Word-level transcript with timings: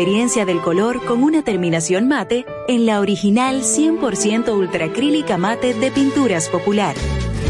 experiencia 0.00 0.46
del 0.46 0.62
color 0.62 1.04
con 1.04 1.22
una 1.22 1.42
terminación 1.42 2.08
mate 2.08 2.46
en 2.68 2.86
la 2.86 3.00
original 3.00 3.60
100% 3.60 4.50
ultracrílica 4.50 5.36
mate 5.36 5.74
de 5.74 5.90
Pinturas 5.90 6.48
Popular. 6.48 6.94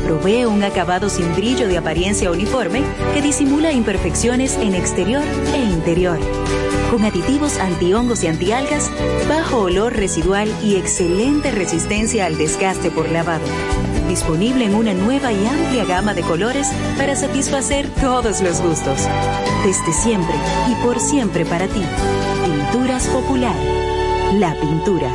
Provee 0.05 0.47
un 0.47 0.65
acabado 0.65 1.09
sin 1.11 1.33
brillo 1.37 1.69
de 1.69 1.79
apariencia 1.79 2.29
uniforme 2.29 2.83
que 3.15 3.23
disimula 3.23 3.71
imperfecciones 3.71 4.57
en 4.57 4.75
exterior 4.75 5.23
e 5.55 5.59
interior. 5.59 6.19
Con 6.91 7.05
aditivos 7.05 7.57
antihongos 7.61 8.25
y 8.25 8.27
antialgas, 8.27 8.91
bajo 9.29 9.61
olor 9.61 9.95
residual 9.95 10.53
y 10.61 10.75
excelente 10.75 11.53
resistencia 11.53 12.27
al 12.27 12.37
desgaste 12.37 12.91
por 12.91 13.09
lavado. 13.11 13.45
Disponible 14.09 14.65
en 14.65 14.75
una 14.75 14.93
nueva 14.93 15.33
y 15.33 15.47
amplia 15.47 15.85
gama 15.85 16.15
de 16.15 16.23
colores 16.23 16.67
para 16.99 17.15
satisfacer 17.15 17.89
todos 18.01 18.41
los 18.41 18.61
gustos. 18.61 19.07
Desde 19.65 19.93
siempre 19.93 20.35
y 20.69 20.75
por 20.85 20.99
siempre 20.99 21.45
para 21.45 21.69
ti. 21.69 21.85
Popular. 22.73 23.57
La 24.35 24.55
pintura. 24.55 25.11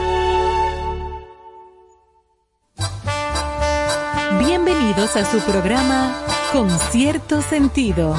Bienvenidos 4.40 5.16
a 5.16 5.24
su 5.24 5.40
programa 5.40 6.22
Con 6.52 6.70
cierto 6.70 7.42
sentido. 7.42 8.14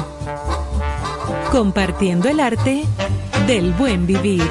Compartiendo 1.51 2.29
el 2.29 2.39
arte 2.39 2.83
del 3.45 3.73
buen 3.73 4.07
vivir. 4.07 4.41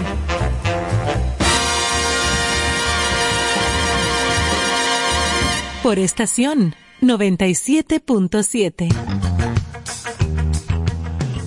Por 5.83 5.99
estación 5.99 6.77
97.7. 7.01 9.26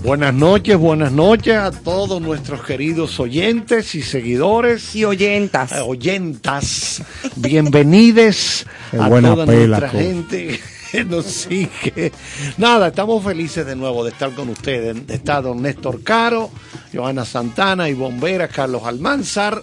Buenas 0.02 0.34
noches, 0.34 0.78
buenas 0.78 1.12
noches 1.12 1.58
a 1.58 1.72
todos 1.72 2.22
nuestros 2.22 2.64
queridos 2.64 3.20
oyentes 3.20 3.96
y 3.96 4.02
seguidores. 4.02 4.96
Y 4.96 5.04
oyentas. 5.04 5.74
Eh, 5.74 5.82
oyentas. 5.82 7.02
Bienvenides 7.36 8.66
a 8.98 9.10
buena 9.10 9.32
toda 9.32 9.46
pela, 9.46 9.78
nuestra 9.80 9.92
co. 9.92 9.98
gente 9.98 10.60
que 10.92 11.04
nos 11.04 11.26
sigue. 11.26 12.14
Nada, 12.58 12.88
estamos 12.88 13.24
felices 13.24 13.66
de 13.66 13.76
nuevo 13.76 14.06
de 14.06 14.12
estar 14.12 14.32
con 14.32 14.48
ustedes. 14.50 14.96
Está 15.10 15.42
don 15.42 15.62
Néstor 15.62 16.02
Caro, 16.02 16.50
Johanna 16.94 17.26
Santana 17.26 17.90
y 17.90 17.94
Bomberas, 17.94 18.52
Carlos 18.52 18.84
Almanzar, 18.86 19.62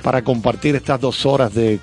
para 0.00 0.22
compartir 0.22 0.76
estas 0.76 1.00
dos 1.00 1.26
horas 1.26 1.52
de 1.54 1.80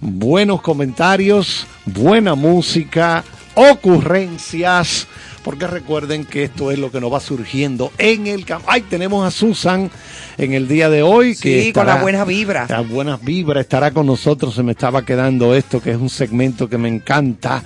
buenos 0.00 0.62
comentarios, 0.62 1.66
buena 1.84 2.34
música, 2.34 3.22
ocurrencias, 3.54 5.06
porque 5.42 5.66
recuerden 5.66 6.24
que 6.24 6.44
esto 6.44 6.70
es 6.70 6.78
lo 6.78 6.90
que 6.90 7.00
nos 7.00 7.12
va 7.12 7.20
surgiendo 7.20 7.92
en 7.98 8.26
el 8.26 8.44
campo. 8.44 8.66
Ay, 8.70 8.82
tenemos 8.82 9.26
a 9.26 9.30
Susan 9.30 9.90
en 10.38 10.52
el 10.52 10.68
día 10.68 10.88
de 10.88 11.02
hoy. 11.02 11.36
que 11.36 11.64
Sí, 11.64 11.72
con 11.72 11.86
la 11.86 11.96
buena 11.96 12.24
vibra. 12.24 12.66
Las 12.68 12.88
buenas 12.88 13.22
vibras 13.22 13.62
estará 13.62 13.90
con 13.90 14.06
nosotros. 14.06 14.54
Se 14.54 14.62
me 14.62 14.72
estaba 14.72 15.04
quedando 15.04 15.54
esto, 15.54 15.80
que 15.80 15.90
es 15.90 15.96
un 15.96 16.10
segmento 16.10 16.68
que 16.68 16.78
me 16.78 16.88
encanta. 16.88 17.62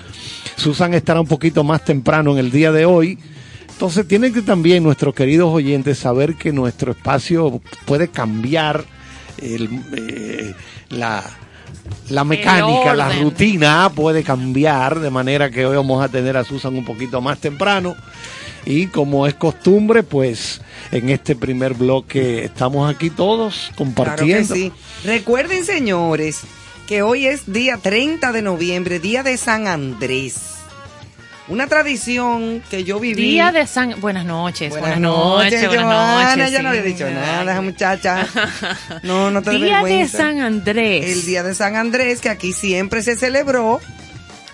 Susan 0.56 0.94
estará 0.94 1.20
un 1.20 1.26
poquito 1.26 1.64
más 1.64 1.84
temprano 1.84 2.32
en 2.32 2.38
el 2.38 2.50
día 2.50 2.72
de 2.72 2.86
hoy. 2.86 3.18
Entonces 3.68 4.08
tienen 4.08 4.32
que 4.32 4.40
también 4.40 4.82
nuestros 4.82 5.14
queridos 5.14 5.52
oyentes 5.52 5.98
saber 5.98 6.34
que 6.36 6.50
nuestro 6.50 6.92
espacio 6.92 7.60
puede 7.84 8.08
cambiar 8.08 8.84
el, 9.38 9.68
eh, 9.94 10.54
la, 10.88 11.22
la 12.08 12.24
mecánica, 12.24 12.94
la 12.94 13.10
rutina 13.10 13.90
puede 13.94 14.22
cambiar, 14.22 15.00
de 15.00 15.10
manera 15.10 15.50
que 15.50 15.66
hoy 15.66 15.76
vamos 15.76 16.02
a 16.02 16.08
tener 16.08 16.36
a 16.36 16.44
Susan 16.44 16.76
un 16.76 16.84
poquito 16.84 17.20
más 17.20 17.38
temprano. 17.38 17.96
Y 18.64 18.88
como 18.88 19.26
es 19.26 19.34
costumbre, 19.34 20.02
pues 20.02 20.60
en 20.90 21.08
este 21.10 21.36
primer 21.36 21.74
bloque 21.74 22.44
estamos 22.44 22.92
aquí 22.92 23.10
todos 23.10 23.54
Claro 23.54 23.70
que 23.70 23.76
compartiendo. 23.76 24.54
sí. 24.54 24.72
Recuerden, 25.04 25.64
señores, 25.64 26.40
que 26.88 27.02
hoy 27.02 27.26
es 27.26 27.52
día 27.52 27.78
30 27.80 28.32
de 28.32 28.42
noviembre, 28.42 28.98
día 28.98 29.22
de 29.22 29.36
San 29.36 29.68
Andrés. 29.68 30.55
Una 31.48 31.68
tradición 31.68 32.60
que 32.70 32.82
yo 32.82 32.98
viví. 32.98 33.22
Día 33.22 33.52
de 33.52 33.66
San... 33.68 34.00
Buenas 34.00 34.24
noches. 34.24 34.70
Buenas, 34.70 34.98
noches, 34.98 35.64
buenas 35.68 35.84
Joana. 35.84 36.36
noches, 36.36 36.50
Ya 36.50 36.62
no 36.62 36.72
sí. 36.72 36.78
había 36.78 36.82
dicho 36.90 37.08
nada, 37.10 37.60
muchacha. 37.62 38.26
No, 39.04 39.30
no 39.30 39.42
te 39.42 39.50
des 39.50 39.60
Día 39.62 39.82
de. 39.84 40.08
San 40.08 40.40
Andrés. 40.40 41.04
El 41.06 41.24
día 41.24 41.42
de 41.44 41.54
San 41.54 41.76
Andrés, 41.76 42.20
que 42.20 42.30
aquí 42.30 42.52
siempre 42.52 43.02
se 43.02 43.14
celebró 43.16 43.80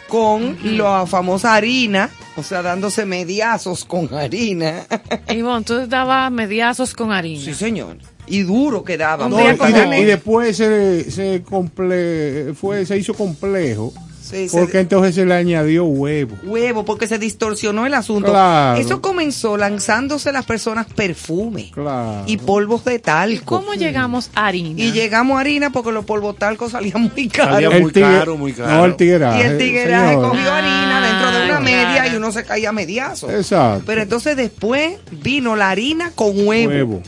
con 0.09 0.59
la 0.77 1.07
famosa 1.07 1.55
harina, 1.55 2.11
o 2.37 2.43
sea, 2.43 2.61
dándose 2.61 3.07
mediazos 3.07 3.87
con 3.87 4.13
harina. 4.15 4.85
Ivonne, 5.31 5.65
tú 5.65 5.87
dabas 5.87 6.31
mediazos 6.31 6.93
con 6.93 7.11
harina. 7.13 7.43
Sí, 7.43 7.55
señor. 7.55 7.97
Y 8.27 8.43
duro 8.43 8.85
que 8.85 8.99
daba. 8.99 9.25
Un 9.27 9.31
No, 9.33 9.41
y, 9.41 10.01
y 10.03 10.05
después 10.05 10.57
se, 10.59 11.11
se, 11.11 11.43
comple- 11.43 12.55
fue, 12.55 12.85
se 12.85 12.99
hizo 12.99 13.15
complejo 13.15 13.95
se- 14.33 14.49
porque 14.59 14.81
entonces 14.81 15.15
se 15.15 15.25
le 15.27 15.35
añadió 15.35 15.85
huevo. 15.85 16.37
huevo 16.43 16.85
porque 16.85 17.07
se 17.07 17.19
distorsionó 17.19 17.87
el 17.87 17.95
asunto. 17.95 18.31
Claro. 18.31 18.81
Eso 18.81 19.01
comenzó 19.01 19.57
lanzándose 19.57 20.33
las 20.33 20.45
personas 20.45 20.87
perfume 20.87 21.71
Claro. 21.73 22.25
y 22.27 22.37
polvos 22.39 22.85
de 22.85 22.99
talco. 22.99 23.45
¿Cómo 23.61 23.75
llegamos 23.75 24.31
a 24.35 24.47
harina? 24.47 24.81
Y 24.83 24.93
llegamos 24.93 25.37
a 25.37 25.41
harina 25.41 25.71
porque 25.71 25.93
los 25.93 26.05
polvos 26.05 26.37
talcos 26.37 26.73
salían 26.73 27.11
muy 27.15 27.29
caros. 27.29 27.55
Salía 27.55 27.69
El 27.77 27.83
muy 27.83 27.93
tigre- 27.93 28.19
caro, 28.19 28.37
muy 28.37 28.53
caro. 28.53 28.71
No, 28.73 28.85
el 28.87 28.97
tigueraje. 28.97 29.39
Y 29.39 29.43
el 29.43 29.59
tigueraje 29.59 30.09
señor. 30.15 30.29
cogió 30.31 30.53
harina 30.53 31.07
dentro 31.07 31.31
de 31.39 31.45
una 31.47 31.61
media 31.61 31.93
claro. 31.95 32.13
y 32.13 32.17
uno 32.17 32.33
se 32.33 32.45
caía 32.45 32.69
a 32.71 32.73
mediazo. 32.73 33.31
Exacto. 33.31 33.85
Pero 33.87 34.03
entonces 34.03 34.37
después 34.37 34.97
vino 35.11 35.57
la 35.57 35.71
harina 35.71 36.13
con 36.15 36.31
huevo. 36.47 36.71
huevo. 36.73 37.03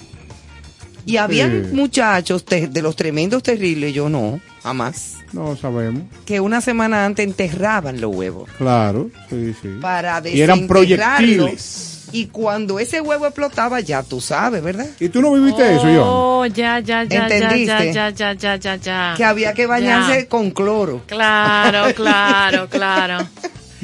Y 1.06 1.16
habían 1.18 1.66
Sí. 1.70 1.74
muchachos 1.76 2.44
te- 2.44 2.68
de 2.68 2.82
los 2.82 2.96
tremendos 2.96 3.42
terribles, 3.42 3.92
yo 3.92 4.08
no, 4.08 4.40
jamás, 4.62 5.16
No 5.32 5.56
sabemos. 5.56 6.02
que 6.24 6.40
una 6.40 6.60
semana 6.60 7.04
antes 7.04 7.24
enterraban 7.26 8.00
los 8.00 8.14
huevos 8.14 8.48
Claro, 8.58 9.10
sí, 9.28 9.54
sí. 9.60 9.68
para 9.80 10.22
Y 10.26 10.40
eran 10.40 10.66
proyectiles. 10.66 11.90
Y 12.12 12.26
cuando 12.26 12.78
ese 12.78 13.00
huevo 13.00 13.26
explotaba, 13.26 13.80
ya 13.80 14.02
tú 14.04 14.20
sabes, 14.20 14.62
¿verdad? 14.62 14.86
¿Y 15.00 15.08
tú 15.08 15.20
no 15.20 15.32
viviste 15.32 15.68
eso, 15.74 15.82
John? 15.82 15.98
Oh, 16.04 16.46
ya, 16.46 16.78
ya, 16.78 17.02
ya, 17.02 17.26
ya, 17.28 17.36
¿Entendiste? 17.36 17.92
ya, 17.92 18.10
ya, 18.10 18.32
ya, 18.34 18.56
ya, 18.56 18.76
ya. 18.76 19.14
Que 19.16 19.24
había 19.24 19.52
que 19.52 19.66
bañarse 19.66 20.20
Ya. 20.20 20.28
con 20.28 20.52
cloro. 20.52 21.02
Claro, 21.06 21.92
claro, 21.96 22.68
claro. 22.70 23.26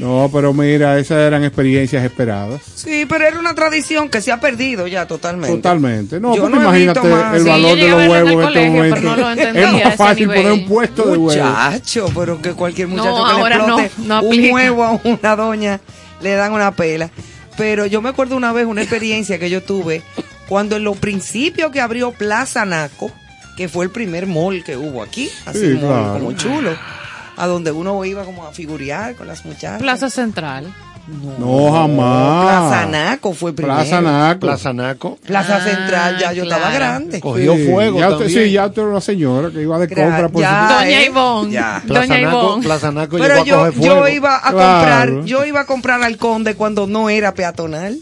No, 0.01 0.31
pero 0.33 0.53
mira, 0.55 0.99
esas 0.99 1.19
eran 1.19 1.45
experiencias 1.45 2.03
esperadas. 2.05 2.61
Sí, 2.75 3.07
pero 3.09 3.27
era 3.27 3.39
una 3.39 3.55
tradición 3.55 4.09
que 4.09 4.21
se 4.21 4.33
ha 4.33 4.41
perdido 4.41 4.87
ya 4.87 5.07
totalmente. 5.07 5.57
Totalmente. 5.57 6.19
No, 6.21 6.35
Yo 6.35 6.43
porque 6.43 6.57
no 6.57 6.63
he 6.63 6.81
imagínate 6.81 7.37
el 7.37 7.45
valor 7.45 7.77
de 7.79 7.89
los 7.89 8.09
huevos 8.09 8.15
el 8.21 8.27
en 8.27 8.31
este 8.31 8.43
colegio, 8.43 8.73
momento. 8.73 8.95
pero 8.97 9.11
no 9.11 9.17
lo 9.17 9.31
es 9.31 9.47
a 9.47 9.73
más 9.73 9.83
ese 9.87 9.97
fácil 9.97 10.29
nivel. 10.29 10.43
poner 10.43 10.53
un 10.53 10.67
puesto 10.69 11.03
de 11.05 11.17
huevos. 11.19 11.37
Muchacho, 11.37 12.07
pero 12.15 12.43
que 12.43 12.53
cualquier 12.53 12.89
muchacho 12.89 13.11
No, 13.11 13.25
que 13.27 13.33
le 13.35 13.39
ahora 13.41 13.59
no, 13.59 13.79
explote 13.81 14.09
no 14.09 14.23
un 14.23 14.51
huevo 14.53 14.85
a 14.85 15.01
una 15.05 15.37
doña 15.37 15.81
le 16.23 16.35
dan 16.35 16.53
una 16.53 16.73
pela. 16.75 17.11
Pero 17.57 17.85
yo 17.87 18.01
me 18.01 18.09
acuerdo 18.09 18.37
una 18.37 18.53
vez 18.53 18.65
una 18.67 18.81
experiencia 18.83 19.39
que 19.39 19.51
yo 19.51 19.63
tuve 19.63 20.03
cuando 20.49 20.77
en 20.77 20.85
los 20.85 20.97
principios 20.97 21.71
que 21.71 21.81
abrió 21.81 22.11
Plaza 22.13 22.65
Naco, 22.65 23.11
que 23.57 23.69
fue 23.69 23.85
el 23.85 23.91
primer 23.91 24.27
mall 24.27 24.65
que 24.65 24.77
hubo 24.77 25.03
aquí, 25.03 25.29
así 25.47 25.59
Sí, 25.61 25.75
como, 25.75 25.89
claro. 25.89 26.13
como 26.15 26.33
chulo, 26.33 26.71
a 27.43 27.47
donde 27.47 27.73
uno 27.73 28.05
iba 28.05 28.25
como 28.25 28.47
a 28.47 28.53
figurear 28.53 29.15
con 29.17 29.27
las 29.27 29.45
muchachas. 29.45 29.81
Plaza 29.81 30.11
Central. 30.11 30.73
No, 31.41 31.73
jamás. 31.73 32.45
Plaza 32.71 32.87
Naco 32.87 33.33
fue 33.33 33.53
primero. 33.53 33.75
Plaza 33.75 34.01
Naco. 34.01 34.41
Plaza 34.41 34.73
Naco. 34.73 35.19
Plaza 35.27 35.57
Ah, 35.57 35.61
Central, 35.65 36.19
ya 36.21 36.33
yo 36.33 36.45
estaba 36.45 36.63
claro. 36.69 36.77
grande. 36.77 37.21
Cogió 37.21 37.57
Sí, 37.57 37.67
fuego 37.69 37.99
ya 37.99 38.09
usted, 38.11 38.25
también. 38.27 38.45
sí, 38.45 38.53
ya 38.53 38.67
usted 38.67 38.83
era 38.83 38.91
una 38.93 39.01
señora 39.01 39.51
que 39.51 39.63
iba 39.63 39.79
de 39.81 39.89
Gra- 39.89 40.05
compra 40.05 40.29
por 40.29 40.43
ya. 40.43 40.69
su- 40.69 40.75
Doña 40.75 41.01
¿eh? 41.01 41.07
Ivonne. 41.07 41.53
Ya. 41.53 41.83
Plaza 41.85 42.07
Doña 42.15 42.21
Naco, 42.21 42.43
Ivonne. 42.43 42.63
Plaza 42.65 42.93
Naco 42.93 43.17
Pero 43.19 43.25
llegó 43.29 43.41
a 43.41 43.45
yo, 43.45 43.57
coger 43.59 43.73
fuego. 43.73 43.95
yo 43.97 44.09
iba 44.09 44.37
a 44.37 44.53
Claro. 44.53 44.57
comprar, 45.13 45.25
yo 45.25 45.45
iba 45.47 45.61
a 45.61 45.67
comprar 45.67 46.03
al 46.03 46.17
conde 46.17 46.55
cuando 46.55 46.87
no 46.87 47.11
era 47.11 47.35
peatonal. 47.35 47.99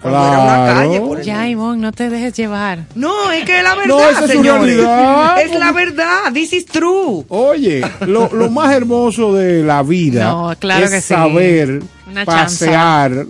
Cuando 0.00 0.18
era 0.28 0.38
una 0.38 0.54
Claro. 0.54 0.74
calle 0.88 1.00
por 1.00 1.18
el 1.20 1.24
Ya. 1.26 1.48
Ivonne, 1.48 1.80
no 1.82 1.92
te 1.92 2.08
dejes 2.08 2.32
llevar. 2.34 2.84
No, 2.94 3.30
es 3.32 3.44
que 3.44 3.58
es 3.58 3.62
la 3.64 3.74
verdad, 3.74 3.86
No, 3.88 4.08
esa 4.10 4.24
es 4.24 4.42
realidad. 4.42 5.36
La 5.58 5.72
verdad, 5.72 6.32
this 6.32 6.52
is 6.52 6.66
true. 6.66 7.24
Oye, 7.28 7.82
lo, 8.06 8.28
lo 8.32 8.48
más 8.50 8.72
hermoso 8.74 9.34
de 9.34 9.62
la 9.64 9.82
vida 9.82 10.24
No, 10.24 10.54
claro 10.58 10.84
es 10.84 10.90
que 10.90 11.00
sí. 11.00 11.08
saber 11.14 11.82
Una 12.08 12.24
pasear 12.24 13.26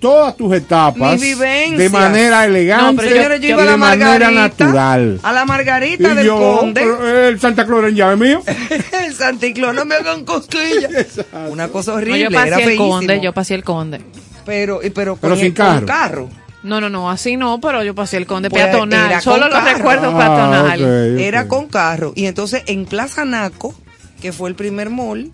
todas 0.00 0.34
tus 0.36 0.54
etapas 0.54 1.20
Mi 1.20 1.34
vivencia. 1.34 1.76
de 1.78 1.90
manera 1.90 2.44
elegante 2.46 2.84
No, 2.86 2.96
pero 2.96 3.08
Señores, 3.14 3.40
yo 3.42 3.46
y 3.48 3.50
iba 3.50 3.58
a 3.60 3.64
de 3.66 3.70
la 3.70 3.76
manera 3.76 4.08
Margarita, 4.30 4.30
natural. 4.64 5.20
a 5.22 5.32
la 5.32 5.44
Margarita 5.44 6.10
Y 6.10 6.14
del 6.14 6.26
yo, 6.26 6.38
Conde, 6.58 7.28
el 7.28 7.38
Santa 7.40 7.66
Clara 7.66 7.88
en 7.88 7.94
llave 7.96 8.16
mío. 8.16 8.42
el 9.04 9.14
Santiclón, 9.14 9.76
no 9.76 9.84
me 9.84 9.94
hagan 9.96 10.24
cosquillas. 10.24 11.20
Una 11.50 11.68
cosa 11.68 11.92
No, 11.92 11.98
horrible, 11.98 12.18
yo 12.20 12.28
era 12.30 12.40
pasé 12.40 12.54
el 12.54 12.64
feísimo. 12.64 12.88
conde, 12.88 13.20
yo 13.20 13.32
pasé 13.34 13.54
el 13.54 13.62
conde. 13.64 14.00
Pero, 14.46 14.80
y- 14.82 14.90
pero, 14.90 15.16
Pero 15.16 15.34
con, 15.34 15.38
sin 15.38 15.46
el- 15.48 15.54
con 15.54 15.66
carro. 15.66 15.86
carro. 15.86 16.28
No, 16.62 16.80
no, 16.80 16.90
no, 16.90 17.10
así 17.10 17.36
no, 17.36 17.58
pero 17.60 17.82
yo 17.82 17.94
pasé 17.94 18.18
el 18.18 18.26
conde 18.26 18.50
Pues, 18.50 18.62
peatonal. 18.64 19.10
era 19.10 19.20
Solo 19.22 19.42
con 19.42 19.50
lo 19.50 19.56
carro. 19.56 19.76
recuerdo 19.78 20.10
Ah, 20.14 20.18
peatonal. 20.18 20.82
ok, 20.82 21.14
ok. 21.14 21.20
Era 21.20 21.48
con 21.48 21.66
carro. 21.68 22.12
Y 22.14 22.26
entonces 22.26 22.62
en 22.66 22.84
Plaza 22.84 23.24
Naco, 23.24 23.74
que 24.20 24.32
fue 24.32 24.50
el 24.50 24.54
primer 24.54 24.90
mall, 24.90 25.30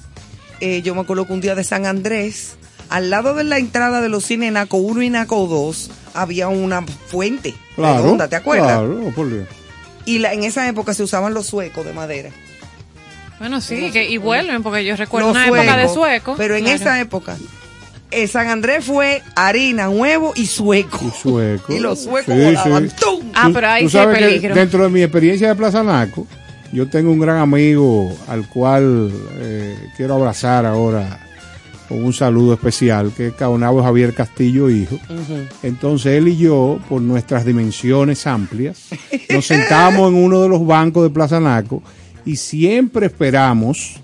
eh, 0.61 0.83
yo 0.83 0.95
me 0.95 1.01
acuerdo 1.01 1.27
que 1.27 1.33
un 1.33 1.41
día 1.41 1.55
de 1.57 1.65
San 1.65 1.85
Andrés, 1.85 2.57
al 2.91 3.11
lado 3.11 3.35
de 3.35 3.43
la 3.43 3.59
entrada 3.59 4.01
de 4.01 4.09
los 4.09 4.25
cines 4.25 4.53
Naco 4.53 4.77
1 4.77 5.03
y 5.03 5.11
Naco 5.11 5.47
2 5.49 5.91
había 6.15 6.47
una 6.47 6.83
fuente 7.09 7.55
Claro. 7.75 8.03
redonda, 8.05 8.29
¿te 8.29 8.37
acuerdas? 8.37 8.79
Claro, 8.79 9.13
por 9.15 9.29
Dios. 9.29 9.49
Y 10.05 10.21
la, 10.21 10.33
en 10.33 10.45
esa 10.45 10.69
época 10.69 10.95
se 10.95 11.03
usaban 11.03 11.35
los 11.35 11.47
suecos 11.47 11.85
de 11.85 11.93
madera. 11.93 12.31
Bueno, 13.41 13.61
sí, 13.61 13.91
que, 13.91 14.09
y 14.09 14.17
vuelven, 14.19 14.63
porque 14.63 14.85
yo 14.85 14.95
recuerdo 14.95 15.29
Los 15.29 15.37
una 15.37 15.47
época 15.49 15.77
de 15.77 15.89
suecos, 15.89 15.95
sueco. 15.95 16.35
Pero 16.37 16.55
en 16.55 16.63
claro. 16.65 16.77
esa 16.77 17.01
época, 17.01 17.37
eh, 18.11 18.27
San 18.29 18.49
Andrés 18.49 18.85
fue 18.85 19.23
harina, 19.35 19.89
huevo 19.91 20.33
y 20.37 20.47
sueco. 20.47 21.01
Y 21.07 21.11
sueco. 21.11 21.73
Y 21.73 21.79
los 21.81 22.03
suecos 22.05 22.35
Sí, 22.35 22.41
volaban. 22.41 22.89
sí. 22.91 22.97
¡Tum! 23.01 23.21
Ah, 23.35 23.51
pero 23.53 23.69
ahí 23.69 23.89
sí 23.89 23.99
peligro. 24.13 24.55
dentro 24.55 24.83
de 24.85 24.89
mi 24.91 25.03
experiencia 25.03 25.49
de 25.49 25.55
Plaza 25.55 25.83
Naco, 25.83 26.27
yo 26.73 26.89
tengo 26.89 27.11
un 27.11 27.19
gran 27.21 27.39
amigo 27.39 28.17
al 28.29 28.49
cual 28.49 29.11
eh, 29.39 29.77
quiero 29.97 30.15
abrazar 30.15 30.67
ahora 30.67 31.21
con 31.89 32.05
un 32.05 32.13
saludo 32.13 32.55
especial, 32.55 33.13
que 33.17 33.29
es 33.29 33.35
Caonabo 33.35 33.81
Javier 33.83 34.13
Castillo, 34.13 34.69
hijo. 34.69 34.99
Entonces 35.63 36.15
él 36.19 36.27
y 36.29 36.37
yo, 36.37 36.81
por 36.89 37.01
nuestras 37.01 37.45
dimensiones 37.45 38.27
amplias, 38.27 38.89
nos 39.31 39.47
sentamos 39.47 40.09
en 40.11 40.17
uno 40.17 40.43
de 40.43 40.49
los 40.49 40.67
bancos 40.67 41.05
de 41.05 41.11
Plaza 41.11 41.39
Naco 41.39 41.83
y 42.25 42.35
siempre 42.37 43.07
esperamos 43.07 44.01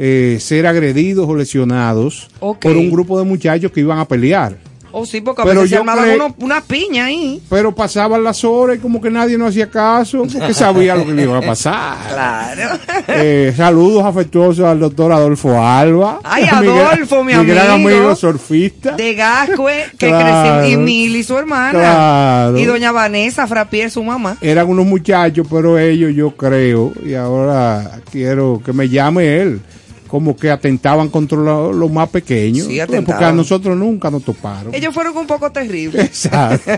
eh, 0.00 0.38
ser 0.40 0.64
agredidos 0.68 1.28
o 1.28 1.34
lesionados 1.34 2.28
por 2.38 2.76
un 2.76 2.88
grupo 2.88 3.18
de 3.18 3.24
muchachos 3.24 3.72
que 3.72 3.80
iban 3.80 3.98
a 3.98 4.04
pelear. 4.06 4.56
Oh, 4.90 5.04
sí, 5.04 5.20
porque 5.20 5.42
a 5.42 5.44
Pero 5.44 5.60
veces 5.60 5.70
se 5.70 5.76
armaban 5.76 6.08
uno- 6.14 6.34
una 6.38 6.62
piña 6.62 7.04
ahí. 7.04 7.42
Pero 7.50 7.74
pasaban 7.74 8.24
las 8.24 8.42
horas 8.42 8.78
y 8.78 8.80
como 8.80 9.02
que 9.02 9.10
nadie 9.10 9.36
nos 9.36 9.50
hacía 9.50 9.68
caso, 9.68 10.22
porque 10.32 10.54
sabía 10.54 10.94
lo 10.96 11.04
que 11.04 11.12
le 11.12 11.24
iba 11.24 11.36
a 11.36 11.42
pasar. 11.42 11.96
Claro. 12.08 12.78
Eh, 13.08 13.52
saludos 13.54 14.02
afectuosos 14.06 14.64
al 14.64 14.80
doctor 14.80 15.12
Adolfo 15.12 15.60
Alba. 15.62 16.20
Ay, 16.24 16.44
Mi 16.60 16.66
gran- 16.68 16.78
Adolfo, 16.86 17.22
mi 17.22 17.32
gran 17.34 17.70
amigo. 17.72 17.88
amigo 17.90 18.16
surfista. 18.16 18.92
De 18.92 19.14
Gascue, 19.14 19.84
que 19.98 20.08
Claro. 20.08 20.60
creció, 20.62 20.72
y 20.72 20.82
Mili, 20.82 21.22
su 21.22 21.36
hermana. 21.36 21.70
Claro. 21.78 22.58
Y 22.58 22.64
doña 22.64 22.90
Vanessa 22.90 23.46
Frapier, 23.46 23.90
su 23.90 24.02
mamá. 24.02 24.38
Eran 24.40 24.68
unos 24.68 24.86
muchachos, 24.86 25.46
pero 25.50 25.78
ellos 25.78 26.14
yo 26.14 26.30
creo, 26.30 26.92
y 27.04 27.12
ahora 27.12 28.00
quiero 28.10 28.62
que 28.64 28.72
me 28.72 28.88
llame 28.88 29.36
él, 29.42 29.60
como 30.08 30.36
que 30.36 30.50
atentaban 30.50 31.08
contra 31.10 31.38
lo- 31.38 31.72
los 31.72 31.90
más 31.90 32.08
pequeños. 32.08 32.66
Sí, 32.66 32.80
porque 33.06 33.24
a 33.24 33.30
nosotros 33.32 33.76
nunca 33.76 34.10
nos 34.10 34.24
toparon. 34.24 34.74
Ellos 34.74 34.92
fueron 34.92 35.16
un 35.16 35.26
poco 35.26 35.52
terribles. 35.52 36.04
Exacto. 36.04 36.72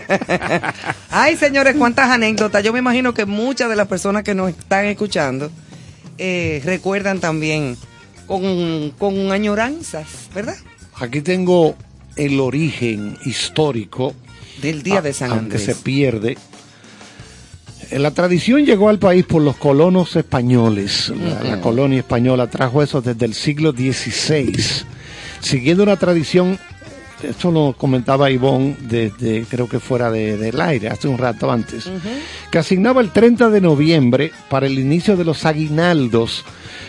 Ay, 1.09 1.35
señores, 1.37 1.75
cuántas 1.77 2.09
anécdotas. 2.09 2.63
Yo 2.63 2.73
me 2.73 2.79
imagino 2.79 3.13
que 3.13 3.25
muchas 3.25 3.69
de 3.69 3.75
las 3.75 3.87
personas 3.87 4.23
que 4.23 4.35
nos 4.35 4.49
están 4.49 4.85
escuchando 4.85 5.49
eh, 6.17 6.61
recuerdan 6.65 7.19
también 7.19 7.77
con, 8.27 8.91
con 8.97 9.31
añoranzas, 9.31 10.05
¿verdad? 10.35 10.55
Aquí 10.95 11.21
tengo 11.21 11.75
el 12.15 12.39
origen 12.39 13.17
histórico 13.25 14.13
Del 14.61 14.83
día 14.83 15.01
de 15.01 15.13
San 15.13 15.31
Ah, 15.31 15.33
aunque 15.39 15.57
Andrés. 15.57 15.63
se 15.63 15.75
pierde. 15.75 16.37
Eh, 17.91 17.99
La 17.99 18.11
tradición 18.11 18.65
llegó 18.65 18.89
al 18.89 18.99
país 18.99 19.25
por 19.25 19.41
los 19.41 19.55
colonos 19.57 20.15
españoles. 20.15 21.11
La, 21.15 21.43
la 21.43 21.61
colonia 21.61 21.99
española 21.99 22.47
trajo 22.49 22.81
eso 22.81 23.01
desde 23.01 23.25
el 23.25 23.33
siglo 23.33 23.71
XVI, 23.71 24.53
siguiendo 25.41 25.83
una 25.83 25.97
tradición. 25.97 26.57
Esto 27.21 27.51
lo 27.51 27.75
comentaba 27.77 28.31
Ivonne 28.31 28.75
desde, 28.81 29.43
creo 29.47 29.69
que 29.69 29.79
fuera 29.79 30.09
de- 30.09 30.37
del 30.37 30.59
aire, 30.59 30.87
hace 30.89 31.07
un 31.07 31.19
rato 31.19 31.51
antes, 31.51 31.87
que 32.49 32.57
asignaba 32.57 32.99
el 32.99 33.11
30 33.11 33.49
de 33.51 33.61
noviembre 33.61 34.31
para 34.49 34.65
el 34.65 34.79
inicio 34.79 35.15
de 35.15 35.23
los 35.23 35.45
aguinaldos, 35.45 36.43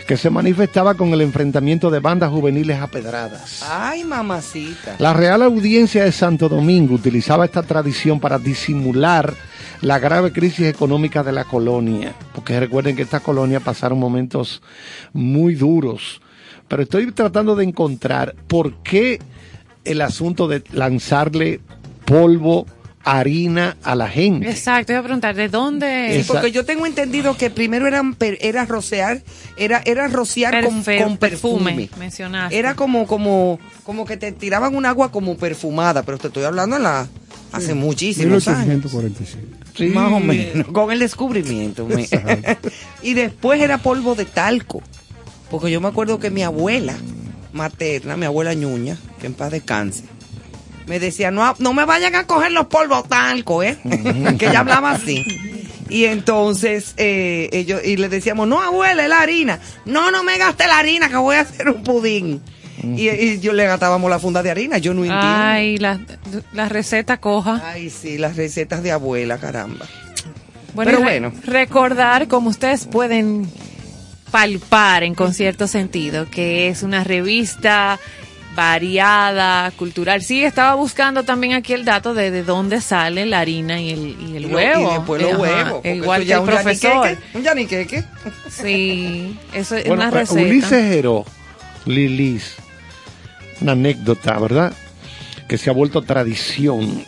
que 0.06 0.16
se 0.16 0.30
manifestaba 0.30 0.94
con 0.94 1.12
el 1.12 1.20
enfrentamiento 1.20 1.90
de 1.90 2.00
bandas 2.00 2.30
juveniles 2.30 2.80
apedradas. 2.80 3.64
Ay, 3.68 4.04
mamacita. 4.04 4.96
La 4.98 5.12
Real 5.12 5.42
Audiencia 5.42 6.04
de 6.04 6.12
Santo 6.12 6.48
Domingo 6.48 6.94
utilizaba 6.94 7.44
esta 7.44 7.62
tradición 7.62 8.20
para 8.20 8.38
disimular 8.38 9.34
la 9.80 9.98
grave 9.98 10.32
crisis 10.32 10.66
económica 10.66 11.22
de 11.22 11.32
la 11.32 11.44
colonia, 11.44 12.14
porque 12.34 12.58
recuerden 12.58 12.94
que 12.94 13.02
esta 13.02 13.20
colonia 13.20 13.60
pasaron 13.60 13.98
momentos 13.98 14.62
muy 15.12 15.54
duros. 15.54 16.20
Pero 16.68 16.84
estoy 16.84 17.10
tratando 17.12 17.56
de 17.56 17.64
encontrar 17.64 18.34
por 18.46 18.82
qué 18.82 19.18
el 19.84 20.00
asunto 20.00 20.46
de 20.48 20.62
lanzarle 20.72 21.60
polvo, 22.04 22.66
harina 23.04 23.76
a 23.82 23.94
la 23.94 24.08
gente. 24.08 24.48
Exacto, 24.48 24.92
iba 24.92 25.00
a 25.00 25.04
preguntar, 25.04 25.34
¿de 25.34 25.48
dónde? 25.48 26.20
Sí, 26.22 26.24
porque 26.26 26.52
yo 26.52 26.64
tengo 26.64 26.86
entendido 26.86 27.36
que 27.36 27.50
primero 27.50 27.86
eran 27.86 28.16
era 28.20 28.64
rociar, 28.64 29.22
era, 29.56 29.82
era 29.84 30.06
rociar 30.08 30.64
con, 30.64 30.84
Perfe- 30.84 31.02
con 31.02 31.16
perfume. 31.16 31.90
mencionaste. 31.98 32.56
Era 32.58 32.74
como, 32.74 33.06
como, 33.06 33.58
como 33.84 34.04
que 34.04 34.16
te 34.16 34.32
tiraban 34.32 34.74
un 34.76 34.86
agua 34.86 35.10
como 35.10 35.36
perfumada, 35.36 36.02
pero 36.04 36.18
te 36.18 36.28
estoy 36.28 36.44
hablando 36.44 36.76
en 36.76 36.84
la, 36.84 37.08
hace 37.52 37.74
muchísimos 37.74 38.46
años. 38.48 38.66
1845. 38.66 39.56
Sí. 39.76 39.86
Más 39.86 40.12
o 40.12 40.20
menos, 40.20 40.66
con 40.68 40.92
el 40.92 40.98
descubrimiento. 40.98 41.88
y 43.02 43.14
después 43.14 43.60
era 43.60 43.78
polvo 43.78 44.14
de 44.14 44.26
talco. 44.26 44.82
Porque 45.50 45.70
yo 45.70 45.80
me 45.80 45.88
acuerdo 45.88 46.18
que 46.18 46.30
mi 46.30 46.42
abuela 46.42 46.94
materna, 47.52 48.16
mi 48.16 48.26
abuela 48.26 48.54
ñuña, 48.54 48.96
que 49.20 49.26
en 49.26 49.34
paz 49.34 49.50
descanse, 49.50 50.04
me 50.86 50.98
decía, 51.00 51.30
no, 51.30 51.54
no 51.58 51.72
me 51.72 51.84
vayan 51.84 52.14
a 52.14 52.24
coger 52.26 52.52
los 52.52 52.66
polvos 52.66 53.08
talco, 53.08 53.62
¿eh? 53.62 53.76
que 54.38 54.46
ella 54.48 54.60
hablaba 54.60 54.92
así. 54.92 55.24
Y 55.88 56.06
entonces, 56.06 56.94
eh, 56.96 57.50
ellos, 57.52 57.80
y 57.84 57.96
le 57.98 58.08
decíamos, 58.08 58.48
no, 58.48 58.62
abuela, 58.62 59.02
es 59.02 59.08
la 59.08 59.20
harina. 59.20 59.58
No, 59.84 60.10
no 60.10 60.22
me 60.24 60.38
gaste 60.38 60.66
la 60.66 60.78
harina, 60.78 61.08
que 61.08 61.16
voy 61.16 61.36
a 61.36 61.40
hacer 61.40 61.68
un 61.68 61.82
pudín. 61.82 62.40
Y, 62.82 63.08
y 63.10 63.40
yo 63.40 63.52
le 63.52 63.64
gastábamos 63.66 64.10
la 64.10 64.18
funda 64.18 64.42
de 64.42 64.50
harina, 64.50 64.78
yo 64.78 64.94
no 64.94 65.02
entiendo. 65.04 65.22
Ay, 65.26 65.76
la, 65.76 66.00
la 66.52 66.68
receta 66.68 67.18
coja. 67.18 67.60
Ay, 67.64 67.90
sí, 67.90 68.16
las 68.18 68.36
recetas 68.36 68.82
de 68.82 68.90
abuela, 68.90 69.38
caramba. 69.38 69.86
Bueno, 70.74 70.90
Pero 70.90 70.98
re- 70.98 71.04
bueno. 71.04 71.32
Recordar, 71.44 72.26
como 72.28 72.48
ustedes 72.48 72.86
pueden 72.86 73.46
palpar 74.30 75.02
en 75.02 75.14
concierto 75.14 75.66
sentido, 75.68 76.28
que 76.30 76.68
es 76.68 76.82
una 76.82 77.04
revista 77.04 77.98
variada, 78.54 79.70
cultural. 79.72 80.22
Sí, 80.22 80.44
estaba 80.44 80.74
buscando 80.74 81.22
también 81.24 81.54
aquí 81.54 81.72
el 81.72 81.84
dato 81.84 82.14
de, 82.14 82.30
de 82.30 82.42
dónde 82.42 82.80
sale 82.80 83.26
la 83.26 83.40
harina 83.40 83.80
y 83.80 83.90
el, 83.90 84.16
y 84.20 84.36
el 84.36 84.44
Y 84.44 84.48
lo- 84.48 84.56
huevo. 84.56 84.90
Y 84.90 84.94
después 84.94 85.22
los 85.22 85.38
huevos. 85.38 85.84
Igual 85.84 86.20
que 86.22 86.26
ya 86.26 86.34
el 86.36 86.40
un 86.42 86.46
profesor. 86.46 86.92
yaniqueque, 87.04 87.38
Un 87.38 87.42
yaniqueque. 87.42 88.04
Sí, 88.50 89.38
eso 89.52 89.76
es 89.76 89.86
Bueno, 89.86 90.02
una 90.02 90.08
eh, 90.12 90.20
receta. 90.20 90.40
Ulises 90.40 90.72
Heró, 90.72 91.24
Lilis, 91.86 92.54
una 93.60 93.72
anécdota, 93.72 94.38
¿verdad? 94.38 94.72
Que 95.48 95.58
se 95.58 95.70
ha 95.70 95.72
vuelto 95.72 96.02
tradición. 96.02 97.04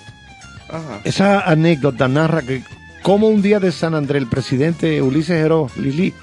Ajá. 0.68 1.00
Esa 1.04 1.40
anécdota 1.40 2.08
narra 2.08 2.42
que 2.42 2.62
como 3.02 3.28
un 3.28 3.42
día 3.42 3.60
de 3.60 3.70
San 3.70 3.94
Andrés 3.94 4.22
el 4.22 4.28
presidente 4.28 5.02
Ulises 5.02 5.36
Heró, 5.36 5.70
Lili, 5.76 6.14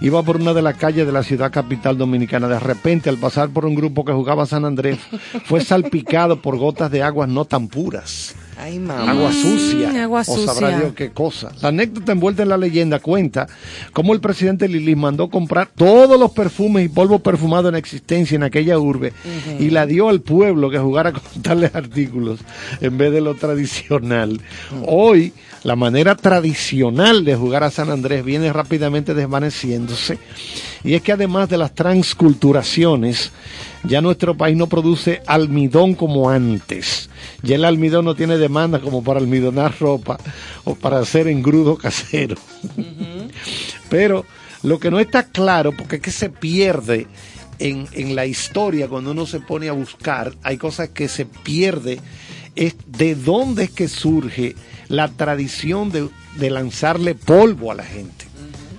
iba 0.00 0.22
por 0.22 0.36
una 0.36 0.54
de 0.54 0.62
las 0.62 0.76
calles 0.76 1.06
de 1.06 1.12
la 1.12 1.22
ciudad 1.22 1.52
capital 1.52 1.98
dominicana. 1.98 2.48
De 2.48 2.60
repente, 2.60 3.10
al 3.10 3.18
pasar 3.18 3.50
por 3.50 3.64
un 3.64 3.74
grupo 3.74 4.04
que 4.04 4.12
jugaba 4.12 4.46
San 4.46 4.64
Andrés, 4.64 4.98
fue 5.44 5.60
salpicado 5.64 6.40
por 6.40 6.56
gotas 6.56 6.90
de 6.90 7.02
aguas 7.02 7.28
no 7.28 7.44
tan 7.44 7.68
puras. 7.68 8.34
Ay, 8.62 8.78
mamá. 8.78 9.10
Agua 9.10 9.32
sucia. 9.32 9.88
Mm, 9.88 9.96
agua 9.96 10.20
O 10.20 10.36
sabrá 10.36 10.68
sucia. 10.68 10.78
Dios 10.78 10.92
qué 10.94 11.10
cosa. 11.10 11.50
La 11.62 11.68
anécdota 11.68 12.12
envuelta 12.12 12.42
en 12.42 12.50
la 12.50 12.58
leyenda 12.58 12.98
cuenta 12.98 13.46
cómo 13.92 14.12
el 14.12 14.20
presidente 14.20 14.68
Lili 14.68 14.94
mandó 14.96 15.30
comprar 15.30 15.70
todos 15.74 16.20
los 16.20 16.32
perfumes 16.32 16.84
y 16.84 16.88
polvos 16.88 17.22
perfumados 17.22 17.70
en 17.70 17.76
existencia 17.76 18.36
en 18.36 18.42
aquella 18.42 18.78
urbe 18.78 19.14
y 19.58 19.70
la 19.70 19.86
dio 19.86 20.08
al 20.08 20.20
pueblo 20.20 20.70
que 20.70 20.78
jugara 20.78 21.12
con 21.12 21.42
tales 21.42 21.74
artículos 21.74 22.40
en 22.80 22.98
vez 22.98 23.12
de 23.12 23.22
lo 23.22 23.34
tradicional. 23.34 24.40
Hoy, 24.86 25.32
la 25.62 25.76
manera 25.76 26.14
tradicional 26.14 27.24
de 27.24 27.36
jugar 27.36 27.64
a 27.64 27.70
San 27.70 27.90
Andrés 27.90 28.24
viene 28.24 28.52
rápidamente 28.52 29.14
desvaneciéndose. 29.14 30.18
Y 30.82 30.94
es 30.94 31.02
que 31.02 31.12
además 31.12 31.48
de 31.50 31.58
las 31.58 31.74
transculturaciones, 31.74 33.30
ya 33.84 34.00
nuestro 34.00 34.36
país 34.36 34.56
no 34.56 34.68
produce 34.68 35.20
almidón 35.26 35.94
como 35.94 36.30
antes. 36.30 37.10
Ya 37.42 37.56
el 37.56 37.64
almidón 37.66 38.06
no 38.06 38.14
tiene 38.14 38.38
demanda 38.38 38.80
como 38.80 39.04
para 39.04 39.20
almidonar 39.20 39.74
ropa 39.78 40.18
o 40.64 40.74
para 40.74 40.98
hacer 40.98 41.28
engrudo 41.28 41.76
casero. 41.76 42.36
Pero 43.90 44.24
lo 44.62 44.78
que 44.78 44.90
no 44.90 44.98
está 44.98 45.24
claro, 45.24 45.72
porque 45.76 45.96
es 45.96 46.02
que 46.02 46.12
se 46.12 46.30
pierde 46.30 47.06
en, 47.58 47.86
en 47.92 48.16
la 48.16 48.24
historia 48.24 48.88
cuando 48.88 49.10
uno 49.10 49.26
se 49.26 49.40
pone 49.40 49.68
a 49.68 49.72
buscar, 49.72 50.32
hay 50.42 50.56
cosas 50.56 50.88
que 50.88 51.08
se 51.08 51.26
pierde, 51.26 52.00
es 52.56 52.74
de 52.86 53.14
dónde 53.14 53.64
es 53.64 53.70
que 53.70 53.88
surge 53.88 54.54
la 54.90 55.08
tradición 55.08 55.90
de, 55.90 56.10
de 56.36 56.50
lanzarle 56.50 57.14
polvo 57.14 57.72
a 57.72 57.74
la 57.76 57.84
gente. 57.84 58.26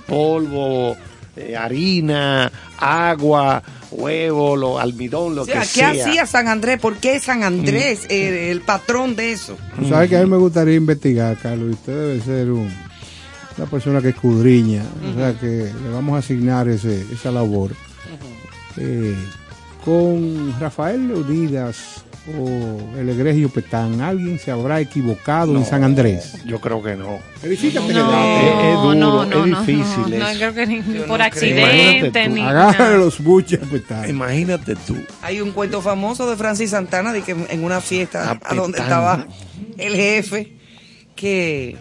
Polvo, 0.08 0.96
eh, 1.38 1.56
harina, 1.56 2.52
agua, 2.78 3.64
huevo, 3.92 4.56
lo, 4.58 4.78
almidón, 4.80 5.36
lo 5.36 5.44
O 5.44 5.46
sea, 5.46 5.62
que 5.62 5.68
¿qué 5.68 5.74
sea. 5.74 5.90
hacía 5.92 6.26
San 6.26 6.48
Andrés? 6.50 6.80
¿Por 6.80 6.98
qué 6.98 7.20
San 7.20 7.44
Andrés 7.44 8.06
eh, 8.10 8.52
el 8.52 8.62
patrón 8.62 9.16
de 9.16 9.32
eso? 9.32 9.58
Tú 9.80 9.88
sabes 9.88 10.10
que 10.10 10.18
a 10.18 10.22
mí 10.22 10.30
me 10.30 10.38
gustaría 10.38 10.76
investigar, 10.76 11.38
Carlos, 11.38 11.72
usted 11.76 11.94
debe 11.94 12.22
ser 12.22 12.52
un- 12.52 12.70
una 13.58 13.68
persona 13.70 14.02
que 14.02 14.10
escudriña, 14.10 14.84
o 15.12 15.18
sea 15.18 15.34
que 15.40 15.48
le 15.48 15.90
vamos 15.94 16.16
a 16.16 16.20
asignar 16.20 16.68
ese, 16.68 17.06
esa 17.14 17.32
labor. 17.32 17.72
Eh, 18.78 19.16
con 19.84 20.56
Rafael 20.60 21.08
Leonidas 21.08 22.04
o 22.28 22.98
el 23.00 23.10
egregio 23.10 23.50
Petán, 23.50 24.00
¿alguien 24.02 24.38
se 24.38 24.52
habrá 24.52 24.80
equivocado 24.80 25.56
en 25.58 25.66
San 25.66 25.84
Andrés? 25.84 26.36
Yo 26.46 26.62
creo 26.62 26.82
que 26.84 26.96
no. 26.96 27.18
Verifícate 27.42 27.94
No. 27.94 28.40
Es- 28.40 28.66
es 28.66 28.76
duro, 28.76 28.94
no, 28.96 29.26
no, 29.26 29.44
es 29.46 29.52
no, 29.52 29.60
difícil 29.62 30.20
No, 30.20 30.26
creo 30.38 30.54
que 30.54 30.68
ni 30.68 30.84
Yo 30.94 31.06
por 31.08 31.22
accidente 31.22 32.30
ni 32.30 32.42
Agarra 32.42 32.98
los 32.98 33.24
buches 33.24 33.60
Petán. 33.60 34.08
Imagínate 34.10 34.76
tú. 34.76 34.96
Hay 35.24 35.42
un 35.42 35.52
cuento 35.52 35.82
famoso 35.82 36.30
de 36.30 36.36
Francis 36.38 36.70
Santana 36.72 37.12
de 37.12 37.24
que 37.24 37.32
en 37.50 37.64
una 37.64 37.82
fiesta 37.82 38.40
a 38.44 38.54
donde 38.56 38.78
estaba 38.80 39.26
el 39.78 39.96
jefe 39.96 40.54
que 41.16 41.76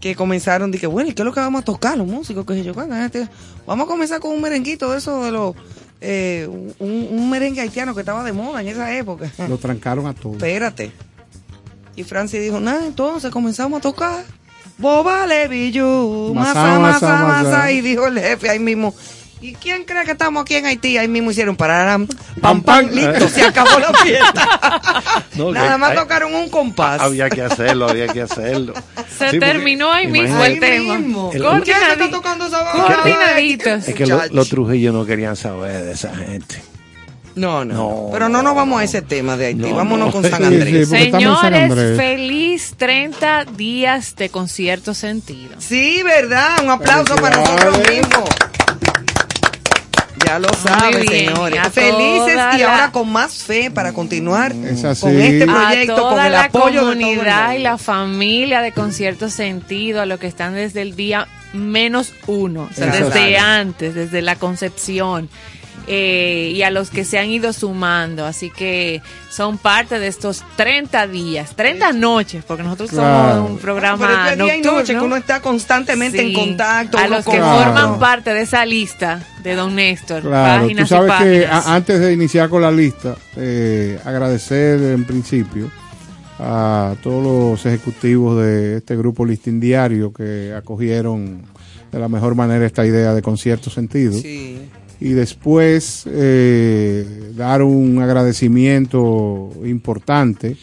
que 0.00 0.14
comenzaron 0.14 0.70
de 0.70 0.78
que 0.78 0.86
bueno, 0.86 1.10
¿y 1.10 1.14
qué 1.14 1.22
es 1.22 1.26
lo 1.26 1.32
que 1.32 1.40
vamos 1.40 1.62
a 1.62 1.64
tocar 1.64 1.96
los 1.98 2.06
músicos? 2.06 2.44
Que 2.46 2.62
yo, 2.62 2.74
"Bueno, 2.74 2.94
este, 3.02 3.26
vamos 3.66 3.86
a 3.86 3.88
comenzar 3.88 4.20
con 4.20 4.32
un 4.32 4.40
merenguito 4.40 4.90
de 4.92 4.98
eso 4.98 5.24
de 5.24 5.32
los 5.32 5.54
eh, 6.08 6.46
un, 6.78 7.08
un 7.10 7.30
merengue 7.30 7.60
haitiano 7.60 7.94
que 7.94 8.00
estaba 8.00 8.22
de 8.22 8.32
moda 8.32 8.60
en 8.60 8.68
esa 8.68 8.96
época. 8.96 9.30
Lo 9.48 9.58
trancaron 9.58 10.06
a 10.06 10.14
todos. 10.14 10.36
Espérate. 10.36 10.92
Y 11.96 12.04
Francis 12.04 12.40
dijo, 12.40 12.60
nada, 12.60 12.86
entonces 12.86 13.30
comenzamos 13.30 13.78
a 13.78 13.80
tocar. 13.82 14.24
Boba 14.78 15.26
Levillu, 15.26 16.32
Masá, 16.34 16.78
masa, 16.78 16.78
masa, 16.78 17.24
masa. 17.24 17.42
masá. 17.50 17.72
Y 17.72 17.80
dijo 17.80 18.06
el 18.06 18.20
jefe 18.20 18.50
ahí 18.50 18.58
mismo. 18.58 18.94
¿Y 19.40 19.52
quién 19.54 19.84
cree 19.84 20.04
que 20.04 20.12
estamos 20.12 20.42
aquí 20.42 20.54
en 20.56 20.64
Haití? 20.66 20.96
Ahí 20.96 21.08
mismo 21.08 21.30
hicieron 21.30 21.56
pararam, 21.56 22.06
pam, 22.40 22.62
pam, 22.62 22.88
listo, 22.90 23.28
se 23.28 23.42
acabó 23.42 23.78
la 23.78 23.92
fiesta. 23.94 24.82
No, 25.36 25.52
Nada 25.52 25.72
que 25.72 25.78
más 25.78 25.90
hay- 25.90 25.96
tocaron 25.98 26.34
un 26.34 26.48
compás. 26.48 26.98
Había 27.02 27.28
que 27.28 27.42
hacerlo, 27.42 27.86
había 27.90 28.08
que 28.08 28.22
hacerlo. 28.22 28.72
Se 29.18 29.32
Sí, 29.32 29.38
terminó 29.38 29.92
ahí 29.92 30.06
mismo 30.06 30.28
imagínate, 30.38 30.76
el 30.76 30.82
tema. 30.82 30.98
mismo. 30.98 31.30
El- 31.34 31.62
¿Quién 31.62 31.76
está 31.90 32.08
tocando 32.10 32.46
esa? 32.46 32.64
Coordinaditos. 32.72 33.86
Es 33.88 33.94
que 33.94 34.06
lo- 34.06 34.26
los 34.30 34.48
Trujillo 34.48 34.92
no 34.94 35.04
querían 35.04 35.36
saber 35.36 35.84
de 35.84 35.92
esa 35.92 36.14
gente. 36.16 36.62
No, 37.34 37.66
no, 37.66 37.74
No, 37.74 38.08
Pero 38.12 38.30
no 38.30 38.40
nos 38.42 38.54
vamos 38.54 38.80
a 38.80 38.84
ese 38.84 39.02
tema 39.02 39.36
de 39.36 39.48
Haití. 39.48 39.60
No, 39.60 39.74
Vámonos 39.76 40.06
no. 40.06 40.12
con 40.12 40.22
San 40.30 40.42
Andrés. 40.42 40.88
sí, 40.88 40.96
San 40.96 41.10
Señores, 41.12 41.70
Andrés. 41.70 41.96
feliz 41.98 42.74
30 42.78 43.44
días 43.44 44.16
de 44.16 44.30
concierto 44.30 44.94
sentido. 44.94 45.54
Sí, 45.58 46.02
verdad. 46.02 46.62
Un 46.64 46.70
aplauso 46.70 47.14
para 47.16 47.36
nosotros 47.36 47.78
mismos. 47.90 48.30
Ya 50.24 50.38
lo 50.38 50.48
saben, 50.54 51.02
bien, 51.02 51.26
señores. 51.28 51.58
a 51.60 51.70
Felices 51.70 52.32
y 52.32 52.36
la- 52.36 52.50
ahora 52.50 52.90
con 52.92 53.10
más 53.12 53.44
fe 53.44 53.70
para 53.70 53.92
continuar 53.92 54.52
Es 54.52 54.82
así. 54.84 55.02
con 55.02 55.20
este 55.20 55.46
proyecto, 55.46 55.92
a 55.92 55.96
toda 55.96 56.10
con 56.16 56.24
el 56.26 56.32
la 56.32 56.44
apoyo 56.44 56.64
de 56.66 56.80
todo 56.80 56.92
el 56.92 57.00
comunidad 57.00 57.52
y 57.54 57.58
la 57.58 57.78
familia 57.78 58.60
de 58.62 58.72
Concierto 58.72 59.28
Sentido, 59.30 60.00
a 60.00 60.06
los 60.06 60.18
que 60.18 60.26
están 60.26 60.54
desde 60.54 60.82
el 60.82 60.96
día 60.96 61.28
menos 61.52 62.12
uno, 62.26 62.68
o 62.70 62.74
sea, 62.74 62.88
Eso 62.94 63.10
desde 63.10 63.36
antes, 63.38 63.94
desde 63.94 64.22
la 64.22 64.36
concepción. 64.36 65.28
Eh, 65.86 66.52
y 66.54 66.62
a 66.62 66.70
los 66.70 66.90
que 66.90 67.04
se 67.04 67.18
han 67.18 67.28
ido 67.30 67.52
sumando, 67.52 68.24
así 68.26 68.50
que 68.50 69.02
son 69.30 69.58
parte 69.58 69.98
de 69.98 70.06
estos 70.08 70.42
30 70.56 71.06
días, 71.06 71.54
30 71.54 71.92
noches, 71.92 72.42
porque 72.46 72.62
nosotros 72.62 72.90
Claro. 72.90 73.34
somos 73.36 73.50
un 73.50 73.58
programa 73.58 74.06
Pero 74.06 74.22
es 74.24 74.36
que 74.36 74.42
día 74.44 74.56
y 74.56 74.62
noche 74.62 74.94
que 74.94 75.00
uno 75.00 75.16
está 75.16 75.40
constantemente 75.40 76.20
en 76.22 76.32
contacto. 76.32 76.98
A 76.98 77.06
los 77.06 77.24
que 77.24 77.36
Claro. 77.36 77.64
forman 77.72 77.98
parte 77.98 78.32
de 78.34 78.42
esa 78.42 78.64
lista 78.66 79.22
de 79.42 79.54
Don 79.54 79.74
Néstor, 79.76 80.22
Claro, 80.22 80.66
tú 80.68 80.86
sabes 80.86 81.12
y 81.20 81.24
que 81.24 81.46
a- 81.46 81.74
antes 81.74 82.00
de 82.00 82.12
iniciar 82.12 82.48
con 82.48 82.62
la 82.62 82.70
lista, 82.72 83.14
eh, 83.36 83.98
agradecer 84.04 84.80
en 84.82 85.04
principio 85.04 85.70
a 86.38 86.94
todos 87.02 87.24
los 87.24 87.64
ejecutivos 87.66 88.38
de 88.42 88.78
este 88.78 88.96
grupo 88.96 89.24
Listín 89.24 89.58
Diario 89.60 90.12
que 90.12 90.52
acogieron 90.56 91.42
de 91.92 91.98
la 91.98 92.08
mejor 92.08 92.34
manera 92.34 92.66
esta 92.66 92.84
idea 92.84 93.14
de 93.14 93.22
concierto 93.22 93.70
sentido. 93.70 94.12
Sí. 94.20 94.58
Y 95.00 95.10
después 95.10 96.04
eh, 96.06 97.32
dar 97.34 97.62
un 97.62 98.00
agradecimiento 98.00 99.50
importante 99.64 100.56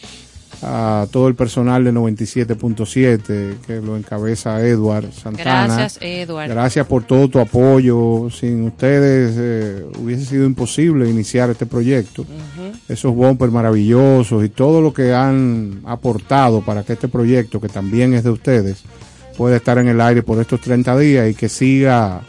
a 0.64 1.06
todo 1.10 1.28
el 1.28 1.34
personal 1.34 1.84
de 1.84 1.92
97.7 1.92 3.58
que 3.66 3.80
lo 3.80 3.96
encabeza 3.96 4.60
Edward 4.66 5.12
Santana. 5.12 5.66
Gracias, 5.66 5.98
Edward. 6.00 6.48
Gracias 6.48 6.86
por 6.86 7.04
todo 7.04 7.28
tu 7.28 7.38
apoyo. 7.38 8.28
Sin 8.30 8.64
ustedes 8.64 9.34
eh, 9.38 9.84
hubiese 9.98 10.24
sido 10.24 10.46
imposible 10.46 11.08
iniciar 11.08 11.50
este 11.50 11.66
proyecto. 11.66 12.24
Esos 12.88 13.14
bumpers 13.14 13.52
maravillosos 13.52 14.44
y 14.44 14.48
todo 14.48 14.80
lo 14.80 14.92
que 14.92 15.12
han 15.12 15.80
aportado 15.84 16.62
para 16.62 16.82
que 16.82 16.94
este 16.94 17.08
proyecto, 17.08 17.60
que 17.60 17.68
también 17.68 18.14
es 18.14 18.24
de 18.24 18.30
ustedes, 18.30 18.84
pueda 19.36 19.56
estar 19.56 19.78
en 19.78 19.88
el 19.88 20.00
aire 20.00 20.22
por 20.22 20.40
estos 20.40 20.60
30 20.60 20.96
días 20.98 21.30
y 21.30 21.34
que 21.34 21.48
siga 21.48 22.22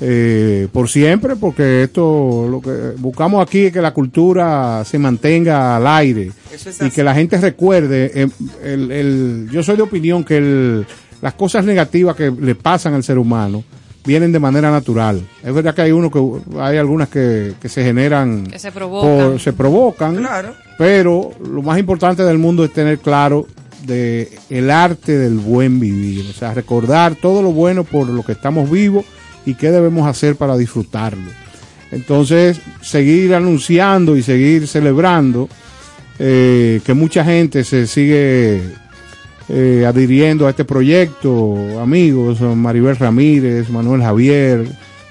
eh, 0.00 0.68
por 0.72 0.88
siempre, 0.88 1.36
porque 1.36 1.82
esto 1.84 2.46
lo 2.50 2.60
que 2.60 2.92
buscamos 2.98 3.42
aquí 3.46 3.66
es 3.66 3.72
que 3.72 3.80
la 3.80 3.94
cultura 3.94 4.82
se 4.84 4.98
mantenga 4.98 5.76
al 5.76 5.86
aire 5.86 6.32
es 6.52 6.66
y 6.66 6.68
así. 6.68 6.90
que 6.90 7.02
la 7.02 7.14
gente 7.14 7.38
recuerde. 7.38 8.10
eh, 8.14 8.28
el, 8.62 8.90
el- 8.92 9.48
yo 9.50 9.62
soy 9.62 9.76
de 9.76 9.82
opinión 9.82 10.22
que 10.24 10.36
el- 10.36 10.86
las 11.22 11.32
cosas 11.34 11.64
negativas 11.64 12.14
que 12.14 12.30
le 12.30 12.54
pasan 12.54 12.92
al 12.94 13.02
ser 13.02 13.18
humano 13.18 13.64
vienen 14.04 14.30
de 14.32 14.38
manera 14.38 14.70
natural. 14.70 15.20
Es 15.42 15.52
verdad 15.52 15.74
que 15.74 15.82
hay 15.82 15.90
uno 15.92 16.10
que 16.10 16.20
hay 16.60 16.76
algunas 16.76 17.08
que, 17.08 17.54
que 17.60 17.68
se 17.68 17.82
generan, 17.82 18.46
Que 18.46 18.58
se 18.58 18.70
provocan. 18.70 19.30
por- 19.30 19.40
se 19.40 19.52
provocan, 19.52 20.16
Claro. 20.16 20.52
pero 20.78 21.30
lo 21.50 21.62
más 21.62 21.78
importante 21.78 22.22
del 22.22 22.38
mundo 22.38 22.64
es 22.64 22.72
tener 22.72 22.98
claro 22.98 23.46
de 23.84 24.30
el 24.50 24.70
arte 24.70 25.16
del 25.16 25.34
buen 25.38 25.80
vivir, 25.80 26.26
o 26.30 26.32
sea, 26.32 26.52
recordar 26.54 27.14
todo 27.14 27.40
lo 27.42 27.52
bueno 27.52 27.82
por 27.84 28.08
lo 28.08 28.22
que 28.24 28.32
estamos 28.32 28.70
vivos 28.70 29.04
y 29.46 29.54
qué 29.54 29.70
debemos 29.70 30.06
hacer 30.06 30.36
para 30.36 30.56
disfrutarlo. 30.56 31.30
Entonces, 31.92 32.60
seguir 32.82 33.34
anunciando 33.34 34.16
y 34.16 34.22
seguir 34.22 34.66
celebrando 34.66 35.48
eh, 36.18 36.80
que 36.84 36.94
mucha 36.94 37.24
gente 37.24 37.62
se 37.64 37.86
sigue 37.86 38.60
eh, 39.48 39.84
adhiriendo 39.86 40.46
a 40.46 40.50
este 40.50 40.64
proyecto, 40.64 41.80
amigos, 41.80 42.40
Maribel 42.40 42.96
Ramírez, 42.96 43.70
Manuel 43.70 44.02
Javier, 44.02 44.66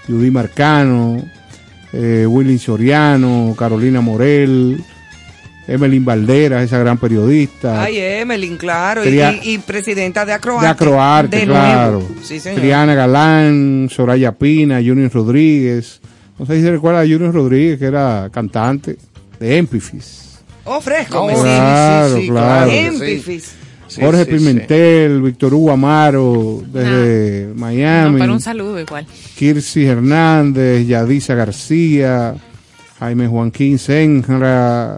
Judy 0.07 0.29
Marcano, 0.29 1.23
eh, 1.93 2.25
Willy 2.27 2.59
Soriano, 2.59 3.55
Carolina 3.57 4.01
Morel, 4.01 4.83
Emelín 5.67 6.05
Valderas, 6.05 6.63
esa 6.63 6.77
gran 6.77 6.97
periodista, 6.97 7.81
Ay, 7.81 7.97
Emelín, 7.97 8.57
claro. 8.57 9.03
y- 9.03 9.07
Tria- 9.07 9.39
y, 9.43 9.53
y 9.53 9.57
presidenta 9.57 10.25
de 10.25 10.33
Acroarte. 10.33 10.65
de 10.65 10.71
Acroarte, 10.71 11.37
De 11.37 11.45
claro. 11.45 12.07
Sí, 12.23 12.39
señor. 12.39 12.61
Triana 12.61 12.93
Galán, 12.95 13.87
Soraya 13.91 14.31
Pina, 14.33 14.77
Junior 14.77 15.11
Rodríguez, 15.11 16.01
no 16.37 16.45
sé 16.45 16.57
si 16.57 16.61
se 16.61 16.71
recuerda 16.71 16.99
a 17.01 17.03
Junior 17.03 17.33
Rodríguez, 17.33 17.79
que 17.79 17.85
era 17.85 18.29
cantante 18.31 18.97
de 19.39 19.57
Empifis. 19.57 20.39
Oh, 20.65 20.79
fresco. 20.81 21.15
No, 21.15 21.27
me 21.27 21.33
sí, 21.33 21.39
sigue. 21.41 21.51
Claro, 21.55 22.19
claro. 22.27 22.71
sí. 22.71 22.77
Empifis. 22.77 23.55
Sí, 23.87 24.01
Jorge 24.01 24.25
sí, 24.25 24.31
Pimentel, 24.31 25.21
Víctor 25.21 25.53
Hugo 25.53 25.71
Amaro, 25.71 26.63
desde 26.65 27.47
No, 27.49 27.55
Miami. 27.55 28.19
pero 28.19 28.33
un 28.33 28.41
saludo 28.41 28.79
igual. 28.79 29.05
Kirsi 29.37 29.85
Hernández, 29.85 30.87
Yadisa 30.87 31.35
García, 31.35 32.33
Jaime 32.99 33.27
Joaquín 33.27 33.77
Senra, 33.77 34.97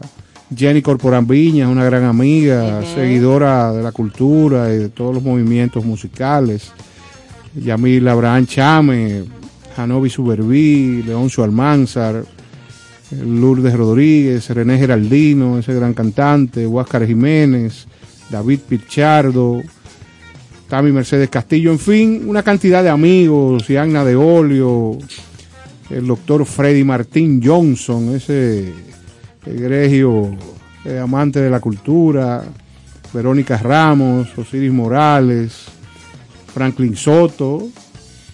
Jenny 0.56 0.82
Corporán 0.82 1.28
Viñas, 1.28 1.70
una 1.70 1.84
gran 1.84 2.06
amiga, 2.06 2.82
seguidora 2.96 3.74
de 3.74 3.84
la 3.84 3.92
cultura 3.92 4.74
y 4.74 4.78
de 4.78 4.90
todos 4.90 5.14
los 5.14 5.24
movimientos 5.24 5.84
musicales. 5.84 6.72
Yamil 7.54 8.08
Abraham 8.08 8.46
Chame, 8.46 9.24
Janovi 9.76 10.10
Suberví, 10.10 11.04
Leoncio 11.04 11.44
Almanzar, 11.44 12.24
Lourdes 13.12 13.74
Rodríguez, 13.74 14.50
René 14.50 14.78
Geraldino, 14.78 15.60
ese 15.60 15.74
gran 15.74 15.94
cantante, 15.94 16.66
Huáscar 16.66 17.06
Jiménez, 17.06 17.86
David 18.30 18.60
Pichardo, 18.68 19.62
Tami 20.70 20.92
Mercedes 20.92 21.30
Castillo, 21.30 21.72
en 21.72 21.80
fin, 21.80 22.24
una 22.28 22.44
cantidad 22.44 22.84
de 22.84 22.90
amigos, 22.90 23.68
Yagna 23.68 24.04
de 24.04 24.16
Olio, 24.16 24.98
el 25.90 26.08
doctor 26.08 26.46
Freddy 26.46 26.84
Martín 26.84 27.42
Johnson, 27.44 28.16
ese 28.16 28.74
egregio 29.48 30.36
eh, 30.86 31.00
amante 31.00 31.42
de 31.42 31.50
la 31.50 31.60
cultura, 31.60 32.44
Verónica 33.14 33.58
Ramos, 33.58 34.38
Osiris 34.38 34.72
Morales, 34.72 35.66
Franklin 36.54 36.96
Soto, 36.96 37.68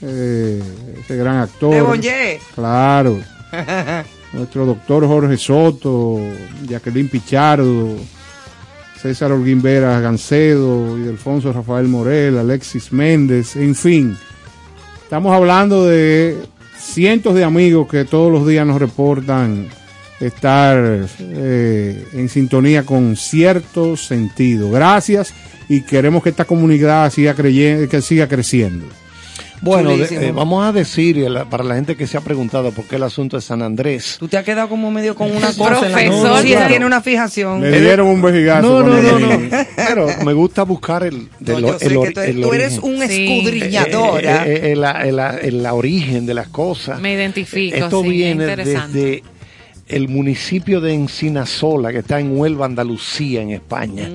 eh, 0.01 0.61
ese 0.99 1.15
gran 1.15 1.37
actor. 1.37 1.99
De. 1.99 2.39
Claro. 2.53 3.19
Nuestro 4.33 4.65
doctor 4.65 5.05
Jorge 5.05 5.37
Soto, 5.37 6.19
Jacqueline 6.67 7.07
Pichardo, 7.07 7.95
César 8.99 9.31
Holguín 9.31 9.61
Vera 9.61 9.99
Gancedo, 9.99 10.97
y 10.97 11.07
Alfonso 11.07 11.53
Rafael 11.53 11.87
Morel, 11.87 12.37
Alexis 12.39 12.91
Méndez, 12.91 13.55
en 13.55 13.75
fin. 13.75 14.17
Estamos 15.03 15.35
hablando 15.35 15.85
de 15.85 16.37
cientos 16.79 17.35
de 17.35 17.43
amigos 17.43 17.87
que 17.87 18.05
todos 18.05 18.31
los 18.31 18.47
días 18.47 18.65
nos 18.65 18.79
reportan 18.79 19.67
estar 20.27 20.77
eh, 21.19 22.05
en 22.13 22.29
sintonía 22.29 22.83
con 22.83 23.15
cierto 23.15 23.97
sentido. 23.97 24.71
Gracias 24.71 25.33
y 25.69 25.81
queremos 25.81 26.23
que 26.23 26.29
esta 26.29 26.45
comunidad 26.45 27.11
siga, 27.11 27.33
creyendo, 27.33 27.87
que 27.89 28.01
siga 28.01 28.27
creciendo. 28.27 28.85
Bueno, 29.61 29.95
de- 29.95 30.27
eh, 30.27 30.31
vamos 30.33 30.65
a 30.67 30.73
decir, 30.73 31.25
para 31.49 31.63
la 31.63 31.75
gente 31.75 31.95
que 31.95 32.05
se 32.05 32.17
ha 32.17 32.21
preguntado 32.21 32.71
por 32.73 32.83
qué 32.83 32.97
el 32.97 33.03
asunto 33.03 33.37
de 33.37 33.41
San 33.41 33.61
Andrés. 33.61 34.17
Tú 34.19 34.27
te 34.27 34.35
has 34.35 34.43
quedado 34.43 34.67
como 34.67 34.91
medio 34.91 35.15
con 35.15 35.31
una 35.33 35.53
cosa. 35.53 35.79
Profesor, 35.79 36.43
claro. 36.45 36.67
tiene 36.67 36.85
una 36.85 36.99
fijación. 36.99 37.61
Le 37.61 37.79
dieron 37.79 38.07
un 38.07 38.21
vejigazo. 38.21 38.61
No, 38.61 38.79
no, 38.83 38.91
cuando 38.91 39.11
no, 39.13 39.19
yo 39.19 39.27
no. 39.27 39.37
dije. 39.37 39.67
Pero 39.77 40.07
me 40.25 40.33
gusta 40.33 40.63
buscar 40.63 41.03
el, 41.03 41.29
de 41.39 41.53
No, 41.53 41.59
lo- 41.61 41.67
yo 41.69 41.79
sé 41.79 41.85
el 41.85 41.91
que 41.93 41.97
or- 41.97 42.13
tú 42.13 42.19
eres, 42.19 42.35
el 42.35 42.41
tú 42.41 42.53
eres 42.53 42.77
origen. 42.79 43.01
un 43.01 43.07
Sí. 43.07 43.47
Eh, 43.47 44.21
eh, 44.21 44.71
eh, 44.71 44.75
la, 44.75 45.05
la- 45.05 45.39
la 45.41 45.73
origen 45.73 46.25
de 46.25 46.33
las 46.33 46.49
cosas. 46.49 46.99
Me 46.99 47.13
identifico, 47.13 47.77
Esto 47.77 48.01
sí, 48.03 48.09
viene 48.09 48.43
interesante. 48.43 48.97
desde 48.99 49.23
el 49.87 50.07
municipio 50.07 50.79
de 50.81 50.93
Encinasola, 50.93 51.91
que 51.91 51.99
está 51.99 52.19
en 52.19 52.37
Huelva, 52.37 52.65
Andalucía, 52.65 53.41
en 53.41 53.51
España. 53.51 54.09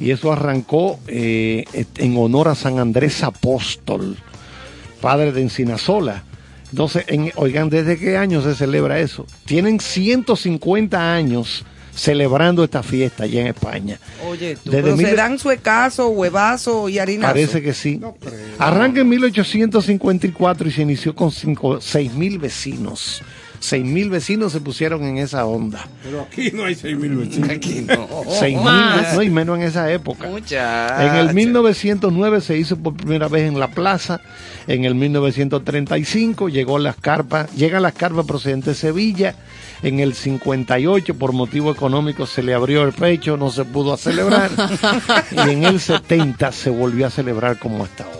Y 0.00 0.10
eso 0.10 0.32
arrancó 0.32 0.98
eh, 1.06 1.64
en 1.96 2.16
honor 2.16 2.48
a 2.48 2.54
San 2.54 2.78
Andrés 2.78 3.22
Apóstol, 3.22 4.16
padre 5.00 5.32
de 5.32 5.42
Encinasola. 5.42 6.24
Entonces, 6.70 7.04
en- 7.08 7.32
oigan, 7.36 7.68
¿desde 7.70 7.98
qué 7.98 8.16
año 8.16 8.42
se 8.42 8.54
celebra 8.54 8.98
eso? 8.98 9.26
Tienen 9.46 9.80
150 9.80 11.14
años 11.14 11.64
celebrando 11.94 12.62
esta 12.62 12.82
fiesta 12.82 13.24
allá 13.24 13.40
en 13.40 13.46
España. 13.48 13.98
Oye, 14.26 14.56
tú, 14.62 14.70
Desde 14.70 14.82
pero 14.84 14.96
mil- 14.96 15.06
se 15.06 15.14
dan 15.16 15.38
suecazo, 15.38 16.08
huevazo 16.10 16.88
y 16.88 16.98
harinazo. 16.98 17.32
Parece 17.32 17.60
que 17.62 17.74
sí. 17.74 18.00
Arranca 18.58 19.00
en 19.00 19.08
1854 19.08 20.68
y 20.68 20.72
se 20.72 20.82
inició 20.82 21.14
con 21.14 21.30
6 21.32 22.14
mil 22.14 22.38
vecinos. 22.38 23.22
6 23.60 23.84
mil 23.84 24.10
vecinos 24.10 24.52
se 24.52 24.60
pusieron 24.60 25.04
en 25.04 25.18
esa 25.18 25.44
onda. 25.44 25.86
Pero 26.02 26.22
aquí 26.22 26.50
no 26.52 26.64
hay 26.64 26.74
seis 26.74 26.96
mil 26.96 27.16
vecinos. 27.16 27.50
Aquí 27.50 27.80
no. 27.86 28.08
Seis 28.28 28.56
mil, 28.56 29.14
no, 29.14 29.22
y 29.22 29.30
menos 29.30 29.58
en 29.58 29.64
esa 29.64 29.90
época. 29.90 30.28
Muchacha. 30.28 31.06
En 31.06 31.16
el 31.16 31.34
1909 31.34 32.40
se 32.40 32.56
hizo 32.56 32.76
por 32.76 32.94
primera 32.94 33.28
vez 33.28 33.48
en 33.48 33.58
la 33.58 33.68
plaza. 33.68 34.20
En 34.66 34.84
el 34.84 34.94
1935 34.94 36.48
llegó 36.48 36.78
las 36.78 36.96
carpas, 36.96 37.52
llegan 37.54 37.82
las 37.82 37.94
carpas 37.94 38.26
procedentes 38.26 38.80
de 38.80 38.88
Sevilla. 38.88 39.34
En 39.82 40.00
el 40.00 40.14
58 40.14 41.14
por 41.14 41.32
motivo 41.32 41.70
económico 41.70 42.26
se 42.26 42.42
le 42.42 42.54
abrió 42.54 42.82
el 42.82 42.92
pecho, 42.92 43.36
no 43.36 43.50
se 43.50 43.64
pudo 43.64 43.96
celebrar. 43.96 44.50
y 45.30 45.50
en 45.50 45.64
el 45.64 45.80
70 45.80 46.52
se 46.52 46.70
volvió 46.70 47.06
a 47.06 47.10
celebrar 47.10 47.58
como 47.58 47.84
hasta 47.84 48.04
ahora. 48.04 48.18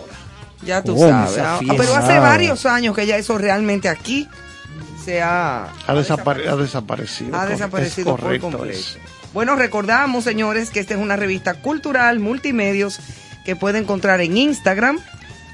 Ya 0.65 0.83
tú 0.83 0.95
¿Cómo 0.95 1.07
sabes. 1.07 1.37
Ah? 1.37 1.59
Pero 1.59 1.95
hace 1.95 2.19
varios 2.19 2.65
años 2.65 2.95
que 2.95 3.05
ya 3.05 3.17
eso 3.17 3.37
realmente 3.37 3.87
aquí 3.87 4.27
se 5.03 5.21
ha, 5.21 5.65
Ha, 5.87 5.93
desapare- 5.95 6.47
ha 6.47 6.55
desaparecido. 6.55 7.35
ha 7.37 7.45
desaparecido 7.45 8.09
es 8.09 8.11
por 8.11 8.19
correcto 8.21 8.49
completo. 8.51 8.77
eso. 8.79 8.99
Bueno, 9.33 9.55
recordamos, 9.55 10.23
señores, 10.23 10.69
que 10.71 10.79
esta 10.79 10.95
es 10.95 10.99
una 10.99 11.15
revista 11.15 11.53
cultural, 11.55 12.19
multimedios, 12.19 12.99
que 13.45 13.55
puede 13.55 13.77
encontrar 13.79 14.21
en 14.21 14.37
Instagram, 14.37 14.99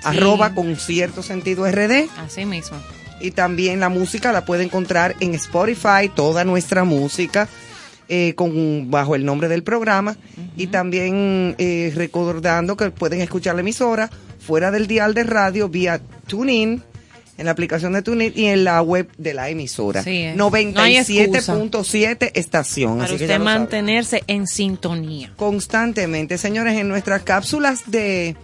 arroba 0.04 0.54
con 0.54 0.76
cierto 0.78 1.22
sentido 1.24 1.66
RD. 1.70 2.08
Así 2.18 2.46
mismo. 2.46 2.78
Y 3.20 3.32
también 3.32 3.80
la 3.80 3.90
música 3.90 4.32
la 4.32 4.46
puede 4.46 4.64
encontrar 4.64 5.16
en 5.20 5.34
Spotify, 5.36 6.10
toda 6.14 6.44
nuestra 6.44 6.84
música, 6.84 7.48
eh, 8.08 8.34
con, 8.36 8.92
bajo 8.92 9.16
el 9.16 9.26
nombre 9.26 9.48
del 9.48 9.64
programa. 9.64 10.16
Y 10.58 10.68
también 10.68 11.56
eh, 11.58 11.92
recordando 11.96 12.78
que 12.78 12.92
pueden 12.92 13.22
escuchar 13.22 13.56
la 13.56 13.62
emisora 13.62 14.10
fuera 14.40 14.70
del 14.72 14.88
dial 14.88 15.14
de 15.14 15.24
radio 15.24 15.70
vía 15.70 16.00
TuneIn, 16.28 16.84
en 17.38 17.46
la 17.46 17.52
aplicación 17.52 17.94
de 17.94 18.02
TuneIn 18.02 18.34
y 18.36 18.46
en 18.46 18.64
la 18.64 18.82
web 18.82 19.10
de 19.18 19.34
la 19.34 19.50
emisora. 19.50 20.04
Sí, 20.04 20.10
eh. 20.24 20.34
No. 20.36 20.50
97.7 20.50 22.32
estación. 22.34 22.94
Para 23.00 23.04
así 23.06 23.18
que 23.18 23.24
usted 23.24 23.36
sabe. 23.36 23.44
mantenerse 23.44 24.24
en 24.28 24.48
sintonía. 24.48 25.34
Constantemente, 25.36 26.38
señores, 26.38 26.76
en 26.78 26.88
nuestras 26.88 27.24
cápsulas 27.24 27.84
de, 27.92 28.36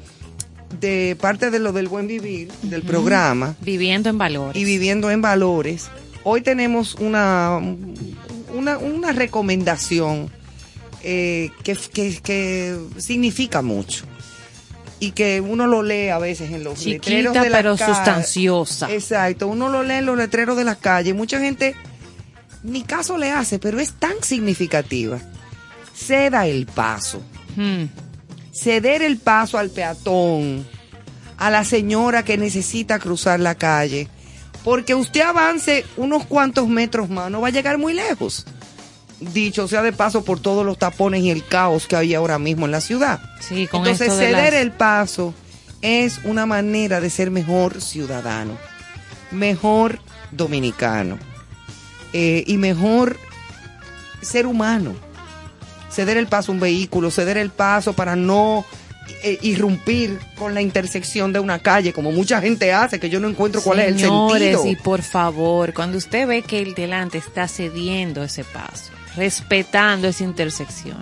de 0.79 1.15
parte 1.19 1.51
de 1.51 1.59
lo 1.59 1.71
del 1.73 1.87
buen 1.87 2.07
vivir, 2.07 2.49
del 2.63 2.81
programa, 2.83 3.55
Viviendo 3.61 4.09
en 4.09 4.17
valores. 4.17 4.61
y 4.61 4.65
viviendo 4.65 5.09
en 5.11 5.21
valores. 5.21 5.87
Hoy 6.23 6.41
tenemos 6.41 6.95
una, 6.95 7.59
una, 8.53 8.77
una 8.77 9.11
recomendación 9.11 10.29
eh, 11.03 11.49
que, 11.63 11.75
que- 11.91 12.19
que 12.21 12.77
significa 12.97 13.61
mucho 13.63 14.05
y 15.01 15.11
que 15.11 15.41
uno 15.41 15.67
lo 15.67 15.81
lee 15.83 16.09
a 16.09 16.19
veces 16.19 16.51
en 16.51 16.63
los 16.63 16.85
letreros 16.85 17.33
de 17.33 17.49
la 17.49 17.57
pero 17.57 17.75
sustanciosa. 17.75 18.89
Exacto, 18.93 19.47
uno 19.47 19.67
lo 19.67 19.83
lee 19.83 19.95
en 19.95 20.05
los 20.05 20.15
letreros 20.15 20.55
de 20.55 20.63
las 20.63 20.77
calles. 20.77 21.15
Mucha 21.15 21.39
gente 21.39 21.75
ni 22.63 22.83
caso 22.83 23.17
le 23.17 23.31
hace, 23.31 23.59
pero 23.59 23.79
es 23.79 23.93
tan 23.93 24.13
significativa. 24.21 25.19
Ceda 25.93 26.45
el 26.47 26.67
paso 26.67 27.21
Hmm. 27.55 27.85
ceder 28.53 29.01
el 29.01 29.17
paso 29.17 29.57
al 29.57 29.69
peatón, 29.69 30.65
a 31.37 31.49
la 31.49 31.63
señora 31.65 32.23
que 32.23 32.37
necesita 32.37 32.99
cruzar 32.99 33.39
la 33.39 33.55
calle, 33.55 34.07
porque 34.63 34.95
usted 34.95 35.21
avance 35.21 35.85
unos 35.97 36.25
cuantos 36.25 36.67
metros 36.67 37.09
más, 37.09 37.31
no 37.31 37.41
va 37.41 37.47
a 37.49 37.51
llegar 37.51 37.77
muy 37.77 37.93
lejos. 37.93 38.45
Dicho 39.21 39.67
sea 39.67 39.81
de 39.83 39.93
paso 39.93 40.25
por 40.25 40.39
todos 40.39 40.65
los 40.65 40.77
tapones 40.79 41.21
y 41.21 41.29
el 41.29 41.45
caos 41.45 41.85
que 41.87 41.95
hay 41.95 42.13
ahora 42.15 42.39
mismo 42.39 42.65
en 42.65 42.71
la 42.71 42.81
ciudad. 42.81 43.19
Sí, 43.39 43.67
con 43.67 43.81
Entonces 43.81 44.07
esto 44.07 44.17
de 44.17 44.25
ceder 44.27 44.53
las- 44.53 44.61
el 44.63 44.71
paso 44.71 45.33
es 45.81 46.19
una 46.23 46.45
manera 46.47 46.99
de 46.99 47.09
ser 47.11 47.29
mejor 47.31 47.81
ciudadano, 47.81 48.57
mejor 49.31 49.99
dominicano 50.31 51.19
eh, 52.13 52.43
y 52.47 52.57
mejor 52.57 53.17
ser 54.21 54.47
humano. 54.47 54.93
Ceder 55.91 56.17
el 56.17 56.27
paso 56.27 56.51
a 56.51 56.55
un 56.55 56.61
vehículo, 56.61 57.11
ceder 57.11 57.37
el 57.37 57.49
paso 57.51 57.93
para 57.93 58.15
no 58.15 58.65
eh, 59.23 59.37
irrumpir 59.41 60.19
con 60.37 60.53
la 60.53 60.61
intersección 60.61 61.33
de 61.33 61.39
una 61.39 61.59
calle, 61.59 61.91
como 61.93 62.11
mucha 62.11 62.39
gente 62.41 62.71
hace, 62.73 62.99
que 62.99 63.09
yo 63.09 63.19
no 63.19 63.27
encuentro 63.29 63.61
cuál 63.61 63.79
es 63.81 63.87
el 63.89 63.99
Señores, 63.99 64.53
sentido. 64.57 64.67
y 64.67 64.75
por 64.77 65.01
favor, 65.03 65.73
cuando 65.73 65.97
usted 65.97 66.27
ve 66.27 66.41
que 66.43 66.59
el 66.61 66.73
delante 66.75 67.17
está 67.17 67.47
cediendo 67.47 68.23
ese 68.23 68.43
paso, 68.45 68.91
respetando 69.15 70.07
esa 70.07 70.23
intersección, 70.23 70.97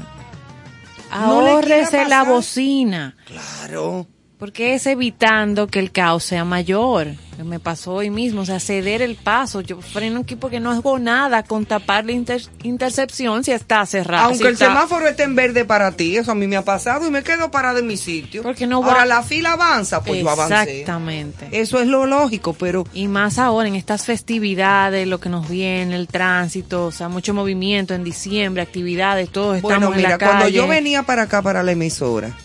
No 1.12 1.18
ahórrese 1.42 1.98
la 2.06 2.20
pasar. 2.20 2.28
bocina, 2.28 3.16
Claro. 3.26 4.08
Porque 4.40 4.74
es 4.74 4.88
evitando 4.88 5.68
que 5.68 5.80
el 5.80 5.92
caos 5.92 6.24
sea 6.24 6.46
mayor. 6.46 7.08
Me 7.46 7.58
pasó 7.60 7.94
hoy 7.94 8.10
mismo, 8.10 8.42
o 8.42 8.46
sea, 8.46 8.60
ceder 8.60 9.02
el 9.02 9.16
paso. 9.16 9.62
Yo 9.62 9.80
freno 9.80 10.20
aquí 10.22 10.36
porque 10.36 10.60
no 10.60 10.72
hago 10.72 11.00
nada 11.00 11.44
con 11.44 11.66
tapar 11.66 12.04
la 12.06 12.12
inter- 12.12 12.42
intercepción 12.64 13.46
si 13.46 13.52
está 13.54 13.86
cerrada. 13.86 14.24
Aunque 14.26 14.40
si 14.40 14.48
el 14.48 14.54
está- 14.54 14.66
semáforo 14.68 15.08
esté 15.08 15.24
en 15.24 15.36
verde 15.36 15.64
para 15.64 15.94
ti, 15.94 16.18
eso 16.18 16.32
a 16.34 16.36
mí 16.36 16.48
me 16.48 16.58
ha 16.58 16.66
pasado 16.66 17.08
y 17.08 17.12
me 17.12 17.24
quedo 17.24 17.50
parado 17.50 17.80
en 17.80 17.88
mi 17.88 17.96
sitio. 17.96 18.44
Porque 18.44 18.68
no 18.68 18.82
va- 18.82 18.90
Ahora 18.90 19.06
la 19.06 19.24
fila 19.24 19.54
avanza, 19.54 20.04
pues 20.04 20.22
yo 20.22 20.30
avancé. 20.30 20.80
Exactamente. 20.82 21.48
Eso 21.54 21.80
es 21.80 21.88
lo 21.88 22.06
lógico, 22.06 22.52
pero 22.54 22.84
Y 22.94 23.08
más 23.08 23.40
ahora 23.40 23.70
en 23.70 23.76
estas 23.76 24.06
festividades, 24.06 25.08
lo 25.08 25.22
que 25.22 25.30
nos 25.30 25.48
viene, 25.48 25.96
el 25.96 26.08
tránsito, 26.08 26.88
o 26.88 26.92
sea, 26.92 27.08
mucho 27.08 27.34
movimiento 27.34 27.94
en 27.94 28.04
diciembre, 28.04 28.62
actividades, 28.64 29.30
todos 29.30 29.56
estamos 29.58 29.78
bueno, 29.78 29.92
en 29.94 29.98
mira, 29.98 30.10
la 30.10 30.18
calle. 30.18 30.32
cuando 30.32 30.50
yo 30.50 30.68
venía 30.68 31.04
para 31.04 31.22
acá, 31.24 31.42
para 31.42 31.64
la 31.64 31.72
emisora, 31.72 32.36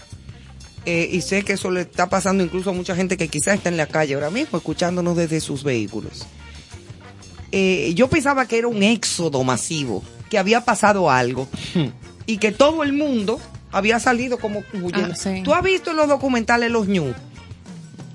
eh, 0.87 1.09
y 1.11 1.21
sé 1.23 1.43
que 1.43 1.55
eso 1.55 1.71
le 1.71 1.83
está 1.83 2.09
pasando 2.09 2.45
incluso 2.45 2.71
a 2.71 2.73
mucha 2.73 2.95
gente 2.95 3.17
que 3.17 3.29
quizás 3.29 3.55
está 3.57 3.69
en 3.69 3.77
la 3.77 3.87
calle 3.87 4.15
ahora 4.15 4.31
mismo, 4.31 4.59
escuchándonos 4.59 5.17
desde 5.17 5.41
sus 5.41 5.65
vehículos. 5.65 6.27
Eh, 7.53 7.93
yo 7.95 8.09
pensaba 8.09 8.47
que 8.47 8.59
era 8.59 8.69
un 8.69 8.83
éxodo 8.83 9.45
masivo, 9.45 10.03
que 10.29 10.39
había 10.39 10.65
pasado 10.65 11.11
algo, 11.11 11.49
y 12.27 12.39
que 12.39 12.51
todo 12.53 12.83
el 12.83 12.93
mundo 12.93 13.39
había 13.73 13.99
salido 14.01 14.39
como 14.39 14.63
huyendo. 14.75 15.13
Ah, 15.13 15.17
sí. 15.17 15.43
¿Tú 15.45 15.55
has 15.55 15.63
visto 15.63 15.91
en 15.93 15.97
los 15.97 16.09
documentales 16.09 16.71
los 16.71 16.87
ñu? 16.89 17.13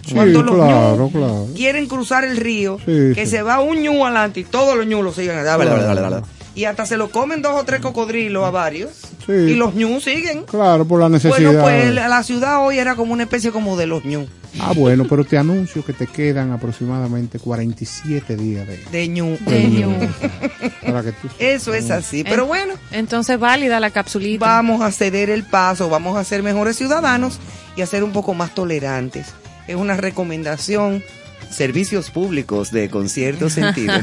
Sí, 0.06 0.16
Cuando 0.16 0.42
los 0.44 0.56
claro, 0.56 0.96
ñu 0.98 1.12
claro. 1.12 1.48
quieren 1.56 1.88
cruzar 1.88 2.24
el 2.26 2.38
río, 2.38 2.80
Sí, 2.86 3.12
que 3.14 3.26
se 3.26 3.42
va 3.42 3.60
un 3.62 3.82
ñu 3.82 4.06
adelante 4.06 4.40
y 4.42 4.44
todos 4.44 4.76
los 4.76 4.86
ñu 4.88 5.04
lo 5.04 5.14
siguen. 5.14 5.40
Claro. 5.42 6.24
Y 6.56 6.66
hasta 6.66 6.86
se 6.86 6.98
lo 6.98 7.10
comen 7.12 7.42
dos 7.42 7.54
o 7.60 7.64
tres 7.64 7.80
cocodrilos 7.80 8.44
a 8.46 8.50
varios. 8.52 8.92
Sí. 9.26 9.32
Y 9.34 9.54
los 9.56 9.76
ñu 9.76 10.00
siguen. 10.02 10.44
Claro, 10.44 10.86
por 10.86 11.00
la 11.00 11.08
necesidad. 11.10 11.38
Bueno, 11.38 11.62
pues 11.62 11.94
la 11.94 12.24
ciudad 12.24 12.66
hoy 12.66 12.80
era 12.80 12.96
como 12.96 13.14
una 13.14 13.24
especie 13.24 13.52
como 13.52 13.78
de 13.78 13.88
los 13.88 14.04
ñu. 14.04 14.28
Ah, 14.60 14.74
bueno, 14.76 15.06
pero 15.08 15.24
te 15.24 15.38
anuncio 15.38 15.86
que 15.86 15.94
te 15.94 16.08
quedan 16.08 16.52
aproximadamente 16.52 17.38
47 17.38 18.36
días 18.36 18.68
de, 18.68 18.78
De 18.92 19.08
ñu. 19.08 19.38
De 19.46 19.64
ñu. 19.68 19.92
Para 20.84 21.04
que 21.04 21.12
tú 21.12 21.28
Eso 21.40 21.74
es 21.76 21.92
así. 21.92 22.24
Pero 22.24 22.42
En- 22.44 22.48
bueno, 22.48 22.74
Entonces, 22.92 23.40
válida 23.40 23.80
la 23.80 23.92
capsulita. 23.92 24.44
vamos 24.46 24.82
a 24.82 24.92
ceder 24.92 25.30
el 25.30 25.44
paso, 25.44 25.88
vamos 25.88 26.18
a 26.18 26.24
ser 26.24 26.42
mejores 26.42 26.76
ciudadanos 26.78 27.40
y 27.76 27.82
a 27.84 27.86
ser 27.86 28.04
un 28.04 28.12
poco 28.12 28.34
más 28.34 28.56
tolerantes. 28.56 29.28
Es 29.68 29.76
una 29.76 29.96
recomendación. 29.98 31.04
Servicios 31.50 32.10
públicos 32.12 32.72
de 32.72 32.90
concierto 32.90 33.50
sentido. 33.50 33.94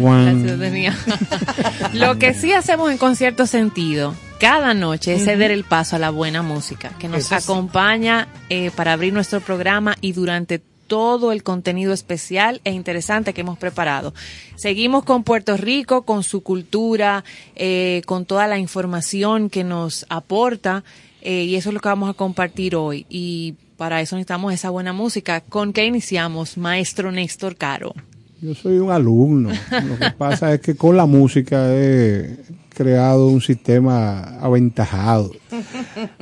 Juan, 0.00 0.24
La 0.24 0.48
ciudadanía. 0.48 0.96
Lo 1.92 2.18
que 2.18 2.34
sí 2.34 2.52
hacemos 2.52 2.90
en 2.90 2.98
concierto 2.98 3.46
sentido 3.46 4.14
cada 4.40 4.72
noche 4.72 5.14
es 5.14 5.24
ceder 5.24 5.50
el 5.50 5.64
paso 5.64 5.96
a 5.96 5.98
la 5.98 6.08
buena 6.08 6.42
música 6.42 6.92
que 6.98 7.08
nos 7.08 7.18
Eso 7.18 7.34
acompaña 7.34 8.28
eh, 8.48 8.70
para 8.74 8.94
abrir 8.94 9.12
nuestro 9.12 9.40
programa 9.40 9.96
y 10.00 10.12
durante 10.12 10.62
todo 10.86 11.30
el 11.30 11.42
contenido 11.42 11.92
especial 11.92 12.60
e 12.64 12.72
interesante 12.72 13.34
que 13.34 13.42
hemos 13.42 13.58
preparado. 13.58 14.14
Seguimos 14.56 15.04
con 15.04 15.24
Puerto 15.24 15.56
Rico, 15.56 16.02
con 16.02 16.24
su 16.24 16.42
cultura, 16.42 17.22
eh, 17.54 18.02
con 18.06 18.24
toda 18.24 18.46
la 18.48 18.58
información 18.58 19.50
que 19.50 19.62
nos 19.62 20.06
aporta 20.08 20.84
eh, 21.22 21.44
y 21.44 21.56
eso 21.56 21.68
es 21.68 21.74
lo 21.74 21.80
que 21.80 21.88
vamos 21.88 22.10
a 22.10 22.14
compartir 22.14 22.74
hoy. 22.74 23.06
Y 23.08 23.54
para 23.80 24.02
eso 24.02 24.14
necesitamos 24.14 24.52
esa 24.52 24.68
buena 24.68 24.92
música. 24.92 25.40
¿Con 25.40 25.72
qué 25.72 25.86
iniciamos, 25.86 26.58
maestro 26.58 27.10
Néstor 27.10 27.56
Caro? 27.56 27.94
Yo 28.42 28.54
soy 28.54 28.76
un 28.76 28.90
alumno. 28.90 29.48
Lo 29.48 29.98
que 29.98 30.10
pasa 30.18 30.52
es 30.52 30.60
que 30.60 30.76
con 30.76 30.98
la 30.98 31.06
música 31.06 31.74
he 31.74 32.36
creado 32.68 33.28
un 33.28 33.40
sistema 33.40 34.38
aventajado. 34.38 35.30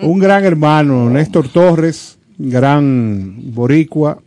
Un 0.00 0.20
gran 0.20 0.44
hermano, 0.44 1.10
Néstor 1.10 1.48
Torres, 1.48 2.18
gran 2.38 3.34
boricua, 3.52 4.20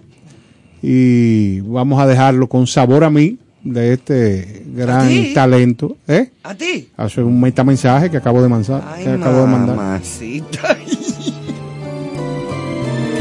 y 0.81 1.61
vamos 1.61 2.01
a 2.01 2.07
dejarlo 2.07 2.49
con 2.49 2.67
sabor 2.67 3.05
a 3.05 3.09
mí 3.09 3.37
de 3.63 3.93
este 3.93 4.65
gran 4.75 5.09
talento. 5.33 5.95
¿Eh? 6.05 6.31
¿A 6.43 6.53
ti? 6.53 6.89
Hace 6.97 7.23
un 7.23 7.39
metamensaje 7.39 8.11
que 8.11 8.17
acabo 8.17 8.41
de 8.41 8.49
mandar. 8.49 8.83
Ay, 8.85 9.05
que 9.05 9.09
acabo 9.09 9.39
de 9.39 9.47
mandar. 9.47 10.01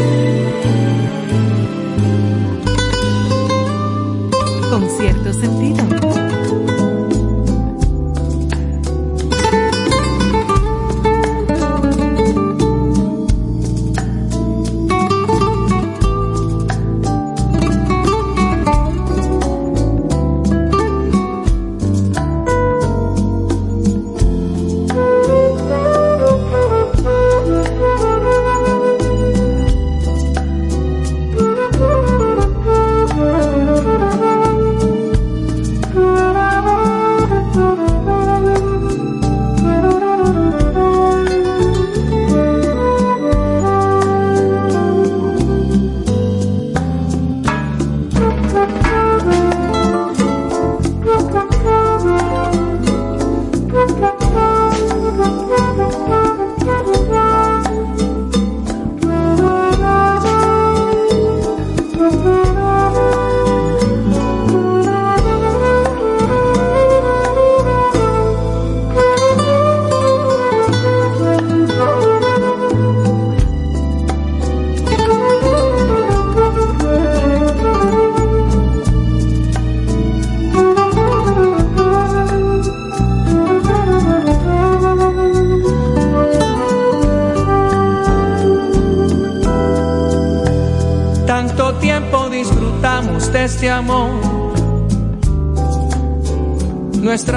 Mamacita. 0.00 0.30
Con 0.30 0.39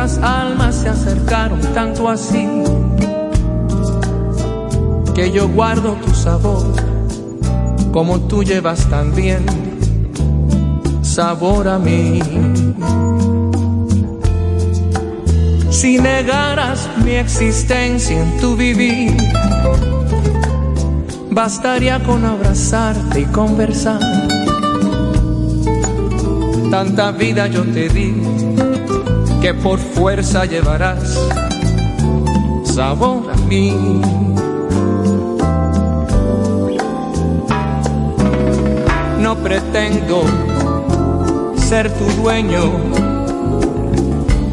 Almas 0.03 0.75
se 0.75 0.89
acercaron 0.89 1.61
tanto 1.73 2.09
así 2.09 2.45
que 5.15 5.31
yo 5.31 5.47
guardo 5.47 5.93
tu 5.93 6.13
sabor 6.13 6.65
como 7.93 8.19
tú 8.19 8.43
llevas 8.43 8.85
también 8.89 9.45
sabor 11.03 11.69
a 11.69 11.79
mí. 11.79 12.19
Si 15.69 15.99
negaras 15.99 16.89
mi 17.05 17.11
existencia 17.11 18.21
en 18.21 18.37
tu 18.41 18.57
vivir, 18.57 19.15
bastaría 21.31 22.03
con 22.03 22.25
abrazarte 22.25 23.21
y 23.21 23.25
conversar. 23.25 24.01
Tanta 26.69 27.11
vida 27.11 27.47
yo 27.47 27.63
te 27.63 27.87
di 27.87 28.42
que 29.43 29.53
por 29.53 29.77
fuerza 29.77 30.45
llevarás 30.45 31.19
sabor 32.63 33.29
a 33.29 33.35
mí. 33.49 33.73
No 39.19 39.35
pretendo 39.35 40.23
ser 41.57 41.91
tu 41.91 42.05
dueño, 42.21 42.71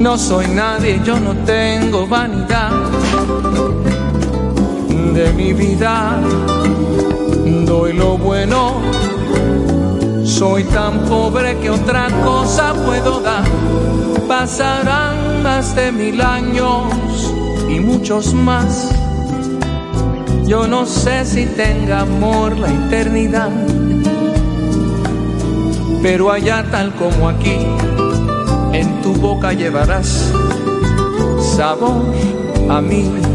no 0.00 0.18
soy 0.18 0.48
nadie, 0.48 1.00
yo 1.04 1.20
no 1.20 1.36
tengo 1.44 2.08
vanidad 2.08 2.72
de 5.14 5.32
mi 5.34 5.52
vida 5.52 6.20
doy 7.64 7.92
lo 7.92 8.18
bueno. 8.18 8.99
Soy 10.40 10.64
tan 10.64 11.00
pobre 11.00 11.58
que 11.58 11.68
otra 11.68 12.08
cosa 12.24 12.72
puedo 12.72 13.20
dar. 13.20 13.44
Pasarán 14.26 15.42
más 15.42 15.76
de 15.76 15.92
mil 15.92 16.18
años 16.22 17.34
y 17.68 17.78
muchos 17.78 18.32
más. 18.32 18.88
Yo 20.46 20.66
no 20.66 20.86
sé 20.86 21.26
si 21.26 21.44
tenga 21.44 22.00
amor 22.00 22.56
la 22.56 22.72
eternidad. 22.72 23.50
Pero 26.00 26.30
allá 26.30 26.64
tal 26.70 26.94
como 26.94 27.28
aquí, 27.28 27.58
en 28.72 29.02
tu 29.02 29.12
boca 29.12 29.52
llevarás 29.52 30.32
sabor 31.54 32.14
a 32.70 32.80
mí. 32.80 33.29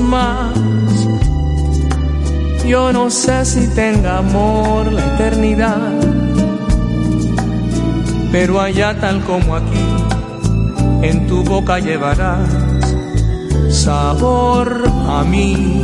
Más. 0.00 0.54
Yo 2.66 2.92
no 2.92 3.10
sé 3.10 3.44
si 3.44 3.68
tenga 3.74 4.18
amor 4.18 4.90
la 4.90 5.14
eternidad, 5.14 5.92
pero 8.32 8.60
allá 8.60 8.98
tal 8.98 9.22
como 9.24 9.54
aquí, 9.54 9.86
en 11.02 11.26
tu 11.26 11.44
boca 11.44 11.78
llevarás 11.78 12.48
sabor 13.70 14.82
a 15.08 15.22
mí. 15.24 15.75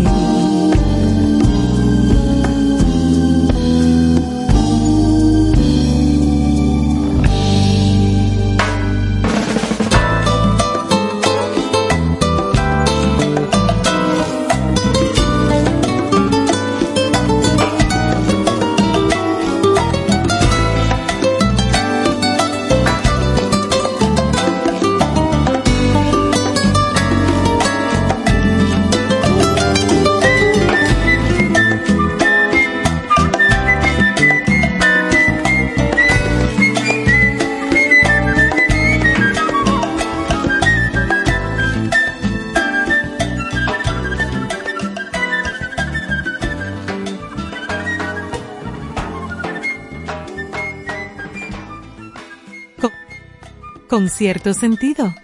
con 53.92 54.08
cierto 54.08 54.54
sentido. 54.54 55.14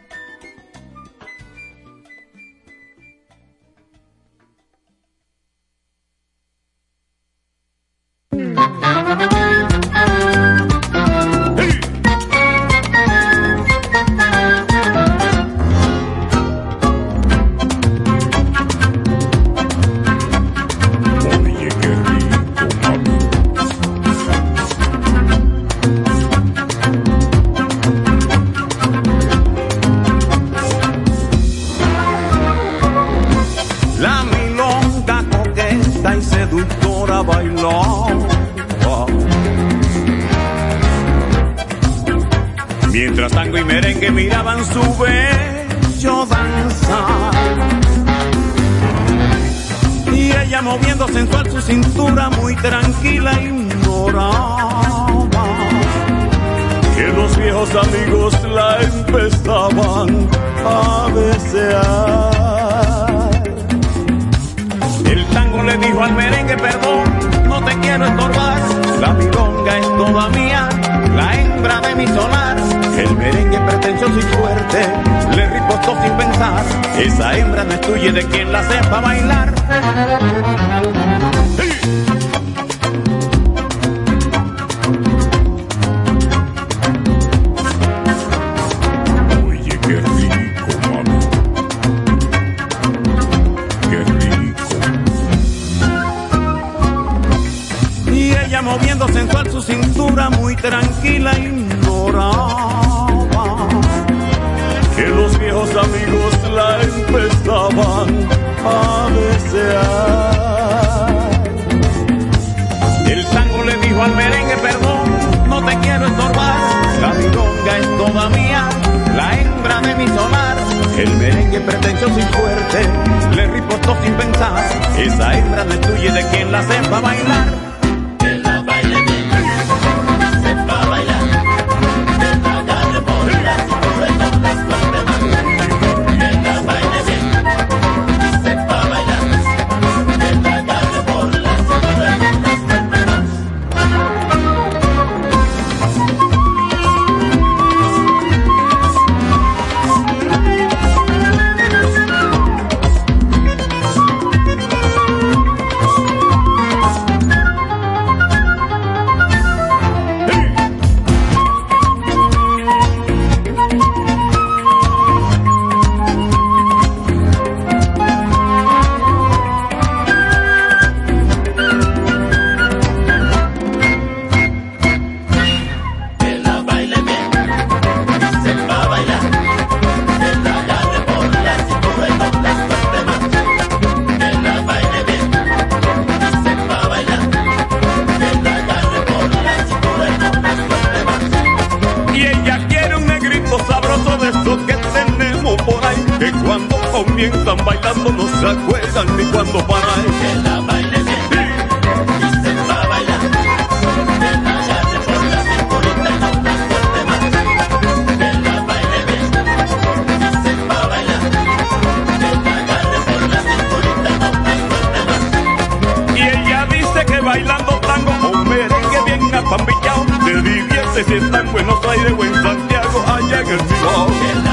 bailando 217.29 217.79
tango 217.81 218.11
o 218.25 218.31
un 218.31 218.49
merengue 218.49 219.01
bien 219.05 219.35
apambillado. 219.35 220.07
Te 220.25 220.43
diviertes 220.43 221.07
si 221.07 221.14
está 221.14 221.41
en 221.41 221.53
Buenos 221.53 221.85
Aires 221.87 222.14
o 222.19 222.25
en 222.25 222.35
Santiago, 222.35 223.05
allá 223.07 223.41
en 223.41 223.49
el 223.49 223.61
Cibao. 223.61 224.48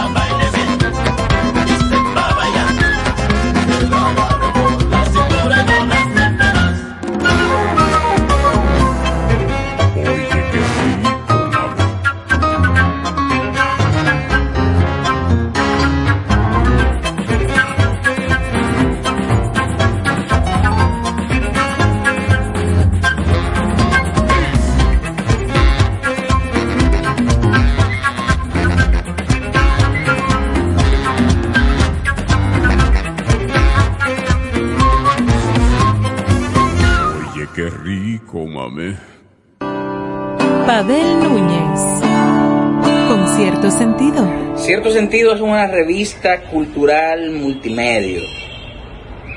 cierto 44.75 44.91
sentido 44.91 45.33
es 45.33 45.39
una 45.39 45.67
revista 45.67 46.41
cultural 46.41 47.31
multimedia 47.31 48.19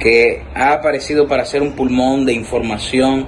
que 0.01 0.43
ha 0.53 0.73
aparecido 0.73 1.29
para 1.29 1.45
ser 1.45 1.63
un 1.63 1.77
pulmón 1.77 2.27
de 2.27 2.33
información 2.33 3.25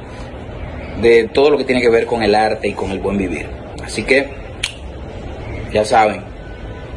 de 1.00 1.30
todo 1.32 1.50
lo 1.50 1.56
que 1.56 1.62
tiene 1.62 1.80
que 1.80 1.88
ver 1.88 2.06
con 2.06 2.24
el 2.24 2.34
arte 2.34 2.66
y 2.66 2.72
con 2.72 2.90
el 2.90 2.98
buen 2.98 3.16
vivir. 3.16 3.46
Así 3.84 4.02
que, 4.02 4.28
ya 5.72 5.84
saben, 5.84 6.22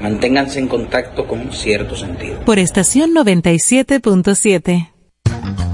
manténganse 0.02 0.58
en 0.58 0.67
contacto 0.67 1.28
con 1.28 1.52
cierto 1.54 1.95
sentido. 1.95 2.39
Por 2.39 2.58
estación 2.58 3.13
97.7. 3.13 4.89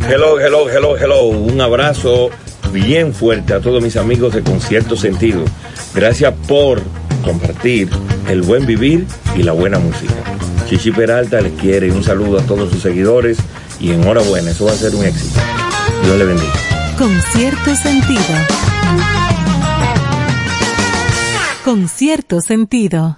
Hello, 0.09 0.37
hello, 0.37 0.69
hello, 0.69 0.97
hello. 0.97 1.27
Un 1.27 1.61
abrazo 1.61 2.29
bien 2.73 3.13
fuerte 3.13 3.53
a 3.53 3.61
todos 3.61 3.81
mis 3.81 3.95
amigos 3.95 4.33
de 4.33 4.43
Concierto 4.43 4.97
Sentido. 4.97 5.45
Gracias 5.95 6.33
por 6.45 6.81
compartir 7.23 7.89
el 8.27 8.41
buen 8.41 8.65
vivir 8.65 9.05
y 9.39 9.43
la 9.43 9.53
buena 9.53 9.79
música. 9.79 10.13
Chichi 10.67 10.91
Peralta 10.91 11.39
les 11.39 11.53
quiere 11.53 11.89
un 11.91 12.03
saludo 12.03 12.39
a 12.39 12.43
todos 12.43 12.69
sus 12.71 12.81
seguidores 12.81 13.37
y 13.79 13.91
enhorabuena, 13.91 14.51
eso 14.51 14.65
va 14.65 14.73
a 14.73 14.75
ser 14.75 14.93
un 14.93 15.05
éxito. 15.05 15.39
Dios 16.03 16.17
le 16.17 16.25
bendiga. 16.25 16.53
Con 16.97 17.09
cierto 17.31 17.75
sentido. 17.75 18.21
Con 21.63 21.87
cierto 21.87 22.41
sentido. 22.41 23.17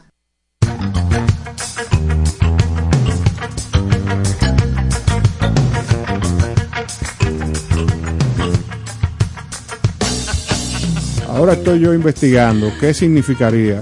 Ahora 11.28 11.54
estoy 11.54 11.80
yo 11.80 11.94
investigando 11.96 12.72
qué 12.80 12.94
significaría 12.94 13.82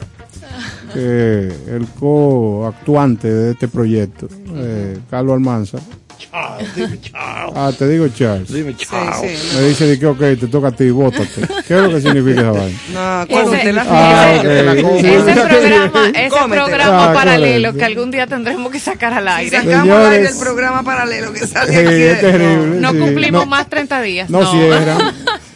que 0.93 1.47
el 1.75 1.87
coactuante 1.99 3.31
de 3.31 3.51
este 3.51 3.67
proyecto, 3.67 4.27
eh, 4.55 4.97
Carlos 5.09 5.33
Almanza, 5.33 5.77
Chao, 6.19 6.57
dime 6.75 6.99
chao. 7.01 7.53
ah, 7.55 7.71
te 7.77 7.87
digo 7.87 8.07
Charles, 8.09 8.51
Dime 8.51 8.75
chao. 8.75 9.23
me 9.23 9.61
dice 9.69 9.85
de 9.87 9.97
que 9.97 10.05
ok, 10.05 10.19
te 10.19 10.47
toca 10.47 10.67
a 10.67 10.71
ti, 10.71 10.89
bótate. 10.89 11.41
¿Qué 11.65 11.75
es 11.75 11.81
lo 11.81 11.89
que 11.89 12.01
significa 12.01 12.41
esa 12.41 12.51
vaina? 12.51 12.77
No, 12.93 13.23
Ese- 13.23 13.43
cómete 13.45 13.73
la 13.73 13.85
Ah, 13.87 14.27
fiesta. 14.41 14.71
ok. 14.73 14.81
come. 14.81 14.99
Sí, 15.01 15.07
Ese 15.07 15.33
sí. 15.33 15.39
programa, 15.47 16.09
ese 16.09 16.29
Cómetela. 16.29 16.65
programa 16.65 17.09
Ah, 17.09 17.13
paralelo 17.13 17.73
que 17.73 17.85
algún 17.85 18.11
día 18.11 18.27
tendremos 18.27 18.69
que 18.71 18.79
sacar 18.81 19.13
al 19.13 19.23
Si 19.23 19.29
aire. 19.29 19.57
sacamos 19.63 19.95
al 19.95 20.11
aire 20.11 20.27
el 20.29 20.37
programa 20.37 20.83
paralelo 20.83 21.31
que 21.33 21.47
sale 21.47 21.71
Sí, 21.71 21.77
aquí. 21.79 22.01
es 22.03 22.19
terrible. 22.19 22.81
No 22.81 22.91
sí. 22.91 22.97
cumplimos 22.99 23.45
No- 23.45 23.49
más 23.49 23.69
30 23.69 24.01
días. 24.01 24.29
no 24.29 24.51
cierran. 24.51 24.97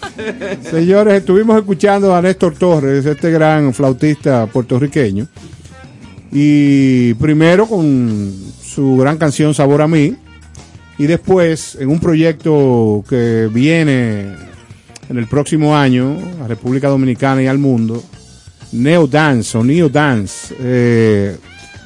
Señores, 0.62 1.16
estuvimos 1.16 1.58
escuchando 1.58 2.16
a 2.16 2.22
Néstor 2.22 2.56
Torres, 2.56 3.06
este 3.06 3.32
gran 3.32 3.74
flautista 3.74 4.46
puertorriqueño. 4.48 5.28
Y 6.32 7.14
primero 7.16 7.68
con 7.68 8.34
su 8.64 8.98
gran 8.98 9.18
canción 9.18 9.54
Sabor 9.54 9.82
a 9.82 9.88
mí. 9.88 10.16
Y 10.98 11.06
después 11.08 11.76
en 11.80 11.90
un 11.90 12.00
proyecto 12.00 13.04
que 13.10 13.50
viene 13.52 14.36
en 15.10 15.18
el 15.18 15.28
próximo 15.28 15.76
año 15.76 16.18
a 16.44 16.48
República 16.48 16.88
Dominicana 16.88 17.42
y 17.42 17.48
al 17.48 17.58
mundo, 17.58 18.04
Neo 18.72 19.08
Dance 19.08 19.58
o 19.58 19.64
Neo 19.64 19.90
Dance, 19.90 20.56
eh, 20.60 21.38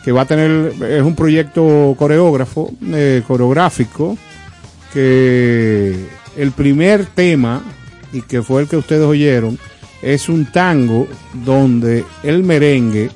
que 0.04 0.12
va 0.12 0.22
a 0.22 0.26
tener, 0.26 0.74
es 0.90 1.04
un 1.04 1.16
proyecto 1.16 1.96
coreógrafo, 1.98 2.72
eh, 2.88 3.24
coreográfico, 3.28 4.18
que 4.94 5.96
el 6.38 6.52
primer 6.52 7.06
tema, 7.08 7.62
y 8.18 8.22
que 8.24 8.42
fue 8.42 8.64
el 8.64 8.68
que 8.68 8.78
ustedes 8.78 9.06
oyeron, 9.06 9.60
es 10.02 10.30
un 10.30 10.46
tango 10.52 11.08
donde 11.46 12.04
el 12.24 12.44
merengue 12.44 13.10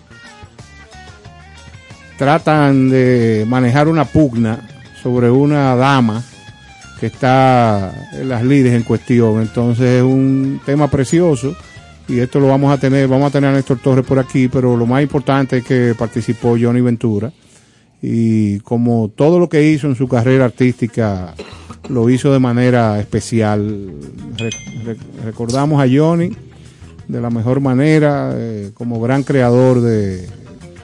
tratan 2.17 2.89
de 2.89 3.45
manejar 3.47 3.87
una 3.87 4.05
pugna 4.05 4.67
sobre 5.01 5.31
una 5.31 5.75
dama 5.75 6.23
que 6.99 7.07
está 7.07 8.09
en 8.13 8.29
las 8.29 8.43
lides 8.43 8.73
en 8.73 8.83
cuestión. 8.83 9.41
Entonces 9.41 9.97
es 9.97 10.03
un 10.03 10.61
tema 10.65 10.87
precioso 10.87 11.55
y 12.07 12.19
esto 12.19 12.39
lo 12.39 12.47
vamos 12.47 12.71
a 12.71 12.77
tener, 12.77 13.07
vamos 13.07 13.29
a 13.29 13.31
tener 13.31 13.49
a 13.49 13.53
Néstor 13.53 13.79
Torres 13.79 14.05
por 14.05 14.19
aquí, 14.19 14.47
pero 14.47 14.77
lo 14.77 14.85
más 14.85 15.01
importante 15.01 15.57
es 15.57 15.63
que 15.63 15.95
participó 15.97 16.57
Johnny 16.61 16.81
Ventura 16.81 17.31
y 18.03 18.59
como 18.59 19.09
todo 19.15 19.39
lo 19.39 19.49
que 19.49 19.63
hizo 19.63 19.87
en 19.87 19.95
su 19.95 20.07
carrera 20.07 20.45
artística 20.45 21.33
lo 21.89 22.09
hizo 22.09 22.32
de 22.32 22.39
manera 22.39 22.99
especial. 22.99 23.93
Re- 24.38 24.49
re- 24.86 24.97
recordamos 25.25 25.82
a 25.84 25.88
Johnny 25.91 26.32
de 27.07 27.19
la 27.21 27.29
mejor 27.29 27.59
manera, 27.59 28.32
eh, 28.36 28.71
como 28.73 29.01
gran 29.01 29.23
creador 29.23 29.82
de, 29.82 30.27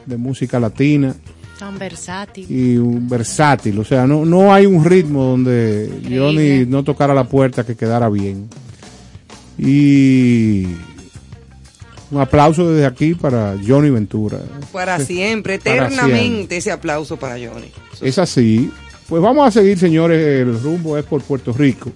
de 0.05 0.17
música 0.17 0.59
latina 0.59 1.15
Tan 1.57 1.79
versátil. 1.79 2.45
y 2.49 2.77
un 2.77 3.07
versátil. 3.07 3.79
O 3.79 3.85
sea, 3.85 4.05
no, 4.05 4.25
no 4.25 4.53
hay 4.53 4.65
un 4.65 4.83
ritmo 4.83 5.23
donde 5.23 5.89
Johnny 6.03 6.65
no 6.65 6.83
tocara 6.83 7.13
la 7.13 7.23
puerta 7.23 7.65
que 7.65 7.75
quedara 7.75 8.09
bien. 8.09 8.49
Y 9.57 10.65
un 12.11 12.21
aplauso 12.21 12.69
desde 12.71 12.85
aquí 12.85 13.15
para 13.15 13.55
Johnny 13.65 13.89
Ventura. 13.89 14.39
Para 14.71 14.99
siempre, 14.99 15.59
Para 15.59 15.87
eternamente 15.87 16.57
ese 16.57 16.71
aplauso 16.71 17.17
para 17.17 17.35
Johnny. 17.35 17.71
Es 18.01 18.17
así. 18.19 18.69
Pues 19.07 19.21
vamos 19.21 19.47
a 19.47 19.51
seguir, 19.51 19.77
señores. 19.79 20.19
El 20.41 20.61
rumbo 20.61 20.97
es 20.97 21.05
por 21.05 21.21
Puerto 21.21 21.53
Rico. 21.53 21.91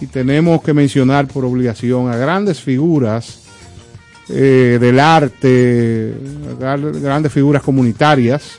Y 0.00 0.06
tenemos 0.06 0.62
que 0.62 0.72
mencionar 0.72 1.26
por 1.28 1.44
obligación 1.44 2.10
a 2.10 2.16
grandes 2.16 2.60
figuras 2.60 3.42
eh, 4.28 4.78
del 4.80 4.98
arte, 4.98 6.14
gra- 6.58 7.00
grandes 7.00 7.32
figuras 7.32 7.62
comunitarias. 7.62 8.58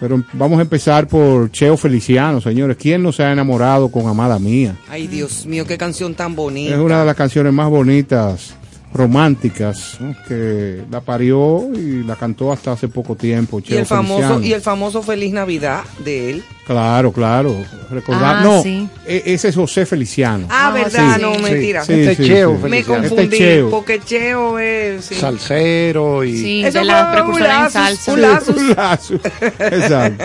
Pero 0.00 0.22
vamos 0.32 0.58
a 0.58 0.62
empezar 0.62 1.06
por 1.06 1.50
Cheo 1.52 1.76
Feliciano, 1.76 2.40
señores. 2.40 2.76
¿Quién 2.76 3.02
no 3.04 3.12
se 3.12 3.22
ha 3.22 3.30
enamorado 3.32 3.88
con 3.88 4.08
Amada 4.08 4.38
Mía? 4.40 4.74
Ay, 4.88 5.06
Dios 5.06 5.46
mío, 5.46 5.64
qué 5.64 5.78
canción 5.78 6.14
tan 6.16 6.34
bonita. 6.34 6.74
Es 6.74 6.80
una 6.80 6.98
de 7.00 7.06
las 7.06 7.14
canciones 7.14 7.52
más 7.52 7.70
bonitas, 7.70 8.56
románticas, 8.94 9.96
¿no? 10.00 10.14
que 10.28 10.82
la 10.90 11.00
parió 11.00 11.66
y 11.74 12.02
la 12.04 12.16
cantó 12.16 12.52
hasta 12.52 12.72
hace 12.72 12.88
poco 12.88 13.14
tiempo. 13.16 13.60
y 13.64 13.74
el 13.74 13.86
famoso 13.86 14.16
Feliciano. 14.20 14.44
y 14.46 14.52
el 14.52 14.60
famoso 14.60 15.02
Feliz 15.02 15.32
Navidad 15.32 15.80
de 16.04 16.30
él. 16.30 16.44
Claro, 16.66 17.10
claro. 17.12 17.56
Recordar, 17.90 18.36
Ah, 18.38 18.44
no, 18.44 18.62
sí. 18.62 18.88
e- 19.06 19.22
ese 19.26 19.48
es 19.48 19.56
José 19.56 19.84
Feliciano. 19.84 20.46
Ah, 20.48 20.70
verdad, 20.72 21.16
sí. 21.16 21.22
no, 21.22 21.34
Sí, 21.34 21.42
mentira. 21.42 21.84
Sí, 21.84 21.92
Este 21.92 22.16
sí, 22.16 22.24
Cheo 22.28 22.56
sí. 22.62 22.68
Me. 22.68 22.78
Este 22.78 22.92
confundí, 22.92 23.36
Cheo. 23.38 23.70
porque 23.70 24.00
Cheo 24.00 24.58
es... 24.58 25.04
sí. 25.04 25.14
Salsero 25.16 26.22
y 26.24 26.36
Sí, 26.36 26.64
Eso 26.64 26.78
de 26.78 26.84
la 26.84 26.94
fue 26.94 27.04
un 27.06 27.12
precursora 27.12 27.54
en 27.56 27.60
lapsus, 27.62 27.72
salsa. 27.74 28.12
un 28.12 28.16
Sí, 28.16 28.22
lapsus. 28.22 28.56
un 28.56 28.68
lapsus. 28.76 29.20
Exacto. 29.58 30.24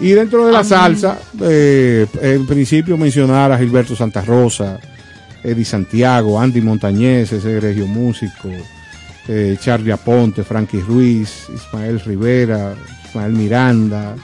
Y 0.00 0.10
dentro 0.12 0.46
de 0.46 0.52
la 0.52 0.64
salsa, 0.64 1.18
eh, 1.42 2.06
en 2.22 2.46
principio 2.46 2.96
mencionar 2.96 3.52
a 3.52 3.58
Gilberto 3.58 3.94
Santa 3.94 4.22
Rosa, 4.22 4.80
Eddie 5.44 5.64
Santiago, 5.64 6.40
Andy 6.40 6.62
Montañez, 6.62 7.30
ese 7.32 7.60
regio 7.60 7.86
músico, 7.86 8.48
eh, 9.28 9.56
Charlie 9.60 9.92
Aponte, 9.92 10.42
Frankie 10.42 10.80
Ruiz, 10.80 11.48
Ismael 11.54 12.00
Rivera, 12.00 12.74
Ismael 13.06 13.32
Miranda, 13.32 14.16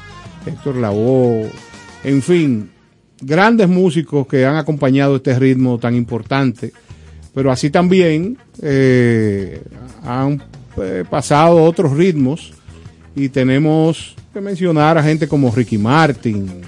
Héctor 0.46 0.76
Lavoe, 0.76 1.50
en 2.02 2.22
fin, 2.22 2.70
grandes 3.20 3.68
músicos 3.68 4.26
que 4.26 4.46
han 4.46 4.56
acompañado 4.56 5.16
este 5.16 5.38
ritmo 5.38 5.78
tan 5.78 5.94
importante, 5.94 6.72
pero 7.34 7.52
así 7.52 7.68
también 7.68 8.38
eh, 8.62 9.62
han 10.02 10.42
eh, 10.78 11.04
pasado 11.08 11.62
otros 11.62 11.92
ritmos 11.92 12.54
y 13.14 13.28
tenemos 13.28 14.16
que 14.32 14.40
mencionar 14.40 14.96
a 14.96 15.02
gente 15.02 15.28
como 15.28 15.54
Ricky 15.54 15.76
Martin, 15.76 16.62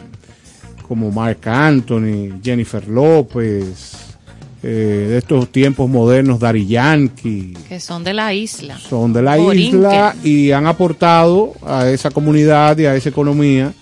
como 0.86 1.10
Mark 1.10 1.40
Anthony, 1.48 2.40
Jennifer 2.42 2.86
López, 2.86 4.11
eh, 4.62 5.06
de 5.10 5.18
estos 5.18 5.50
tiempos 5.50 5.88
modernos, 5.90 6.38
Dari 6.38 6.66
Yankee, 6.66 7.54
Que 7.68 7.80
son 7.80 8.04
de 8.04 8.12
la 8.14 8.32
isla. 8.32 8.78
son 8.78 9.12
de 9.12 9.22
la 9.22 9.36
Borinquen. 9.36 9.80
isla 9.80 10.14
y 10.22 10.52
han 10.52 10.66
aportado 10.66 11.52
a 11.66 11.88
esa 11.88 12.10
comunidad 12.10 12.78
y 12.78 12.86
a 12.86 12.94
esa 12.94 13.08
economía 13.08 13.72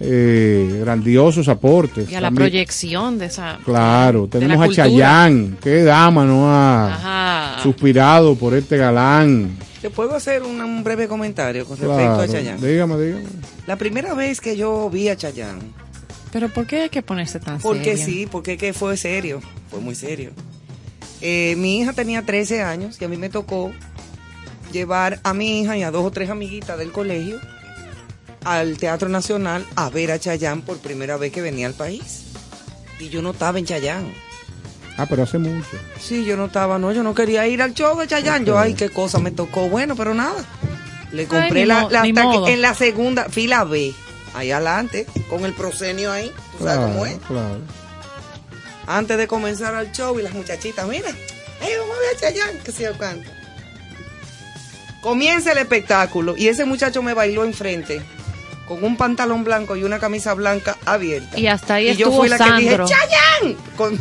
eh, 0.00 0.80
grandiosos 0.80 1.46
aportes. 1.48 2.10
Y 2.10 2.14
a 2.16 2.20
la 2.20 2.26
También- 2.28 2.50
proyección 2.50 3.18
de 3.18 3.26
esa. 3.26 3.58
Claro, 3.64 4.22
de 4.22 4.28
tenemos 4.40 4.56
la 4.58 4.64
a 4.64 4.66
cultura. 4.66 4.84
Chayanne, 4.88 5.54
qué 5.62 5.82
dama 5.84 6.24
no 6.24 6.50
ha 6.50 6.94
Ajá. 6.94 7.62
suspirado 7.62 8.34
por 8.34 8.54
este 8.54 8.76
galán. 8.76 9.56
¿Te 9.80 9.90
puedo 9.90 10.14
hacer 10.16 10.42
un, 10.42 10.60
un 10.60 10.82
breve 10.82 11.06
comentario 11.06 11.64
con 11.64 11.76
respecto 11.78 11.96
Claro, 12.02 12.22
a 12.22 12.26
Chayanne? 12.28 12.66
dígame, 12.66 12.98
dígame. 13.00 13.24
La 13.66 13.76
primera 13.76 14.14
vez 14.14 14.40
que 14.40 14.56
yo 14.56 14.90
vi 14.90 15.08
a 15.08 15.16
Chayanne, 15.16 15.60
Pero 16.34 16.50
¿por 16.50 16.66
qué 16.66 16.82
hay 16.82 16.88
que 16.90 17.00
ponerse 17.00 17.40
tan 17.40 17.58
porque 17.60 17.96
serio? 17.96 18.04
sí, 18.04 18.28
porque 18.30 18.58
que 18.58 18.74
fue 18.74 18.96
serio, 18.98 19.40
fue 19.70 19.80
muy 19.80 19.94
serio. 19.94 20.32
Eh, 21.22 21.54
mi 21.56 21.78
hija 21.80 21.94
tenía 21.94 22.20
13 22.22 22.60
años 22.62 22.98
y 23.00 23.04
a 23.06 23.08
mí 23.08 23.16
me 23.16 23.30
tocó 23.30 23.72
llevar 24.72 25.20
a 25.22 25.32
mi 25.32 25.60
hija 25.62 25.76
y 25.78 25.82
a 25.82 25.90
dos 25.90 26.04
o 26.04 26.10
tres 26.10 26.28
amiguitas 26.30 26.76
del 26.76 26.90
colegio 26.92 27.38
al 28.44 28.76
Teatro 28.76 29.08
Nacional 29.08 29.64
a 29.76 29.88
ver 29.88 30.10
a 30.12 30.18
Chayanne 30.18 30.62
por 30.62 30.78
primera 30.78 31.16
vez 31.16 31.32
que 31.32 31.40
venía 31.40 31.66
al 31.66 31.74
país. 31.74 32.24
Y 33.00 33.08
yo 33.08 33.22
no 33.22 33.30
estaba 33.30 33.58
en 33.58 33.64
Chayanne. 33.64 34.12
Ah, 34.96 35.06
pero 35.08 35.22
hace 35.22 35.38
mucho. 35.38 35.66
Sí, 35.98 36.24
yo 36.24 36.36
no 36.36 36.46
estaba, 36.46 36.78
no, 36.78 36.92
yo 36.92 37.02
no 37.02 37.14
quería 37.14 37.46
ir 37.46 37.62
al 37.62 37.74
show 37.74 37.98
de 37.98 38.06
Chayanne. 38.06 38.44
Yo, 38.44 38.58
ay, 38.58 38.74
qué 38.74 38.90
cosa 38.90 39.18
me 39.18 39.30
tocó. 39.30 39.68
Bueno, 39.68 39.96
pero 39.96 40.14
nada. 40.14 40.44
Le 41.12 41.26
compré 41.26 41.60
ni 41.60 41.66
la, 41.66 41.80
mo- 41.82 41.90
la 41.90 42.02
en 42.50 42.60
la 42.60 42.74
segunda 42.74 43.28
fila 43.28 43.64
B, 43.64 43.94
ahí 44.34 44.50
adelante, 44.50 45.06
con 45.30 45.44
el 45.44 45.54
proscenio 45.54 46.12
ahí. 46.12 46.32
¿Tú 46.58 46.64
sabes 46.64 46.86
cómo 46.86 47.06
es? 47.06 47.16
claro. 47.26 47.60
Antes 48.86 49.16
de 49.16 49.26
comenzar 49.26 49.74
el 49.82 49.92
show 49.92 50.18
y 50.18 50.22
las 50.22 50.34
muchachitas, 50.34 50.86
mira, 50.86 51.08
hey, 51.60 51.72
vamos 51.78 51.96
a 51.96 52.00
ver 52.00 52.16
a 52.16 52.20
Chayanne, 52.20 52.58
que 52.58 52.70
se 52.70 52.90
cuánto. 52.92 53.30
Comienza 55.00 55.52
el 55.52 55.58
espectáculo 55.58 56.34
y 56.36 56.48
ese 56.48 56.64
muchacho 56.64 57.02
me 57.02 57.14
bailó 57.14 57.44
enfrente 57.44 58.02
con 58.66 58.82
un 58.82 58.96
pantalón 58.96 59.44
blanco 59.44 59.76
y 59.76 59.84
una 59.84 59.98
camisa 59.98 60.32
blanca 60.34 60.76
abierta. 60.84 61.38
Y 61.38 61.46
hasta 61.46 61.74
ahí 61.74 61.90
y 61.90 61.96
yo 61.96 62.06
estuvo 62.06 62.20
fui 62.20 62.28
la 62.28 62.38
que 62.38 62.44
dije, 62.44 62.70
Sandro. 62.70 62.86
¡Chayanne! 62.86 63.56
Con- 63.76 63.98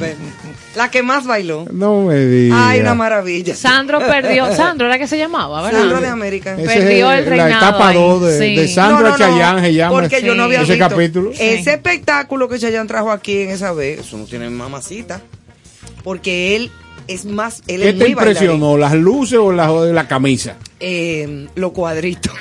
la 0.76 0.90
que 0.90 1.04
más 1.04 1.26
bailó. 1.26 1.66
No 1.72 2.02
me 2.04 2.18
digas. 2.26 2.60
Ay, 2.62 2.80
una 2.80 2.96
maravilla. 2.96 3.56
Sandro 3.56 4.00
perdió. 4.00 4.54
Sandro 4.56 4.88
era 4.88 4.98
que 4.98 5.08
se 5.08 5.18
llamaba, 5.18 5.62
¿verdad? 5.62 5.80
Sandro 5.82 6.02
de 6.02 6.08
América. 6.08 6.56
Ese 6.58 6.66
perdió 6.66 7.12
el 7.12 7.24
la 7.26 7.30
reinado 7.30 7.70
etapa 7.70 7.88
ahí, 7.90 7.96
2 7.98 8.22
de, 8.24 8.40
sí. 8.40 8.56
de 8.56 8.68
Sandra 8.68 9.10
No, 9.10 9.18
Chayanne 9.18 9.62
se 9.62 9.74
llama 9.74 10.00
Porque 10.00 10.22
yo 10.22 10.34
no 10.36 10.44
había 10.44 10.62
ese 10.62 10.74
visto 10.74 10.90
capítulo. 10.90 11.32
ese 11.32 11.74
espectáculo 11.74 12.48
que 12.48 12.58
Chayanne 12.60 12.88
trajo 12.88 13.12
aquí 13.12 13.42
en 13.42 13.50
esa 13.52 13.74
vez. 13.74 14.00
Eso 14.00 14.18
no 14.18 14.26
tiene 14.26 14.50
mamacita. 14.50 15.22
Porque 16.04 16.56
él 16.56 16.72
es 17.08 17.26
más, 17.26 17.62
él 17.68 17.82
¿Qué 17.82 17.90
es 17.90 17.98
te 17.98 18.04
muy 18.04 18.12
impresionó? 18.12 18.78
¿Las 18.78 18.94
luces 18.94 19.38
o 19.40 19.52
la, 19.52 19.72
o 19.72 19.86
la 19.86 20.08
camisa? 20.08 20.56
Eh, 20.86 21.48
los 21.56 21.72
cuadritos. 21.72 22.34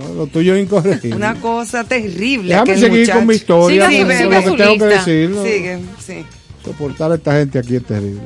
No, 0.00 0.14
lo 0.14 0.26
tuyo 0.28 0.54
es 0.54 0.62
incorrecto. 0.64 1.14
Una 1.14 1.34
cosa 1.34 1.84
terrible. 1.84 2.48
Déjame 2.54 2.78
seguir 2.78 3.00
muchacho. 3.00 3.18
con 3.18 3.26
mi 3.26 3.34
historia. 3.34 3.88
Sigue 3.88 4.02
lo 4.24 4.30
que 4.30 4.42
su 4.48 4.56
tengo 4.56 4.56
que 4.56 4.70
lista. 4.70 4.86
decir. 4.86 5.30
¿no? 5.30 5.42
Sigue, 5.42 5.78
sí. 5.98 6.24
Soportar 6.64 7.12
a 7.12 7.14
esta 7.16 7.32
gente 7.34 7.58
aquí 7.58 7.76
es 7.76 7.84
terrible. 7.84 8.22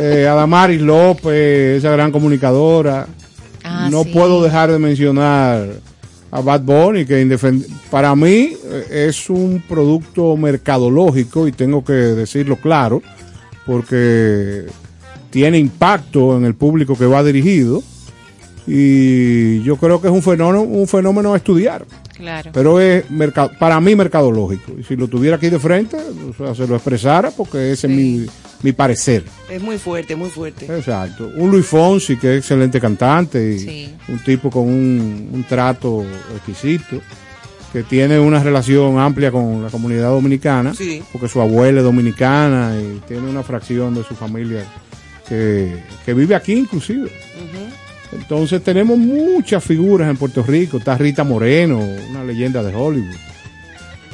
Eh, 0.00 0.26
Adamaris 0.26 0.80
López, 0.80 1.78
esa 1.78 1.90
gran 1.90 2.10
comunicadora. 2.12 3.06
Ah, 3.62 3.88
no 3.90 4.04
sí. 4.04 4.10
puedo 4.12 4.42
dejar 4.42 4.72
de 4.72 4.78
mencionar 4.78 5.66
a 6.30 6.40
Bad 6.40 6.62
Bunny, 6.62 7.04
que 7.04 7.22
indefend- 7.22 7.66
para 7.90 8.14
mí 8.16 8.54
eh, 8.64 9.06
es 9.08 9.28
un 9.28 9.62
producto 9.68 10.36
mercadológico 10.36 11.46
y 11.48 11.52
tengo 11.52 11.84
que 11.84 11.92
decirlo 11.92 12.56
claro, 12.56 13.02
porque 13.66 14.64
tiene 15.30 15.58
impacto 15.58 16.36
en 16.36 16.44
el 16.44 16.54
público 16.54 16.96
que 16.96 17.06
va 17.06 17.22
dirigido 17.22 17.82
y 18.66 19.62
yo 19.62 19.76
creo 19.76 20.00
que 20.00 20.08
es 20.08 20.12
un 20.12 20.22
fenómeno, 20.22 20.62
un 20.62 20.86
fenómeno 20.86 21.32
a 21.32 21.36
estudiar. 21.36 21.86
Claro. 22.16 22.50
Pero 22.52 22.80
es 22.80 23.04
para 23.60 23.80
mí 23.80 23.94
mercadológico. 23.94 24.72
Y 24.78 24.82
si 24.82 24.96
lo 24.96 25.06
tuviera 25.08 25.36
aquí 25.36 25.48
de 25.48 25.58
frente, 25.58 25.96
o 25.96 26.34
sea, 26.34 26.54
se 26.54 26.66
lo 26.66 26.74
expresara 26.74 27.30
porque 27.30 27.70
ese 27.72 27.86
es 27.86 27.92
mi, 27.92 28.26
mi 28.62 28.72
parecer. 28.72 29.24
Es 29.48 29.62
muy 29.62 29.78
fuerte, 29.78 30.16
muy 30.16 30.28
fuerte. 30.28 30.66
Exacto. 30.66 31.30
Un 31.36 31.50
Luis 31.50 31.64
Fonsi, 31.64 32.16
que 32.16 32.34
es 32.34 32.38
excelente 32.40 32.80
cantante 32.80 33.54
y 33.54 33.58
Sí. 33.60 33.94
un 34.08 34.18
tipo 34.18 34.50
con 34.50 34.64
un, 34.64 35.30
un 35.32 35.44
trato 35.44 36.04
exquisito, 36.34 37.00
que 37.72 37.84
tiene 37.84 38.18
una 38.18 38.42
relación 38.42 38.98
amplia 38.98 39.30
con 39.30 39.62
la 39.62 39.70
comunidad 39.70 40.08
dominicana, 40.10 40.74
Sí. 40.74 41.02
porque 41.12 41.28
su 41.28 41.40
abuela 41.40 41.78
es 41.78 41.84
dominicana 41.84 42.72
y 42.80 42.98
tiene 43.06 43.30
una 43.30 43.44
fracción 43.44 43.94
de 43.94 44.02
su 44.02 44.14
familia 44.16 44.64
que, 45.28 45.76
que 46.04 46.14
vive 46.14 46.34
aquí 46.34 46.52
inclusive. 46.54 47.10
Entonces 48.12 48.62
tenemos 48.62 48.96
muchas 48.98 49.62
figuras 49.62 50.08
en 50.08 50.16
Puerto 50.16 50.42
Rico. 50.42 50.78
Está 50.78 50.96
Rita 50.96 51.24
Moreno, 51.24 51.78
una 52.10 52.24
leyenda 52.24 52.62
de 52.62 52.74
Hollywood. 52.74 53.16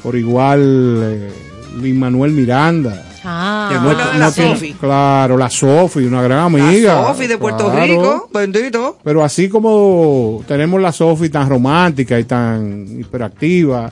Por 0.03 0.17
igual, 0.17 0.61
eh, 1.03 1.31
Luis 1.77 1.95
Manuel 1.95 2.33
Miranda. 2.33 3.07
Ah, 3.25 3.69
¿Te 3.71 3.79
acuerdas 3.79 4.13
de 4.13 4.19
la 4.19 4.31
Sofi? 4.31 4.73
Claro, 4.75 5.37
la 5.39 5.49
Sofi, 5.49 6.01
una 6.01 6.21
gran 6.23 6.41
amiga. 6.41 7.01
La 7.01 7.07
Sofi 7.09 7.27
de 7.27 7.39
Puerto 7.39 7.71
Claro. 7.71 7.85
Rico, 7.85 8.29
bendito. 8.35 8.99
Pero 9.03 9.25
así 9.25 9.49
como 9.49 10.43
tenemos 10.47 10.81
la 10.83 10.93
Sofi 10.93 11.31
tan 11.31 11.49
romántica 11.49 12.19
y 12.21 12.25
tan 12.25 12.87
hiperactiva, 13.01 13.91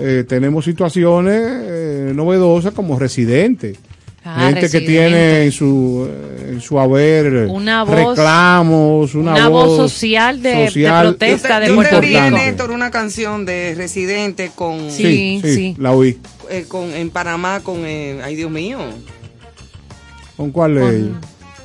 eh, 0.00 0.24
tenemos 0.26 0.64
situaciones 0.64 1.40
eh, 1.44 2.12
novedosas 2.12 2.72
como 2.74 2.98
Residente. 2.98 3.76
Ah, 4.24 4.38
Gente 4.46 4.60
que 4.60 4.66
Residente. 4.66 4.86
tiene 4.92 5.44
en 5.46 5.52
su, 5.52 6.08
en 6.48 6.60
su 6.60 6.78
haber 6.78 7.48
Una 7.48 7.84
voz- 7.84 8.10
reclamos, 8.10 9.14
una, 9.16 9.32
una 9.32 9.48
voz 9.48 9.76
social 9.76 10.40
de- 10.40 10.50
de 10.54 10.66
social 10.68 11.08
protesta 11.08 11.58
de 11.58 11.66
Yo 11.66 11.72
te 11.72 11.76
Puerto 11.76 12.00
Rico. 12.00 12.30
Néstor, 12.30 12.70
una 12.70 12.90
canción 12.92 13.44
de 13.44 13.74
Residente 13.76 14.52
con, 14.54 14.90
Sí, 14.92 15.40
sí. 15.42 15.74
la 15.78 15.90
oí. 15.90 16.18
eh, 16.50 16.66
con 16.68 16.92
en 16.94 17.10
Panamá 17.10 17.60
con, 17.64 17.78
eh, 17.84 18.20
ay 18.22 18.36
Dios 18.36 18.50
mío, 18.50 18.78
¿Con 20.36 20.50
cuál 20.52 20.74
ley? 20.76 21.12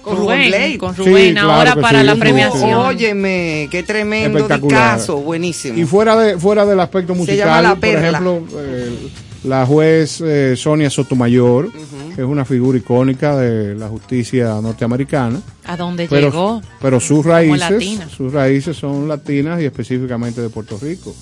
con 0.01 0.15
Rubén 0.17 0.47
Blade. 0.49 0.77
Con 0.77 0.95
Sí, 0.95 1.03
Rubén, 1.03 1.33
claro 1.33 1.51
ahora 1.51 1.73
que 1.75 1.81
para 1.81 1.99
sí. 1.99 2.05
la 2.05 2.13
Sí, 2.13 2.19
premiación. 2.19 2.73
Óyeme, 2.73 3.67
qué 3.69 3.83
tremendo 3.83 4.39
Espectacular. 4.39 4.97
caso, 4.97 5.17
buenísimo. 5.17 5.77
Y 5.77 5.83
fuera 5.85 6.15
de 6.15 6.37
fuera 6.39 6.65
del 6.65 6.79
aspecto 6.79 7.13
Se 7.13 7.19
musical, 7.19 7.37
llama 7.37 7.61
La 7.61 7.75
por 7.75 7.85
ejemplo, 7.89 8.43
eh, 8.57 9.09
la 9.47 9.65
juez 9.65 10.21
eh, 10.21 10.55
Sonia 10.55 10.89
Sotomayor, 10.89 11.71
que 12.15 12.21
es 12.21 12.27
una 12.27 12.45
figura 12.45 12.77
icónica 12.77 13.35
de 13.37 13.75
la 13.75 13.87
justicia 13.87 14.59
norteamericana. 14.61 15.39
¿A 15.65 15.77
dónde 15.77 16.07
pero, 16.09 16.27
llegó? 16.27 16.61
pero 16.81 16.99
sus 16.99 17.25
raíces, 17.25 17.99
sus 18.15 18.33
raíces 18.33 18.77
son 18.77 19.07
latinas 19.07 19.61
y 19.61 19.65
específicamente 19.65 20.41
de 20.41 20.49
Puerto 20.49 20.77
Rico. 20.81 21.15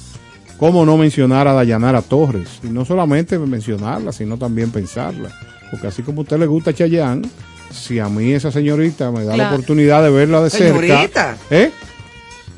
¿Cómo 0.58 0.86
no 0.86 0.98
mencionar 0.98 1.48
a 1.48 1.54
Dayanara 1.54 2.02
Torres? 2.02 2.60
Y 2.64 2.68
no 2.68 2.86
solamente 2.86 3.38
mencionarla, 3.38 4.12
sino 4.12 4.38
también 4.38 4.72
pensarla. 4.72 5.30
Porque 5.70 5.88
así 5.88 6.02
como 6.02 6.22
a 6.22 6.24
usted 6.24 6.40
le 6.40 6.46
gusta 6.46 6.74
Chayanne, 6.74 7.28
si 7.72 8.00
a 8.00 8.08
mí 8.08 8.32
esa 8.32 8.52
señorita 8.52 9.12
me 9.12 9.26
da 9.26 9.36
la 9.36 9.50
oportunidad 9.50 10.02
de 10.02 10.10
verla 10.10 10.42
de 10.42 10.50
Señorita. 10.50 10.98
cerca. 11.02 11.38
¿eh? 11.50 11.72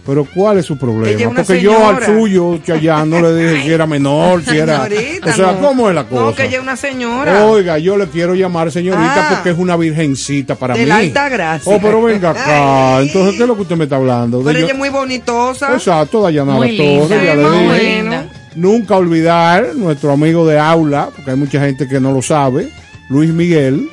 Pero 0.08 0.26
¿cuál 0.34 0.58
es 0.58 0.66
su 0.66 0.78
problema? 0.78 1.34
Porque 1.36 1.62
yo 1.62 1.86
al 1.86 2.01
suyo, 2.03 2.58
Chayanne, 2.66 3.10
no 3.10 3.22
le 3.30 3.36
dije 3.36 3.64
si 3.64 3.72
era 3.74 3.86
menor, 3.86 4.41
si 4.41 4.58
era... 4.58 4.88
Señorita, 4.88 5.30
o 5.30 5.34
sea, 5.34 5.51
no. 5.51 5.60
¿cómo 5.60 5.89
es 5.89 5.95
la 5.95 6.05
cosa? 6.05 6.22
No, 6.22 6.34
que 6.34 6.45
ella 6.45 6.58
es 6.58 6.64
una 6.64 6.78
señora. 6.78 7.45
Oiga, 7.45 7.78
yo 7.78 7.97
le 7.97 8.08
quiero 8.08 8.34
llamar 8.34 8.72
señorita 8.72 9.14
Ah. 9.28 9.30
porque 9.36 9.49
es 9.49 9.58
una 9.58 9.76
virgencita 9.76 10.55
para 10.55 10.76
De 10.76 10.80
mí. 10.82 10.86
la 10.86 10.95
alta 10.97 11.28
gracia. 11.28 11.76
Oh, 11.76 11.80
pero 11.82 12.01
venga 12.01 12.30
acá. 12.32 12.97
Ay. 12.99 13.08
Entonces, 13.08 13.36
¿qué 13.36 13.41
es 13.43 13.47
lo 13.49 13.55
que 13.58 13.62
usted 13.64 13.76
me 13.76 13.84
está 13.84 13.97
hablando? 13.97 14.38
De 14.39 14.45
Pero 14.45 14.60
yo- 14.60 14.66
ella 14.66 14.74
es 14.74 14.80
muy 14.80 14.89
bonitosa. 14.89 15.74
Exacto, 15.74 16.22
Dayanara 16.22 16.58
Muy 16.58 16.72
linda, 16.72 17.24
ya 17.24 17.36
le 17.36 17.43
muy 17.49 17.74
dije. 17.80 17.95
linda. 17.97 18.26
Nunca 18.55 18.95
olvidar 18.95 19.76
nuestro 19.76 20.14
amigo 20.14 20.47
de 20.47 20.58
aula, 20.58 21.10
porque 21.14 21.32
hay 21.32 21.38
mucha 21.38 21.60
gente 21.60 21.86
que 21.88 21.99
no 21.99 22.14
lo 22.14 22.22
sabe, 22.22 22.70
Luis 23.10 23.30
Miguel, 23.32 23.89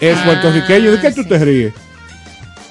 es 0.00 0.16
Ah, 0.16 0.22
puertorriqueño. 0.24 0.92
¿De 0.92 1.00
qué 1.00 1.12
tú 1.12 1.22
sí. 1.22 1.28
te 1.28 1.38
ríes? 1.38 1.72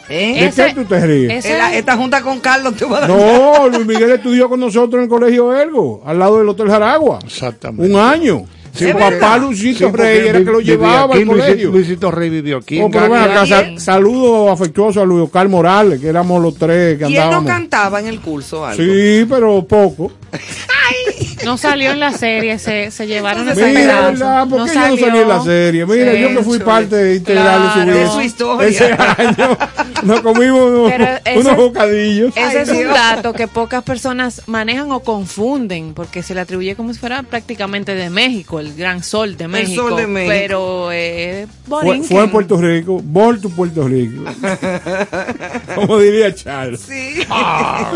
¿Eh? 0.10 0.40
¿De 0.42 0.46
Ese- 0.48 0.66
qué 0.68 0.74
tú 0.74 0.86
te 0.86 1.00
ríes? 1.06 1.46
esta 1.46 1.96
junta 1.96 2.22
con 2.22 2.40
Carlos 2.40 2.76
te 2.76 2.86
va 2.86 2.98
a 2.98 3.02
dar. 3.02 3.10
No, 3.10 3.70
Luis 3.70 3.86
Miguel 3.86 4.12
estudió 4.12 4.50
con 4.50 4.60
nosotros 4.60 4.96
en 4.96 5.04
el 5.04 5.10
colegio 5.10 5.56
Ergo, 5.56 6.02
al 6.06 6.18
lado 6.20 6.40
del 6.40 6.50
Hotel 6.50 6.70
Jaragua. 6.70 7.20
Exactamente. 7.26 7.94
Un 7.94 8.00
año. 8.00 8.46
Sí, 8.72 8.92
Su 8.92 8.98
papá 8.98 9.38
Luisito 9.40 9.88
Sí, 9.90 9.96
Rey 9.96 10.28
era 10.28 10.40
que 10.40 10.46
lo 10.46 10.60
llevaba 10.60 11.06
aquí, 11.16 11.24
al 11.24 11.28
Luisito- 11.28 11.44
colegio. 11.48 11.72
Luisito 11.72 12.12
Rey 12.12 12.30
vivió 12.30 12.58
aquí. 12.58 12.80
Oh, 12.80 12.90
pero 12.92 13.16
acá, 13.16 13.46
saludo 13.78 14.52
afectuoso 14.52 15.02
a 15.02 15.06
Luis 15.06 15.24
Oscar 15.24 15.50
Morales, 15.50 16.00
que 16.00 16.08
éramos 16.08 16.42
los 16.42 16.56
tres 16.56 16.98
que 17.00 17.06
Y 17.06 17.14
él 17.16 17.16
no 17.16 17.24
andábamos. 17.24 17.52
cantaba 17.52 18.00
en 18.00 18.06
el 18.08 18.20
curso 18.22 18.64
algo. 18.66 18.82
Sí, 18.82 19.26
pero 19.28 19.66
poco. 19.66 20.12
No 21.46 21.58
salió 21.58 21.92
en 21.92 22.00
la 22.00 22.12
serie, 22.12 22.60
se, 22.60 22.92
se 22.92 23.08
llevaron 23.08 23.48
ese 23.50 23.66
Mira, 23.68 23.80
pedazo. 23.80 24.12
¿verdad? 24.12 24.48
¿por 24.48 24.60
No 24.60 24.66
qué 24.66 24.74
yo 24.74 24.80
no 24.80 24.98
salí 24.98 25.04
en 25.20 25.28
la 25.28 25.38
salió. 25.38 25.44
serie? 25.44 25.86
Mira, 25.86 26.12
Sí, 26.12 26.20
yo 26.22 26.28
que 26.30 26.44
fui 26.44 26.60
parte 26.60 27.16
integral 27.16 27.62
de 27.62 27.68
su 27.68 27.74
Claro. 27.74 27.92
vida. 27.92 28.04
De 28.04 28.10
su 28.10 28.22
historia. 28.22 28.68
Ese 28.68 28.94
año 28.94 29.58
nos 30.04 30.22
comimos 30.22 30.62
unos, 30.72 30.92
ese- 31.26 31.40
unos 31.40 31.56
bocadillos. 31.56 32.32
Ese 32.36 32.42
Ay, 32.42 32.58
es 32.64 32.70
un 32.70 32.88
dato 32.94 33.34
que 33.34 33.48
pocas 33.48 33.84
personas 33.84 34.44
manejan 34.48 34.92
o 34.92 35.00
confunden, 35.02 35.94
porque 35.94 36.24
se 36.24 36.34
le 36.36 36.42
atribuye 36.42 36.76
como 36.76 36.94
si 36.94 37.00
fuera 37.00 37.24
prácticamente 37.24 37.96
de 37.96 38.10
México, 38.10 38.60
el 38.60 38.76
gran 38.76 39.04
sol 39.04 39.38
de 39.38 39.48
México. 39.48 39.90
sol 39.90 39.98
de 39.98 40.08
México. 40.08 40.34
Pero 40.36 40.90
eh, 40.92 41.48
Fue, 41.68 42.02
fue 42.04 42.24
en 42.24 42.32
Puerto 42.32 42.58
Rico, 42.60 43.00
Vol 43.04 43.40
to 43.40 43.50
Puerto 43.50 43.88
Rico. 43.88 44.24
Como 45.76 46.00
diría 46.00 46.34
Charles. 46.34 46.82
Sí. 46.82 47.20
Chao. 47.28 47.92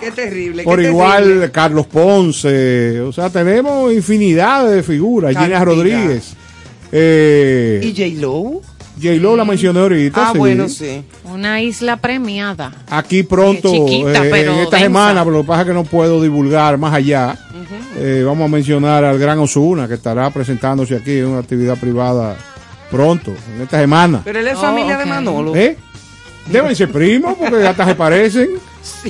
qué 0.00 0.10
terrible. 0.10 0.64
Por 0.64 0.80
qué 0.80 0.88
igual, 0.88 1.24
terrible. 1.24 1.50
Carlos 1.50 1.75
Ponce. 1.84 3.00
O 3.02 3.12
sea, 3.12 3.28
tenemos 3.28 3.92
infinidad 3.92 4.70
de 4.70 4.82
figuras. 4.82 5.36
Gina. 5.36 5.64
Rodríguez. 5.64 6.34
Eh, 6.92 7.80
¿Y 7.82 7.90
J-Lo? 7.90 8.62
J-Lo 9.02 9.36
la 9.36 9.44
mencioné 9.44 9.80
ahorita. 9.80 10.28
Ah, 10.28 10.30
sí. 10.32 10.38
bueno, 10.38 10.68
sí. 10.70 11.02
Una 11.24 11.60
isla 11.60 11.98
premiada. 11.98 12.72
Aquí 12.88 13.24
pronto, 13.24 13.70
Chiquita, 13.70 14.24
eh, 14.24 14.28
pero 14.30 14.52
en 14.54 14.58
esta 14.60 14.76
densa. 14.76 14.78
semana, 14.86 15.22
pero 15.24 15.36
lo 15.36 15.42
que 15.42 15.48
pasa 15.48 15.62
es 15.62 15.66
que 15.68 15.74
no 15.74 15.84
puedo 15.84 16.22
divulgar 16.22 16.78
más 16.78 16.94
allá. 16.94 17.36
Eh, 17.98 18.22
vamos 18.24 18.46
a 18.46 18.48
mencionar 18.48 19.04
al 19.04 19.18
gran 19.18 19.38
Osuna, 19.38 19.86
que 19.88 19.94
estará 19.94 20.30
presentándose 20.30 20.94
aquí 20.96 21.18
en 21.18 21.26
una 21.26 21.40
actividad 21.40 21.76
privada 21.76 22.36
pronto, 22.90 23.32
en 23.54 23.62
esta 23.62 23.80
semana. 23.80 24.22
Pero 24.24 24.38
él 24.38 24.46
es 24.48 24.56
Oh, 24.56 24.60
familia 24.62 24.96
de 24.96 25.04
Manolo. 25.06 25.54
¿Eh? 25.56 25.76
Deben 26.50 26.74
ser 26.76 26.90
primos, 26.90 27.34
porque 27.36 27.66
hasta 27.66 27.84
se 27.84 27.94
parecen. 27.96 28.50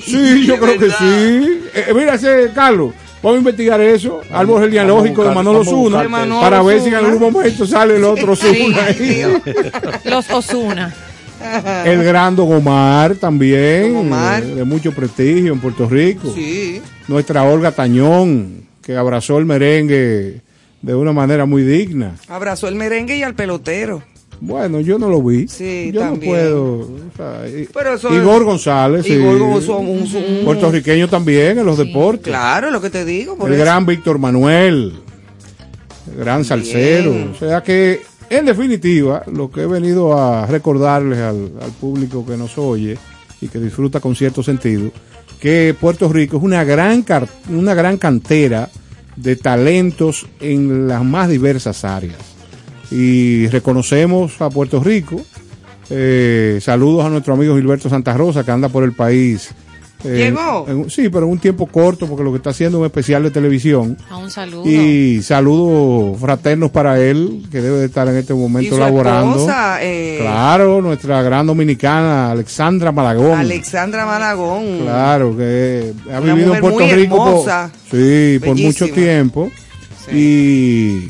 Sí, 0.03 0.47
yo 0.47 0.59
creo 0.59 0.79
que 0.79 0.91
sí. 0.91 1.61
Eh, 1.75 1.93
mira, 1.95 2.15
ese, 2.15 2.51
Carlos, 2.55 2.93
vamos 3.23 3.37
a 3.37 3.39
investigar 3.39 3.81
eso, 3.81 4.21
árbol 4.33 4.63
genealógico 4.65 5.25
de 5.25 5.35
Manolo 5.35 5.61
Osuna, 5.61 6.09
para 6.41 6.63
ver 6.63 6.81
si 6.81 6.89
en 6.89 6.95
algún 6.97 7.21
momento 7.21 7.67
sale 7.67 7.97
el 7.97 8.05
otro 8.05 8.33
Osuna. 8.33 8.85
ahí. 8.87 8.95
Dios. 8.95 9.41
Los 10.05 10.31
Osuna. 10.31 10.95
El 11.85 12.03
gran 12.03 12.35
Don 12.35 12.51
Omar 12.51 13.15
también, 13.17 13.93
Don 13.93 14.07
Omar. 14.07 14.43
eh, 14.43 14.47
de 14.55 14.65
mucho 14.65 14.91
prestigio 14.93 15.53
en 15.53 15.61
Puerto 15.61 15.87
Rico. 15.89 16.33
Sí. 16.35 16.81
Nuestra 17.09 17.43
Olga 17.45 17.73
Tañón, 17.73 18.67
que 18.83 18.97
abrazó 18.97 19.39
el 19.39 19.45
merengue 19.45 20.41
de 20.81 20.95
una 20.95 21.13
manera 21.13 21.45
muy 21.45 21.63
digna. 21.63 22.15
Abrazó 22.29 22.69
el 22.69 22.75
merengue 22.75 23.19
y 23.19 23.23
al 23.23 23.35
pelotero. 23.35 24.03
Bueno, 24.41 24.81
yo 24.81 24.99
no 24.99 25.09
lo 25.09 25.23
vi. 25.23 25.49
Sí, 25.49 25.91
yo 25.93 26.01
también. 26.01 26.33
no 26.33 26.39
puedo. 26.39 26.75
o 26.81 26.89
sea, 27.17 27.49
y- 27.49 27.69
Pero 27.73 27.95
eso 27.95 28.15
Igor 28.15 28.43
es- 28.43 28.47
González. 28.47 29.07
Igor 29.09 29.63
sí. 29.63 29.71
Un- 29.71 29.87
un- 30.39 30.45
Puertorriqueño 30.45 31.09
también 31.09 31.59
en 31.59 31.65
los 31.67 31.79
deportes. 31.79 32.25
Claro, 32.27 32.71
lo 32.71 32.81
que 32.81 32.91
te 32.91 33.05
digo. 33.05 33.37
por 33.37 33.49
el 33.49 33.55
eso. 33.57 33.65
gran 33.65 33.87
Víctor 33.87 34.19
Manuel, 34.19 34.93
el 36.13 36.17
gran 36.19 36.45
salsero. 36.45 37.15
O 37.35 37.39
sea 37.39 37.63
que, 37.63 38.03
en 38.29 38.45
definitiva, 38.45 39.23
lo 39.33 39.51
que 39.51 39.63
he 39.63 39.67
venido 39.67 40.17
a 40.19 40.47
recordarles 40.47 41.19
al, 41.21 41.53
al 41.63 41.71
público 41.81 42.25
que 42.27 42.37
nos 42.37 42.59
oye 42.59 42.99
y 43.41 43.49
que 43.49 43.59
disfruta 43.59 44.01
con 44.01 44.15
cierto 44.15 44.43
sentido, 44.43 44.91
que 45.41 45.75
Puerto 45.81 46.11
Rico 46.13 46.37
es 46.37 46.43
una 46.43 46.63
gran, 46.65 47.03
car- 47.03 47.29
una 47.51 47.75
gran 47.75 47.97
cantera 47.99 48.69
de 49.17 49.37
talentos 49.37 50.27
en 50.41 50.89
las 50.89 51.03
más 51.05 51.29
diversas 51.31 51.85
áreas. 51.85 52.17
Y 52.91 53.49
reconocemos 53.49 54.41
a 54.41 54.51
Puerto 54.51 54.81
Rico. 54.83 55.21
Eh, 55.91 56.59
saludos 56.63 57.05
a 57.05 57.09
nuestro 57.09 57.35
amigo 57.35 57.55
Gilberto 57.57 57.89
Santa 57.89 58.15
Rosa, 58.15 58.45
que 58.45 58.51
anda 58.51 58.69
por 58.69 58.85
el 58.85 58.93
país. 58.93 59.51
eh, 60.05 60.17
¿Llegó? 60.17 60.67
en 60.69 60.91
sí, 60.91 61.09
pero 61.09 61.27
en 61.27 61.33
un 61.33 61.39
tiempo 61.39 61.67
corto, 61.67 62.07
porque 62.07 62.23
lo 62.23 62.31
que 62.31 62.37
está 62.37 62.51
haciendo 62.51 62.79
es 62.79 62.81
un 62.81 62.87
especial 62.87 63.23
de 63.25 63.31
televisión. 63.31 63.97
A 64.11 64.19
un 64.19 64.31
saludo. 64.31 64.69
Y 64.69 65.21
saludos 65.23 66.21
fraternos 66.21 66.71
para 66.71 67.01
él, 67.01 67.45
que 67.51 67.61
debe 67.61 67.79
de 67.79 67.87
estar 67.87 68.07
en 68.09 68.17
este 68.17 68.35
Y 68.35 68.37
momento 68.37 68.75
su 68.75 68.81
laborando. 68.81 69.37
esposa, 69.37 69.79
eh, 69.83 70.19
Claro, 70.21 70.81
nuestra 70.83 71.23
gran 71.23 71.47
dominicana, 71.47 72.31
Alexandra 72.33 72.93
Malagón. 72.93 73.39
Alexandra 73.41 74.07
Malagón. 74.07 74.81
Claro, 74.83 75.37
que 75.37 75.93
ha 76.13 76.21
Una 76.21 76.35
vivido 76.35 76.55
en 76.55 76.61
Puerto 76.61 76.95
Rico 76.95 77.17
por, 77.17 77.71
sí, 77.91 78.39
por 78.45 78.57
mucho 78.57 78.89
tiempo. 78.89 79.51
Y 80.13 81.09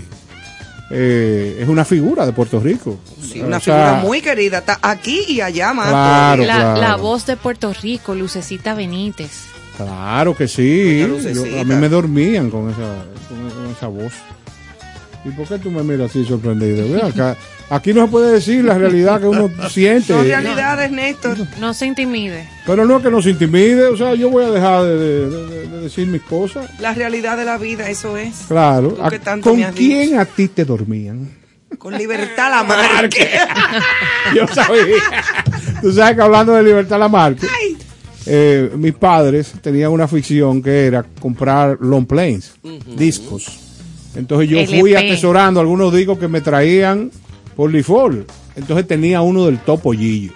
eh, 0.91 1.59
es 1.61 1.69
una 1.69 1.85
figura 1.85 2.25
de 2.27 2.33
Puerto 2.33 2.61
Rico. 2.61 2.99
Sí, 3.21 3.41
una 3.41 3.57
O 3.57 3.61
sea, 3.61 3.75
figura 3.75 3.95
muy 4.03 4.21
querida. 4.21 4.59
Está 4.59 4.79
aquí 4.83 5.25
y 5.29 5.41
allá 5.41 5.73
más. 5.73 5.89
Claro, 5.89 6.45
la, 6.45 6.55
claro. 6.57 6.81
la 6.81 6.97
voz 6.97 7.27
de 7.27 7.37
Puerto 7.37 7.73
Rico, 7.83 8.15
Lucecita 8.15 8.75
Benítez. 8.75 9.31
Claro 9.77 10.37
que 10.37 10.49
sí. 10.49 11.01
Yo- 11.35 11.61
a 11.61 11.65
mí 11.65 11.75
me 11.75 11.89
dormían 11.89 12.51
con 12.51 12.71
esa, 12.71 13.05
con, 13.29 13.51
con 13.51 13.71
esa 13.77 13.89
voz. 13.89 14.13
¿Y 15.25 15.31
por 15.31 15.47
qué 15.49 15.59
tú 15.59 15.71
me 15.71 15.83
miras 15.83 16.11
así 16.11 16.25
sorprendido? 16.25 16.89
Ve 16.89 17.03
acá, 17.09 17.37
aquí 17.71 17.93
no 17.93 18.05
se 18.07 18.11
puede 18.11 18.33
decir 18.33 18.65
la 18.65 18.77
realidad 18.79 19.21
que 19.21 19.27
uno 19.29 19.51
siente. 19.71 20.09
Son 20.15 20.25
realidades, 20.25 20.91
Néstor. 20.91 21.37
No 21.61 21.75
se 21.75 21.87
intimide. 21.87 22.49
Pero 22.67 22.85
no 22.85 22.97
es 22.99 23.03
que 23.03 23.11
nos 23.11 23.27
intimide, 23.27 23.87
o 23.87 23.97
sea, 23.97 24.15
yo 24.15 24.31
voy 24.31 24.45
a 24.45 24.51
dejar 24.51 24.85
de, 24.85 24.97
de- 24.99 25.47
de- 25.47 25.67
de 25.69 25.81
decir 25.83 26.07
mis 26.09 26.23
cosas. 26.23 26.69
La 26.81 26.93
realidad 26.95 27.37
de 27.37 27.45
la 27.45 27.59
vida, 27.59 27.89
eso 27.89 28.17
es. 28.17 28.45
Claro. 28.49 28.91
Tú 28.91 29.03
¿A- 29.03 29.11
que 29.11 29.19
tanto 29.19 29.51
¿Con 29.51 29.59
me 29.59 29.65
has 29.67 29.75
quién 29.75 30.19
a 30.19 30.25
ti 30.25 30.49
te 30.49 30.65
dormían? 30.65 31.31
Con 31.79 31.97
libertad 31.99 32.51
la 32.51 32.63
marque. 32.65 33.29
Yo 34.35 34.47
sabía. 34.49 35.03
Tú 35.83 35.93
sabes 35.93 36.17
que 36.17 36.23
hablando 36.23 36.55
de 36.55 36.63
Libertad 36.63 36.99
Lamarque, 36.99 37.47
eh, 38.25 38.71
mis 38.77 38.95
padres 38.95 39.53
tenían 39.61 39.91
una 39.93 40.09
ficción 40.09 40.63
que 40.63 40.87
era 40.87 41.05
comprar 41.21 41.77
long 41.81 42.07
planes, 42.07 42.55
discos. 42.97 43.61
Entonces 44.15 44.49
yo 44.49 44.65
fui 44.81 44.95
atesorando 44.95 45.61
algunos 45.61 45.93
discos 45.93 46.19
que 46.19 46.27
me 46.29 46.41
traían 46.41 47.11
por 47.57 47.73
default. 47.73 48.29
Entonces 48.55 48.87
tenía 48.87 49.23
uno 49.23 49.47
del 49.47 49.59
Topollillo. 49.59 50.33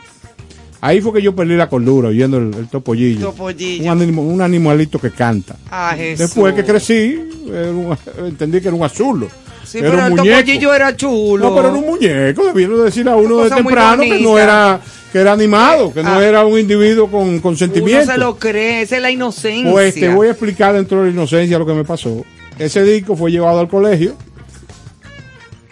Ahí 0.83 1.01
fue 1.03 1.13
que 1.13 1.21
yo 1.23 1.35
perdí 1.37 1.57
la 1.57 1.69
cordura 1.69 2.09
oyendo 2.09 2.39
el, 2.39 2.55
el 2.55 2.69
Topollillo. 2.69 3.27
Topollillo. 3.27 3.83
Un, 3.85 3.89
animo- 4.01 4.23
un 4.23 4.41
animalito 4.41 4.99
que 4.99 5.11
canta. 5.11 5.57
Ah, 5.71 5.93
Jesús. 5.97 6.19
Después 6.21 6.55
que 6.55 6.65
crecí, 6.65 7.21
un- 7.47 7.97
entendí 8.27 8.61
que 8.61 8.69
era 8.69 8.77
un 8.77 8.83
azulo. 8.83 9.29
Sí, 9.65 9.79
Era 9.79 9.91
pero 9.91 9.99
un 10.01 10.05
el 10.13 10.17
muñeco. 10.19 10.39
topollillo 10.41 10.75
era 10.75 10.97
chulo. 10.97 11.49
No, 11.51 11.55
pero 11.55 11.69
era 11.69 11.77
un 11.79 11.85
muñeco. 11.87 12.47
Debieron 12.47 12.85
decir 12.85 13.07
a 13.09 13.17
uno 13.17 13.39
de 13.45 13.51
temprano 13.51 14.03
que 14.03 14.21
no 14.21 14.39
era 14.39 14.81
que 15.13 15.19
era 15.19 15.33
animado, 15.33 15.93
que 15.93 16.03
no 16.05 16.15
Ah. 16.15 16.25
era 16.25 16.47
un 16.47 16.59
individuo 16.59 17.09
con, 17.11 17.41
con 17.41 17.51
Uno 17.51 17.59
sentimientos. 17.59 18.07
se 18.07 18.17
lo 18.19 18.37
cree, 18.37 18.83
esa 18.83 18.97
es 18.97 19.03
la 19.03 19.11
inocencia. 19.11 19.71
Pues 19.71 19.95
te 19.95 20.09
voy 20.09 20.29
a 20.29 20.31
explicar 20.31 20.73
dentro 20.73 20.99
de 21.01 21.07
la 21.07 21.11
inocencia 21.11 21.59
lo 21.59 21.67
que 21.67 21.75
me 21.75 21.85
pasó. 21.85 22.25
Ese 22.59 22.83
disco 22.85 23.17
fue 23.17 23.31
llevado 23.33 23.59
al 23.61 23.69
colegio 23.69 24.15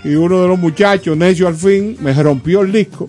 y 0.04 0.14
uno 0.14 0.42
de 0.42 0.48
los 0.48 0.58
muchachos, 0.58 1.16
necio 1.16 1.48
al 1.48 1.56
fin, 1.56 1.96
me 2.00 2.12
rompió 2.12 2.62
el 2.62 2.72
disco. 2.72 3.08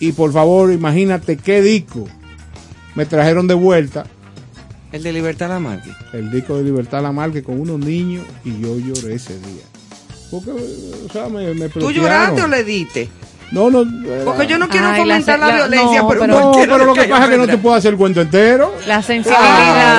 Y 0.00 0.12
por 0.12 0.32
favor, 0.32 0.72
imagínate 0.72 1.36
qué 1.36 1.60
disco 1.60 2.06
me 2.94 3.06
trajeron 3.06 3.46
de 3.46 3.54
vuelta. 3.54 4.06
El 4.90 5.02
de 5.02 5.12
Libertad 5.12 5.48
Lamarque. 5.48 5.90
El 6.12 6.30
disco 6.30 6.56
de 6.56 6.64
Libertad 6.64 7.02
Lamarque 7.02 7.42
con 7.42 7.60
unos 7.60 7.78
niños 7.78 8.24
y 8.44 8.60
yo 8.60 8.78
lloré 8.78 9.14
ese 9.14 9.38
día. 9.38 9.62
Porque, 10.30 10.50
o 10.50 11.12
sea, 11.12 11.28
me, 11.28 11.54
me 11.54 11.68
¿Tú 11.68 11.90
lloraste 11.90 12.42
o 12.42 12.48
le 12.48 12.64
diste? 12.64 13.08
No, 13.50 13.70
no. 13.70 13.80
era- 13.82 14.24
Porque 14.26 14.46
yo 14.46 14.58
no 14.58 14.68
quiero 14.68 14.88
Ay, 14.88 14.92
la 14.92 14.98
fomentar 15.14 15.38
la, 15.38 15.46
la- 15.48 15.54
violencia, 15.54 16.02
no, 16.02 16.08
pero, 16.08 16.20
pero- 16.20 16.40
No, 16.40 16.52
pero 16.52 16.84
lo 16.84 16.92
que 16.94 17.04
pasa 17.04 17.24
es 17.24 17.30
que 17.30 17.36
no 17.38 17.46
te 17.46 17.56
puedo 17.58 17.74
hacer 17.76 17.92
el 17.92 17.98
cuento 17.98 18.20
entero. 18.20 18.74
La 18.86 19.00
sensibilidad, 19.02 19.40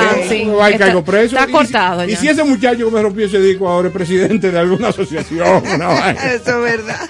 Ah, 0.02 0.10
sí. 0.28 0.44
va 0.44 0.70
y 0.70 0.74
Está- 0.74 0.84
caigo 0.86 1.04
preso. 1.04 1.36
Está 1.36 1.48
Y- 1.48 1.52
cortado 1.52 2.04
y, 2.04 2.10
ya. 2.12 2.16
si 2.16 2.28
ese 2.28 2.44
muchacho 2.44 2.86
que 2.88 2.90
me 2.94 3.02
rompió 3.02 3.26
ese 3.26 3.40
disco 3.40 3.68
ahora 3.68 3.88
es 3.88 3.94
presidente 3.94 4.52
de 4.52 4.58
alguna 4.58 4.88
asociación, 4.88 5.62
una. 5.74 6.10
Eso 6.10 6.64
es 6.66 6.78
verdad. 6.78 7.08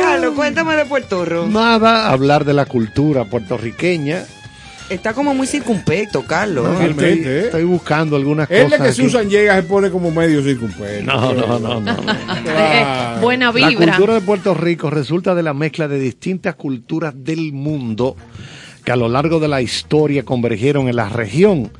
Carlos, 0.00 0.34
cuéntame 0.34 0.76
de 0.76 0.84
Puerto 0.86 1.24
Rico. 1.24 1.46
Nada, 1.50 2.08
hablar 2.10 2.44
de 2.44 2.54
la 2.54 2.64
cultura 2.66 3.24
puertorriqueña. 3.24 4.24
Está 4.88 5.12
como 5.14 5.34
muy 5.34 5.46
circunspecto, 5.48 6.24
Carlos. 6.24 6.64
No, 6.64 6.70
¿eh? 6.80 6.86
estoy, 6.86 7.02
Realmente, 7.04 7.38
¿eh? 7.38 7.44
estoy 7.46 7.64
buscando 7.64 8.14
algunas 8.14 8.48
Es 8.50 8.58
de 8.58 8.64
cosas. 8.64 8.80
que 8.80 8.88
aquí. 8.88 9.02
Susan 9.02 9.28
llega 9.28 9.56
se 9.56 9.62
pone 9.64 9.90
como 9.90 10.10
medio 10.12 10.42
circunpeto. 10.42 11.02
No, 11.04 11.34
no, 11.34 11.58
no, 11.58 11.80
no. 11.80 11.96
Eh, 12.48 13.18
buena 13.20 13.46
La 13.52 13.68
vibra. 13.68 13.86
cultura 13.96 14.14
de 14.14 14.20
Puerto 14.20 14.54
Rico 14.54 14.88
resulta 14.88 15.34
de 15.34 15.42
la 15.42 15.52
mezcla 15.54 15.88
de 15.88 15.98
distintas 15.98 16.54
culturas 16.54 17.12
del 17.16 17.52
mundo 17.52 18.16
que 18.84 18.92
a 18.92 18.96
lo 18.96 19.08
largo 19.08 19.40
de 19.40 19.48
la 19.48 19.60
historia 19.60 20.24
convergieron 20.24 20.88
en 20.88 20.96
la 20.96 21.08
región. 21.08 21.72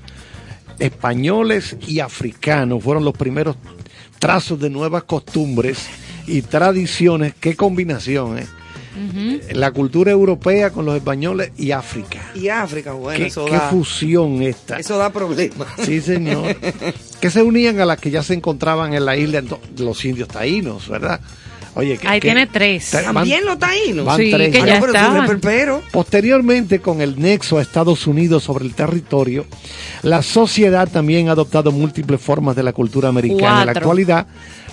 Españoles 0.81 1.77
y 1.87 2.01
africanos 2.01 2.83
fueron 2.83 3.05
los 3.05 3.15
primeros 3.17 3.57
trazos 4.19 4.59
de 4.61 4.69
nuevas 4.69 5.05
costumbres 5.05 5.87
y 6.27 6.43
tradiciones. 6.43 7.35
Qué 7.39 7.55
combinación, 7.55 8.39
¿eh? 8.39 8.47
La 9.53 9.71
cultura 9.73 10.11
europea 10.11 10.71
con 10.71 10.87
los 10.87 10.97
españoles 10.97 11.53
y 11.57 11.71
África. 11.73 12.31
Y 12.35 12.49
África, 12.49 12.93
bueno, 12.93 13.19
qué, 13.19 13.27
eso 13.27 13.45
qué 13.45 13.53
da, 13.53 13.69
fusión 13.71 14.43
esta. 14.43 14.79
eso 14.79 14.97
da 14.99 15.11
problemas. 15.11 15.69
Sí, 15.85 16.01
señor. 16.01 16.57
que 17.21 17.31
se 17.31 17.43
unían 17.43 17.81
a 17.81 17.85
las 17.85 17.99
que 17.99 18.11
ya 18.11 18.23
se 18.23 18.35
encontraban 18.35 18.95
en 18.95 19.05
la 19.05 19.17
isla 19.17 19.43
los 19.79 20.05
indios 20.05 20.29
taínos, 20.29 20.89
¿verdad? 20.89 21.21
Oye, 21.75 21.99
que, 21.99 22.09
Ahí 22.09 22.21
que- 22.21 22.29
tiene 22.29 22.47
tres. 22.47 22.91
También 22.91 23.45
los 23.45 23.59
taínos. 23.59 24.07
van 24.07 24.17
Sí, 24.17 24.31
tres. 24.31 24.51
que 24.51 24.65
ya 24.67 24.81
no, 24.81 25.27
pero. 25.43 25.83
Posteriormente, 25.93 26.81
con 26.81 27.03
el 27.03 27.21
nexo 27.21 27.59
a 27.59 27.63
Estados 27.63 28.07
Unidos 28.07 28.45
sobre 28.45 28.65
el 28.65 28.75
territorio, 28.75 29.45
la 30.03 30.23
sociedad 30.23 30.89
también 30.89 31.29
ha 31.29 31.33
adoptado 31.33 31.73
múltiples 31.73 32.19
formas 32.19 32.57
de 32.57 32.63
la 32.63 32.73
cultura 32.73 33.11
americana. 33.11 33.61
En 33.61 33.67
la 33.67 33.73
actualidad, 33.73 34.27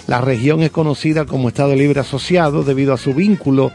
la 0.07 0.21
región 0.21 0.63
es 0.63 0.71
conocida 0.71 1.25
como 1.25 1.49
Estado 1.49 1.75
Libre 1.75 1.99
Asociado 1.99 2.63
debido 2.63 2.93
a 2.93 2.97
su 2.97 3.13
vínculo 3.13 3.73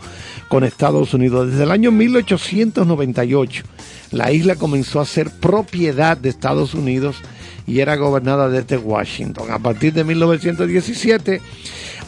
con 0.49 0.65
Estados 0.65 1.15
Unidos. 1.15 1.51
Desde 1.51 1.65
el 1.65 1.71
año 1.71 1.93
1898, 1.93 3.65
la 4.13 4.33
isla 4.33 4.57
comenzó 4.57 5.01
a 5.01 5.07
ser 5.07 5.31
propiedad 5.31 6.17
de 6.17 6.29
Estados 6.29 6.75
Unidos 6.75 7.17
y 7.67 7.81
era 7.81 7.97
gobernada 7.97 8.49
desde 8.49 8.79
Washington. 8.79 9.51
A 9.51 9.59
partir 9.59 9.93
de 9.93 10.05
1917, 10.05 11.41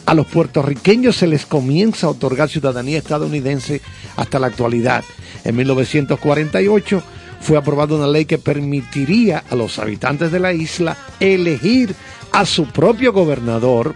a 0.05 0.13
los 0.13 0.25
puertorriqueños 0.25 1.15
se 1.15 1.27
les 1.27 1.45
comienza 1.45 2.07
a 2.07 2.09
otorgar 2.09 2.49
ciudadanía 2.49 2.97
estadounidense 2.97 3.81
hasta 4.17 4.39
la 4.39 4.47
actualidad. 4.47 5.03
En 5.43 5.55
1948 5.55 7.03
fue 7.39 7.57
aprobada 7.57 7.95
una 7.95 8.07
ley 8.07 8.25
que 8.25 8.37
permitiría 8.37 9.43
a 9.49 9.55
los 9.55 9.79
habitantes 9.79 10.31
de 10.31 10.39
la 10.39 10.53
isla 10.53 10.97
elegir 11.19 11.95
a 12.31 12.45
su 12.45 12.65
propio 12.65 13.13
gobernador, 13.13 13.93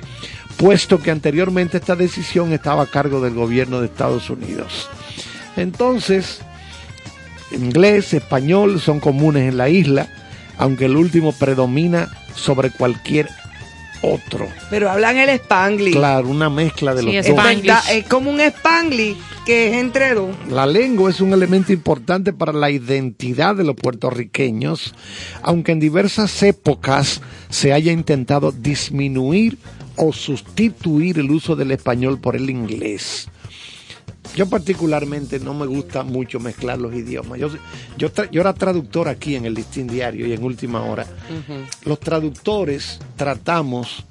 puesto 0.58 1.02
que 1.02 1.12
anteriormente 1.12 1.78
esta 1.78 1.96
decisión 1.96 2.54
estaba 2.54 2.84
a 2.84 2.88
cargo 2.88 3.22
del 3.22 3.34
gobierno 3.34 3.82
de 3.82 3.88
Estados 3.88 4.30
Unidos. 4.30 4.90
Entonces, 5.58 6.40
inglés, 7.52 8.14
español 8.14 8.80
son 8.80 9.00
comunes 9.00 9.50
en 9.50 9.58
la 9.58 9.70
isla, 9.70 10.08
aunque 10.58 10.86
el 10.86 10.96
último 10.96 11.32
predomina 11.32 12.10
sobre 12.36 12.70
cualquier 12.72 13.30
otro. 14.02 14.48
Pero 14.70 14.90
hablan 14.90 15.18
el 15.18 15.30
Spanglish. 15.30 15.94
Claro, 15.94 16.28
una 16.28 16.50
mezcla 16.50 16.94
de 16.94 17.02
Sí, 17.02 17.08
los 17.08 17.26
dos. 17.26 17.90
Es 17.90 18.06
como 18.08 18.30
un 18.30 18.40
Spanglish 18.40 19.18
que 19.46 19.70
es 19.70 19.74
entre 19.76 20.16
dos. 20.16 20.36
La 20.50 20.66
lengua 20.66 21.10
es 21.10 21.22
un 21.22 21.32
elemento 21.32 21.72
importante 21.72 22.34
para 22.34 22.52
la 22.52 22.72
identidad 22.72 23.56
de 23.56 23.64
los 23.64 23.76
puertorriqueños, 23.76 24.94
aunque 25.44 25.72
en 25.72 25.80
diversas 25.80 26.42
épocas 26.44 27.22
se 27.50 27.72
haya 27.72 27.92
intentado 27.92 28.52
disminuir 28.52 29.58
o 29.98 30.12
sustituir 30.14 31.20
el 31.20 31.32
uso 31.32 31.56
del 31.56 31.72
español 31.72 32.20
por 32.20 32.36
el 32.36 32.50
inglés. 32.50 33.28
Yo 34.36 34.48
particularmente 34.50 35.40
no 35.40 35.54
me 35.54 35.66
gusta 35.66 36.04
mucho 36.04 36.40
mezclar 36.40 36.80
los 36.80 36.94
idiomas. 36.94 37.40
Yo, 37.40 37.50
yo, 37.98 38.12
tra- 38.12 38.30
yo 38.32 38.42
era 38.42 38.54
traductor 38.54 39.08
aquí 39.08 39.36
en 39.36 39.46
el 39.46 39.54
Listín 39.54 39.88
Diario 39.88 40.28
y 40.28 40.34
en 40.34 40.44
Última 40.44 40.82
Hora. 40.82 41.06
Los 41.86 42.00
traductores 42.00 43.00
tratamos 43.16 44.04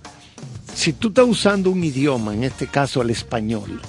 si 0.74 0.92
tú 0.92 1.08
estás 1.08 1.26
usando 1.26 1.70
un 1.70 1.84
idioma, 1.84 2.34
en 2.34 2.42
este 2.44 2.66
caso 2.66 3.02
el 3.02 3.10
español, 3.10 3.80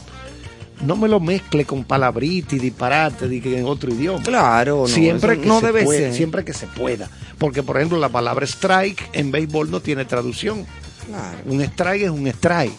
no 0.86 0.96
me 0.96 1.08
lo 1.08 1.20
mezcle 1.20 1.66
con 1.66 1.84
palabritas 1.84 2.54
y 2.54 2.60
disparate 2.60 3.28
de 3.28 3.42
que 3.42 3.58
en 3.58 3.66
otro 3.66 3.92
idioma. 3.92 4.22
Claro, 4.24 4.82
no, 4.82 4.88
siempre 4.88 5.40
que 5.40 5.48
no 5.48 5.62
se 5.62 5.66
debe 5.68 5.84
pueda, 5.84 6.00
ser. 6.00 6.14
siempre 6.14 6.44
que 6.46 6.54
se 6.54 6.68
pueda. 6.68 7.10
Porque, 7.40 7.64
por 7.64 7.78
ejemplo, 7.78 7.98
la 7.98 8.10
palabra 8.10 8.46
strike 8.46 9.10
en 9.14 9.32
béisbol 9.32 9.72
no 9.72 9.80
tiene 9.80 10.06
traducción. 10.06 10.66
Claro. 11.08 11.38
Un 11.46 11.62
strike 11.62 12.04
es 12.04 12.10
un 12.10 12.28
strike. 12.28 12.74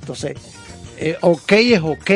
Entonces, 0.00 0.36
eh, 0.98 1.16
ok 1.20 1.52
es 1.52 1.80
ok. 1.82 2.10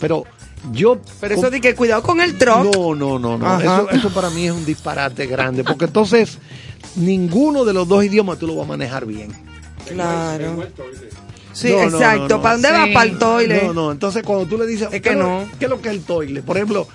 Pero 0.00 0.24
yo. 0.72 0.98
Pero 1.20 1.34
eso 1.34 1.50
de 1.50 1.60
que 1.60 1.74
cuidado 1.74 2.02
con 2.02 2.20
el 2.20 2.36
truck. 2.38 2.74
No, 2.74 2.94
no, 2.94 3.18
no, 3.18 3.38
no. 3.38 3.60
Eso, 3.60 3.90
eso 3.90 4.10
para 4.12 4.30
mí 4.30 4.46
es 4.46 4.52
un 4.52 4.64
disparate 4.64 5.26
grande. 5.26 5.64
Porque 5.64 5.84
entonces, 5.86 6.38
ninguno 6.96 7.64
de 7.64 7.72
los 7.72 7.86
dos 7.88 8.04
idiomas 8.04 8.38
tú 8.38 8.46
lo 8.46 8.56
vas 8.56 8.64
a 8.66 8.68
manejar 8.68 9.06
bien. 9.06 9.32
Claro. 9.86 10.64
Sí, 11.52 11.68
No, 11.70 11.82
exacto. 11.82 12.20
no, 12.22 12.28
no. 12.36 12.42
¿Para 12.42 12.54
dónde 12.54 12.68
Sí. 12.68 12.74
va? 12.74 12.86
Para 12.94 13.10
el 13.10 13.18
toile. 13.18 13.62
No, 13.66 13.72
no, 13.74 13.92
entonces 13.92 14.22
cuando 14.24 14.46
tú 14.46 14.58
le 14.58 14.66
dices, 14.66 14.88
Es 14.90 15.00
¿qué 15.02 15.10
que 15.10 15.14
no. 15.16 15.46
¿qué 15.58 15.66
es 15.66 15.70
lo 15.70 15.80
que 15.80 15.88
es 15.90 15.94
el 15.94 16.02
toile? 16.02 16.42
Por 16.42 16.56
ejemplo, 16.56 16.88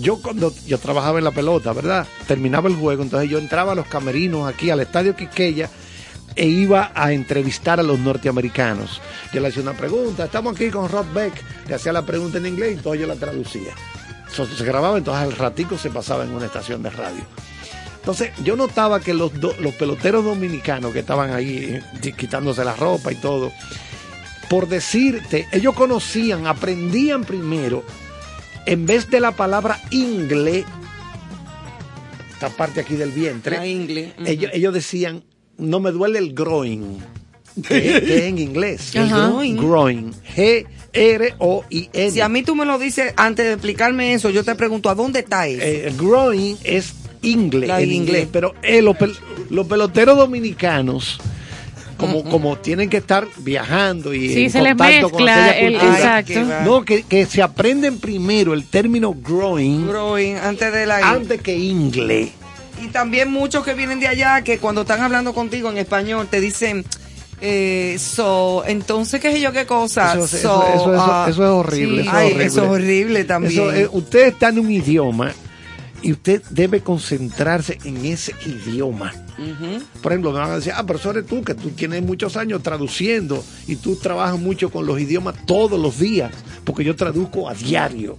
yo 0.00 0.20
cuando 0.20 0.52
yo 0.66 0.78
trabajaba 0.78 1.18
en 1.18 1.24
la 1.24 1.30
pelota, 1.30 1.72
¿verdad? 1.72 2.06
Terminaba 2.26 2.68
el 2.68 2.74
juego, 2.74 3.02
entonces 3.04 3.30
yo 3.30 3.38
entraba 3.38 3.72
a 3.72 3.74
los 3.76 3.86
camerinos 3.86 4.52
aquí 4.52 4.70
al 4.70 4.80
estadio 4.80 5.14
Quiqueya 5.14 5.70
e 6.36 6.46
iba 6.46 6.92
a 6.94 7.12
entrevistar 7.12 7.80
a 7.80 7.82
los 7.82 7.98
norteamericanos. 7.98 9.00
Yo 9.32 9.40
le 9.40 9.48
hacía 9.48 9.62
una 9.62 9.72
pregunta, 9.74 10.24
estamos 10.24 10.54
aquí 10.54 10.70
con 10.70 10.88
Rob 10.88 11.06
Beck, 11.12 11.34
le 11.68 11.74
hacía 11.74 11.92
la 11.92 12.06
pregunta 12.06 12.38
en 12.38 12.46
inglés 12.46 12.70
y 12.72 12.74
entonces 12.76 13.00
yo 13.00 13.06
la 13.06 13.16
traducía. 13.16 13.72
Eso 14.30 14.46
se 14.46 14.64
grababa, 14.64 14.96
entonces 14.98 15.24
al 15.24 15.32
ratico 15.36 15.76
se 15.76 15.90
pasaba 15.90 16.24
en 16.24 16.30
una 16.30 16.46
estación 16.46 16.82
de 16.82 16.90
radio. 16.90 17.24
Entonces, 17.96 18.30
yo 18.44 18.56
notaba 18.56 19.00
que 19.00 19.12
los, 19.12 19.38
do- 19.38 19.54
los 19.60 19.74
peloteros 19.74 20.24
dominicanos 20.24 20.92
que 20.92 21.00
estaban 21.00 21.32
ahí 21.34 21.82
eh, 22.02 22.12
quitándose 22.16 22.64
la 22.64 22.74
ropa 22.74 23.12
y 23.12 23.16
todo, 23.16 23.52
por 24.48 24.68
decirte, 24.68 25.46
ellos 25.52 25.74
conocían, 25.74 26.46
aprendían 26.46 27.24
primero, 27.24 27.84
en 28.66 28.86
vez 28.86 29.10
de 29.10 29.20
la 29.20 29.32
palabra 29.32 29.78
ingle, 29.90 30.64
esta 32.32 32.48
parte 32.50 32.80
aquí 32.80 32.94
del 32.96 33.10
vientre, 33.10 33.58
La 33.58 33.66
ingle, 33.66 34.14
ellos 34.54 34.72
decían, 34.72 35.22
no 35.60 35.78
me 35.80 35.90
duele 35.92 36.18
el 36.18 36.32
groin, 36.34 36.98
que, 37.68 37.80
que 37.80 38.16
es 38.16 38.22
en 38.24 38.38
inglés. 38.38 38.94
El 38.94 39.08
groin. 39.08 39.56
Groin. 39.56 40.12
G-R-O-I-N. 40.36 42.10
Si 42.10 42.20
a 42.20 42.28
mí 42.28 42.42
tú 42.42 42.54
me 42.54 42.64
lo 42.64 42.78
dices 42.78 43.12
antes 43.16 43.46
de 43.46 43.52
explicarme 43.52 44.14
eso, 44.14 44.30
yo 44.30 44.44
te 44.44 44.54
pregunto, 44.54 44.88
¿a 44.90 44.94
dónde 44.94 45.20
está 45.20 45.46
eso? 45.46 45.60
Eh, 45.62 45.92
groin 45.96 46.56
es 46.64 46.94
inglés, 47.22 47.70
en 47.70 47.80
inglés. 47.80 47.94
inglés, 47.96 48.28
pero 48.32 48.54
eh, 48.62 48.80
los, 48.82 48.96
pel- 48.96 49.16
los 49.50 49.66
peloteros 49.66 50.16
dominicanos, 50.16 51.18
como, 51.96 52.24
como 52.24 52.56
tienen 52.56 52.88
que 52.88 52.96
estar 52.96 53.26
viajando 53.40 54.14
y 54.14 54.30
Sí, 54.32 54.44
en 54.44 54.50
se 54.50 54.62
les 54.62 54.70
contacto 54.70 55.10
con 55.10 55.24
mezcla 55.24 55.44
aquella 55.50 55.58
el- 55.66 55.72
cultura, 55.78 56.18
exacto. 56.20 56.64
no, 56.64 56.82
que, 56.84 57.02
que 57.02 57.26
se 57.26 57.42
aprenden 57.42 57.98
primero 57.98 58.54
el 58.54 58.64
término 58.64 59.12
groin 59.14 59.86
Groin, 59.86 60.36
antes 60.38 60.72
de 60.72 60.86
la 60.86 61.10
antes 61.10 61.42
que 61.42 61.58
inglés. 61.58 62.30
Y 62.80 62.88
también 62.88 63.30
muchos 63.30 63.64
que 63.64 63.74
vienen 63.74 64.00
de 64.00 64.08
allá 64.08 64.42
que 64.42 64.58
cuando 64.58 64.82
están 64.82 65.00
hablando 65.00 65.32
contigo 65.34 65.70
en 65.70 65.78
español 65.78 66.26
te 66.30 66.40
dicen, 66.40 66.84
eh, 67.40 67.96
so, 67.98 68.64
entonces 68.66 69.20
qué 69.20 69.32
sé 69.32 69.40
yo 69.40 69.52
qué 69.52 69.66
cosa. 69.66 70.12
Eso, 70.14 70.24
eso- 70.24 70.38
So, 70.38 70.62
eso- 70.68 70.94
eso- 70.94 70.96
ah, 70.98 71.26
eso 71.28 71.42
es 71.44 71.50
horrible. 71.50 72.02
sí. 72.02 72.08
Eso, 72.08 72.16
Ay, 72.16 72.26
es 72.26 72.32
horrible. 72.32 72.46
eso 72.46 72.64
es 72.64 72.70
horrible 72.70 73.24
también. 73.24 73.62
Eh, 73.74 73.88
usted 73.92 74.28
está 74.28 74.48
en 74.48 74.58
un 74.60 74.70
idioma 74.70 75.32
y 76.02 76.12
usted 76.12 76.42
debe 76.50 76.80
concentrarse 76.80 77.78
en 77.84 78.04
ese 78.06 78.34
idioma. 78.46 79.12
Por 80.02 80.12
ejemplo, 80.12 80.32
me 80.32 80.38
van 80.38 80.50
a 80.50 80.56
decir, 80.56 80.72
ah, 80.76 80.84
pero 80.86 80.98
eso 80.98 81.10
eres 81.12 81.24
tú, 81.26 81.42
que 81.42 81.54
tú 81.54 81.70
tienes 81.70 82.02
muchos 82.02 82.36
años 82.36 82.62
traduciendo 82.62 83.42
y 83.66 83.76
tú 83.76 83.96
trabajas 83.96 84.38
mucho 84.38 84.70
con 84.70 84.84
los 84.84 85.00
idiomas 85.00 85.34
todos 85.46 85.80
los 85.80 85.98
días, 85.98 86.30
porque 86.64 86.84
yo 86.84 86.94
traduzco 86.94 87.48
a 87.48 87.54
diario. 87.54 88.18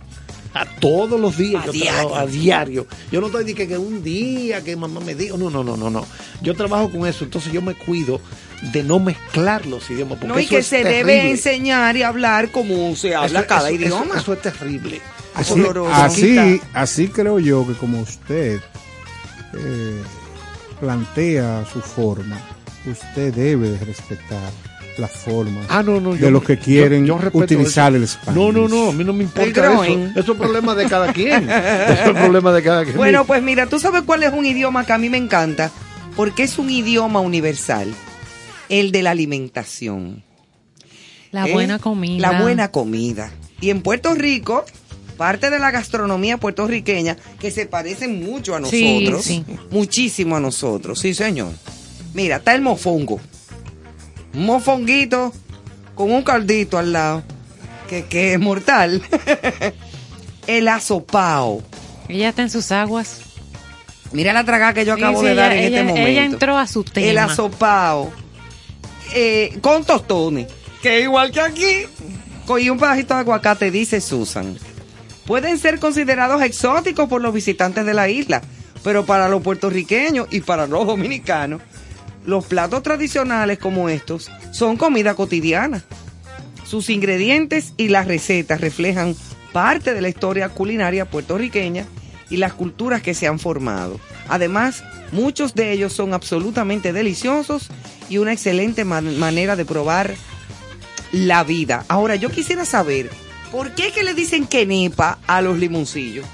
A 0.53 0.65
todos 0.65 1.19
los 1.19 1.37
días 1.37 1.63
A 1.63 1.65
yo 1.67 1.71
diario. 1.71 1.91
trabajo 1.93 2.15
a 2.17 2.25
diario. 2.25 2.87
Yo 3.11 3.21
no 3.21 3.27
estoy 3.27 3.45
diciendo 3.45 3.73
que 3.73 3.77
un 3.79 4.03
día 4.03 4.61
que 4.63 4.75
mamá 4.75 4.99
me 4.99 5.15
dijo, 5.15 5.37
no, 5.37 5.49
no, 5.49 5.63
no, 5.63 5.77
no, 5.77 5.89
no. 5.89 6.05
Yo 6.41 6.53
trabajo 6.55 6.89
con 6.91 7.07
eso, 7.07 7.23
entonces 7.23 7.53
yo 7.53 7.61
me 7.61 7.73
cuido 7.73 8.19
de 8.73 8.83
no 8.83 8.99
mezclar 8.99 9.65
los 9.65 9.89
idiomas. 9.89 10.17
Porque 10.19 10.27
No, 10.27 10.39
y 10.39 10.43
eso 10.43 10.49
que 10.49 10.57
es 10.57 10.67
se 10.67 10.83
terrible. 10.83 10.97
debe 11.15 11.29
enseñar 11.31 11.95
y 11.95 12.03
hablar 12.03 12.51
como 12.51 12.95
se 12.95 13.15
habla 13.15 13.39
Eso- 13.39 13.47
cada 13.47 13.69
eso- 13.69 13.81
idioma. 13.81 14.15
Eso, 14.15 14.33
eso 14.33 14.33
es 14.33 14.41
terrible. 14.41 15.01
Eso 15.39 15.55
Así, 15.93 16.37
así, 16.37 16.61
así 16.73 17.07
creo 17.07 17.39
yo 17.39 17.65
que 17.65 17.73
como 17.73 18.01
usted 18.01 18.59
eh, 19.53 20.01
plantea 20.79 21.65
su 21.71 21.79
forma, 21.81 22.39
usted 22.85 23.33
debe 23.33 23.69
de 23.69 23.85
respetar 23.85 24.51
las 24.97 25.11
formas 25.11 25.65
Ah, 25.69 25.81
no, 25.83 25.99
no, 26.01 26.13
de 26.13 26.19
yo- 26.19 26.31
los 26.31 26.43
que 26.43 26.57
quieren 26.57 27.05
yo 27.05 27.17
utilizar 27.33 27.91
eso. 27.91 27.97
el 27.97 28.03
español. 28.03 28.53
No, 28.53 28.67
no, 28.67 28.67
no, 28.67 28.89
a 28.89 28.93
mí 28.93 29.03
no 29.03 29.13
me 29.13 29.23
importa 29.23 29.73
eso. 29.73 29.83
Eso 30.15 30.31
es 30.33 30.37
problema 30.37 30.75
de 30.75 30.85
cada 30.87 31.13
quien. 31.13 31.49
Eso 31.49 32.11
es 32.11 32.17
problema 32.17 32.51
de 32.51 32.61
cada 32.63 32.83
quien. 32.83 32.97
Bueno, 32.97 33.25
pues 33.25 33.41
mira, 33.41 33.67
tú 33.67 33.79
sabes 33.79 34.03
cuál 34.03 34.23
es 34.23 34.33
un 34.33 34.45
idioma 34.45 34.85
que 34.85 34.93
a 34.93 34.97
mí 34.97 35.09
me 35.09 35.17
encanta, 35.17 35.71
porque 36.15 36.43
es 36.43 36.57
un 36.59 36.69
idioma 36.69 37.19
universal, 37.21 37.93
el 38.69 38.91
de 38.91 39.01
la 39.03 39.11
alimentación. 39.11 40.23
La 41.31 41.45
buena 41.45 41.79
comida. 41.79 42.31
La 42.31 42.41
buena 42.41 42.71
comida. 42.71 43.31
Y 43.61 43.69
en 43.69 43.81
Puerto 43.81 44.13
Rico, 44.15 44.65
parte 45.17 45.49
de 45.49 45.59
la 45.59 45.71
gastronomía 45.71 46.37
puertorriqueña, 46.37 47.15
que 47.39 47.51
se 47.51 47.65
parece 47.65 48.07
mucho 48.09 48.55
a 48.55 48.65
Sí, 48.65 48.99
nosotros, 49.05 49.23
sí. 49.25 49.45
muchísimo 49.69 50.35
a 50.35 50.39
nosotros, 50.41 50.99
sí 50.99 51.13
señor. 51.13 51.53
Mira, 52.13 52.37
está 52.37 52.53
el 52.53 52.61
mofongo. 52.61 53.21
Un 54.33 54.45
mofonguito 54.45 55.33
con 55.95 56.11
un 56.11 56.23
caldito 56.23 56.77
al 56.77 56.93
lado, 56.93 57.23
que, 57.89 58.05
que 58.05 58.33
es 58.33 58.39
mortal. 58.39 59.01
el 60.47 60.67
asopao. 60.67 61.61
Ella 62.07 62.29
está 62.29 62.41
en 62.41 62.49
sus 62.49 62.71
aguas. 62.71 63.19
Mira 64.11 64.33
la 64.33 64.43
tragada 64.43 64.73
que 64.73 64.85
yo 64.85 64.93
acabo 64.93 65.21
sí, 65.21 65.27
de 65.27 65.35
dar 65.35 65.51
ella- 65.53 65.61
en 65.61 65.73
este 65.73 65.83
momento. 65.83 66.07
ella 66.09 66.25
entró 66.25 66.57
a 66.57 66.67
su 66.67 66.83
tema. 66.83 67.07
El 67.07 67.17
asopao. 67.17 68.11
eh, 69.13 69.57
con 69.61 69.83
tostones. 69.85 70.47
Que 70.81 71.01
igual 71.01 71.31
que 71.31 71.39
aquí. 71.41 71.85
Y 72.59 72.69
un 72.69 72.77
pedacito 72.77 73.13
de 73.13 73.21
aguacate, 73.21 73.71
dice 73.71 74.01
Susan. 74.01 74.57
Pueden 75.25 75.57
ser 75.57 75.79
considerados 75.79 76.41
exóticos 76.41 77.07
por 77.07 77.21
los 77.21 77.33
visitantes 77.33 77.85
de 77.85 77.93
la 77.93 78.09
isla, 78.09 78.41
pero 78.83 79.05
para 79.05 79.29
los 79.29 79.41
puertorriqueños 79.41 80.27
y 80.31 80.41
para 80.41 80.67
los 80.67 80.85
dominicanos, 80.85 81.61
los 82.25 82.45
platos 82.45 82.83
tradicionales 82.83 83.59
como 83.59 83.89
estos 83.89 84.29
son 84.51 84.77
comida 84.77 85.15
cotidiana. 85.15 85.83
Sus 86.65 86.89
ingredientes 86.89 87.73
y 87.77 87.89
las 87.89 88.07
recetas 88.07 88.61
reflejan 88.61 89.15
parte 89.51 89.93
de 89.93 90.01
la 90.01 90.09
historia 90.09 90.49
culinaria 90.49 91.09
puertorriqueña 91.09 91.85
y 92.29 92.37
las 92.37 92.53
culturas 92.53 93.01
que 93.01 93.13
se 93.13 93.27
han 93.27 93.39
formado. 93.39 93.99
Además, 94.29 94.83
muchos 95.11 95.53
de 95.55 95.73
ellos 95.73 95.91
son 95.91 96.13
absolutamente 96.13 96.93
deliciosos 96.93 97.67
y 98.09 98.19
una 98.19 98.31
excelente 98.31 98.85
man- 98.85 99.17
manera 99.19 99.55
de 99.57 99.65
probar 99.65 100.15
la 101.11 101.43
vida. 101.43 101.83
Ahora, 101.89 102.15
yo 102.15 102.29
quisiera 102.29 102.63
saber, 102.63 103.09
¿por 103.51 103.71
qué 103.71 103.91
que 103.91 104.03
le 104.03 104.13
dicen 104.13 104.47
quenepa 104.47 105.19
a 105.27 105.41
los 105.41 105.57
limoncillos? 105.57 106.25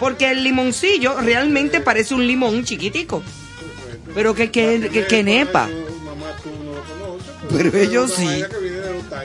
Porque 0.00 0.30
el 0.32 0.42
limoncillo 0.42 1.20
realmente 1.20 1.80
parece 1.80 2.14
un 2.14 2.26
limón 2.26 2.64
chiquitico. 2.64 3.22
Pero 4.16 4.34
que, 4.34 4.50
que, 4.50 4.88
que 4.90 5.06
quenepa. 5.06 5.68
Pero 7.50 7.76
ellos 7.76 8.14
sí. 8.14 8.42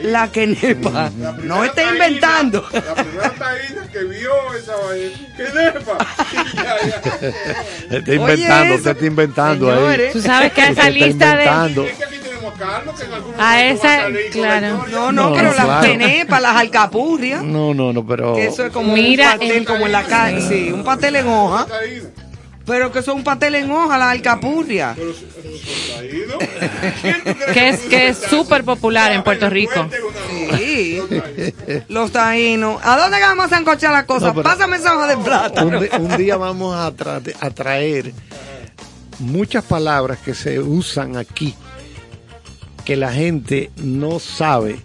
La 0.03 0.29
quenepa. 0.29 1.09
No 1.43 1.63
está 1.63 1.83
inventando. 1.83 2.67
La 2.73 2.93
primera 2.93 3.29
taína 3.29 3.87
que 3.89 4.03
vio 4.03 4.31
esa 4.53 4.75
vaina. 4.75 5.11
Está 7.89 8.13
inventando, 8.13 8.75
usted 8.75 8.91
está 8.91 9.05
inventando 9.05 9.71
ahí. 9.71 10.09
Tú 10.11 10.21
sabes 10.21 10.51
que 10.51 10.61
a 10.61 10.69
esa 10.69 10.89
lista 10.89 11.37
de... 11.37 11.43
inventando. 11.45 11.85
Es 11.85 11.97
que 11.97 12.03
aquí 12.03 12.15
tenemos 12.21 12.53
a 13.37 13.57
que 13.57 13.69
esa, 13.71 13.99
claro. 14.31 14.85
No, 14.91 15.11
no, 15.11 15.33
pero 15.33 15.53
las 15.53 15.85
quenepas, 15.85 16.41
las 16.41 16.55
alcapurrias. 16.57 17.43
No, 17.43 17.73
no, 17.73 17.93
no, 17.93 18.05
pero. 18.05 18.35
Que 18.35 18.47
eso 18.47 18.65
es 18.65 18.71
como 18.73 18.93
Mira, 18.93 19.33
un 19.33 19.39
pastel, 19.39 19.51
el- 19.51 19.65
como 19.65 19.85
en 19.85 19.91
la 19.91 20.03
calle. 20.03 20.41
Sí, 20.47 20.71
un 20.71 20.83
pastel 20.83 21.15
en 21.15 21.27
hoja. 21.27 21.67
Pero 22.65 22.91
que 22.91 22.99
es 22.99 23.07
un 23.07 23.23
pastel 23.23 23.55
en 23.55 23.71
hoja. 23.71 23.97
Pero 24.95 25.13
son 25.13 25.25
taínos. 25.97 26.37
Que 27.53 27.69
es, 27.69 27.79
que 27.81 28.07
es 28.09 28.17
súper 28.17 28.63
popular 28.63 29.11
en 29.11 29.23
Puerto 29.23 29.49
Rico. 29.49 29.87
Sí. 30.57 31.01
Los 31.89 32.11
taínos. 32.11 32.79
¿A 32.83 32.97
dónde 32.97 33.19
vamos 33.19 33.51
a 33.51 33.57
encochar 33.59 33.91
las 33.91 34.05
cosas? 34.05 34.35
No, 34.35 34.43
Pásame 34.43 34.77
esa 34.77 34.95
hoja 34.95 35.07
de 35.07 35.15
Un, 35.65 35.79
di- 35.79 35.89
un 35.99 36.17
día 36.17 36.37
vamos 36.37 36.75
a, 36.75 36.91
tra- 36.95 37.35
a 37.39 37.49
traer 37.49 38.13
muchas 39.19 39.63
palabras 39.63 40.19
que 40.19 40.33
se 40.33 40.59
usan 40.59 41.17
aquí 41.17 41.55
que 42.85 42.95
la 42.95 43.11
gente 43.13 43.69
no 43.77 44.19
sabe 44.19 44.79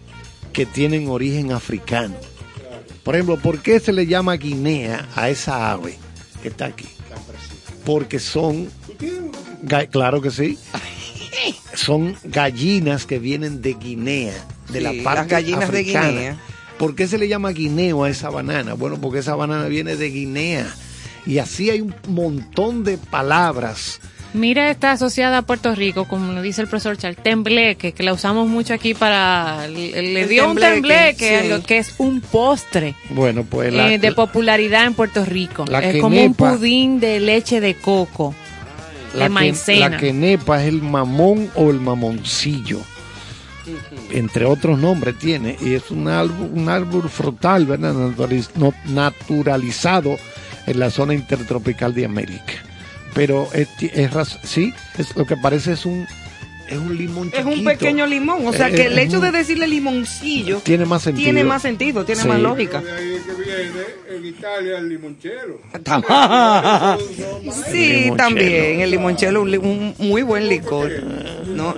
que 0.53 0.67
tienen 0.67 1.09
origen 1.09 1.53
africano. 1.53 2.15
Por 3.03 3.15
ejemplo, 3.15 3.37
¿por 3.39 3.61
qué 3.61 3.81
se 3.81 3.93
le 3.93 4.07
llama 4.07 4.35
guinea 4.37 5.07
a 5.15 5.29
esa 5.31 5.71
ave 5.73 5.99
que 6.43 6.49
está 6.49 6.67
aquí? 6.67 6.89
Porque 7.87 8.19
son, 8.19 8.69
claro 9.91 10.21
que 10.21 10.31
sí, 10.31 10.59
son 11.75 12.17
gallinas 12.25 13.07
que 13.07 13.19
vienen 13.19 13.63
de 13.63 13.75
Guinea, 13.75 14.35
de 14.69 14.79
Sí, 14.79 14.85
la 14.85 14.93
las 14.93 15.05
parte 15.05 15.33
gallinas 15.33 15.71
de 15.71 15.79
africana. 15.81 16.09
Guinea. 16.09 16.41
¿Por 16.79 16.95
qué 16.95 17.07
se 17.07 17.17
le 17.17 17.29
llama 17.29 17.51
guineo 17.51 18.05
a 18.05 18.11
esa 18.11 18.29
banana? 18.29 18.75
Bueno, 18.75 19.01
porque 19.01 19.21
esa 19.21 19.35
banana 19.35 19.67
viene 19.67 19.97
de 19.97 20.11
Guinea. 20.11 20.67
Y 21.25 21.39
así 21.39 21.71
hay 21.71 21.81
un 21.81 21.95
montón 22.09 22.85
de 22.85 22.99
palabras. 22.99 24.01
Mira, 24.37 24.71
está 24.71 24.93
asociada 24.93 25.39
a 25.39 25.43
Puerto 25.43 25.75
Rico, 25.75 26.07
como 26.07 26.33
lo 26.33 26.43
dice 26.43 26.61
el 26.61 26.69
profesor 26.69 26.97
Charles, 26.99 27.23
tembleque, 27.23 27.93
que 27.93 28.03
la 28.03 28.13
usamos 28.13 28.47
mucho 28.49 28.75
aquí 28.75 28.93
para... 28.93 29.67
Le, 29.69 30.27
dio 30.29 30.51
un 30.51 30.57
tembleque, 30.57 31.15
tembleque 31.17 31.41
sí. 31.41 31.47
a 31.53 31.57
lo 31.57 31.63
que 31.63 31.79
es 31.79 31.95
un 31.99 32.21
postre 32.21 32.95
Bueno, 33.11 33.45
pues 33.45 33.73
la, 33.73 33.93
eh, 33.93 33.99
de 33.99 34.13
popularidad 34.13 34.85
en 34.85 34.93
Puerto 34.95 35.25
Rico. 35.25 35.65
la 35.67 35.81
es 35.81 36.01
como 36.03 36.23
un 36.23 36.35
pudín 36.35 37.01
de 37.01 37.19
leche 37.19 37.61
de 37.61 37.75
coco, 37.77 38.35
la 39.15 39.21
de 39.21 39.25
que- 39.25 39.29
maicena. 39.31 39.89
la 39.89 39.97
quenepa 39.97 40.63
es 40.63 40.69
el 40.69 40.83
mamón 40.83 41.51
o 41.55 41.71
el 41.71 41.81
mamoncillo. 41.81 42.81
Entre 44.13 44.45
otros 44.45 44.79
nombres 44.79 45.19
tiene. 45.19 45.57
Y 45.61 45.75
es 45.75 45.91
un 45.91 46.07
árbol, 46.09 46.51
un 46.53 46.69
árbol 46.69 47.09
frutal, 47.09 47.67
¿verdad? 47.67 47.95
Naturalizado 48.85 50.17
en 50.67 50.79
la 50.79 50.91
zona 50.91 51.15
intertropical 51.15 51.93
de 51.95 52.05
América. 52.05 52.53
Pero 53.17 53.49
es, 53.53 53.67
es 53.81 54.11
sí, 54.45 54.73
es, 54.99 55.17
lo 55.17 55.25
que 55.27 55.37
parece 55.37 55.73
es 55.73 55.85
un, 55.87 56.07
es 56.69 56.77
un 56.79 56.97
limón 56.97 57.33
Es 57.35 57.45
un 57.45 57.65
pequeño 57.65 58.07
limón. 58.07 58.47
O 58.47 58.53
sea 58.53 58.71
que 58.71 58.87
el 58.87 58.99
hecho 58.99 59.19
de 59.21 59.31
decirle 59.33 59.67
limoncillo 59.67 60.59
Tiene 60.59 60.85
más 60.85 61.03
sentido. 61.03 61.25
tiene 61.25 61.43
más 61.45 61.63
sentido, 61.63 62.05
tiene 62.05 62.21
Sí. 62.23 62.29
más 62.29 62.39
lógica. 62.41 62.81
De 62.83 62.93
ahí 62.93 63.15
es 63.15 63.23
que 63.23 63.33
viene 63.43 64.19
en 64.19 64.27
Italia 64.27 64.79
el 64.79 64.89
limonchelo. 64.91 65.61
Sí, 67.71 67.87
limonchelo. 67.89 68.17
también. 68.17 68.81
El 68.81 68.91
limonchelo, 68.91 69.43
un, 69.43 69.95
muy 69.99 70.23
buen 70.23 70.49
licor. 70.49 70.91
¿no? 71.49 71.75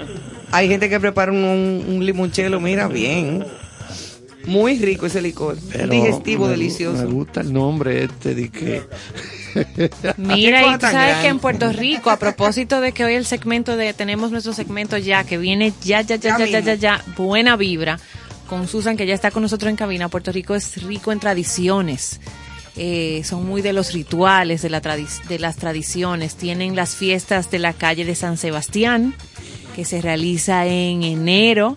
Hay 0.51 0.69
gente 0.69 0.89
que 0.89 0.99
prepara 0.99 1.31
un, 1.31 1.45
un- 1.45 1.85
un 1.89 2.05
limonchelo, 2.07 2.61
mira, 2.61 2.89
bien. 2.89 3.45
Muy 4.47 4.79
rico 4.79 5.07
ese 5.07 5.21
licor. 5.21 5.57
Pero 5.71 5.89
digestivo, 5.89 6.47
me 6.47 6.53
delicioso. 6.53 7.05
Me 7.05 7.13
gusta 7.13 7.43
el 7.43 7.53
nombre 7.53 8.05
este 8.05 8.35
de 8.35 8.49
que. 8.49 8.83
Mira, 10.17 10.75
y 10.75 10.79
tú 10.79 10.87
sabes 10.87 11.17
que 11.19 11.29
en 11.29 11.39
Puerto 11.39 11.73
Rico, 11.73 12.11
a 12.11 12.19
propósito 12.19 12.81
de 12.81 12.93
que 12.93 13.05
hoy 13.05 13.15
el 13.15 13.27
segmento 13.27 13.77
de, 13.77 13.93
tenemos 13.95 14.31
nuestro 14.31 14.53
segmento 14.53 14.97
ya, 14.99 15.25
que 15.25 15.39
viene 15.39 15.73
ya, 15.83 16.03
ya, 16.03 16.17
ya, 16.17 16.39
Ya 16.39 16.47
ya, 16.47 16.61
ya, 16.61 16.75
ya, 16.75 17.05
buena 17.17 17.57
vibra, 17.57 17.99
con 18.49 18.69
Susan, 18.69 18.97
que 18.97 19.07
ya 19.07 19.15
está 19.15 19.31
con 19.31 19.43
nosotros 19.43 19.71
en 19.71 19.77
cabina. 19.77 20.09
Puerto 20.09 20.33
Rico 20.33 20.55
es 20.55 20.83
rico 20.83 21.13
en 21.13 21.21
tradiciones. 21.21 22.21
Eh, 22.77 23.23
son 23.25 23.45
muy 23.45 23.61
de 23.61 23.73
los 23.73 23.93
rituales, 23.93 24.63
de, 24.63 24.71
la 24.71 24.81
de 24.81 25.39
las 25.39 25.57
tradiciones. 25.57 26.37
Tienen 26.37 26.77
las 26.77 26.95
fiestas 26.95 27.51
de 27.51 27.59
la 27.59 27.73
calle 27.73 28.05
de 28.05 28.15
San 28.15 28.37
Sebastián, 28.37 29.15
que 29.75 29.85
se 29.85 30.01
realiza 30.01 30.67
en 30.67 31.03
enero. 31.03 31.77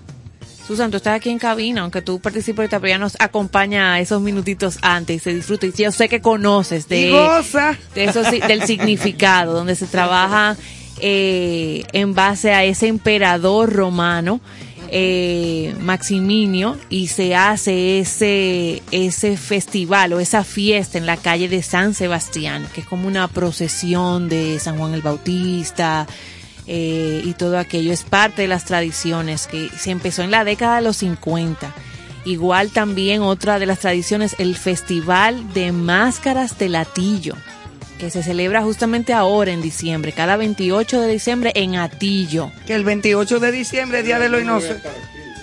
Susan, 0.72 0.90
tú 0.90 0.96
estás 0.96 1.18
aquí 1.18 1.30
en 1.30 1.38
cabina, 1.38 1.82
aunque 1.82 2.02
tú 2.02 2.22
participes 2.22 2.70
pero 2.70 2.88
ya 2.88 2.98
nos 2.98 3.18
acompaña 3.20 4.00
esos 4.00 4.22
minutitos 4.22 4.78
antes 4.82 5.18
y 5.18 5.20
se 5.20 5.34
disfruta. 5.34 5.66
Y 5.66 5.74
yo 5.74 5.92
sé 5.92 6.08
que 6.08 6.22
conoces 6.22 6.88
de, 6.88 7.12
de 7.94 8.04
eso, 8.06 8.24
del 8.24 8.64
significado, 8.64 9.52
donde 9.54 9.76
se 9.76 9.86
trabaja 9.86 10.56
eh, 11.02 11.84
en 11.92 12.14
base 12.14 12.54
a 12.54 12.64
ese 12.64 12.88
emperador 12.88 13.74
romano, 13.74 14.40
eh, 14.88 15.76
Maximinio, 15.82 16.78
y 16.90 17.08
se 17.08 17.36
hace 17.36 18.00
ese, 18.00 18.82
ese 18.92 19.36
festival 19.36 20.14
o 20.14 20.22
esa 20.22 20.46
fiesta 20.46 20.98
en 20.98 21.06
la 21.06 21.18
calle 21.18 21.50
de 21.50 21.64
San 21.64 21.94
Sebastián, 21.94 22.66
que 22.74 22.80
es 22.80 22.88
como 22.88 23.10
una 23.10 23.28
procesión 23.28 24.30
de 24.30 24.58
San 24.60 24.78
Juan 24.78 24.94
el 24.94 25.02
Bautista. 25.02 26.08
Eh, 26.68 27.22
y 27.24 27.34
todo 27.34 27.58
aquello 27.58 27.92
es 27.92 28.04
parte 28.04 28.44
de 28.44 28.48
las 28.48 28.66
tradiciones 28.66 29.48
que 29.48 29.70
se 29.70 29.92
empezó 29.92 30.22
en 30.22 30.32
la 30.32 30.44
década 30.44 30.78
de 30.78 30.82
los 30.84 30.98
50. 30.98 31.74
Igual 32.24 32.70
también 32.70 33.22
otra 33.22 33.58
de 33.58 33.66
las 33.66 33.80
tradiciones, 33.80 34.36
el 34.38 34.56
Festival 34.56 35.54
de 35.54 35.72
Máscaras 35.72 36.58
de 36.60 36.70
Latillo, 36.70 37.36
que 37.98 38.12
se 38.12 38.22
celebra 38.22 38.62
justamente 38.62 39.12
ahora 39.14 39.52
en 39.52 39.62
diciembre, 39.62 40.12
cada 40.12 40.38
28 40.38 41.02
de 41.02 41.08
diciembre 41.08 41.52
en 41.56 41.76
Atillo. 41.78 42.52
Que 42.68 42.76
el 42.76 42.84
28 42.84 43.40
de 43.40 43.52
diciembre, 43.52 44.04
Día 44.04 44.20
de 44.20 44.30
los 44.30 44.42
Inocentes. 44.42 44.92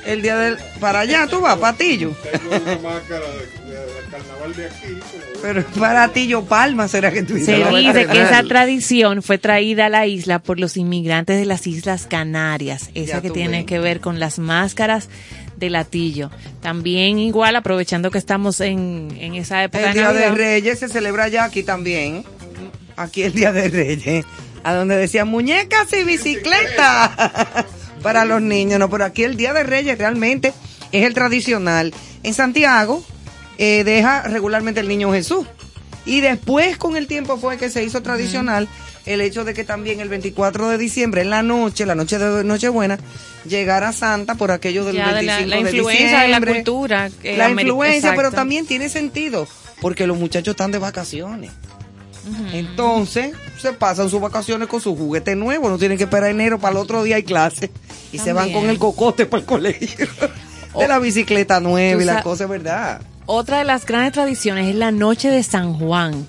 El 0.07 0.23
día 0.23 0.39
del. 0.39 0.57
Para 0.81 1.01
allá, 1.01 1.27
tú 1.27 1.41
vas, 1.41 1.59
Patillo. 1.59 2.17
Tengo 2.33 2.49
una 2.49 2.79
máscara 2.79 3.27
de, 3.27 3.58
del 3.81 4.11
carnaval 4.11 4.55
de 4.55 4.67
aquí. 4.67 4.99
pero- 5.43 5.65
para 5.79 6.09
Tillo 6.09 6.45
Palma 6.45 6.89
será 6.89 7.11
que 7.13 7.23
tú 7.23 7.35
Se 7.39 7.57
dice 7.57 8.07
que 8.07 8.23
esa 8.23 8.43
tradición 8.45 9.23
fue 9.23 9.39
traída 9.39 9.87
a 9.87 9.89
la 9.89 10.07
isla 10.07 10.39
por 10.39 10.59
los 10.61 10.77
inmigrantes 10.77 11.39
de 11.39 11.47
las 11.47 11.67
Islas 11.67 12.07
Canarias, 12.07 12.91
esa 12.95 13.15
Ya 13.17 13.21
que 13.23 13.31
tiene 13.31 13.59
ves. 13.59 13.67
que 13.67 13.79
ver 13.79 14.01
con 14.01 14.19
las 14.21 14.39
máscaras 14.39 15.09
de 15.57 15.71
latillo. 15.71 16.31
También 16.61 17.19
igual, 17.19 17.57
aprovechando 17.57 18.11
que 18.11 18.19
estamos 18.19 18.61
en, 18.61 19.09
en 19.21 19.35
esa 19.35 19.63
época 19.65 19.89
El 19.89 19.95
Día 19.95 20.13
de 20.13 20.31
Reyes 20.31 20.79
se 20.79 20.89
celebra 20.89 21.29
ya 21.29 21.45
aquí 21.45 21.63
también. 21.63 22.25
Aquí 22.97 23.23
el 23.23 23.33
Día 23.33 23.53
de 23.53 23.69
Reyes. 23.69 24.25
A 24.65 24.75
donde 24.75 24.97
decían 24.97 25.29
muñecas 25.29 25.93
y 25.93 26.05
bicicleta 26.05 27.65
para 28.03 28.25
los 28.25 28.41
niños. 28.43 28.79
No, 28.79 28.91
pero 28.91 29.05
aquí 29.05 29.25
el 29.25 29.37
Día 29.37 29.53
de 29.53 29.63
Reyes 29.63 29.97
realmente 29.99 30.53
es 30.93 31.05
el 31.05 31.15
tradicional. 31.15 31.93
En 32.23 32.35
Santiago 32.35 33.05
eh, 33.59 33.85
deja 33.85 34.23
regularmente 34.23 34.81
el 34.81 34.89
niño 34.89 35.13
Jesús. 35.13 35.47
Y 36.07 36.21
después 36.23 36.79
con 36.79 36.97
el 36.97 37.07
tiempo 37.07 37.37
fue 37.37 37.59
que 37.59 37.69
se 37.69 37.85
hizo 37.85 38.03
tradicional 38.03 38.67
el 39.05 39.21
hecho 39.21 39.45
de 39.45 39.53
que 39.55 39.65
también 39.65 40.01
el 40.01 40.09
24 40.09 40.69
de 40.69 40.79
diciembre, 40.79 41.21
en 41.23 41.31
la 41.31 41.43
noche, 41.43 41.85
la 41.87 41.95
noche 41.95 42.19
de 42.19 42.45
Nochebuena, 42.45 42.99
llegara 43.47 43.93
Santa 43.93 44.35
por 44.35 44.51
aquello 44.51 44.85
del 44.85 44.97
Ya 44.97 45.13
de 45.15 45.23
la- 45.23 45.37
25 45.39 45.49
la 45.49 45.57
de 45.57 45.77
influencia 45.77 46.21
de 46.21 46.29
la 46.29 46.41
cultura, 46.55 47.11
eh, 47.23 47.37
la 47.37 47.51
influencia, 47.51 48.11
pero 48.17 48.31
también 48.37 48.67
tiene 48.67 48.89
sentido, 48.89 49.47
porque 49.81 50.07
los 50.07 50.19
muchachos 50.19 50.53
están 50.53 50.71
de 50.73 50.79
vacaciones. 50.79 51.51
Entonces, 52.53 53.33
se 53.61 53.73
pasan 53.73 54.11
sus 54.11 54.21
vacaciones 54.21 54.69
con 54.69 54.81
su 54.81 54.95
juguete 54.97 55.35
nuevo, 55.37 55.69
no 55.69 55.79
tienen 55.79 55.97
que 55.99 56.05
esperar 56.05 56.31
enero 56.31 56.59
para 56.59 56.73
el 56.73 56.77
otro 56.79 57.03
día 57.03 57.17
hay 57.17 57.23
clase. 57.23 57.71
Y 58.13 58.19
se 58.19 58.33
van 58.33 58.53
con 58.53 58.69
el 58.69 58.79
cocote 58.79 59.27
para 59.27 59.41
el 59.41 59.47
colegio. 59.47 60.07
De 60.79 60.87
la 60.87 60.99
bicicleta 60.99 61.61
nueva 61.61 62.03
y 62.03 62.05
la 62.05 62.15
sa- 62.17 62.23
cosa, 62.23 62.45
es 62.45 62.51
verdad. 62.51 63.01
Otra 63.31 63.59
de 63.59 63.65
las 63.65 63.85
grandes 63.85 64.15
tradiciones 64.15 64.69
es 64.69 64.75
la 64.75 64.91
Noche 64.91 65.29
de 65.29 65.43
San 65.43 65.75
Juan. 65.75 66.27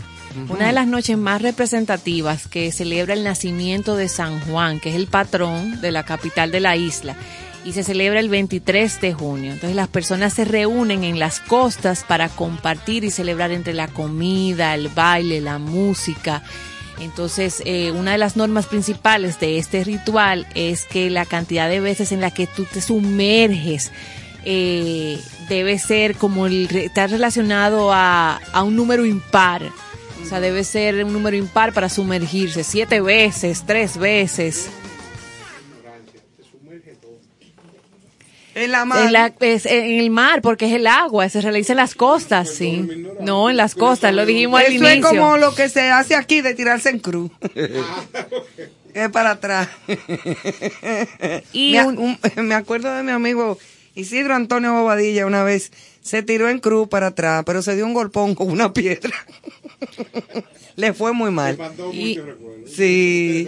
Una 0.50 0.68
de 0.68 0.74
las 0.74 0.86
noches 0.86 1.18
más 1.18 1.42
representativas 1.42 2.46
que 2.46 2.74
celebra 2.74 3.14
el 3.14 3.24
nacimiento 3.24 3.96
de 3.96 4.10
San 4.10 4.42
Juan, 4.42 4.82
que 4.82 4.90
es 4.90 4.96
el 4.96 5.08
patrón 5.08 5.80
de 5.80 5.94
la 5.94 6.04
capital 6.04 6.52
de 6.52 6.60
la 6.60 6.76
isla, 6.76 7.16
y 7.64 7.72
se 7.72 7.86
celebra 7.86 8.20
el 8.20 8.28
23 8.28 9.00
de 9.00 9.14
junio. 9.14 9.54
Entonces 9.54 9.78
las 9.78 9.88
personas 9.88 10.34
se 10.34 10.44
reúnen 10.44 11.06
en 11.06 11.20
las 11.20 11.40
costas 11.40 12.04
para 12.04 12.28
compartir 12.28 13.06
y 13.06 13.12
celebrar 13.12 13.52
entre 13.52 13.74
la 13.74 13.88
comida, 13.88 14.76
el 14.76 14.90
baile, 14.90 15.40
la 15.40 15.58
música. 15.58 16.44
Entonces, 17.00 17.64
eh, 17.64 17.92
una 17.92 18.12
de 18.12 18.18
las 18.18 18.36
normas 18.36 18.66
principales 18.66 19.40
de 19.40 19.58
este 19.58 19.86
ritual 19.86 20.48
es 20.54 20.84
que 20.84 21.10
la 21.10 21.26
cantidad 21.26 21.70
de 21.70 21.80
veces 21.80 22.12
en 22.12 22.20
la 22.20 22.32
que 22.32 22.46
tú 22.46 22.66
te 22.66 22.82
sumerges 22.82 23.90
eh, 24.52 25.20
debe 25.48 25.78
ser 25.78 26.16
como 26.16 26.48
el, 26.48 26.66
estar 26.76 27.08
relacionado 27.12 27.94
a, 27.94 28.38
a 28.52 28.64
un 28.64 28.76
número 28.76 29.06
impar. 29.06 29.62
O 30.24 30.26
sea, 30.28 30.40
debe 30.40 30.64
ser 30.64 31.04
un 31.06 31.14
número 31.14 31.38
impar 31.38 31.72
para 31.72 31.88
sumergirse. 31.88 32.64
Siete 32.64 33.00
veces, 33.00 33.64
tres 33.68 33.98
veces. 33.98 34.70
En 38.56 38.72
la 38.72 38.84
mar. 38.86 39.06
En, 39.06 39.14
la- 39.14 39.34
es- 39.40 39.66
en 39.66 40.00
el 40.00 40.10
mar, 40.10 40.42
porque 40.42 40.66
es 40.66 40.74
el 40.74 40.88
agua, 40.88 41.30
se 41.30 41.40
realiza 41.42 41.74
en 41.74 41.78
las 41.78 41.96
costas, 41.96 42.50
sí. 42.50 43.06
No, 43.22 43.50
en 43.50 43.56
las 43.58 43.76
costas, 43.76 44.14
lo 44.14 44.26
dijimos 44.26 44.60
al 44.60 44.66
Eso 44.66 44.76
inicio. 44.76 44.90
es 44.98 45.06
como 45.06 45.38
lo 45.38 45.54
que 45.56 45.70
se 45.70 45.90
hace 45.92 46.16
aquí 46.16 46.42
de 46.42 46.56
tirarse 46.56 46.90
en 46.90 47.00
cruz. 47.00 47.32
es 48.94 49.10
para 49.12 49.32
atrás. 49.32 49.70
Y 51.54 51.74
me, 51.74 51.80
a- 51.80 51.86
un- 51.86 51.98
un- 52.00 52.46
me 52.48 52.56
acuerdo 52.56 52.92
de 52.94 53.04
mi 53.04 53.12
amigo 53.12 53.58
Isidro 54.00 54.36
Antonio 54.36 54.74
Bobadilla 54.74 55.26
una 55.26 55.44
vez. 55.44 55.72
Se 56.02 56.24
tiró 56.24 56.50
en 56.50 56.60
cruz 56.60 56.88
para 56.88 57.08
atrás, 57.08 57.44
pero 57.46 57.62
se 57.62 57.76
dio 57.76 57.86
un 57.86 57.94
golpón 57.94 58.34
con 58.36 58.50
una 58.50 58.74
piedra. 58.74 59.14
Le 60.76 60.94
fue 60.94 61.14
muy 61.14 61.32
mal. 61.32 61.58
Mandó 61.58 61.94
Y-. 61.94 62.20
Sí. 62.66 63.48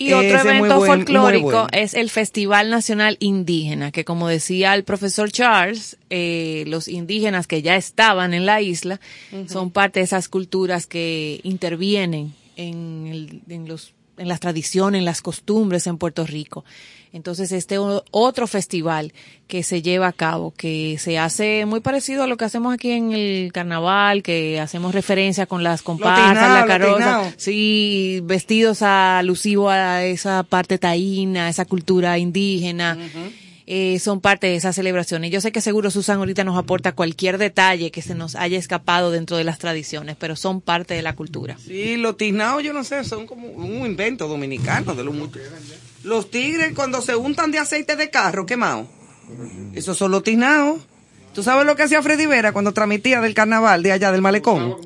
Y 0.00 0.12
otro 0.12 0.38
Ese 0.38 0.48
evento 0.50 0.76
buen- 0.76 0.86
folclórico 0.92 1.44
bueno. 1.46 1.66
es 1.72 1.94
el 1.94 2.08
Festival 2.08 2.70
Nacional 2.70 3.16
Indígena, 3.18 3.90
que 3.90 4.04
como 4.04 4.28
decía 4.28 4.74
el 4.74 4.84
profesor 4.84 5.32
Charles, 5.32 5.96
eh, 6.08 6.62
los 6.68 6.86
indígenas 6.86 7.48
que 7.48 7.62
ya 7.62 7.74
estaban 7.74 8.32
en 8.32 8.46
la 8.46 8.60
isla 8.62 9.00
son 9.48 9.72
parte 9.72 9.98
de 9.98 10.04
esas 10.04 10.28
culturas 10.28 10.86
que 10.86 11.40
intervienen 11.42 12.32
en, 12.56 13.08
el- 13.10 13.42
en 13.52 13.66
los 13.66 13.92
en 14.18 14.26
las 14.26 14.40
tradiciones, 14.40 14.98
en 14.98 15.04
las 15.04 15.22
costumbres 15.22 15.86
en 15.86 15.96
Puerto 15.96 16.26
Rico. 16.26 16.64
Entonces, 17.12 17.52
este 17.52 17.78
otro 17.78 18.46
festival 18.46 19.12
que 19.46 19.62
se 19.62 19.80
lleva 19.80 20.08
a 20.08 20.12
cabo, 20.12 20.52
que 20.54 20.96
se 20.98 21.18
hace 21.18 21.64
muy 21.64 21.80
parecido 21.80 22.22
a 22.22 22.26
lo 22.26 22.36
que 22.36 22.44
hacemos 22.44 22.74
aquí 22.74 22.90
en 22.90 23.12
el 23.12 23.50
carnaval, 23.52 24.22
que 24.22 24.60
hacemos 24.60 24.94
referencia 24.94 25.46
con 25.46 25.62
las 25.62 25.82
comparsas, 25.82 26.60
la 26.60 26.66
carroza, 26.66 27.32
sí, 27.36 28.20
vestidos 28.24 28.82
alusivos 28.82 29.72
a 29.72 30.04
esa 30.04 30.42
parte 30.42 30.78
taína, 30.78 31.48
esa 31.48 31.64
cultura 31.64 32.18
indígena. 32.18 32.98
eh, 33.70 33.98
son 33.98 34.20
parte 34.22 34.46
de 34.46 34.56
esas 34.56 34.74
celebraciones. 34.74 35.30
Yo 35.30 35.42
sé 35.42 35.52
que 35.52 35.60
seguro 35.60 35.90
Susan 35.90 36.16
ahorita 36.18 36.42
nos 36.42 36.56
aporta 36.56 36.92
cualquier 36.92 37.36
detalle 37.36 37.90
que 37.90 38.00
se 38.00 38.14
nos 38.14 38.34
haya 38.34 38.56
escapado 38.58 39.10
dentro 39.10 39.36
de 39.36 39.44
las 39.44 39.58
tradiciones, 39.58 40.16
pero 40.18 40.36
son 40.36 40.62
parte 40.62 40.94
de 40.94 41.02
la 41.02 41.14
cultura. 41.14 41.58
Sí, 41.62 41.98
los 41.98 42.16
tiznados, 42.16 42.62
yo 42.62 42.72
no 42.72 42.82
sé, 42.82 43.04
son 43.04 43.26
como 43.26 43.46
un 43.48 43.84
invento 43.84 44.26
dominicano 44.26 44.94
de 44.94 45.04
los 45.04 45.14
muchos. 45.14 45.42
Los 46.08 46.30
tigres 46.30 46.72
cuando 46.74 47.02
se 47.02 47.14
untan 47.16 47.50
de 47.50 47.58
aceite 47.58 47.94
de 47.94 48.08
carro 48.08 48.46
quemado. 48.46 48.86
Esos 49.74 49.98
son 49.98 50.10
los 50.10 50.22
tiznados. 50.22 50.80
¿Tú 51.34 51.42
sabes 51.42 51.66
lo 51.66 51.76
que 51.76 51.82
hacía 51.82 52.02
Freddy 52.02 52.24
Vera 52.24 52.52
cuando 52.52 52.72
transmitía 52.72 53.20
del 53.20 53.34
carnaval 53.34 53.82
de 53.82 53.92
allá 53.92 54.10
del 54.10 54.22
malecón? 54.22 54.76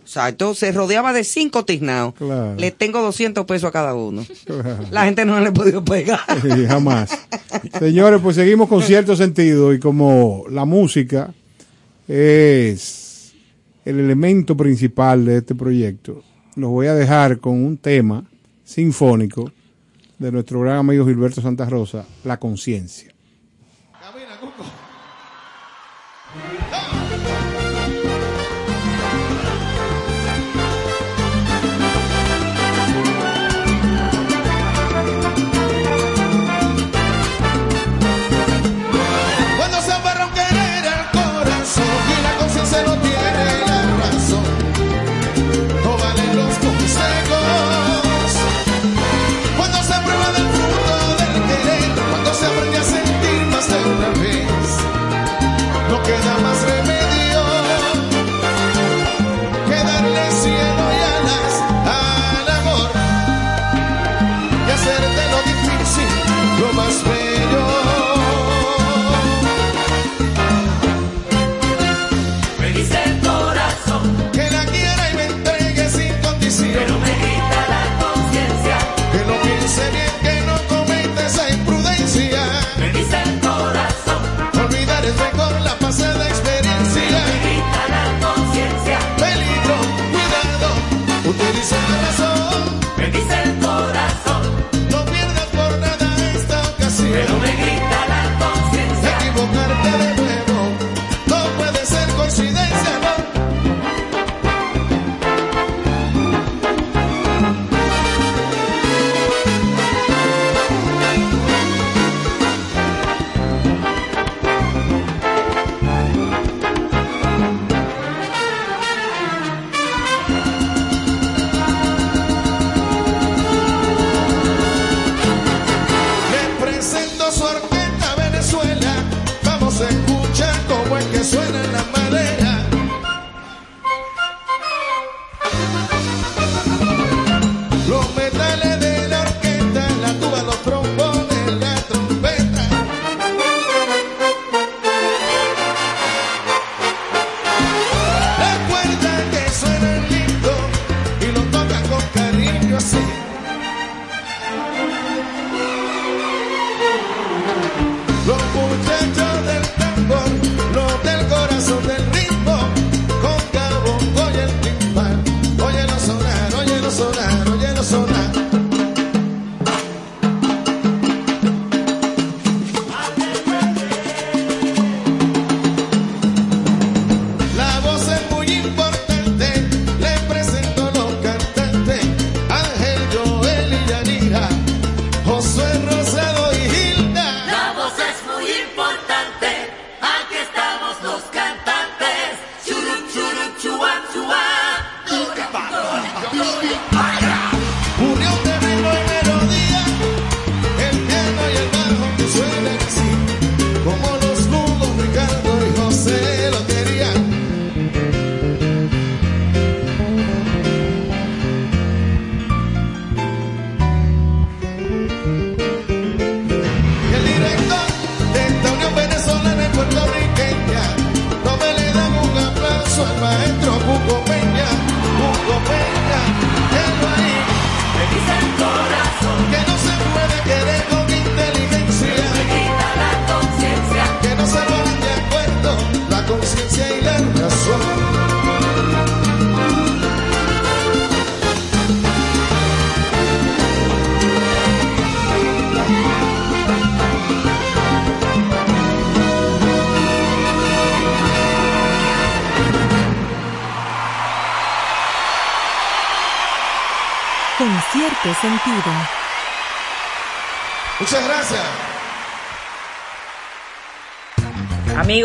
Exacto, 0.00 0.54
se 0.54 0.72
rodeaba 0.72 1.12
de 1.12 1.22
cinco 1.22 1.66
tiznados. 1.66 2.14
Claro. 2.14 2.54
Le 2.56 2.70
tengo 2.70 3.02
200 3.02 3.44
pesos 3.44 3.68
a 3.68 3.72
cada 3.72 3.94
uno. 3.94 4.24
La 4.90 5.04
gente 5.04 5.26
no 5.26 5.38
le 5.38 5.48
ha 5.48 5.52
podido 5.52 5.84
pegar. 5.84 6.20
Sí, 6.40 6.66
jamás. 6.66 7.10
Señores, 7.78 8.22
pues 8.22 8.34
seguimos 8.34 8.66
con 8.66 8.82
cierto 8.82 9.16
sentido 9.16 9.74
y 9.74 9.78
como 9.78 10.44
la 10.48 10.64
música 10.64 11.34
es 12.08 13.34
el 13.84 14.00
elemento 14.00 14.56
principal 14.56 15.26
de 15.26 15.36
este 15.36 15.54
proyecto, 15.54 16.22
los 16.56 16.70
voy 16.70 16.86
a 16.86 16.94
dejar 16.94 17.38
con 17.38 17.62
un 17.62 17.76
tema 17.76 18.24
sinfónico 18.64 19.52
de 20.18 20.32
nuestro 20.32 20.60
gran 20.60 20.76
amigo 20.76 21.06
Gilberto 21.06 21.40
Santa 21.40 21.66
Rosa, 21.66 22.04
La 22.24 22.38
Conciencia. 22.38 23.14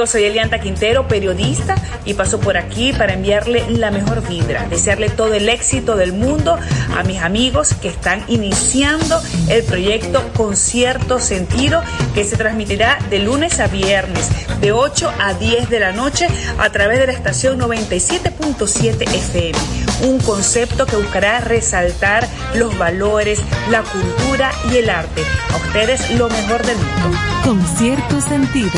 Soy 0.08 0.24
Elianta 0.24 0.60
Quintero, 0.60 1.08
periodista, 1.08 1.76
y 2.06 2.14
paso 2.14 2.39
por 2.39 2.58
aquí 2.58 2.93
para 2.93 3.14
enviarle 3.14 3.70
la 3.70 3.91
mejor 3.91 4.28
vibra, 4.28 4.66
desearle 4.70 5.10
todo 5.10 5.34
el 5.34 5.50
éxito 5.50 5.95
del 5.95 6.14
mundo 6.14 6.58
a 6.97 7.04
mis 7.04 7.22
amigos 7.22 7.74
que 7.74 7.89
están 7.89 8.24
iniciando 8.28 9.22
el 9.50 9.64
proyecto 9.64 10.24
Concierto 10.36 11.20
Sentido, 11.20 11.82
que 12.14 12.24
se 12.24 12.38
transmitirá 12.38 13.00
de 13.10 13.20
lunes 13.20 13.60
a 13.60 13.68
viernes, 13.68 14.30
de 14.62 14.72
8 14.72 15.12
a 15.20 15.34
10 15.34 15.70
de 15.70 15.80
la 15.80 15.91
noche, 15.91 16.28
a 16.58 16.70
través 16.70 17.00
de 17.00 17.08
la 17.08 17.14
estación 17.14 17.60
97.7 17.60 19.02
FM. 19.02 19.58
Un 20.04 20.20
concepto 20.20 20.86
que 20.86 20.95
buscará 20.95 21.39
resaltar 21.39 22.28
los 22.56 22.78
valores, 22.78 23.41
la 23.70 23.84
cultura 23.84 24.52
y 24.72 24.78
el 24.78 24.89
arte. 24.89 25.24
A 25.52 25.58
ustedes 25.58 26.10
lo 26.12 26.30
mejor 26.30 26.66
del 26.66 26.78
mundo. 26.78 27.18
Con 27.43 27.66
cierto 27.78 28.22
sentido. 28.22 28.72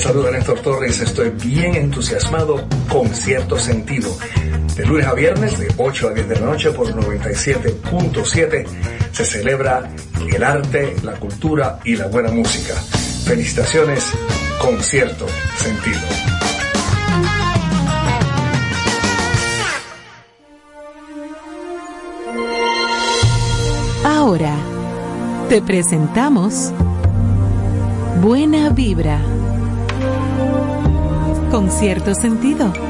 Saluda 0.00 0.30
Néstor 0.30 0.60
Torres. 0.60 1.00
Estoy 1.00 1.30
bien 1.30 1.74
entusiasmado 1.74 2.66
con 2.88 3.08
cierto 3.14 3.58
sentido. 3.58 4.16
De 4.74 4.86
lunes 4.86 5.06
a 5.06 5.14
viernes, 5.14 5.58
de 5.58 5.68
8 5.76 6.08
a 6.08 6.12
10 6.14 6.28
de 6.28 6.34
la 6.36 6.46
noche 6.46 6.70
por 6.70 6.88
97.7, 6.88 8.66
se 9.12 9.24
celebra 9.24 9.90
el 10.32 10.42
arte, 10.42 10.96
la 11.02 11.12
cultura 11.12 11.80
y 11.84 11.96
la 11.96 12.06
buena 12.06 12.30
música. 12.30 12.74
Felicitaciones 13.24 14.06
con 14.58 14.82
cierto 14.82 15.26
sentido. 15.58 16.00
Ahora, 24.02 24.56
te 25.50 25.60
presentamos 25.60 26.72
Buena 28.22 28.70
Vibra. 28.70 29.39
Con 31.50 31.68
cierto 31.68 32.14
sentido. 32.14 32.89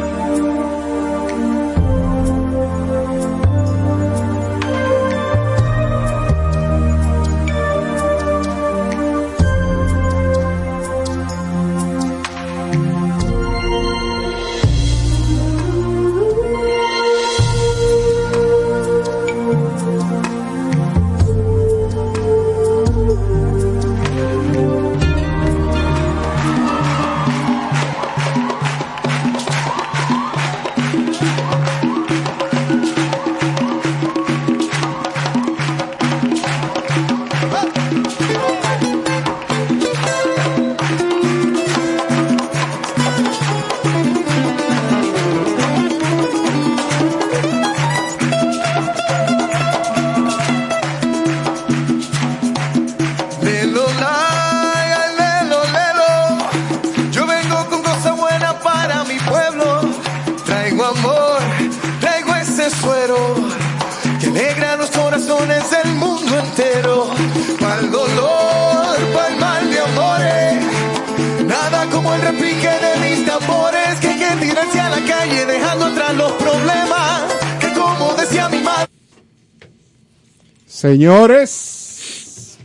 Señores, 80.81 82.57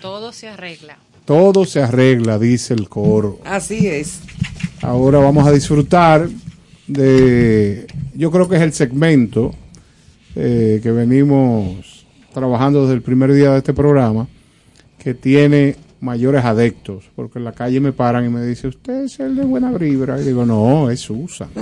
Todo 0.00 0.32
se 0.32 0.48
arregla. 0.48 0.96
todo 1.26 1.66
se 1.66 1.82
arregla, 1.82 2.38
dice 2.38 2.72
el 2.72 2.88
coro. 2.88 3.40
Así 3.44 3.86
es. 3.86 4.20
Ahora 4.80 5.18
vamos 5.18 5.46
a 5.46 5.52
disfrutar 5.52 6.30
de, 6.86 7.86
yo 8.14 8.30
creo 8.30 8.48
que 8.48 8.56
es 8.56 8.62
el 8.62 8.72
segmento 8.72 9.54
eh, 10.34 10.80
que 10.82 10.90
venimos 10.92 12.06
trabajando 12.32 12.80
desde 12.84 12.94
el 12.94 13.02
primer 13.02 13.34
día 13.34 13.50
de 13.50 13.58
este 13.58 13.74
programa, 13.74 14.26
que 14.98 15.12
tiene 15.12 15.76
mayores 16.00 16.46
adeptos, 16.46 17.04
porque 17.14 17.38
en 17.38 17.44
la 17.44 17.52
calle 17.52 17.80
me 17.80 17.92
paran 17.92 18.24
y 18.24 18.30
me 18.30 18.42
dicen, 18.46 18.70
usted 18.70 19.04
es 19.04 19.20
el 19.20 19.36
de 19.36 19.44
buena 19.44 19.72
vibra, 19.72 20.18
y 20.18 20.24
digo, 20.24 20.46
no, 20.46 20.90
es 20.90 21.00
Susa. 21.00 21.48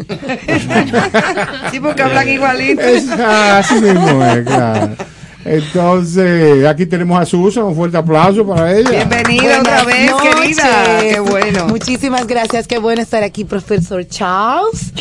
Sí, 1.72 1.80
porque 1.80 2.02
hablan 2.02 2.28
igualito. 2.36 2.80
Es- 2.82 3.10
así 3.10 3.74
mismo 3.80 4.24
es, 4.24 4.44
claro. 4.46 4.94
Entonces, 5.46 6.66
aquí 6.66 6.86
tenemos 6.86 7.20
a 7.20 7.24
Susa, 7.24 7.62
un 7.64 7.74
fuerte 7.76 7.96
aplauso 7.96 8.46
para 8.46 8.76
ella. 8.76 8.90
Bienvenida 8.90 9.60
otra 9.60 9.84
vez, 9.84 10.10
noches. 10.10 10.34
querida. 10.34 10.98
Qué 11.00 11.20
bueno. 11.20 11.68
Muchísimas 11.68 12.26
gracias. 12.26 12.66
Qué 12.66 12.78
bueno 12.78 13.02
estar 13.02 13.22
aquí, 13.22 13.44
profesor 13.44 14.06
Charles. 14.08 14.92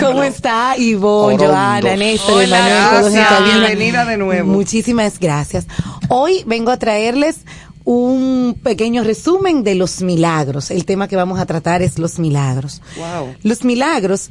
¿Cómo 0.00 0.22
está? 0.22 0.76
Ivonne. 0.76 1.38
Joana, 1.38 1.96
Néstor, 1.96 2.42
Hola, 2.44 2.58
Emanuel, 2.58 2.90
todos 2.90 3.06
en 3.06 3.12
gracias. 3.14 3.38
cabina. 3.38 3.66
Bienvenida 3.66 4.04
de 4.04 4.16
nuevo. 4.18 4.48
Muchísimas 4.52 5.18
gracias. 5.18 5.66
Hoy 6.08 6.42
vengo 6.46 6.70
a 6.70 6.76
traerles 6.76 7.38
un 7.84 8.58
pequeño 8.62 9.02
resumen 9.04 9.64
de 9.64 9.74
los 9.74 10.02
milagros. 10.02 10.70
El 10.70 10.84
tema 10.84 11.08
que 11.08 11.16
vamos 11.16 11.40
a 11.40 11.46
tratar 11.46 11.82
es 11.82 11.98
los 11.98 12.18
milagros. 12.18 12.82
Wow. 12.96 13.34
Los 13.42 13.64
milagros, 13.64 14.30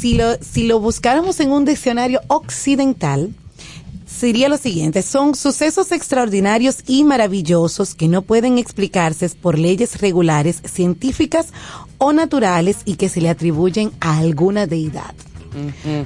si 0.00 0.14
lo, 0.16 0.34
si 0.42 0.66
lo 0.66 0.80
buscáramos 0.80 1.40
en 1.40 1.50
un 1.52 1.64
diccionario 1.64 2.20
occidental, 2.28 3.30
sería 4.22 4.48
lo 4.48 4.56
siguiente, 4.56 5.02
son 5.02 5.34
sucesos 5.34 5.90
extraordinarios 5.90 6.84
y 6.86 7.02
maravillosos 7.02 7.96
que 7.96 8.06
no 8.06 8.22
pueden 8.22 8.56
explicarse 8.56 9.28
por 9.30 9.58
leyes 9.58 10.00
regulares, 10.00 10.62
científicas 10.64 11.48
o 11.98 12.12
naturales 12.12 12.76
y 12.84 12.94
que 12.94 13.08
se 13.08 13.20
le 13.20 13.30
atribuyen 13.30 13.90
a 13.98 14.18
alguna 14.18 14.68
deidad. 14.68 15.12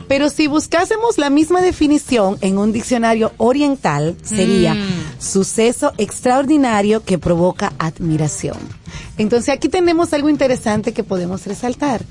Pero 0.08 0.30
si 0.30 0.46
buscásemos 0.46 1.18
la 1.18 1.28
misma 1.28 1.60
definición 1.60 2.38
en 2.40 2.56
un 2.56 2.72
diccionario 2.72 3.32
oriental, 3.36 4.16
sería 4.22 4.72
Mm. 4.72 5.20
suceso 5.20 5.92
extraordinario 5.98 7.04
que 7.04 7.18
provoca 7.18 7.74
admiración. 7.78 8.56
Entonces 9.18 9.50
aquí 9.50 9.68
tenemos 9.68 10.14
algo 10.14 10.30
interesante 10.30 10.94
que 10.94 11.04
podemos 11.04 11.46
resaltar. 11.46 12.02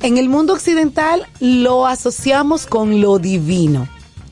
En 0.00 0.18
el 0.18 0.28
mundo 0.28 0.52
occidental 0.52 1.28
lo 1.38 1.86
asociamos 1.86 2.66
con 2.66 3.00
lo 3.00 3.20
divino, 3.20 3.86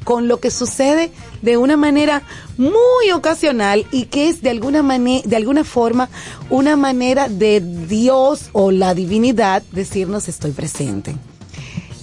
con 0.05 0.29
lo 0.29 0.41
que 0.41 0.51
sucede 0.51 1.11
de 1.43 1.57
una 1.57 1.77
manera 1.77 2.23
muy 2.57 3.11
ocasional 3.15 3.87
y 3.93 4.07
que 4.07 4.29
es 4.29 4.43
de 4.43 4.51
alguna 4.51 4.83
de 4.83 5.37
alguna 5.37 5.65
forma, 5.65 6.09
una 6.49 6.77
manera 6.77 7.29
de 7.29 7.61
Dios 7.61 8.51
o 8.53 8.71
la 8.71 8.95
divinidad 8.95 9.63
decirnos 9.73 10.29
estoy 10.29 10.53
presente. 10.53 11.15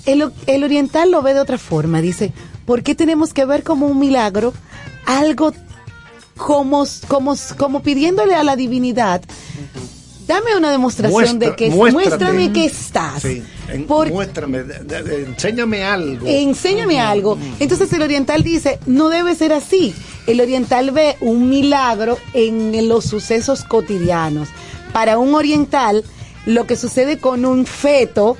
El, 0.06 0.32
el 0.46 0.64
oriental 0.64 1.12
lo 1.12 1.22
ve 1.22 1.34
de 1.34 1.42
otra 1.42 1.58
forma, 1.58 2.02
dice, 2.02 2.32
¿por 2.66 2.82
qué 2.84 2.96
tenemos 2.96 3.34
que 3.34 3.46
ver 3.46 3.64
como 3.64 3.88
un 3.88 4.00
milagro 4.00 4.54
algo 5.06 5.54
como, 6.38 6.86
como, 7.08 7.36
como 7.58 7.82
pidiéndole 7.82 8.36
a 8.36 8.44
la 8.44 8.56
divinidad, 8.56 9.22
dame 10.28 10.56
una 10.58 10.70
demostración 10.72 11.40
de 11.40 11.56
que 11.56 11.70
muéstrate. 11.70 12.10
muéstrame 12.10 12.52
que 12.54 12.66
estás. 12.66 13.22
Sí, 13.22 13.42
en- 13.70 13.86
Por- 13.86 14.10
muéstrame, 14.10 14.64
de- 14.64 14.80
de- 14.80 15.04
de- 15.04 15.24
enséñame 15.24 15.84
algo. 15.84 16.28
Enséñame 16.28 17.00
algo. 17.00 17.38
Entonces 17.60 17.92
el 17.94 18.02
oriental 18.02 18.44
dice, 18.44 18.80
no 18.86 19.10
debe 19.10 19.36
ser 19.36 19.54
así. 19.54 19.94
El 20.28 20.42
oriental 20.42 20.92
ve 20.92 21.16
un 21.22 21.50
milagro 21.50 22.18
en 22.34 22.88
los 22.90 23.06
sucesos 23.06 23.64
cotidianos. 23.64 24.50
Para 24.94 25.18
un 25.18 25.34
oriental, 25.36 26.04
lo 26.46 26.66
que 26.68 26.76
sucede 26.76 27.18
con 27.20 27.46
un 27.46 27.66
feto 27.66 28.38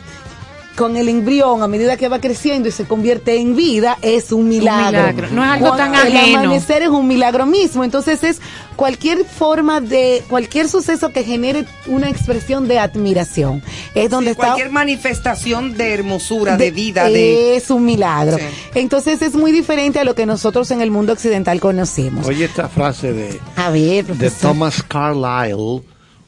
con 0.78 0.96
el 0.96 1.10
embrión 1.10 1.64
a 1.64 1.68
medida 1.68 1.98
que 1.98 2.08
va 2.08 2.22
creciendo 2.22 2.70
y 2.70 2.72
se 2.72 2.86
convierte 2.86 3.36
en 3.42 3.56
vida 3.56 3.98
es 4.04 4.32
un 4.32 4.48
milagro. 4.48 5.00
milagro. 5.00 5.28
No 5.32 5.44
es 5.44 5.50
algo 5.50 5.76
tan 5.76 5.90
Cuando 5.90 6.08
El 6.08 6.18
ajeno. 6.18 6.40
amanecer 6.40 6.84
es 6.84 6.90
un 6.90 7.08
milagro 7.08 7.48
mismo. 7.48 7.84
Entonces 7.84 8.24
es 8.24 8.40
cualquier 8.76 9.26
forma 9.26 9.82
de, 9.82 10.24
cualquier 10.30 10.70
suceso 10.70 11.12
que 11.12 11.24
genere 11.24 11.66
una 11.88 12.10
expresión 12.10 12.68
de 12.68 12.78
admiración. 12.78 13.64
Es 13.96 14.12
donde 14.12 14.32
está 14.32 14.50
Cualquier 14.50 14.70
manifestación 14.70 15.76
de 15.76 15.96
hermosura, 15.96 16.58
de, 16.58 16.70
vida, 16.70 17.10
de... 17.10 17.56
es 17.56 17.72
un 17.72 17.84
milagro. 17.84 18.38
Sí. 18.38 18.44
Entonces 18.76 19.24
es 19.24 19.34
muy 19.34 19.52
diferente 19.52 20.00
a 20.00 20.04
lo 20.04 20.14
que 20.14 20.28
nosotros 20.28 20.70
en 20.70 20.82
el 20.82 20.92
mundo 20.92 21.12
occidental 21.12 21.60
conocemos. 21.60 22.28
Oye 22.28 22.46
esta 22.46 22.70
frase 22.70 23.14
de, 23.14 23.40
A 23.56 23.72
ver, 23.72 24.06
de. 24.06 24.30
Thomas 24.30 24.84
Carlyle, 24.84 25.82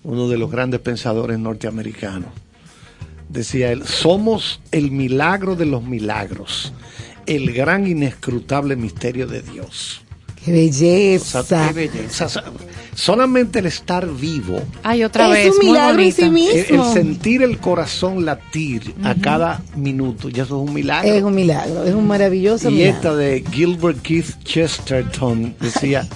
uno 0.03 0.27
de 0.27 0.37
los 0.39 0.49
grandes 0.49 0.79
pensadores 0.79 1.37
norteamericanos. 1.37 2.48
Decía 3.29 3.71
él, 3.71 3.85
somos 3.85 4.59
el 4.71 4.91
milagro 4.91 5.55
de 5.55 5.65
los 5.67 5.83
milagros, 5.83 6.73
el 7.27 7.53
gran 7.53 7.85
inescrutable 7.87 8.75
misterio 8.75 9.27
de 9.27 9.41
Dios. 9.43 10.01
Qué 10.43 10.51
belleza. 10.53 11.41
O 11.41 11.43
sea, 11.43 11.69
o 11.71 12.09
sea, 12.11 12.29
so- 12.29 12.41
solamente 12.95 13.59
el 13.59 13.65
estar 13.67 14.07
vivo, 14.09 14.61
Ay, 14.83 15.03
otra 15.03 15.27
Es 15.37 15.45
vez. 15.45 15.53
un 15.59 15.65
milagro 15.67 16.01
en 16.01 16.11
sí 16.13 16.21
el, 16.23 16.31
mismo. 16.31 16.87
el 16.87 16.93
sentir 16.93 17.43
el 17.43 17.59
corazón 17.59 18.25
latir 18.25 18.95
a 19.03 19.13
cada 19.15 19.61
minuto, 19.75 20.29
ya 20.29 20.43
eso 20.43 20.63
es 20.63 20.67
un 20.69 20.73
milagro. 20.73 21.13
Es 21.13 21.21
un 21.23 21.35
milagro, 21.35 21.83
es 21.83 21.93
un 21.93 22.07
maravilloso 22.07 22.69
Y 22.69 22.73
milagro. 22.75 22.95
esta 22.95 23.15
de 23.15 23.43
Gilbert 23.51 24.01
Keith 24.01 24.41
Chesterton 24.45 25.55
decía, 25.59 26.07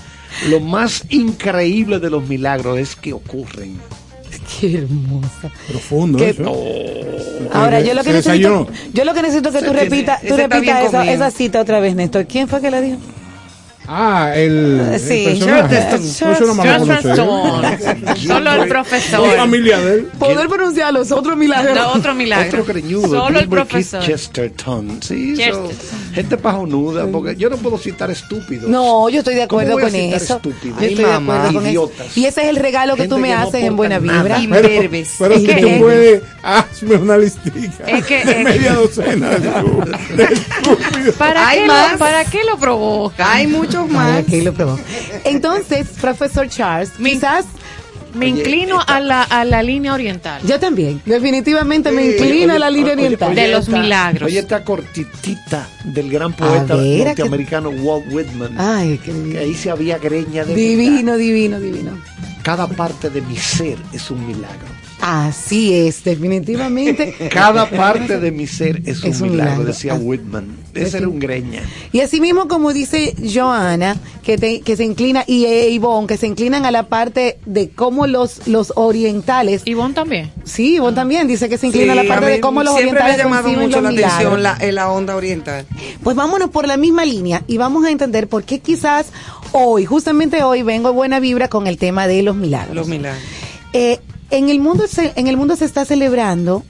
lo 0.50 0.62
más 0.62 1.04
increíble 1.10 2.00
de 2.00 2.10
los 2.10 2.28
milagros 2.28 2.80
es 2.80 2.96
que 2.96 3.12
ocurren. 3.14 3.78
Qué 4.60 4.78
hermosa. 4.78 5.52
Profundo 5.68 6.18
Qué- 6.18 6.30
eso. 6.30 6.44
Ahora, 7.52 7.82
yo 7.82 7.94
lo 7.94 8.04
que 8.04 8.10
Se 8.10 8.16
necesito, 8.16 8.68
yo 8.94 9.06
lo 9.06 9.14
que 9.14 9.22
necesito 9.22 9.50
es 9.50 9.56
que 9.56 9.64
tú 9.64 9.74
repitas, 9.74 10.22
tú 10.22 10.36
repitas 10.36 10.86
esa, 10.86 11.12
esa 11.12 11.32
cita 11.32 11.62
otra 11.62 11.80
vez, 11.80 11.96
Néstor. 11.96 12.26
¿Quién 12.26 12.48
fue 12.48 12.62
que 12.62 12.72
la 12.72 12.82
dijo? 12.82 12.98
Ah, 13.88 14.32
el, 14.36 14.80
el 14.94 15.00
Sí, 15.00 15.24
personaje. 15.26 15.76
Chesterton. 15.76 17.18
No. 17.18 18.16
Solo 18.16 18.54
el 18.64 18.68
profesor. 18.70 19.36
familia 19.36 19.80
de 19.80 19.94
él. 19.96 20.06
Poder 20.18 20.48
pronunciar 20.48 20.94
los 20.94 21.12
otros 21.12 21.36
milagros. 21.36 21.76
No, 21.76 21.92
otro 21.94 22.14
milagro. 22.16 22.62
Otro 22.62 22.66
creñudo, 22.74 23.08
Solo 23.10 23.40
el 23.40 23.48
profesor. 23.50 24.02
Chesterton. 24.04 25.00
Sí, 25.02 25.34
eso, 25.34 25.68
Chesterton. 25.68 26.14
gente 26.14 26.38
pajonuda, 26.38 27.08
porque 27.08 27.36
yo 27.36 27.50
no 27.50 27.58
puedo 27.58 27.78
citar 27.78 28.10
estúpidos. 28.12 28.70
No, 28.70 29.10
yo 29.10 29.20
estoy 29.20 29.36
de 29.36 29.48
¿Cómo 29.48 29.62
acuerdo 29.62 29.80
con 29.82 29.92
citar 29.92 30.22
eso. 30.22 30.36
estúpidos? 30.38 30.78
Yo 30.80 30.82
Ay, 30.82 30.88
estoy 30.94 31.06
de 31.06 31.12
mamá. 31.12 31.36
acuerdo 31.36 31.54
con 31.60 31.64
eso. 31.68 31.70
Idiotas. 31.72 32.18
Y 32.18 32.26
ese 32.26 32.42
es 32.44 32.48
el 32.48 32.56
regalo 32.58 32.96
que 32.96 33.02
Gente 33.04 33.16
tú 33.16 33.22
me 33.22 33.28
que 33.30 33.36
no 33.36 33.42
haces 33.42 33.64
en 33.64 33.76
buena 33.76 34.00
vibra. 34.00 34.24
Pero, 34.24 34.40
Imberbes. 34.40 35.16
pero 35.20 35.36
si 35.40 35.48
tú 35.48 35.68
puedes, 35.80 36.22
hazme 36.42 36.96
una 36.96 37.18
listica. 37.18 37.86
Es 37.88 38.06
que- 38.06 38.24
de 38.24 38.44
media 38.44 38.74
docena 38.76 39.30
de, 39.32 39.40
de 40.16 40.24
estúpidos. 40.34 41.16
¿Para, 41.18 41.52
qué 41.52 41.66
lo, 41.68 41.98
¿Para 41.98 42.26
qué 42.26 42.44
lo 42.50 42.58
provoca? 42.58 43.34
Hay 43.34 43.48
muchos 43.82 43.96
Para 43.96 44.10
más. 44.14 44.26
que 44.26 44.42
lo 44.42 44.54
probó. 44.54 44.80
Entonces, 45.24 45.88
profesor 46.00 46.48
Charles, 46.50 46.92
quizás 46.98 47.46
Me 48.16 48.32
Oye, 48.32 48.42
inclino 48.42 48.80
esta- 48.80 48.98
a 48.98 49.00
la, 49.00 49.24
a 49.24 49.44
la 49.44 49.64
línea 49.64 49.92
oriental. 49.92 50.40
yo 50.46 50.60
también, 50.60 51.02
definitivamente 51.04 51.92
me 51.92 52.04
Oye, 52.04 52.12
inclino 52.18 52.54
a 52.54 52.60
la 52.60 52.70
línea 52.70 52.94
oye, 52.94 53.06
oriental. 53.06 53.32
oye, 53.32 53.42
De 53.42 53.48
los 53.48 53.66
esta- 53.68 53.80
milagros. 53.82 54.28
Oye, 54.28 54.38
esta 54.38 54.64
cortitita 54.64 55.68
del 55.84 56.12
gran 56.12 56.32
poeta 56.34 56.76
ver, 56.76 57.08
¿a 57.08 57.16
qué- 57.16 57.24
norteamericano 57.24 57.70
Walt 57.72 58.06
Whitman. 58.14 58.54
Ay, 58.60 59.00
qué 59.04 59.12
que 59.32 59.40
ahí 59.40 59.56
se 59.56 59.72
había 59.72 59.98
greña 59.98 60.46
de 60.46 60.54
Divino, 60.54 61.18
divino, 61.18 61.60
divino. 61.60 61.98
Cada 62.44 62.68
parte 62.68 63.10
de 63.10 63.22
mi 63.22 63.36
ser 63.36 63.80
es 63.92 64.12
un 64.12 64.28
milagro. 64.28 64.68
Así 65.06 65.74
es, 65.74 66.02
definitivamente. 66.06 67.14
Cada 67.32 67.70
parte 67.70 68.22
de 68.22 68.32
mi 68.32 68.48
ser 68.48 68.82
es 68.86 69.04
un, 69.04 69.10
Es 69.12 69.20
un 69.22 69.32
milagro, 69.32 69.52
milagro. 69.52 69.66
decía 69.66 69.94
Ah. 69.96 70.00
Whitman. 70.02 70.64
Ese 70.74 70.98
era 71.00 71.10
un 71.10 71.20
greña. 71.20 71.62
Y 71.92 72.00
así 72.00 72.22
mismo 72.22 72.48
como 72.48 72.72
dice 72.72 73.14
Joana, 73.32 73.98
que, 74.24 74.38
te- 74.38 74.62
que 74.62 74.78
se 74.78 74.86
inclina, 74.86 75.26
y 75.28 75.44
eh, 75.46 75.70
Ivonne, 75.72 76.08
que 76.08 76.16
se 76.18 76.26
inclinan 76.26 76.66
a 76.66 76.72
la 76.72 76.88
parte 76.88 77.38
de 77.46 77.70
cómo 77.70 78.08
los, 78.08 78.48
los 78.48 78.72
orientales, 78.78 79.62
Ivonne 79.66 79.94
también. 79.94 80.32
sí, 80.46 80.76
Ivonne 80.78 80.96
también 80.96 81.28
dice 81.28 81.50
que 81.50 81.58
se 81.58 81.68
inclina 81.68 81.92
a 81.94 81.96
la 81.98 82.04
parte 82.06 82.26
a 82.26 82.30
mí 82.30 82.34
de 82.36 82.40
cómo 82.40 82.64
los 82.64 82.74
siempre 82.76 82.94
me 82.94 83.00
ha 83.02 83.04
orientales 83.14 83.24
llamado 83.44 83.62
mucho 83.62 83.82
la 83.82 83.90
milagros. 83.90 84.14
atención 84.16 84.44
la, 84.44 84.58
en 84.62 84.76
la 84.76 84.90
onda 84.90 85.16
oriental. 85.18 85.66
Pues 86.02 86.16
vámonos 86.16 86.50
por 86.50 86.66
la 86.66 86.78
misma 86.78 87.04
línea 87.06 87.44
y 87.46 87.58
vamos 87.58 87.86
a 87.86 87.92
entender 87.92 88.30
por 88.30 88.44
qué 88.46 88.60
quizás 88.60 89.08
hoy, 89.52 89.84
justamente 89.86 90.44
hoy, 90.44 90.64
vengo 90.64 90.94
buena 90.94 91.20
vibra 91.20 91.50
con 91.50 91.68
el 91.68 91.78
tema 91.78 92.08
de 92.08 92.24
los 92.24 92.36
milagros. 92.38 92.74
Los 92.76 92.88
milagros. 92.88 93.22
Eh, 93.74 94.00
en, 94.30 94.50
el 94.50 94.60
mundo 94.60 94.86
se, 94.88 95.14
en 95.16 95.28
el 95.28 95.38
mundo 95.38 95.56
se 95.56 95.66
está 95.66 95.86
celebrando 95.86 96.64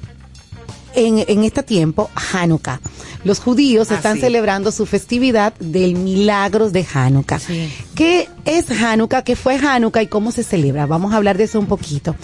en, 0.96 1.24
en 1.28 1.44
este 1.44 1.64
tiempo 1.64 2.10
Hanukkah. 2.34 2.80
Los 3.24 3.40
judíos 3.40 3.90
Ah, 3.92 3.96
están 3.96 4.16
sí. 4.16 4.22
celebrando 4.22 4.72
su 4.72 4.86
festividad 4.86 5.54
del 5.60 5.96
milagros 5.96 6.74
de 6.74 6.86
Hanukkah. 6.94 7.40
Sí. 7.40 7.72
¿Qué 7.96 8.28
es 8.46 8.70
Hanukkah? 8.70 9.24
¿Qué 9.24 9.36
fue 9.36 9.56
Hanukkah 9.56 10.04
y 10.04 10.08
cómo 10.08 10.32
se 10.32 10.44
celebra? 10.44 10.86
Vamos 10.86 11.14
a 11.14 11.18
hablar 11.18 11.38
de 11.38 11.46
eso 11.46 11.60
un 11.60 11.68
poquito. 11.68 12.16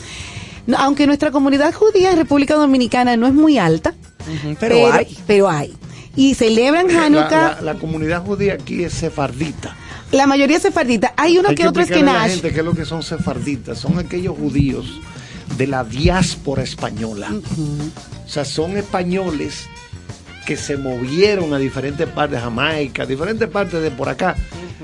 Aunque 0.77 1.07
nuestra 1.07 1.31
comunidad 1.31 1.73
judía 1.73 2.11
en 2.11 2.17
República 2.17 2.55
Dominicana 2.55 3.15
no 3.17 3.25
es 3.27 3.33
muy 3.33 3.57
alta, 3.57 3.95
pero 4.59 4.91
hay. 4.91 5.17
pero 5.25 5.49
hay. 5.49 5.73
Y 6.15 6.35
celebran 6.35 6.91
Hanukkah, 6.91 7.55
la- 7.55 7.73
la 7.73 7.79
comunidad 7.79 8.23
judía 8.25 8.53
aquí 8.55 8.83
es 8.83 8.93
sefardita. 8.93 9.75
la 10.11 10.27
mayoría 10.27 10.57
es 10.57 10.63
sefardita. 10.63 11.13
Hay 11.17 11.37
uno 11.37 11.49
Hay 11.49 11.55
que 11.55 11.67
otro 11.67 11.81
es 11.81 11.87
explicarle 11.89 12.11
a 12.11 12.13
la 12.13 12.27
Kenash. 12.27 12.41
gente 12.41 12.53
qué 12.53 12.59
es 12.59 12.65
lo 12.65 12.73
que 12.73 12.85
son 12.85 13.01
sefarditas. 13.03 13.79
Son 13.79 13.97
aquellos 13.97 14.37
judíos 14.37 14.99
de 15.57 15.67
la 15.67 15.83
diáspora 15.83 16.63
española. 16.63 17.29
O 18.25 18.29
sea, 18.29 18.45
son 18.45 18.77
españoles 18.77 19.65
que 20.45 20.55
se 20.57 20.77
movieron 20.77 21.53
a 21.53 21.57
diferentes 21.57 22.07
partes 22.07 22.37
de 22.37 22.41
Jamaica, 22.43 23.05
diferentes 23.05 23.47
partes 23.49 23.81
de 23.81 23.91
por 23.91 24.09
acá. 24.09 24.35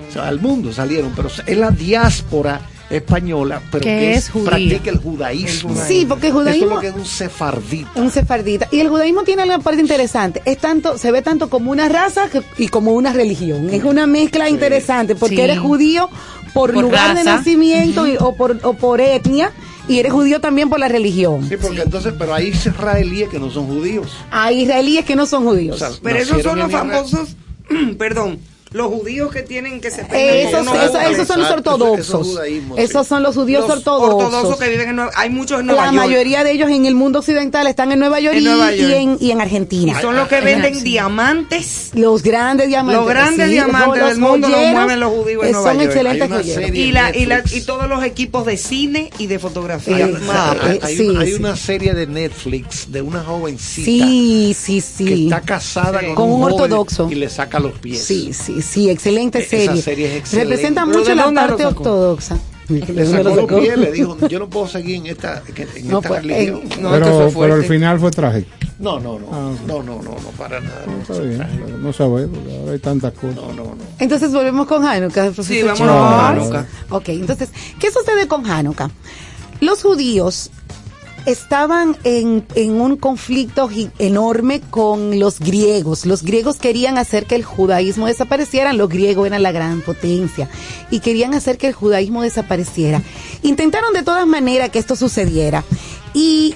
O 0.10 0.12
sea, 0.14 0.28
al 0.28 0.40
mundo 0.40 0.72
salieron, 0.74 1.14
pero 1.16 1.30
es 1.46 1.58
la 1.58 1.72
diáspora 1.72 2.62
española, 2.90 3.62
pero 3.72 3.84
Que 3.84 3.90
que, 3.98 4.14
es 4.14 4.30
practica 4.30 4.92
el 4.92 4.98
judaísmo. 5.00 5.76
Sí, 5.88 6.06
porque 6.08 6.28
el 6.28 6.34
Eso 6.34 6.42
es 6.42 6.46
judaísmo 6.46 6.76
lo 6.76 6.82
que 6.82 6.88
es 6.90 6.94
un 6.96 7.06
sefardita. 7.06 7.90
un 7.96 8.12
sefardita. 8.12 8.68
Y 8.72 8.80
el 8.80 8.90
judaísmo 8.90 9.24
tiene 9.24 9.44
una 9.44 9.58
parte 9.58 9.82
interesante. 9.82 10.42
Es 10.46 10.60
tanto, 10.60 10.98
se 11.00 11.12
ve 11.12 11.24
tanto 11.24 11.50
como 11.50 11.72
una 11.72 11.90
raza 11.90 12.30
que- 12.30 12.44
y 12.60 12.68
como 12.68 12.92
una 12.94 13.12
religión. 13.12 13.70
Es 13.72 13.84
una 13.84 14.06
mezcla 14.06 14.50
interesante 14.50 15.16
porque 15.16 15.38
Sí. 15.38 15.42
eres 15.42 15.58
judío 15.60 16.10
por, 16.54 16.74
Por 16.74 16.84
lugar 16.84 17.18
de 17.18 17.24
nacimiento 17.24 18.06
y- 18.06 18.18
o, 18.20 18.36
por, 18.36 18.60
o 18.62 18.74
por 18.74 19.02
etnia 19.02 19.52
y 19.88 20.00
eres 20.00 20.12
judío 20.12 20.42
también 20.42 20.70
por 20.70 20.80
la 20.80 20.88
religión. 20.88 21.48
Sí, 21.48 21.58
porque 21.58 21.82
entonces, 21.82 22.14
pero 22.18 22.34
hay 22.34 22.48
israelíes 22.48 23.30
que 23.30 23.40
no 23.40 23.50
son 23.50 23.68
judíos. 23.68 24.12
Hay 24.32 24.62
israelíes 24.64 25.06
que 25.06 25.16
no 25.16 25.26
son 25.26 25.44
judíos. 25.44 25.76
O 25.76 25.80
sea, 25.80 25.98
Pero 26.02 26.18
esos 26.20 26.42
son 26.42 26.60
los 26.60 26.72
famosos, 26.72 27.36
perdón, 27.98 28.40
los 28.76 28.88
judíos 28.88 29.32
que 29.32 29.42
tienen 29.42 29.80
que 29.80 29.90
se 29.90 30.02
Eh, 30.02 30.44
esos, 30.50 30.62
esos- 30.68 30.68
ojos. 30.96 31.02
esos 31.12 31.28
son 31.28 31.40
los 31.40 31.50
ortodoxos. 31.52 32.00
eso 32.08 32.22
es 32.22 32.28
judaísmo, 32.28 32.76
sí. 32.76 32.82
Esos 32.84 33.08
son 33.08 33.24
los 33.24 33.34
judíos 33.36 33.62
Los 33.68 33.78
ortodoxos. 33.78 34.24
ortodoxos 34.26 34.60
que 34.60 34.70
viven 34.70 34.90
en 34.90 34.96
Nueva 34.98 35.12
Hay 35.16 35.30
muchos 35.30 35.62
en 35.62 35.68
Nueva 35.68 35.86
la 35.86 35.92
York. 35.94 36.06
mayoría 36.08 36.44
de 36.44 36.52
ellos 36.52 36.70
en 36.70 36.86
el 36.86 36.94
mundo 36.94 37.20
occidental 37.20 37.68
están 37.68 37.92
en 37.94 38.00
Nueva 38.00 38.20
York, 38.20 38.36
En 38.36 38.42
y- 38.44 38.46
Nueva 38.46 38.74
y, 38.74 38.82
York. 38.82 38.92
en, 38.94 39.18
y 39.22 39.32
en 39.32 39.38
Y 39.38 39.42
Argentina. 39.42 40.02
son 40.02 40.16
los 40.18 40.28
que 40.28 40.42
venden 40.42 40.76
sí. 40.76 40.84
diamantes. 40.84 41.92
Los 41.94 42.22
grandes 42.22 42.68
diamantes. 42.68 42.98
Los 43.00 43.08
grandes 43.10 43.46
sí, 43.48 43.54
diamantes 43.54 44.00
los 44.02 44.10
del 44.10 44.20
mundo 44.20 44.50
los 44.50 44.60
mueven 44.72 45.00
los 45.00 45.10
judíos 45.14 45.46
en 45.46 45.52
Nueva 45.54 45.68
Son 45.70 45.78
York. 45.80 45.86
excelentes 45.88 46.32
Hay 46.32 46.38
joyeros. 46.38 46.70
Y, 46.76 46.92
la, 46.92 47.16
y, 47.16 47.26
la, 47.26 47.36
Netflix. 47.38 47.64
y 47.64 47.66
todos 47.66 47.88
los 47.90 48.04
equipos 48.04 48.46
de 48.46 48.58
cine 48.58 49.10
y 49.18 49.28
de 49.28 49.40
fotografía. 49.40 50.00
Eh, 50.00 50.14
Ah, 50.30 50.56
eh, 50.68 50.80
hay, 50.84 50.98
sí, 50.98 51.14
hay 51.18 51.28
sí. 51.28 51.34
una 51.36 51.56
serie 51.56 51.94
de 51.94 52.08
Netflix 52.08 52.92
de 52.92 53.02
una 53.02 53.24
jovencita 53.24 53.86
Sí, 53.86 54.56
sí, 54.60 54.82
sí. 54.82 55.06
que 55.06 55.24
está 55.26 55.42
casada 55.42 56.00
Sí. 56.02 56.08
con, 56.14 56.30
un 56.32 56.44
ortodoxo. 56.44 57.08
y 57.10 57.16
le 57.16 57.30
saca 57.30 57.60
los 57.60 57.72
pies. 57.74 58.04
Sí, 58.04 58.32
sí, 58.34 58.62
sí, 58.66 58.90
excelente 58.90 59.40
Esa 59.40 59.50
serie. 59.50 59.82
serie 59.82 60.08
es 60.12 60.16
excelente. 60.18 60.50
Representa 60.50 60.86
¿Pero 60.86 60.98
mucho 61.00 61.16
la 61.16 61.32
parte 61.32 61.66
ortodoxa. 61.66 62.38
Le 62.68 63.06
sacó 63.06 63.36
los 63.36 63.62
pies, 63.62 63.78
le 63.78 63.92
dijo, 63.92 64.18
yo 64.28 64.40
no 64.40 64.50
puedo 64.50 64.68
seguir 64.68 64.96
en 64.96 65.06
esta, 65.06 65.44
en 65.56 65.88
No, 65.88 65.98
esta 66.00 66.10
pues, 66.10 66.24
religión. 66.24 66.62
No, 66.82 66.90
pero, 66.92 67.32
pero 67.40 67.54
al 67.54 67.64
final 67.66 68.00
fue 68.00 68.10
trágico. 68.10 68.50
No, 68.80 69.00
no, 69.00 69.20
no, 69.20 69.28
Ah, 69.32 69.52
no, 69.68 69.84
no, 69.84 70.02
no, 70.02 70.10
no, 70.12 70.30
para 70.38 70.60
nada. 70.60 70.84
No, 70.88 70.94
no, 70.94 71.02
está 71.02 71.20
bien, 71.20 71.48
pero 71.64 71.78
no 71.78 71.94
sabe, 71.94 72.28
porque 72.28 72.58
ahora 72.58 72.72
hay 72.74 72.80
tantas 72.80 73.14
cosas. 73.14 73.36
no, 73.36 73.54
no, 73.54 73.64
no. 73.66 73.78
Entonces 74.00 74.32
volvemos 74.34 74.66
con 74.68 74.84
Hanukkah. 74.84 75.32
Sí, 75.44 75.62
vámonos 75.62 75.78
con. 76.50 76.58
Hanukkah. 76.58 76.66
Ok, 76.90 77.10
entonces, 77.10 77.50
¿qué 77.80 77.92
sucede 77.92 78.28
con 78.28 78.46
Hanukkah? 78.50 78.90
Los 79.62 79.84
judíos 79.84 80.50
estaban 81.26 81.98
en, 82.04 82.46
en 82.56 82.80
un 82.80 82.98
conflicto 82.98 83.70
enorme 84.00 84.62
con 84.62 85.20
los 85.20 85.40
griegos. 85.40 86.06
Los 86.06 86.24
griegos 86.24 86.58
querían 86.58 86.98
hacer 86.98 87.26
que 87.26 87.36
el 87.36 87.44
judaísmo 87.44 88.08
desapareciera. 88.08 88.74
Los 88.74 88.90
griegos 88.90 89.28
eran 89.28 89.44
la 89.44 89.52
gran 89.52 89.82
potencia 89.82 90.50
y 90.92 91.00
querían 91.00 91.34
hacer 91.34 91.58
que 91.58 91.68
el 91.68 91.74
judaísmo 91.74 92.22
desapareciera. 92.22 93.02
Intentaron 93.42 93.94
de 93.94 94.04
todas 94.04 94.28
maneras 94.28 94.70
que 94.70 94.80
esto 94.80 94.96
sucediera. 94.96 95.64
Y 96.14 96.56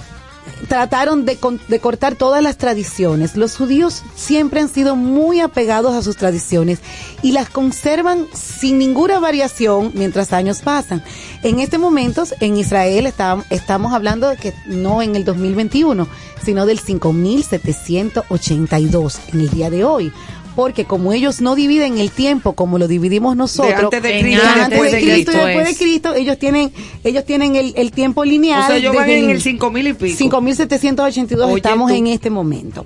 trataron 0.69 1.25
de, 1.25 1.37
de 1.67 1.79
cortar 1.81 2.15
todas 2.15 2.41
las 2.41 2.55
tradiciones. 2.57 3.35
Los 3.35 3.57
judíos 3.57 4.03
siempre 4.15 4.61
han 4.61 4.69
sido 4.69 4.95
muy 4.95 5.41
apegados 5.41 5.93
a 5.95 6.01
sus 6.01 6.15
tradiciones 6.15 6.79
y 7.21 7.33
las 7.33 7.49
conservan 7.49 8.25
sin 8.33 8.77
ninguna 8.77 9.19
variación 9.19 9.91
mientras 9.95 10.31
años 10.31 10.61
pasan. 10.61 11.03
En 11.43 11.59
este 11.59 11.77
momento, 11.77 12.23
en 12.39 12.55
Israel, 12.55 13.05
está- 13.07 13.43
estamos 13.49 13.91
hablando 13.93 14.29
de 14.29 14.37
que 14.37 14.53
no 14.67 15.01
en 15.01 15.17
el 15.17 15.25
2021, 15.25 16.07
sino 16.45 16.65
del 16.65 16.79
5782 16.79 19.19
en 19.33 19.41
el 19.41 19.49
día 19.49 19.69
de 19.69 19.83
hoy. 19.83 20.13
Porque 20.60 20.86
como 20.86 21.14
ellos 21.14 21.41
no 21.41 21.56
dividen 21.56 21.98
el 21.98 22.11
tiempo 22.11 22.53
como 22.53 22.77
lo 22.77 22.88
dividimos 22.88 23.36
nosotros, 23.36 23.73
antes 23.86 24.03
de 24.03 24.19
Cristo, 24.19 24.44
antes 24.48 24.69
después 24.69 24.91
de 24.91 24.98
Cristo 24.99 25.31
y 25.31 25.36
después 25.36 25.68
de. 25.68 25.76
Cristo, 25.86 26.14
ellos 26.15 26.38
tienen, 26.40 26.72
ellos 27.03 27.26
tienen 27.26 27.56
el, 27.56 27.73
el 27.77 27.91
tiempo 27.91 28.26
lineal. 28.26 28.64
O 28.64 28.68
sea, 28.68 28.76
ellos 28.77 28.94
van 28.95 29.10
en 29.10 29.30
el 29.30 29.41
5000 29.41 29.88
y 29.88 29.94
pico. 29.94 30.18
5782 30.18 31.45
Oye, 31.48 31.56
estamos 31.56 31.90
tú. 31.91 31.98
en 31.98 32.07
este 32.07 32.30
momento. 32.30 32.86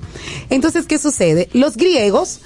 Entonces, 0.50 0.86
¿qué 0.86 0.98
sucede? 0.98 1.50
Los 1.54 1.76
griegos 1.78 2.40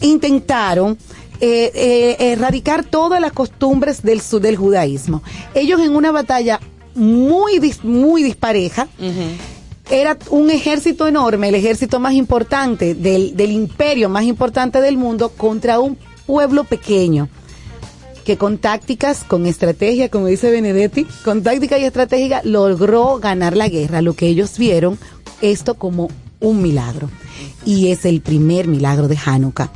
intentaron 0.00 0.98
eh, 1.40 1.70
eh, 1.74 2.16
erradicar 2.32 2.84
todas 2.84 3.20
las 3.20 3.32
costumbres 3.32 4.02
del, 4.02 4.20
del 4.40 4.56
judaísmo. 4.56 5.22
Ellos 5.54 5.80
en 5.80 5.94
una 5.96 6.12
batalla 6.12 6.60
muy, 6.94 7.58
dis- 7.58 7.82
muy 7.82 8.22
dispareja, 8.22 8.88
era 9.92 10.16
un 10.30 10.50
ejército 10.50 11.06
enorme, 11.06 11.50
el 11.50 11.54
ejército 11.54 12.00
más 12.00 12.14
importante 12.14 12.94
del, 12.94 13.36
del 13.36 13.52
imperio 13.52 14.08
más 14.08 14.24
importante 14.24 14.80
del 14.80 14.96
mundo 14.96 15.28
contra 15.28 15.80
un 15.80 15.98
pueblo 16.26 16.64
pequeño 16.64 17.28
que 18.24 18.38
con 18.38 18.56
tácticas, 18.56 19.22
con 19.22 19.46
estrategia, 19.46 20.08
como 20.08 20.26
dice 20.26 20.50
Benedetti, 20.50 21.06
con 21.24 21.42
táctica 21.42 21.78
y 21.78 21.84
estratégica 21.84 22.40
logró 22.44 23.18
ganar 23.18 23.56
la 23.56 23.68
guerra. 23.68 24.00
Lo 24.00 24.14
que 24.14 24.28
ellos 24.28 24.58
vieron 24.58 24.98
esto 25.42 25.74
como 25.74 26.08
un 26.40 26.62
milagro. 26.62 27.10
Y 27.64 27.88
es 27.88 28.04
el 28.04 28.20
primer 28.20 28.68
milagro 28.68 29.08
de 29.08 29.18
Hanukkah. 29.22 29.70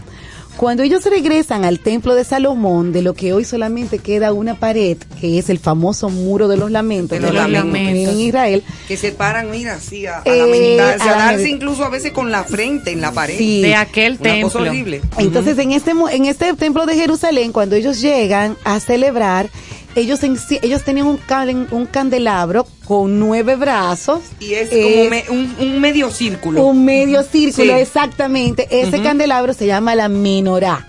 Cuando 0.57 0.83
ellos 0.83 1.05
regresan 1.05 1.67
al 1.67 1.81
templo 1.81 2.15
de 2.15 2.25
Salomón, 2.25 2.93
de 2.93 3.03
lo 3.03 3.13
que 3.13 3.35
hoy 3.35 3.45
solamente 3.45 3.99
queda 3.99 4.33
una 4.33 4.55
pared, 4.59 4.97
que 5.21 5.39
es 5.39 5.51
el 5.51 5.59
famoso 5.59 6.09
muro 6.09 6.49
de 6.49 6.57
los 6.57 6.71
lamentos, 6.71 7.11
De 7.11 7.21
los 7.21 7.31
que 7.31 7.53
lamentos. 7.53 8.15
en 8.15 8.21
Israel, 8.21 8.65
Que 8.89 8.97
se 8.97 9.13
paran, 9.13 9.51
mira, 9.51 9.75
así, 9.75 10.07
a, 10.07 10.21
a 10.21 10.23
Eh, 10.25 10.39
lamentarse, 10.39 11.09
a 11.09 11.13
a 11.13 11.17
la- 11.19 11.25
darse 11.33 11.51
incluso 11.51 11.85
a 11.85 11.91
veces 11.91 12.13
con 12.13 12.31
la 12.33 12.43
frente 12.45 12.91
en 12.91 13.03
la 13.03 13.13
pared. 13.13 13.37
Sí. 13.37 13.61
De 13.61 13.75
aquel 13.75 14.13
Una 14.19 14.41
cosa 14.41 14.59
templo. 14.59 14.71
horrible. 14.71 15.03
Entonces, 15.19 15.59
en 15.59 15.73
este 15.73 15.93
en 16.13 16.25
este 16.25 16.55
templo 16.55 16.87
de 16.87 16.95
Jerusalén, 16.95 17.53
cuando 17.53 17.77
ellos 17.77 18.01
llegan 18.01 18.57
a 18.65 18.81
celebrar, 18.81 19.51
ellos 19.97 20.23
en 20.23 20.39
ellos 20.63 20.83
tenían 20.85 21.07
un, 21.09 21.17
can- 21.17 21.67
un 21.73 21.87
candelabro 21.87 22.67
con 22.85 23.19
nueve 23.19 23.57
brazos. 23.57 24.21
Y 24.39 24.55
es 24.55 24.69
como 24.71 25.11
me- 25.11 25.25
un, 25.31 25.57
un 25.59 25.81
medio 25.81 26.11
círculo. 26.11 26.65
un 26.65 26.85
medio 26.85 27.23
círculo, 27.25 27.75
Sí. 27.75 27.81
exactamente. 27.81 28.69
Ese 28.71 29.03
candelabro 29.03 29.53
se 29.55 29.67
llama 29.67 29.95
la 29.97 30.09
menorá. 30.09 30.87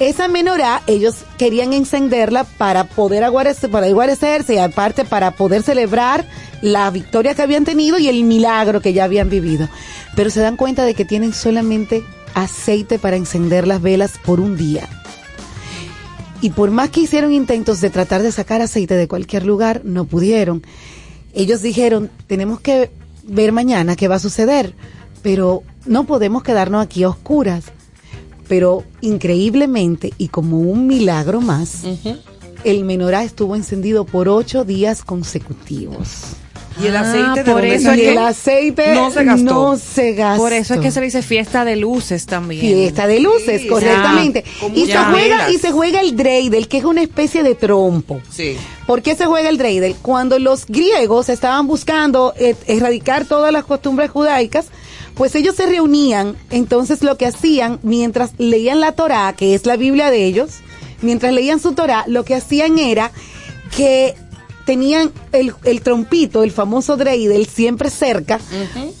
Esa 0.00 0.26
menorá, 0.26 0.82
ellos 0.88 1.18
querían 1.38 1.72
encenderla 1.72 2.42
para 2.42 2.82
poder 2.82 3.22
aguarecer, 3.22 3.70
para 3.70 3.86
aguarecerse 3.86 4.54
y 4.54 4.58
aparte 4.58 5.04
para 5.04 5.30
poder 5.30 5.62
celebrar 5.62 6.24
la 6.62 6.90
victoria 6.90 7.36
que 7.36 7.42
habían 7.42 7.64
tenido 7.64 7.96
y 7.96 8.08
el 8.08 8.24
milagro 8.24 8.80
que 8.80 8.92
ya 8.92 9.04
habían 9.04 9.30
vivido. 9.30 9.68
Pero 10.16 10.30
se 10.30 10.40
dan 10.40 10.56
cuenta 10.56 10.84
de 10.84 10.94
que 10.94 11.04
tienen 11.04 11.32
solamente 11.32 12.02
aceite 12.34 12.98
para 12.98 13.14
encender 13.16 13.68
las 13.68 13.80
velas 13.80 14.14
por 14.24 14.40
un 14.40 14.56
día. 14.56 14.88
Y 16.42 16.50
por 16.50 16.72
más 16.72 16.90
que 16.90 17.00
hicieron 17.00 17.32
intentos 17.32 17.80
de 17.80 17.88
tratar 17.88 18.22
de 18.22 18.32
sacar 18.32 18.60
aceite 18.60 18.94
de 18.94 19.06
cualquier 19.06 19.46
lugar, 19.46 19.82
no 19.84 20.04
pudieron. 20.04 20.62
Ellos 21.32 21.62
dijeron, 21.62 22.10
tenemos 22.26 22.60
que 22.60 22.90
ver 23.22 23.52
mañana 23.52 23.94
qué 23.94 24.08
va 24.08 24.16
a 24.16 24.18
suceder, 24.18 24.74
pero 25.22 25.62
no 25.86 26.04
podemos 26.04 26.42
quedarnos 26.42 26.84
aquí 26.84 27.04
a 27.04 27.10
oscuras. 27.10 27.66
Pero 28.48 28.82
increíblemente 29.00 30.12
y 30.18 30.28
como 30.28 30.58
un 30.58 30.88
milagro 30.88 31.40
más, 31.40 31.84
el 32.64 32.84
menorá 32.84 33.22
estuvo 33.22 33.54
encendido 33.54 34.04
por 34.04 34.28
ocho 34.28 34.64
días 34.64 35.04
consecutivos. 35.04 36.41
Y 36.82 36.86
el 36.88 36.96
Ah, 36.96 37.00
aceite 37.02 37.44
de 37.44 37.52
por 37.52 37.64
eso 37.64 37.84
salió? 37.84 38.02
es 38.02 38.08
que 38.08 38.12
el 38.12 38.18
aceite 38.18 38.94
no 38.94 39.10
se 39.10 39.24
gastó. 39.24 39.44
no 39.44 39.76
se 39.76 40.12
gastó. 40.14 40.42
Por 40.42 40.52
eso 40.52 40.74
es 40.74 40.80
que 40.80 40.90
se 40.90 41.00
le 41.00 41.06
dice 41.06 41.22
fiesta 41.22 41.64
de 41.64 41.76
luces 41.76 42.26
también. 42.26 42.60
Fiesta 42.60 43.06
de 43.06 43.20
luces, 43.20 43.62
Sí, 43.62 43.68
correctamente. 43.68 44.44
ya, 44.60 44.68
y, 44.74 44.86
se 44.86 44.92
juega, 44.98 45.12
velas. 45.14 45.52
y 45.52 45.58
se 45.58 45.70
juega 45.72 46.00
el 46.00 46.16
dreidel, 46.16 46.68
que 46.68 46.78
es 46.78 46.84
una 46.84 47.02
especie 47.02 47.42
de 47.42 47.54
trompo. 47.54 48.20
Sí. 48.30 48.56
¿Por 48.86 49.02
qué 49.02 49.14
se 49.14 49.26
juega 49.26 49.48
el 49.48 49.58
dreidel? 49.58 49.94
Cuando 50.02 50.38
los 50.38 50.66
griegos 50.66 51.28
estaban 51.28 51.66
buscando 51.66 52.34
eh, 52.38 52.54
erradicar 52.66 53.24
todas 53.26 53.52
las 53.52 53.64
costumbres 53.64 54.10
judaicas, 54.10 54.66
pues 55.14 55.34
ellos 55.34 55.54
se 55.56 55.66
reunían, 55.66 56.36
entonces 56.50 57.02
lo 57.02 57.16
que 57.18 57.26
hacían, 57.26 57.78
mientras 57.82 58.30
leían 58.38 58.80
la 58.80 58.92
Torá, 58.92 59.34
que 59.36 59.54
es 59.54 59.66
la 59.66 59.76
Biblia 59.76 60.10
de 60.10 60.24
ellos, 60.24 60.52
mientras 61.02 61.32
leían 61.34 61.60
su 61.60 61.72
Torá, 61.72 62.04
lo 62.06 62.24
que 62.24 62.34
hacían 62.34 62.78
era 62.78 63.12
que 63.76 64.14
tenían 64.64 65.10
el, 65.32 65.52
el 65.64 65.80
trompito, 65.82 66.42
el 66.44 66.52
famoso 66.52 66.96
dreidel, 66.96 67.46
siempre 67.46 67.90
cerca, 67.90 68.38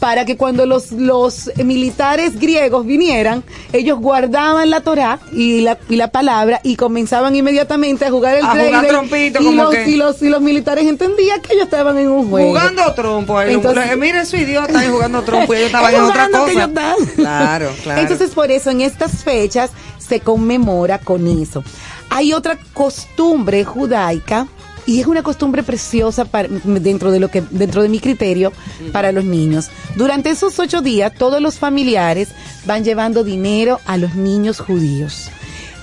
para 0.00 0.24
que 0.24 0.36
cuando 0.36 0.66
los, 0.66 0.92
los 0.92 1.50
militares 1.64 2.38
griegos 2.40 2.84
vinieran, 2.86 3.44
ellos 3.72 3.98
guardaban 4.00 4.70
la 4.70 4.80
Torá 4.80 5.20
y 5.32 5.60
la, 5.60 5.78
y 5.88 5.96
la 5.96 6.08
palabra 6.08 6.60
y 6.64 6.76
comenzaban 6.76 7.34
inmediatamente 7.36 8.04
a 8.06 8.10
jugar 8.10 8.36
el 8.38 8.44
A 8.44 8.48
jugar 8.50 8.66
dreidel. 8.68 8.88
trompito, 8.88 9.40
y, 9.42 9.44
como 9.46 9.62
los, 9.62 9.74
que- 9.74 9.88
y, 9.90 9.96
los, 9.96 10.22
y 10.22 10.28
los 10.28 10.40
militares 10.40 10.86
entendían 10.86 11.40
que 11.40 11.52
ellos 11.54 11.64
estaban 11.64 11.96
en 11.98 12.08
un 12.08 12.28
juego. 12.28 12.48
Jugando 12.48 12.92
trompo. 12.94 13.40
Entonces- 13.40 13.96
Mira 13.96 14.24
su 14.24 14.36
idiota 14.36 14.78
ahí 14.80 14.88
jugando 14.88 15.22
trompo 15.22 15.54
y 15.54 15.58
ellos 15.58 15.66
estaban 15.66 15.94
en 15.94 16.00
otra 16.02 16.28
cosa. 16.28 16.68
Claro, 17.16 17.70
claro. 17.82 18.00
Entonces, 18.00 18.30
por 18.30 18.50
eso 18.50 18.70
en 18.70 18.80
estas 18.80 19.22
fechas 19.22 19.70
se 19.98 20.20
conmemora 20.20 20.98
con 20.98 21.26
eso. 21.28 21.62
Hay 22.10 22.32
otra 22.32 22.58
costumbre 22.74 23.64
judaica 23.64 24.46
y 24.86 25.00
es 25.00 25.06
una 25.06 25.22
costumbre 25.22 25.62
preciosa 25.62 26.26
dentro 26.64 27.10
de 27.10 27.20
lo 27.20 27.28
que 27.28 27.42
dentro 27.50 27.82
de 27.82 27.88
mi 27.88 28.00
criterio 28.00 28.52
para 28.92 29.12
los 29.12 29.24
niños. 29.24 29.70
Durante 29.96 30.30
esos 30.30 30.58
ocho 30.58 30.80
días, 30.80 31.12
todos 31.14 31.40
los 31.40 31.58
familiares 31.58 32.28
van 32.64 32.84
llevando 32.84 33.24
dinero 33.24 33.80
a 33.86 33.96
los 33.96 34.14
niños 34.14 34.60
judíos. 34.60 35.30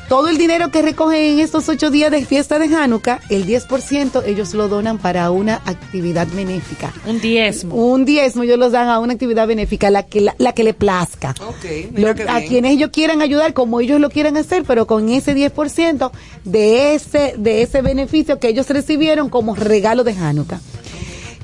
Todo 0.10 0.27
el 0.27 0.40
dinero 0.40 0.72
que 0.72 0.81
recogen 0.81 1.22
en 1.22 1.40
estos 1.40 1.69
ocho 1.69 1.91
días 1.91 2.10
de 2.10 2.26
fiesta 2.26 2.57
de 2.57 2.76
Hanukkah, 2.76 3.19
el 3.30 3.45
10% 3.45 4.23
ellos 4.26 4.56
lo 4.56 4.68
donan 4.68 4.98
para 4.98 5.30
una 5.30 5.61
actividad 5.65 6.27
benéfica. 6.34 6.91
Un 7.06 7.22
diezmo. 7.22 7.76
Un 7.76 8.06
diezmo 8.06 8.41
ellos 8.41 8.57
los 8.57 8.72
dan 8.72 8.88
a 8.90 8.98
una 8.98 9.14
actividad 9.14 9.48
benéfica, 9.48 9.91
la 9.91 10.02
que, 10.07 10.22
la, 10.22 10.34
la 10.40 10.53
que 10.53 10.64
le 10.64 10.73
plazca. 10.73 11.36
Ok, 11.48 11.91
mira 11.94 12.15
Lo- 12.15 12.31
a 12.31 12.41
quienes 12.41 12.72
ellos 12.72 12.90
quieran 12.91 13.22
ayudar 13.22 13.53
como 13.53 13.80
ellos 13.81 13.99
lo 14.02 14.10
quieran 14.10 14.36
hacer, 14.36 14.64
pero 14.65 14.88
con 14.88 15.10
ese 15.10 15.36
10% 15.36 16.10
de 16.44 16.95
ese, 16.95 17.36
de 17.38 17.61
ese 17.61 17.84
beneficio 17.84 18.40
que 18.40 18.48
ellos 18.48 18.68
recibieron 18.69 19.30
como 19.30 19.53
regalo 19.53 20.03
de 20.03 20.14
Hanukkah. 20.14 20.60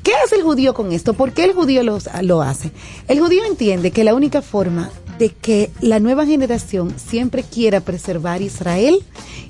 ¿Qué 0.02 0.12
hace 0.24 0.38
el 0.38 0.42
judío 0.44 0.74
con 0.74 0.92
esto? 0.92 1.14
¿Por 1.14 1.34
qué 1.34 1.44
el 1.46 1.54
judío 1.54 1.84
los- 1.84 2.10
lo 2.24 2.42
hace? 2.42 2.72
El 3.08 3.20
judío 3.20 3.44
entiende 3.46 3.92
que 3.92 4.04
la 4.04 4.16
única 4.16 4.42
forma 4.42 4.90
de 5.20 5.30
que 5.30 5.72
la 5.82 6.00
nueva 6.00 6.26
generación 6.26 6.94
siempre 6.98 7.44
quiera 7.44 7.80
preservar 7.82 8.42
Israel 8.42 9.00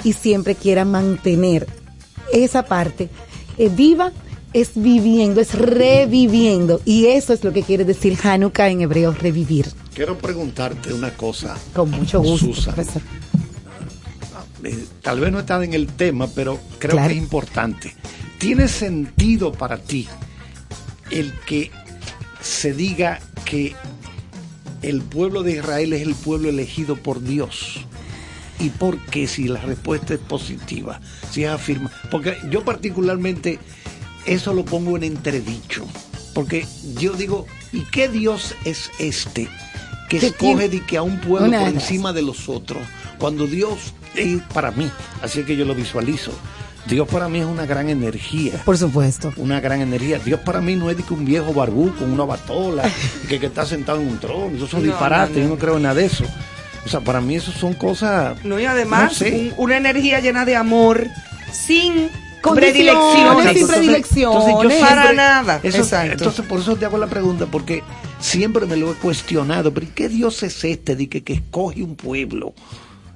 y 0.03 0.13
siempre 0.13 0.55
quiera 0.55 0.85
mantener 0.85 1.67
esa 2.33 2.63
parte 2.65 3.09
eh, 3.57 3.69
viva 3.69 4.11
es 4.53 4.71
viviendo, 4.75 5.41
es 5.41 5.53
reviviendo. 5.53 6.79
Y 6.85 7.07
eso 7.07 7.33
es 7.33 7.43
lo 7.43 7.51
que 7.51 7.61
quiere 7.63 7.83
decir 7.83 8.17
Hanukkah 8.23 8.69
en 8.69 8.81
hebreo, 8.81 9.11
revivir. 9.11 9.67
Quiero 9.93 10.17
preguntarte 10.17 10.93
una 10.93 11.11
cosa. 11.11 11.57
Con 11.73 11.91
mucho 11.91 12.21
gusto, 12.21 12.53
Susan. 12.53 12.73
profesor. 12.73 13.01
Eh, 14.63 14.85
tal 15.01 15.19
vez 15.19 15.31
no 15.31 15.39
está 15.39 15.61
en 15.63 15.73
el 15.73 15.87
tema, 15.87 16.27
pero 16.27 16.57
creo 16.79 16.91
Claro. 16.93 17.09
que 17.09 17.15
es 17.15 17.21
importante. 17.21 17.93
¿Tiene 18.39 18.67
sentido 18.67 19.51
para 19.51 19.77
ti 19.77 20.07
el 21.11 21.33
que 21.45 21.69
se 22.41 22.73
diga 22.73 23.19
que 23.43 23.75
el 24.85 25.01
pueblo 25.01 25.41
de 25.43 25.53
Israel 25.53 25.93
es 25.93 26.01
el 26.03 26.15
pueblo 26.15 26.49
elegido 26.49 26.95
por 26.95 27.21
Dios? 27.21 27.85
¿Y 28.59 28.69
por 28.69 28.97
qué 29.07 29.27
si 29.27 29.47
la 29.47 29.59
respuesta 29.61 30.13
es 30.13 30.19
positiva? 30.19 31.01
Si 31.31 31.43
es 31.43 31.49
afirma. 31.49 31.91
Porque 32.11 32.37
yo 32.49 32.63
particularmente 32.63 33.59
eso 34.25 34.53
lo 34.53 34.63
pongo 34.63 34.95
en 34.95 35.03
entredicho. 35.03 35.85
Porque 36.33 36.65
yo 36.97 37.13
digo, 37.13 37.47
¿y 37.73 37.81
qué 37.81 38.07
Dios 38.09 38.55
es 38.63 38.91
este 38.99 39.47
que 40.09 40.17
escoge 40.17 40.69
de 40.69 40.85
que 40.85 40.97
a 40.97 41.01
un 41.01 41.19
pueblo 41.19 41.57
por 41.57 41.67
encima 41.67 42.13
de 42.13 42.21
los 42.21 42.47
otros? 42.47 42.83
Cuando 43.17 43.47
Dios 43.47 43.93
es 44.15 44.41
para 44.53 44.71
mí, 44.71 44.89
así 45.21 45.39
es 45.39 45.45
que 45.45 45.55
yo 45.55 45.65
lo 45.65 45.73
visualizo. 45.73 46.31
Dios 46.87 47.07
para 47.07 47.27
mí 47.27 47.39
es 47.39 47.45
una 47.45 47.65
gran 47.65 47.89
energía. 47.89 48.61
Por 48.63 48.77
supuesto. 48.77 49.33
Una 49.37 49.59
gran 49.59 49.81
energía. 49.81 50.19
Dios 50.19 50.39
para 50.41 50.61
mí 50.61 50.75
no 50.75 50.89
es 50.91 50.97
de 50.97 51.03
que 51.03 51.13
un 51.13 51.25
viejo 51.25 51.53
barbú 51.53 51.93
con 51.95 52.11
una 52.11 52.25
batola, 52.25 52.83
que, 53.29 53.39
que 53.39 53.47
está 53.47 53.65
sentado 53.65 53.99
en 54.01 54.07
un 54.07 54.19
trono. 54.19 54.55
Eso 54.55 54.67
son 54.67 54.81
No, 54.81 54.87
disparates, 54.87 55.37
no, 55.37 55.43
no. 55.43 55.49
yo 55.49 55.55
no 55.55 55.59
creo 55.59 55.77
en 55.77 55.83
nada 55.83 55.95
de 55.95 56.05
eso. 56.05 56.25
O 56.85 56.89
sea, 56.89 56.99
para 57.01 57.21
mí 57.21 57.35
eso 57.35 57.51
son 57.51 57.73
cosas... 57.73 58.37
No, 58.43 58.59
y 58.59 58.65
además 58.65 59.11
No 59.13 59.17
sé. 59.17 59.53
un- 59.57 59.63
una 59.65 59.77
energía 59.77 60.19
llena 60.19 60.45
de 60.45 60.55
amor, 60.55 61.07
sin 61.51 62.09
predilecciones. 62.43 63.55
entonces 64.47 64.55
yo 64.61 64.79
Para 64.79 65.01
siempre- 65.03 65.15
nada. 65.15 65.59
eso- 65.63 65.77
Exacto. 65.79 66.11
entonces 66.13 66.45
por 66.45 66.59
eso 66.59 66.75
te 66.75 66.85
hago 66.85 66.97
la 66.97 67.07
pregunta, 67.07 67.47
porque 67.47 67.83
siempre 68.19 68.65
me 68.67 68.77
lo 68.77 68.91
he 68.91 68.95
cuestionado, 68.95 69.73
pero 69.73 69.87
¿y 69.87 69.89
¿qué 69.89 70.09
Dios 70.09 70.43
es 70.43 70.63
este 70.63 70.95
de 70.95 71.09
que, 71.09 71.23
que 71.23 71.33
escoge 71.33 71.81
un 71.83 71.95
pueblo? 71.95 72.53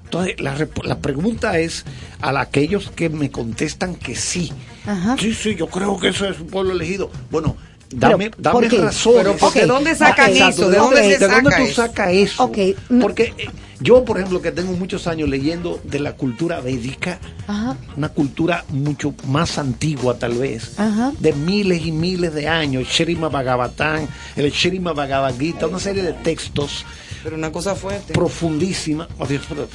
Entonces 0.10 0.40
la, 0.42 0.56
la 0.86 0.98
pregunta 0.98 1.60
es 1.60 1.86
a 2.20 2.32
la- 2.32 2.42
aquellos 2.42 2.90
que 2.92 3.10
me 3.10 3.30
contestan 3.30 3.94
que 3.96 4.16
sí. 4.16 4.52
Ajá. 4.88 5.16
Sí, 5.20 5.34
sí, 5.36 5.56
yo 5.56 5.68
creo 5.68 6.00
que 6.00 6.08
eso 6.08 6.26
es 6.28 6.40
un 6.40 6.48
pueblo 6.48 6.72
elegido. 6.74 7.12
Bueno, 7.30 7.56
dame, 7.92 8.32
Pero, 8.32 8.42
dame 8.42 8.54
¿por 8.60 8.68
qué? 8.68 8.78
razones. 8.82 9.18
Pero, 9.20 9.38
¿por 9.38 9.54
qué? 9.54 9.60
¿de 9.62 9.66
dónde 9.68 9.96
sacan 9.96 10.32
eso? 10.32 10.66
¿De 10.68 10.72
¿De 10.72 10.78
dónde, 10.78 11.02
dónde 11.02 11.18
se 11.18 11.20
de 11.20 11.28
dónde 11.28 11.52
saca 11.52 11.58
tú 11.58 11.64
eso? 11.64 11.82
sacas 11.82 12.10
eso? 12.14 12.52
Porque 13.00 13.34
eh, 13.38 13.50
yo, 13.82 14.04
por 14.04 14.18
ejemplo, 14.18 14.42
que 14.42 14.52
tengo 14.52 14.72
muchos 14.74 15.06
años 15.06 15.30
leyendo 15.30 15.80
de 15.84 16.00
la 16.00 16.14
cultura 16.14 16.60
védica, 16.60 17.20
Ajá, 17.48 17.78
una 17.96 18.10
cultura 18.10 18.66
mucho 18.70 19.14
más 19.28 19.60
antigua 19.60 20.18
tal 20.18 20.34
vez, 20.40 20.80
ajá. 20.80 21.14
de 21.20 21.34
miles 21.34 21.86
y 21.86 21.92
miles 21.92 22.34
de 22.34 22.48
años, 22.48 22.82
el 22.82 22.88
Shrima 22.90 23.30
Bhagavatam, 23.30 24.08
el 24.36 24.50
Shrima 24.52 24.94
Bhagavad 24.94 25.38
Gita, 25.40 25.68
una 25.68 25.80
serie 25.80 26.02
de 26.02 26.14
textos 26.14 26.84
Pero 27.24 27.36
una 27.36 27.52
cosa 27.52 27.76
fuerte. 27.76 28.14
profundísima, 28.14 29.08
oh, 29.18 29.26
Dios, 29.28 29.44
pero, 29.50 29.68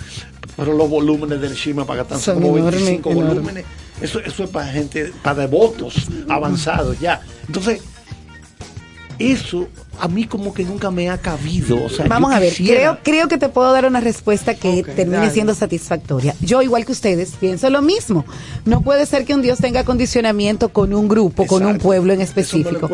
pero 0.56 0.72
los 0.72 0.88
volúmenes 0.88 1.40
del 1.40 1.54
Shrima 1.54 1.84
Bhagavatam 1.84 2.18
son 2.20 2.34
como 2.42 2.56
enormes, 2.58 2.80
25 2.84 3.10
enormes. 3.10 3.34
volúmenes, 3.34 3.64
eso, 4.00 4.20
eso 4.20 4.44
es 4.44 4.50
para 4.50 4.68
gente, 4.68 5.12
para 5.22 5.40
devotos 5.42 6.06
avanzados 6.28 6.98
ya. 7.00 7.20
Entonces, 7.46 7.80
eso 9.18 9.68
a 10.00 10.08
mí 10.08 10.24
como 10.24 10.52
que 10.52 10.64
nunca 10.64 10.90
me 10.90 11.08
ha 11.08 11.18
cabido. 11.18 11.84
O 11.84 11.88
sea, 11.88 12.06
Vamos 12.06 12.32
a 12.32 12.40
ver, 12.40 12.52
quisiera- 12.52 12.80
creo, 12.80 12.98
creo 13.04 13.28
que 13.28 13.38
te 13.38 13.48
puedo 13.48 13.72
dar 13.72 13.84
una 13.86 14.00
respuesta 14.00 14.54
que 14.56 14.82
termine 14.82 15.18
dale. 15.18 15.30
siendo 15.30 15.54
satisfactoria. 15.54 16.34
Yo, 16.40 16.62
igual 16.62 16.84
que 16.84 16.90
ustedes, 16.92 17.30
pienso 17.38 17.70
lo 17.70 17.80
mismo. 17.80 18.24
No 18.64 18.80
puede 18.80 19.06
ser 19.06 19.24
que 19.24 19.34
un 19.34 19.42
Dios 19.42 19.58
tenga 19.58 19.84
condicionamiento 19.84 20.70
con 20.70 20.92
un 20.92 21.06
grupo, 21.06 21.46
con 21.46 21.64
un 21.64 21.78
pueblo 21.78 22.12
en 22.12 22.22
específico. 22.22 22.90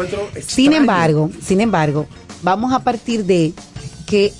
Sin 0.46 0.74
embargo, 0.74 1.30
sin 1.42 1.62
embargo, 1.62 2.06
vamos 2.42 2.74
a 2.74 2.80
partir 2.80 3.24
de 3.24 3.54
que 4.10 4.32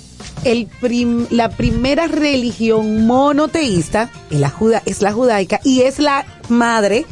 el 0.43 0.67
prim- 0.67 1.25
la 1.31 1.49
primera 1.49 2.07
religión 2.07 3.07
monoteísta 3.07 4.11
es 4.29 4.39
la, 4.39 4.49
juda- 4.49 4.83
es 4.85 5.01
la 5.01 5.11
judaica 5.13 5.59
y 5.63 5.81
es 5.81 5.97
la 5.99 6.25
madre 6.49 7.05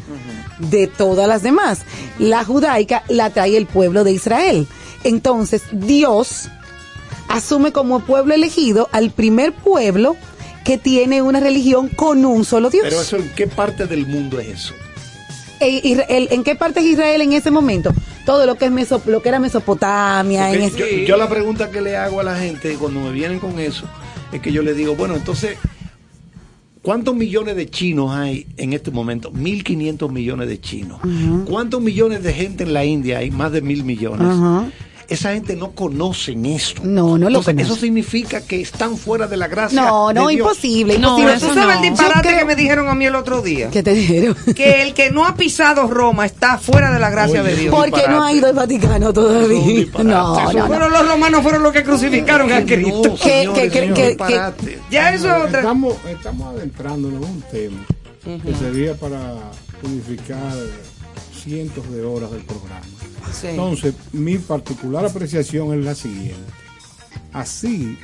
de 0.58 0.86
todas 0.86 1.26
las 1.26 1.42
demás. 1.42 1.80
La 2.18 2.44
judaica 2.44 3.02
la 3.08 3.30
trae 3.30 3.56
el 3.56 3.66
pueblo 3.66 4.04
de 4.04 4.12
Israel. 4.12 4.66
Entonces, 5.04 5.62
Dios 5.72 6.48
asume 7.28 7.72
como 7.72 8.00
pueblo 8.00 8.34
elegido 8.34 8.88
al 8.92 9.10
primer 9.10 9.52
pueblo 9.54 10.16
que 10.64 10.76
tiene 10.76 11.22
una 11.22 11.40
religión 11.40 11.88
con 11.88 12.24
un 12.26 12.44
solo 12.44 12.68
Dios. 12.68 12.84
Pero 12.84 13.00
eso, 13.00 13.16
¿en 13.16 13.30
qué 13.30 13.46
parte 13.46 13.86
del 13.86 14.06
mundo 14.06 14.38
es 14.38 14.48
eso? 14.48 14.74
E 15.60 15.80
Israel- 15.84 16.28
¿En 16.30 16.42
qué 16.42 16.54
parte 16.56 16.80
es 16.80 16.86
Israel 16.86 17.20
en 17.20 17.32
ese 17.32 17.50
momento? 17.50 17.92
Todo 18.26 18.46
lo 18.46 18.56
que 18.56 18.64
es 18.66 18.70
Meso- 18.72 19.02
lo 19.06 19.22
que 19.22 19.28
era 19.28 19.38
Mesopotamia. 19.38 20.52
en 20.52 20.62
ese- 20.62 20.78
yo, 21.02 21.06
yo 21.08 21.16
la 21.16 21.28
pregunta 21.28 21.70
que 21.70 21.80
le 21.80 21.96
hago 21.96 22.20
a 22.20 22.22
la 22.24 22.36
gente 22.38 22.74
cuando 22.74 23.00
me 23.00 23.12
vienen 23.12 23.38
con 23.38 23.58
eso 23.58 23.84
es 24.32 24.40
que 24.40 24.52
yo 24.52 24.62
le 24.62 24.74
digo, 24.74 24.94
bueno, 24.96 25.14
entonces, 25.16 25.56
¿cuántos 26.82 27.14
millones 27.14 27.56
de 27.56 27.68
chinos 27.68 28.10
hay 28.14 28.46
en 28.56 28.72
este 28.72 28.90
momento? 28.90 29.30
1.500 29.32 30.10
millones 30.10 30.48
de 30.48 30.60
chinos. 30.60 30.98
¿Cuántos 31.46 31.80
millones 31.80 32.22
de 32.22 32.32
gente 32.32 32.64
en 32.64 32.72
la 32.72 32.84
India? 32.84 33.18
Hay 33.18 33.30
más 33.30 33.52
de 33.52 33.60
mil 33.62 33.84
millones. 33.84 34.26
Ajá. 34.28 34.66
Esa 35.10 35.32
gente 35.32 35.56
no 35.56 35.72
conocen 35.72 36.46
eso. 36.46 36.76
No, 36.84 37.18
no 37.18 37.28
lo 37.28 37.38
Entonces, 37.40 37.54
conoce. 37.54 37.72
Eso 37.72 37.80
significa 37.80 38.40
que 38.42 38.60
están 38.60 38.96
fuera 38.96 39.26
de 39.26 39.36
la 39.36 39.48
gracia. 39.48 39.82
No, 39.82 40.12
no, 40.12 40.28
de 40.28 40.34
Dios. 40.36 40.46
imposible, 40.46 40.98
No, 40.98 41.18
imposible. 41.18 41.48
¿Tú 41.48 41.54
sabes 41.60 41.76
el 41.76 41.82
disparate 41.90 42.38
que 42.38 42.44
me 42.44 42.54
dijeron 42.54 42.88
a 42.88 42.94
mí 42.94 43.06
el 43.06 43.16
otro 43.16 43.42
día? 43.42 43.70
¿Qué 43.70 43.82
te 43.82 43.92
dijeron? 43.92 44.36
Que 44.54 44.82
el 44.82 44.94
que 44.94 45.10
no 45.10 45.26
ha 45.26 45.34
pisado 45.34 45.88
Roma 45.88 46.26
está 46.26 46.58
fuera 46.58 46.92
de 46.92 47.00
la 47.00 47.10
gracia 47.10 47.42
de 47.42 47.56
Dios. 47.56 47.74
Porque 47.74 48.06
no 48.08 48.22
ha 48.22 48.32
ido 48.32 48.46
al 48.46 48.54
Vaticano 48.54 49.12
todavía. 49.12 49.86
No, 49.98 50.04
no, 50.04 50.52
no. 50.52 50.68
Pero 50.68 50.88
los 50.88 51.08
romanos 51.08 51.42
fueron 51.42 51.62
los 51.64 51.72
que 51.72 51.82
crucificaron 51.82 52.52
a 52.52 52.64
Cristo. 52.64 53.16
Que- 53.20 54.16
Ya 54.90 55.12
eso 55.12 55.26
es 55.36 55.44
otra. 55.44 55.58
Estamos, 55.60 55.94
estamos 56.08 56.54
adentrándonos 56.54 57.20
en 57.22 57.28
un 57.28 57.42
tema 57.50 57.84
que 58.44 58.54
sería 58.54 58.94
para 58.94 59.18
unificar 59.82 60.52
cientos 61.42 61.90
de 61.90 62.04
horas 62.04 62.30
del 62.30 62.42
programa. 62.42 62.84
Sí. 63.32 63.48
Entonces, 63.48 63.94
mi 64.12 64.38
particular 64.38 65.04
apreciación 65.06 65.78
es 65.78 65.84
la 65.84 65.94
siguiente. 65.94 66.52
Así 67.32 67.96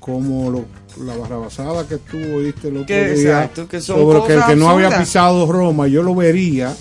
como 0.00 0.50
lo- 0.50 0.64
la 1.04 1.16
barrabasada 1.16 1.86
que 1.86 1.96
tú 1.98 2.16
oíste 2.18 2.68
el 2.68 2.76
otro 2.78 2.86
Que 2.86 3.14
día 3.14 3.42
exacto, 3.44 3.68
que 3.68 3.80
son 3.80 3.96
sobre 3.98 4.26
que 4.26 4.34
el 4.34 4.44
que 4.44 4.56
no 4.56 4.68
había 4.68 4.98
pisado 4.98 5.50
Roma, 5.50 5.86
yo 5.88 6.02
lo 6.02 6.14
vería 6.14 6.74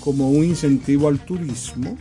como 0.00 0.30
un 0.30 0.44
incentivo 0.44 1.08
al 1.08 1.20
turismo. 1.20 1.96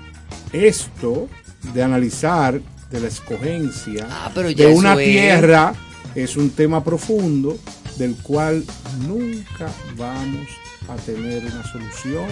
Esto 0.54 1.28
de 1.74 1.84
analizar 1.84 2.60
de 2.90 3.00
la 3.00 3.08
escogencia 3.08 4.08
Ah, 4.10 4.32
de 4.34 4.68
una 4.68 4.94
es. 4.94 5.08
tierra 5.08 5.74
es 6.16 6.36
un 6.36 6.50
tema 6.50 6.84
profundo 6.84 7.58
del 7.98 8.16
cual 8.18 8.64
nunca 9.08 9.70
vamos 9.98 10.48
a 10.90 10.96
tener 11.06 11.44
una 11.46 11.64
solución 11.72 12.26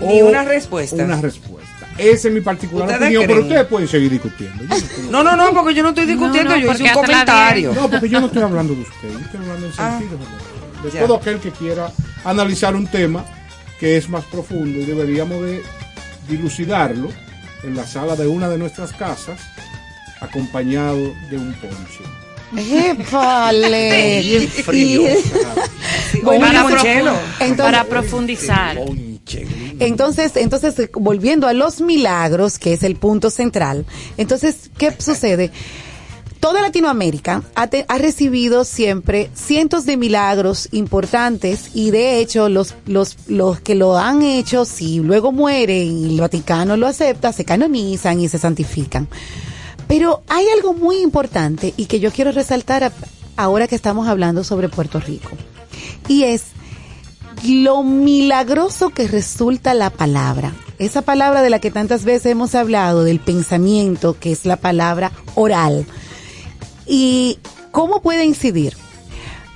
Ni 0.00 0.22
una 0.22 0.44
respuesta. 0.44 0.96
Una 1.04 1.20
respuesta. 1.20 1.86
Esa 1.98 2.28
es 2.28 2.34
mi 2.34 2.40
particular 2.40 2.86
¿Ustedes 2.88 3.02
opinión, 3.02 3.24
pero 3.26 3.40
ustedes 3.42 3.66
pueden 3.66 3.88
seguir 3.88 4.10
discutiendo. 4.10 4.64
No 5.10 5.22
No, 5.22 5.36
no, 5.36 5.36
no, 5.36 5.52
porque 5.54 5.74
yo 5.74 5.82
no 5.82 5.90
estoy 5.90 6.06
discutiendo, 6.06 6.50
no, 6.52 6.56
yo 6.58 6.72
hice 6.72 6.82
un 6.84 6.88
comentario. 6.90 7.72
No, 7.74 7.90
porque 7.90 8.08
yo 8.08 8.20
no 8.20 8.26
estoy 8.26 8.42
hablando 8.42 8.74
de 8.74 8.80
usted, 8.82 9.12
yo 9.12 9.18
estoy 9.18 9.40
hablando 9.40 9.66
en 9.66 9.72
Ah, 9.78 9.98
sentido 9.98 10.18
general. 10.18 10.82
de 10.84 10.90
ya. 10.90 11.00
todo 11.00 11.16
aquel 11.16 11.38
que 11.40 11.50
quiera 11.50 11.92
analizar 12.24 12.74
un 12.74 12.86
tema 12.86 13.24
que 13.78 13.96
es 13.98 14.08
más 14.08 14.24
profundo 14.24 14.78
y 14.78 14.84
deberíamos 14.84 15.42
de 15.42 15.62
dilucidarlo 16.28 17.08
en 17.62 17.76
la 17.76 17.86
sala 17.86 18.16
de 18.16 18.26
una 18.26 18.48
de 18.48 18.56
nuestras 18.58 18.92
casas 18.92 19.38
acompañado 20.20 20.96
de 21.30 21.36
un 21.36 21.52
ponche. 21.54 22.00
¡Épale! 22.56 24.20
Bien 24.22 24.48
frío. 24.48 25.02
Y- 25.02 26.18
para, 26.22 26.64
profu- 26.64 27.12
Entonces- 27.40 27.56
para 27.56 27.84
profundizar. 27.84 28.76
Entonces, 29.78 30.32
entonces, 30.36 30.78
eh, 30.78 30.90
volviendo 30.94 31.46
a 31.46 31.52
los 31.52 31.80
milagros, 31.80 32.58
que 32.58 32.72
es 32.72 32.82
el 32.82 32.96
punto 32.96 33.30
central, 33.30 33.86
entonces, 34.16 34.70
¿qué 34.78 34.92
sucede? 34.98 35.50
Toda 36.40 36.62
Latinoamérica 36.62 37.42
ha, 37.54 37.66
te- 37.66 37.84
ha 37.86 37.98
recibido 37.98 38.64
siempre 38.64 39.30
cientos 39.34 39.84
de 39.84 39.98
milagros 39.98 40.68
importantes 40.72 41.70
y 41.74 41.90
de 41.90 42.18
hecho 42.18 42.48
los, 42.48 42.74
los, 42.86 43.18
los 43.26 43.60
que 43.60 43.74
lo 43.74 43.98
han 43.98 44.22
hecho, 44.22 44.64
si 44.64 45.00
luego 45.00 45.32
mueren 45.32 45.98
y 45.98 46.14
el 46.14 46.20
Vaticano 46.20 46.78
lo 46.78 46.86
acepta, 46.86 47.32
se 47.34 47.44
canonizan 47.44 48.20
y 48.20 48.28
se 48.30 48.38
santifican. 48.38 49.06
Pero 49.86 50.22
hay 50.28 50.46
algo 50.56 50.72
muy 50.72 50.96
importante 51.02 51.74
y 51.76 51.84
que 51.86 52.00
yo 52.00 52.10
quiero 52.10 52.32
resaltar 52.32 52.84
a- 52.84 52.92
ahora 53.36 53.68
que 53.68 53.74
estamos 53.76 54.08
hablando 54.08 54.42
sobre 54.42 54.70
Puerto 54.70 54.98
Rico. 54.98 55.30
Y 56.08 56.22
es 56.24 56.44
lo 57.44 57.82
milagroso 57.82 58.90
que 58.90 59.08
resulta 59.08 59.74
la 59.74 59.90
palabra. 59.90 60.52
Esa 60.78 61.02
palabra 61.02 61.42
de 61.42 61.50
la 61.50 61.58
que 61.58 61.70
tantas 61.70 62.04
veces 62.04 62.26
hemos 62.26 62.54
hablado, 62.54 63.04
del 63.04 63.20
pensamiento, 63.20 64.16
que 64.18 64.32
es 64.32 64.46
la 64.46 64.56
palabra 64.56 65.12
oral. 65.34 65.86
¿Y 66.86 67.38
cómo 67.70 68.02
puede 68.02 68.24
incidir? 68.24 68.76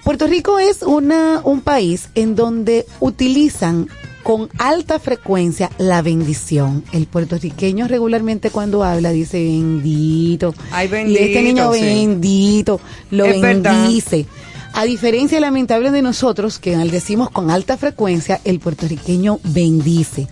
Puerto 0.04 0.26
Rico 0.26 0.58
es 0.58 0.82
una, 0.82 1.40
un 1.44 1.62
país 1.62 2.10
en 2.14 2.36
donde 2.36 2.84
utilizan 3.00 3.88
con 4.22 4.48
alta 4.58 4.98
frecuencia 4.98 5.70
la 5.78 6.02
bendición. 6.02 6.82
El 6.92 7.06
puertorriqueño 7.06 7.86
regularmente 7.86 8.50
cuando 8.50 8.82
habla 8.82 9.10
dice 9.10 9.42
bendito. 9.42 10.54
Ay, 10.72 10.90
y 11.06 11.16
este 11.16 11.42
niño 11.42 11.70
bendito, 11.70 11.74
sí. 11.74 11.84
bendito 11.84 12.80
lo 13.10 13.24
Es 13.26 13.40
verdad. 13.40 13.88
A 14.76 14.86
diferencia 14.86 15.38
lamentable 15.38 15.92
de 15.92 16.02
nosotros, 16.02 16.58
que 16.58 16.76
decimos 16.76 17.30
con 17.30 17.48
alta 17.48 17.76
frecuencia, 17.76 18.40
el 18.44 18.58
puertorriqueño 18.58 19.38
bendice. 19.44 20.26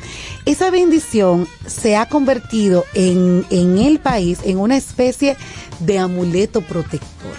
Esa 0.47 0.69
bendición 0.69 1.47
se 1.65 1.95
ha 1.95 2.09
convertido 2.09 2.85
en, 2.93 3.47
en 3.51 3.79
el 3.79 4.01
país 4.01 4.41
en 4.43 4.59
una 4.59 4.77
especie 4.77 5.37
de 5.79 6.01
amuleto 6.01 6.61
protector. 6.61 7.37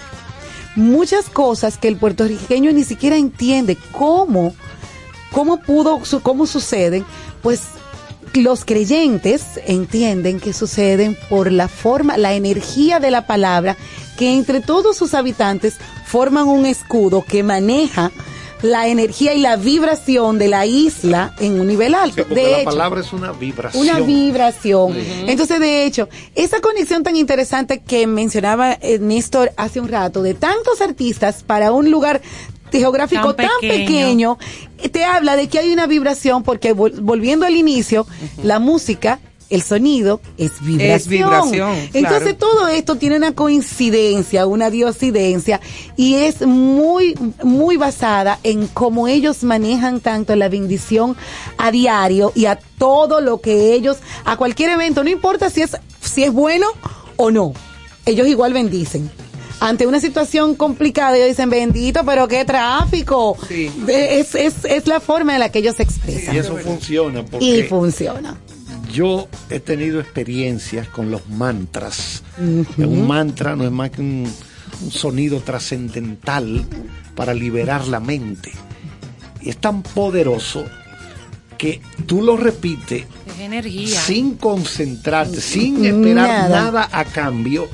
Muchas 0.76 1.28
cosas 1.28 1.76
que 1.76 1.88
el 1.88 1.96
puertorriqueño 1.96 2.72
ni 2.72 2.84
siquiera 2.84 3.18
entiende 3.18 3.76
cómo, 3.92 4.54
cómo 5.30 5.60
pudo, 5.60 6.00
cómo 6.22 6.46
suceden, 6.46 7.04
pues 7.42 7.60
los 8.32 8.64
creyentes 8.64 9.60
entienden 9.66 10.40
que 10.40 10.54
suceden 10.54 11.18
por 11.28 11.52
la 11.52 11.68
forma, 11.68 12.16
la 12.16 12.32
energía 12.32 12.98
de 12.98 13.10
la 13.10 13.26
palabra, 13.26 13.76
que 14.16 14.34
entre 14.34 14.60
todos 14.60 14.96
sus 14.96 15.12
habitantes 15.12 15.76
forman 16.14 16.46
un 16.46 16.64
escudo 16.64 17.24
que 17.26 17.42
maneja 17.42 18.12
la 18.62 18.86
energía 18.86 19.34
y 19.34 19.40
la 19.40 19.56
vibración 19.56 20.38
de 20.38 20.46
la 20.46 20.64
isla 20.64 21.34
en 21.40 21.58
un 21.60 21.66
nivel 21.66 21.92
alto. 21.92 22.22
Porque 22.22 22.34
de 22.36 22.50
la 22.52 22.58
hecho, 22.60 22.70
palabra 22.70 23.00
es 23.00 23.12
una 23.12 23.32
vibración. 23.32 23.82
una 23.82 23.98
vibración. 23.98 24.94
Entonces, 25.26 25.58
de 25.58 25.84
hecho, 25.84 26.08
esa 26.36 26.60
conexión 26.60 27.02
tan 27.02 27.16
interesante 27.16 27.82
que 27.82 28.06
mencionaba 28.06 28.74
eh, 28.80 29.00
Néstor 29.00 29.50
hace 29.56 29.80
un 29.80 29.88
rato, 29.88 30.22
de 30.22 30.34
tantos 30.34 30.80
artistas 30.80 31.42
para 31.42 31.72
un 31.72 31.90
lugar 31.90 32.22
geográfico 32.70 33.34
Tan 33.34 33.48
tan 33.48 33.56
pequeño. 33.60 34.38
pequeño, 34.38 34.38
te 34.92 35.04
habla 35.04 35.34
de 35.36 35.48
que 35.48 35.58
hay 35.58 35.72
una 35.72 35.86
vibración, 35.88 36.44
porque 36.44 36.74
vol- 36.76 37.00
volviendo 37.00 37.46
al 37.46 37.56
inicio, 37.56 38.06
la 38.42 38.60
música, 38.60 39.18
el 39.54 39.62
sonido 39.62 40.20
es 40.36 40.52
vibración. 40.60 40.90
Es 40.94 41.08
vibración, 41.08 41.76
Entonces 41.92 42.34
claro. 42.34 42.36
todo 42.36 42.68
esto 42.68 42.96
tiene 42.96 43.16
una 43.16 43.32
coincidencia, 43.32 44.46
una 44.46 44.70
diosidencia, 44.70 45.60
y 45.96 46.14
es 46.14 46.42
muy, 46.46 47.14
muy 47.42 47.76
basada 47.76 48.38
en 48.42 48.66
cómo 48.66 49.08
ellos 49.08 49.44
manejan 49.44 50.00
tanto 50.00 50.34
la 50.36 50.48
bendición 50.48 51.16
a 51.56 51.70
diario 51.70 52.32
y 52.34 52.46
a 52.46 52.58
todo 52.78 53.20
lo 53.20 53.40
que 53.40 53.74
ellos, 53.74 53.98
a 54.24 54.36
cualquier 54.36 54.70
evento, 54.70 55.04
no 55.04 55.10
importa 55.10 55.50
si 55.50 55.62
es, 55.62 55.76
si 56.00 56.24
es 56.24 56.32
bueno 56.32 56.66
o 57.16 57.30
no, 57.30 57.52
ellos 58.06 58.26
igual 58.26 58.52
bendicen. 58.52 59.10
Ante 59.60 59.86
una 59.86 60.00
situación 60.00 60.56
complicada, 60.56 61.16
ellos 61.16 61.28
dicen, 61.28 61.48
bendito, 61.48 62.04
pero 62.04 62.28
qué 62.28 62.44
tráfico. 62.44 63.36
Es, 63.88 64.34
es, 64.34 64.64
es 64.64 64.86
la 64.86 65.00
forma 65.00 65.32
en 65.34 65.40
la 65.40 65.50
que 65.50 65.60
ellos 65.60 65.76
se 65.76 65.84
expresan. 65.84 66.34
Y 66.34 66.38
eso 66.38 66.56
funciona 66.56 67.20
Y 67.20 67.24
porque 67.30 67.64
funciona. 67.68 68.36
Yo 68.94 69.28
he 69.50 69.58
tenido 69.58 70.00
experiencias 70.00 70.88
con 70.88 71.10
los 71.10 71.28
mantras. 71.28 72.22
Un 72.38 73.06
mantra 73.06 73.56
no 73.56 73.64
es 73.64 73.72
más 73.72 73.90
que 73.90 74.00
un, 74.00 74.32
un 74.82 74.90
sonido 74.90 75.40
trascendental 75.40 76.64
para 77.16 77.34
liberar 77.34 77.88
la 77.88 77.98
mente. 77.98 78.52
Y 79.40 79.50
es 79.50 79.56
tan 79.58 79.82
poderoso 79.82 80.64
que 81.58 81.80
tú 82.06 82.22
lo 82.22 82.36
repites 82.36 83.04
energía. 83.40 84.00
sin 84.00 84.36
concentrarte, 84.36 85.40
sin 85.40 85.84
esperar 85.84 86.28
Nada. 86.28 86.48
nada. 86.48 86.88
a 86.92 87.04
cambio, 87.04 87.68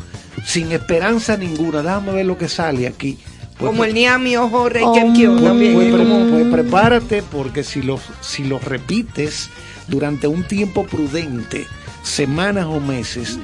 sin 0.44 0.72
esperanza 0.72 1.36
ninguna. 1.36 1.82
Déjame 1.82 2.12
ver 2.12 2.26
lo 2.26 2.38
que 2.38 2.48
sale 2.48 2.86
aquí. 2.86 3.18
Pues, 3.58 3.70
Como 3.70 3.84
el 3.84 3.92
Niami 3.92 4.36
Ojo 4.38 4.70
Rey 4.70 4.82
Oh, 4.86 4.94
pues, 4.94 5.74
pues, 5.74 6.30
pues 6.30 6.46
prepárate 6.46 7.22
porque 7.22 7.62
si 7.62 7.82
lo, 7.82 8.00
si 8.22 8.44
lo 8.44 8.58
repites 8.58 9.50
durante 9.90 10.26
un 10.26 10.44
tiempo 10.44 10.86
prudente, 10.86 11.66
semanas 12.02 12.66
o 12.66 12.80
meses, 12.80 13.38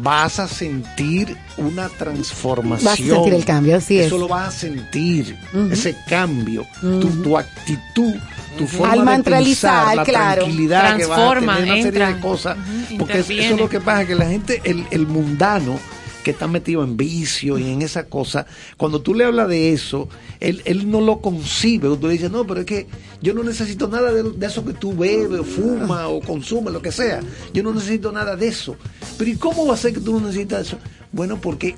vas 0.00 0.40
a 0.40 0.48
sentir 0.48 1.36
una 1.56 1.88
transformación. 1.88 2.84
Vas 2.84 2.98
a 2.98 3.04
sentir 3.04 3.34
el 3.34 3.44
cambio, 3.44 3.76
así 3.76 3.98
es. 4.00 4.06
Eso 4.06 4.18
lo 4.18 4.28
vas 4.28 4.48
a 4.48 4.58
sentir, 4.58 5.36
ese 5.70 5.96
cambio, 6.08 6.66
tu, 6.80 7.22
tu 7.22 7.38
actitud, 7.38 8.14
tu 8.58 8.66
forma 8.66 8.92
Al 8.92 8.98
de 8.98 9.04
mantralizar, 9.04 9.86
pensar, 9.86 9.96
la 9.96 10.04
claro. 10.04 10.42
tranquilidad 10.42 10.96
que 10.96 11.06
vas 11.06 11.18
a 11.18 11.22
Transforma, 11.22 11.56
tener, 11.56 11.72
una 11.72 11.82
serie 11.82 12.06
de 12.06 12.20
cosas. 12.20 12.56
Porque 12.98 13.18
eso, 13.20 13.32
eso 13.32 13.54
es 13.54 13.60
lo 13.60 13.68
que 13.68 13.80
pasa, 13.80 14.06
que 14.06 14.14
la 14.14 14.26
gente, 14.26 14.60
el, 14.64 14.86
el 14.90 15.06
mundano 15.06 15.78
que 16.22 16.30
está 16.30 16.46
metido 16.46 16.84
en 16.84 16.96
vicio 16.96 17.58
y 17.58 17.70
en 17.70 17.82
esa 17.82 18.04
cosa, 18.04 18.46
cuando 18.76 19.00
tú 19.02 19.14
le 19.14 19.24
hablas 19.24 19.48
de 19.48 19.72
eso, 19.72 20.08
él, 20.40 20.62
él 20.64 20.90
no 20.90 21.00
lo 21.00 21.20
concibe. 21.20 21.88
Tú 21.96 22.06
le 22.06 22.12
dices, 22.14 22.30
no, 22.30 22.46
pero 22.46 22.60
es 22.60 22.66
que 22.66 22.86
yo 23.20 23.34
no 23.34 23.42
necesito 23.42 23.88
nada 23.88 24.12
de, 24.12 24.22
de 24.22 24.46
eso 24.46 24.64
que 24.64 24.72
tú 24.72 24.94
bebes, 24.94 25.40
o 25.40 25.44
fumas, 25.44 26.06
o 26.06 26.20
consumes, 26.20 26.72
lo 26.72 26.82
que 26.82 26.92
sea. 26.92 27.20
Yo 27.52 27.62
no 27.62 27.72
necesito 27.74 28.12
nada 28.12 28.36
de 28.36 28.48
eso. 28.48 28.76
Pero 29.18 29.30
¿y 29.30 29.36
cómo 29.36 29.66
va 29.66 29.74
a 29.74 29.76
ser 29.76 29.92
que 29.92 30.00
tú 30.00 30.12
no 30.18 30.26
necesitas 30.26 30.68
eso? 30.68 30.78
Bueno, 31.10 31.40
porque 31.40 31.76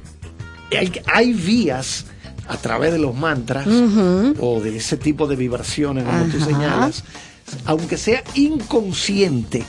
hay, 0.76 0.92
hay 1.12 1.32
vías 1.32 2.06
a 2.46 2.56
través 2.58 2.92
de 2.92 2.98
los 2.98 3.14
mantras 3.14 3.66
o 3.66 4.60
de 4.60 4.76
ese 4.76 4.96
tipo 4.96 5.26
de 5.26 5.36
vibraciones 5.36 6.04
como 6.04 6.24
tú 6.26 6.36
Ajá. 6.36 6.44
señalas, 6.44 7.04
aunque 7.64 7.96
sea 7.96 8.22
inconsciente, 8.34 9.64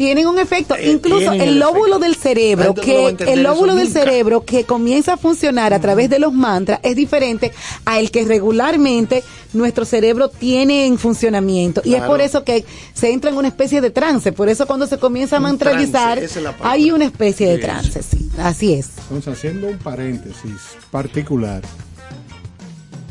Tienen 0.00 0.26
un 0.28 0.38
efecto, 0.38 0.76
Eh, 0.76 0.92
incluso 0.92 1.30
el 1.30 1.42
el 1.42 1.58
lóbulo 1.58 1.96
efecto. 1.96 1.98
del 1.98 2.14
cerebro, 2.16 2.74
que 2.74 3.16
el 3.34 3.42
lóbulo 3.42 3.74
del 3.74 3.88
nunca. 3.88 4.00
cerebro 4.00 4.44
que 4.46 4.64
comienza 4.64 5.12
a 5.12 5.16
funcionar 5.18 5.74
a 5.74 5.78
través 5.78 6.08
de 6.08 6.18
los 6.18 6.32
mantras 6.32 6.80
es 6.82 6.96
diferente 6.96 7.52
a 7.84 8.00
el 8.00 8.10
que 8.10 8.24
regularmente 8.24 9.22
nuestro 9.52 9.84
cerebro 9.84 10.30
tiene 10.30 10.86
en 10.86 10.96
funcionamiento 10.96 11.82
y 11.84 11.96
es 11.96 12.02
por 12.04 12.22
eso 12.22 12.44
que 12.44 12.64
se 12.94 13.12
entra 13.12 13.28
en 13.28 13.36
una 13.36 13.48
especie 13.48 13.82
de 13.82 13.90
trance, 13.90 14.32
por 14.32 14.48
eso 14.48 14.66
cuando 14.66 14.86
se 14.86 14.96
comienza 14.96 15.36
a 15.36 15.38
Un 15.40 15.42
mantralizar 15.42 16.18
es 16.18 16.34
hay 16.62 16.90
una 16.92 17.04
especie 17.04 17.48
de 17.50 17.56
Sí. 17.56 17.60
trance, 17.62 18.02
sí, 18.02 18.30
así 18.38 18.72
es. 18.72 18.88
Entonces, 19.02 19.34
haciendo 19.34 19.66
un 19.68 19.76
paréntesis 19.76 20.56
particular, 20.90 21.60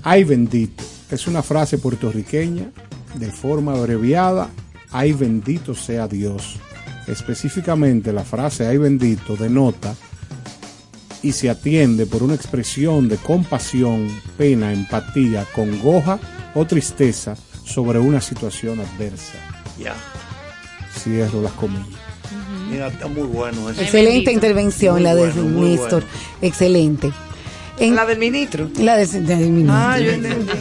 ay 0.02 0.24
bendito, 0.24 0.84
es 1.12 1.28
una 1.28 1.44
frase 1.44 1.78
puertorriqueña 1.78 2.72
de 3.14 3.32
forma 3.32 3.74
abreviada, 3.74 4.50
ay 4.92 5.14
bendito 5.14 5.76
sea 5.76 6.08
Dios. 6.08 6.56
Específicamente 7.10 8.14
la 8.14 8.24
frase 8.24 8.68
ay 8.68 8.78
bendito 8.78 9.36
denota 9.36 9.96
y 11.22 11.32
se 11.34 11.50
atiende 11.50 12.06
por 12.06 12.24
una 12.24 12.36
expresión 12.36 13.10
de 13.10 13.18
compasión, 13.18 14.08
pena, 14.38 14.72
empatía, 14.72 15.46
congoja 15.54 16.20
o 16.56 16.66
tristeza 16.66 17.36
sobre 17.66 18.00
una 18.00 18.22
situación 18.22 18.80
adversa. 18.80 19.34
ya. 19.78 19.96
Cierro 20.98 21.42
las 21.42 21.52
comillas. 21.54 21.86
Mira, 22.70 22.88
está 22.88 23.08
muy 23.08 23.24
bueno 23.24 23.70
eso. 23.70 23.82
Excelente 23.82 24.32
intervención 24.32 24.96
Muy 24.96 25.04
la 25.04 25.16
de 25.16 25.32
bueno, 25.32 25.44
Néstor, 25.62 26.04
bueno. 26.04 26.08
excelente. 26.42 27.12
En- 27.80 27.96
La 27.96 28.06
del 28.06 28.20
ministro. 28.20 28.70
la 28.80 28.98
de- 28.98 29.06
del 29.08 29.50
ministro. 29.52 29.74
Ah, 29.76 30.00
yo 30.00 30.12
entendí. 30.12 30.52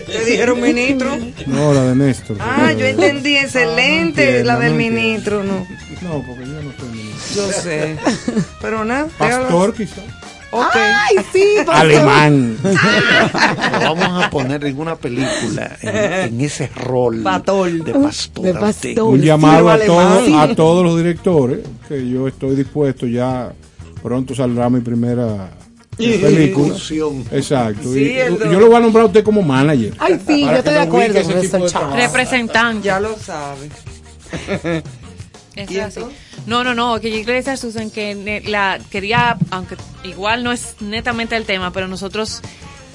¿Te 0.00 0.24
dijeron 0.24 0.60
ministro? 0.62 1.16
No, 1.46 1.72
la 1.72 1.84
de 1.84 1.94
Néstor. 1.94 2.36
Ah, 2.40 2.72
yo 2.72 2.86
entendí, 2.86 3.36
excelente 3.36 4.22
entiendo, 4.24 4.44
la 4.52 4.58
del 4.58 4.72
no 4.72 4.78
ministro, 4.78 5.44
no. 5.44 5.66
No, 6.02 6.24
porque 6.26 6.46
yo 6.46 6.62
no 6.62 6.72
soy 6.78 6.88
ministro. 6.90 7.46
Yo 7.46 7.52
sé. 7.52 7.96
Pero 8.60 8.84
nada. 8.84 9.06
Pastor 9.18 9.74
quizá. 9.74 10.02
Ok. 10.54 10.74
Ay, 10.74 11.16
sí, 11.32 11.44
pastor. 11.64 11.74
Alemán. 11.76 12.56
Lo 12.62 13.94
vamos 13.94 14.24
a 14.24 14.30
poner 14.30 14.64
en 14.66 14.78
una 14.78 14.96
película 14.96 15.76
en, 15.80 16.34
en 16.34 16.40
ese 16.42 16.66
rol 16.76 17.22
Pastor. 17.22 17.70
de 17.70 17.92
pastor. 17.94 18.44
De 18.44 18.54
pastor. 18.54 19.02
Un 19.04 19.20
llamado 19.22 19.70
a 19.70 19.78
todos, 19.78 20.28
a 20.34 20.54
todos 20.54 20.84
los 20.84 20.96
directores, 20.98 21.60
que 21.88 22.06
yo 22.06 22.28
estoy 22.28 22.54
dispuesto 22.56 23.06
ya, 23.06 23.52
pronto 24.02 24.34
saldrá 24.34 24.68
mi 24.68 24.80
primera 24.80 25.50
Exacto. 27.30 27.92
Sí, 27.92 28.00
y 28.04 28.18
el 28.18 28.38
yo 28.38 28.60
lo 28.60 28.66
voy 28.68 28.76
a 28.76 28.80
nombrar 28.80 29.04
a 29.04 29.06
usted 29.06 29.22
como 29.22 29.42
manager. 29.42 29.94
Ay, 29.98 30.18
sí, 30.26 30.40
yo 30.42 30.52
estoy 30.52 30.72
de 30.74 30.80
acuerdo 30.80 31.22
con 31.22 31.38
eso. 31.38 31.90
Representante. 31.94 32.86
Ya 32.86 32.98
lo. 33.00 33.14
Eso 35.54 35.70
¿Y 35.70 35.76
es 35.76 35.82
así. 35.82 36.00
No, 36.46 36.64
no, 36.64 36.74
no, 36.74 36.98
que 36.98 37.10
yo 37.10 37.18
quería 37.18 37.34
decir, 37.42 37.58
Susan, 37.58 37.90
que 37.90 38.14
ne- 38.14 38.40
la 38.40 38.80
quería, 38.90 39.36
aunque 39.50 39.76
igual 40.02 40.42
no 40.44 40.50
es 40.50 40.76
netamente 40.80 41.36
el 41.36 41.44
tema, 41.44 41.72
pero 41.74 41.88
nosotros 41.88 42.40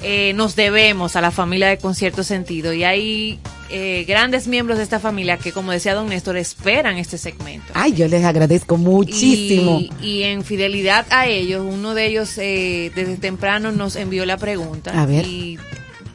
eh, 0.02 0.32
nos 0.34 0.56
debemos 0.56 1.14
a 1.14 1.20
la 1.20 1.30
familia 1.30 1.68
de 1.68 1.78
Concierto 1.78 2.24
Sentido 2.24 2.72
y 2.72 2.82
hay 2.82 3.38
eh, 3.70 4.04
grandes 4.06 4.48
miembros 4.48 4.78
de 4.78 4.84
esta 4.84 4.98
familia 4.98 5.36
que, 5.36 5.52
como 5.52 5.72
decía 5.72 5.94
don 5.94 6.08
Néstor, 6.08 6.36
esperan 6.36 6.96
este 6.96 7.18
segmento. 7.18 7.72
Ay, 7.74 7.92
yo 7.92 8.08
les 8.08 8.24
agradezco 8.24 8.76
muchísimo. 8.76 9.80
Y, 9.80 9.92
y 10.00 10.22
en 10.24 10.44
fidelidad 10.44 11.06
a 11.10 11.26
ellos, 11.26 11.64
uno 11.68 11.94
de 11.94 12.06
ellos 12.06 12.38
eh, 12.38 12.90
desde 12.94 13.16
temprano 13.16 13.72
nos 13.72 13.96
envió 13.96 14.24
la 14.26 14.36
pregunta. 14.36 15.00
A 15.00 15.06
ver. 15.06 15.26
Y 15.26 15.58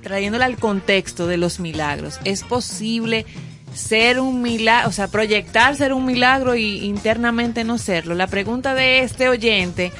trayéndola 0.01 0.45
al 0.45 0.57
contexto 0.57 1.27
de 1.27 1.37
los 1.37 1.59
milagros, 1.59 2.19
¿es 2.23 2.43
posible 2.43 3.25
ser 3.73 4.19
un 4.19 4.41
milagro, 4.41 4.89
o 4.89 4.91
sea, 4.91 5.07
proyectar 5.07 5.75
ser 5.75 5.93
un 5.93 6.05
milagro 6.05 6.55
y 6.55 6.85
internamente 6.85 7.63
no 7.63 7.77
serlo? 7.77 8.13
La 8.13 8.27
pregunta 8.27 8.73
de 8.75 8.99
este 8.99 9.29
oyente 9.29 9.91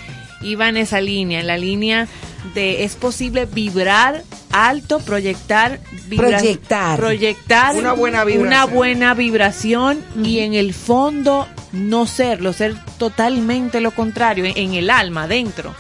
iba 0.42 0.68
en 0.70 0.78
esa 0.78 1.02
línea, 1.02 1.40
en 1.40 1.48
la 1.48 1.58
línea 1.58 2.08
de 2.53 2.84
¿es 2.84 2.95
posible 2.95 3.45
vibrar 3.45 4.24
alto, 4.52 4.99
proyectar 4.99 5.80
vibra- 6.07 6.38
Proyectar. 6.40 6.99
proyectar 6.99 7.76
Una 7.76 7.94
buena 7.94 8.24
vibración. 8.24 8.48
una 8.48 8.65
buena 8.65 9.14
vibración 9.14 9.99
y 10.24 10.40
en 10.40 10.53
el 10.53 10.74
fondo 10.74 11.48
no 11.72 12.06
serlo, 12.06 12.53
ser 12.53 12.76
totalmente 12.98 13.82
lo 13.82 13.91
contrario, 13.91 14.45
en, 14.45 14.57
en 14.57 14.74
el 14.74 14.90
alma, 14.90 15.28
dentro. 15.28 15.74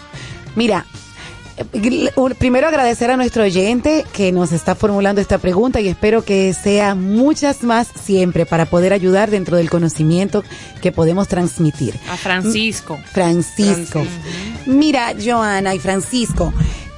Mira, 0.55 0.85
primero 2.37 2.67
agradecer 2.67 3.11
a 3.11 3.17
nuestro 3.17 3.43
oyente 3.43 4.05
que 4.13 4.31
nos 4.31 4.51
está 4.51 4.75
formulando 4.75 5.21
esta 5.21 5.37
pregunta 5.37 5.81
y 5.81 5.87
espero 5.87 6.23
que 6.23 6.53
sea 6.53 6.95
muchas 6.95 7.63
más 7.63 7.87
siempre 7.87 8.45
para 8.45 8.65
poder 8.65 8.93
ayudar 8.93 9.29
dentro 9.29 9.57
del 9.57 9.69
conocimiento 9.69 10.43
que 10.81 10.91
podemos 10.91 11.27
transmitir. 11.27 11.99
A 12.09 12.17
Francisco. 12.17 12.99
Francisco. 13.11 14.03
Mira, 14.65 15.13
Joana 15.23 15.75
y 15.75 15.79
Francisco, 15.79 16.53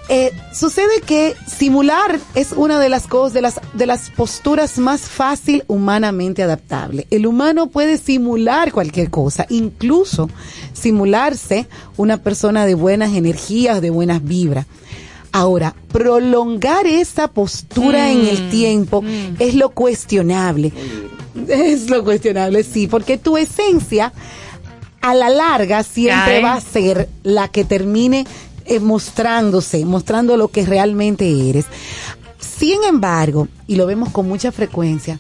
eh, 0.08 0.32
sucede 0.54 1.02
que 1.06 1.36
simular 1.48 2.20
es 2.36 2.52
una 2.52 2.80
de 2.80 2.90
las 2.90 3.08
cosas, 3.08 3.34
de 3.34 3.42
las, 3.42 3.60
de 3.74 3.86
las 3.88 4.12
posturas 4.12 4.78
más 4.78 5.02
fácil 5.02 5.64
humanamente 5.68 6.44
adaptable. 6.44 7.08
El 7.10 7.26
humano 7.26 7.68
puede 7.68 7.98
simular 7.98 8.72
cualquier 8.72 9.10
cosa, 9.10 9.48
incluso 9.50 10.30
simularse 10.74 11.68
una 11.98 12.18
persona 12.18 12.66
de 12.68 12.76
buenas 12.76 13.16
energías, 13.16 13.82
de 13.82 13.90
buenas 13.90 14.24
vibras. 14.24 14.68
Ahora, 15.32 15.76
prolongar 15.92 16.86
esa 16.86 17.28
postura 17.28 18.12
en 18.12 18.26
el 18.26 18.50
tiempo 18.50 19.04
es 19.40 19.56
lo 19.56 19.72
cuestionable. 19.72 20.72
Es 21.48 21.90
lo 21.90 22.04
cuestionable, 22.04 22.64
sí, 22.64 22.88
porque 22.88 23.18
tu 23.18 23.36
esencia 23.36 24.14
a 25.02 25.14
la 25.14 25.30
larga 25.30 25.84
siempre 25.84 26.42
va 26.42 26.54
a 26.54 26.62
ser 26.62 27.10
la 27.24 27.50
que 27.50 27.64
termine 27.64 28.26
eh, 28.66 28.80
mostrándose, 28.80 29.86
mostrando 29.86 30.38
lo 30.38 30.48
que 30.50 30.66
realmente 30.66 31.50
eres. 31.50 31.66
Sin 32.40 32.84
embargo, 32.84 33.48
y 33.68 33.76
lo 33.76 33.86
vemos 33.86 34.10
con 34.10 34.28
mucha 34.28 34.52
frecuencia, 34.52 35.20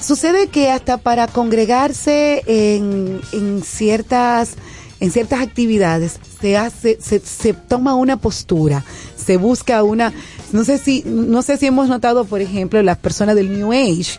sucede 0.00 0.48
que 0.48 0.70
hasta 0.70 0.98
para 0.98 1.26
congregarse 1.28 2.42
en, 2.46 3.20
en 3.32 3.62
ciertas 3.62 4.56
en 5.02 5.10
ciertas 5.10 5.40
actividades 5.42 6.18
se 6.40 6.56
hace 6.56 6.96
se, 7.00 7.18
se 7.20 7.52
toma 7.52 7.94
una 7.94 8.16
postura 8.16 8.84
se 9.16 9.36
busca 9.36 9.82
una 9.82 10.12
no 10.52 10.64
sé 10.64 10.78
si 10.78 11.02
no 11.06 11.42
sé 11.42 11.56
si 11.56 11.66
hemos 11.66 11.88
notado 11.88 12.24
por 12.24 12.40
ejemplo 12.40 12.82
las 12.82 12.98
personas 12.98 13.34
del 13.36 13.52
New 13.56 13.72
Age 13.72 14.18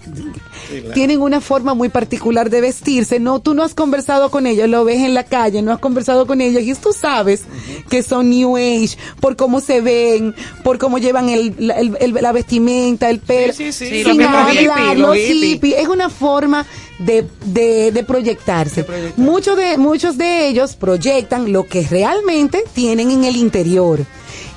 tienen 0.93 1.21
una 1.21 1.41
forma 1.41 1.73
muy 1.73 1.89
particular 1.89 2.49
de 2.49 2.61
vestirse 2.61 3.19
no 3.19 3.39
tú 3.39 3.53
no 3.53 3.63
has 3.63 3.73
conversado 3.73 4.29
con 4.31 4.47
ellos 4.47 4.67
lo 4.69 4.83
ves 4.85 4.99
en 4.99 5.13
la 5.13 5.23
calle 5.23 5.61
no 5.61 5.71
has 5.71 5.79
conversado 5.79 6.25
con 6.27 6.41
ellos 6.41 6.63
y 6.63 6.73
tú 6.75 6.89
sabes 6.93 7.43
que 7.89 8.03
son 8.03 8.29
New 8.29 8.55
Age 8.57 8.97
por 9.19 9.35
cómo 9.35 9.59
se 9.59 9.81
ven 9.81 10.33
por 10.63 10.77
cómo 10.79 10.97
llevan 10.97 11.29
el, 11.29 11.53
la, 11.59 11.75
el- 11.79 11.97
el- 11.99 12.13
la 12.13 12.31
vestimenta 12.31 13.09
el 13.09 13.19
pelo 13.19 13.53
Sí, 13.53 13.71
sí, 13.71 13.85
sí. 13.87 14.03
sin 14.03 14.07
Lo 14.07 14.17
que 14.17 14.23
hablar, 14.25 14.97
los 14.97 15.15
hippies. 15.17 15.75
es 15.79 15.87
una 15.87 16.09
forma 16.09 16.65
de, 16.99 17.27
de, 17.45 17.91
de 17.91 18.03
proyectarse. 18.03 18.85
Muchos 19.17 19.57
de, 19.57 19.77
muchos 19.77 20.17
de 20.17 20.47
ellos 20.47 20.75
proyectan 20.75 21.51
lo 21.51 21.67
que 21.67 21.85
realmente 21.87 22.63
tienen 22.73 23.11
en 23.11 23.23
el 23.23 23.35
interior. 23.35 24.05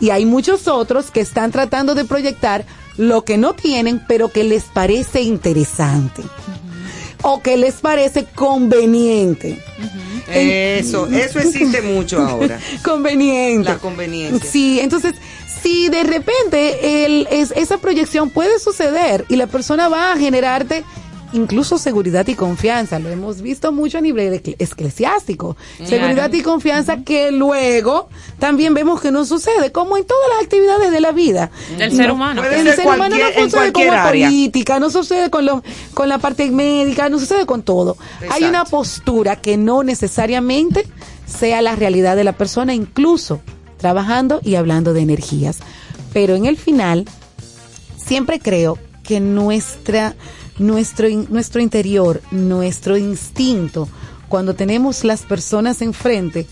Y 0.00 0.10
hay 0.10 0.26
muchos 0.26 0.68
otros 0.68 1.10
que 1.10 1.20
están 1.20 1.50
tratando 1.50 1.94
de 1.94 2.04
proyectar 2.04 2.64
lo 2.96 3.24
que 3.24 3.38
no 3.38 3.54
tienen, 3.54 4.02
pero 4.06 4.28
que 4.28 4.44
les 4.44 4.64
parece 4.64 5.22
interesante. 5.22 6.22
O 7.22 7.42
que 7.42 7.56
les 7.56 7.76
parece 7.76 8.24
conveniente. 8.24 9.62
Eso, 10.28 11.06
eso 11.06 11.38
existe 11.38 11.82
mucho 11.82 12.20
ahora. 12.20 12.58
conveniente. 12.84 13.70
La 13.70 13.78
conveniencia. 13.78 14.50
Sí, 14.50 14.80
entonces, 14.80 15.14
si 15.62 15.88
de 15.88 16.02
repente 16.02 17.04
el, 17.04 17.26
es, 17.30 17.52
esa 17.56 17.78
proyección 17.78 18.30
puede 18.30 18.58
suceder 18.58 19.24
y 19.28 19.36
la 19.36 19.46
persona 19.46 19.88
va 19.88 20.12
a 20.12 20.16
generarte 20.16 20.84
incluso 21.32 21.78
seguridad 21.78 22.26
y 22.28 22.34
confianza, 22.34 22.98
lo 22.98 23.08
hemos 23.08 23.42
visto 23.42 23.72
mucho 23.72 23.98
a 23.98 24.00
nivel 24.00 24.32
ecle- 24.34 24.56
eclesiástico, 24.58 25.56
Claro. 25.76 25.90
seguridad 25.90 26.32
y 26.32 26.42
confianza 26.42 26.98
que 27.04 27.30
luego 27.32 28.08
también 28.38 28.74
vemos 28.74 29.00
que 29.00 29.10
no 29.10 29.24
sucede, 29.24 29.72
como 29.72 29.96
en 29.96 30.04
todas 30.04 30.28
las 30.34 30.42
actividades 30.44 30.90
de 30.92 31.00
la 31.00 31.12
vida. 31.12 31.50
Del 31.76 31.92
ser 31.94 32.10
humano. 32.10 32.44
El 32.44 32.62
ser 32.64 32.76
ser 32.76 32.86
humano 32.86 33.16
no 33.16 33.24
sucede 33.26 33.50
cualquier 33.50 33.86
con 33.88 33.96
la 33.96 34.04
área. 34.08 34.28
política, 34.28 34.78
no 34.78 34.90
sucede 34.90 35.30
con, 35.30 35.44
lo, 35.46 35.62
con 35.94 36.08
la 36.08 36.18
parte 36.18 36.50
médica, 36.50 37.08
no 37.08 37.18
sucede 37.18 37.46
con 37.46 37.62
todo. 37.62 37.96
Hay 38.30 38.44
una 38.44 38.64
postura 38.64 39.36
que 39.36 39.56
no 39.56 39.82
necesariamente 39.82 40.86
sea 41.26 41.60
la 41.62 41.74
realidad 41.76 42.16
de 42.16 42.24
la 42.24 42.32
persona, 42.32 42.72
incluso 42.74 43.40
trabajando 43.78 44.40
y 44.42 44.54
hablando 44.54 44.92
de 44.94 45.00
energías. 45.00 45.58
Pero 46.12 46.34
en 46.34 46.46
el 46.46 46.56
final, 46.56 47.04
siempre 47.96 48.38
creo 48.40 48.78
que 49.02 49.20
nuestra, 49.20 50.14
nuestro, 50.58 51.08
nuestro 51.28 51.60
interior, 51.60 52.20
nuestro 52.30 52.96
instinto, 52.96 53.88
cuando 54.28 54.54
tenemos 54.54 55.04
las 55.04 55.22
personas 55.22 55.82
enfrente, 55.82 56.46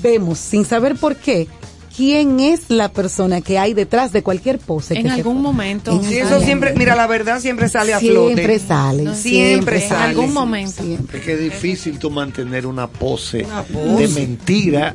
vemos, 0.00 0.38
sin 0.38 0.64
saber 0.64 0.96
por 0.96 1.16
qué, 1.16 1.48
quién 1.96 2.40
es 2.40 2.68
la 2.68 2.90
persona 2.90 3.40
que 3.40 3.58
hay 3.58 3.72
detrás 3.74 4.12
de 4.12 4.22
cualquier 4.22 4.58
pose. 4.58 4.94
En 4.98 5.04
que 5.04 5.10
algún 5.10 5.40
momento. 5.40 5.92
En 5.92 6.04
Sí, 6.04 6.18
eso 6.18 6.40
siempre, 6.40 6.74
mira, 6.76 6.94
la 6.94 7.06
verdad 7.06 7.40
siempre 7.40 7.68
sale 7.68 7.94
a 7.94 8.00
flote. 8.00 8.34
Siempre 8.34 8.58
sale, 8.58 9.02
No, 9.04 9.14
siempre 9.14 9.46
siempre 9.46 9.82
En 9.82 9.88
sale. 9.88 10.04
algún 10.10 10.32
momento. 10.32 10.82
Es 11.12 11.20
que 11.22 11.32
es 11.34 11.40
difícil 11.40 11.98
tú 11.98 12.10
mantener 12.10 12.66
una 12.66 12.86
pose, 12.86 13.46
pose. 13.72 13.96
de 13.96 14.08
mentira 14.08 14.94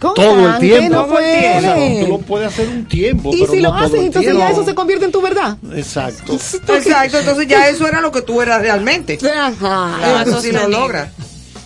todo 0.00 0.48
el 0.54 0.58
tiempo. 0.58 0.94
no 0.94 1.02
O 1.02 1.06
sea, 1.06 1.74
puede. 1.74 2.00
tú 2.04 2.08
lo 2.08 2.18
puedes 2.18 2.48
hacer 2.48 2.68
un 2.68 2.84
tiempo. 2.86 3.30
Y 3.34 3.40
pero 3.40 3.52
si 3.52 3.60
no 3.60 3.68
lo 3.68 3.74
todo 3.74 3.84
haces, 3.86 3.98
el 4.00 4.06
entonces 4.06 4.30
tiempo. 4.32 4.40
ya 4.46 4.50
eso 4.50 4.64
se 4.64 4.74
convierte 4.74 5.04
en 5.04 5.12
tu 5.12 5.20
verdad. 5.20 5.56
Exacto. 5.74 6.32
Exacto, 6.68 7.18
entonces 7.18 7.46
ya 7.46 7.68
eso 7.68 7.86
era 7.86 8.00
lo 8.00 8.10
que 8.10 8.22
tú 8.22 8.40
eras 8.40 8.60
realmente. 8.62 9.18
Ajá. 9.22 9.52
Claro, 9.98 10.30
Eso 10.30 10.40
si 10.40 10.52
lo 10.52 10.66
logras. 10.68 11.08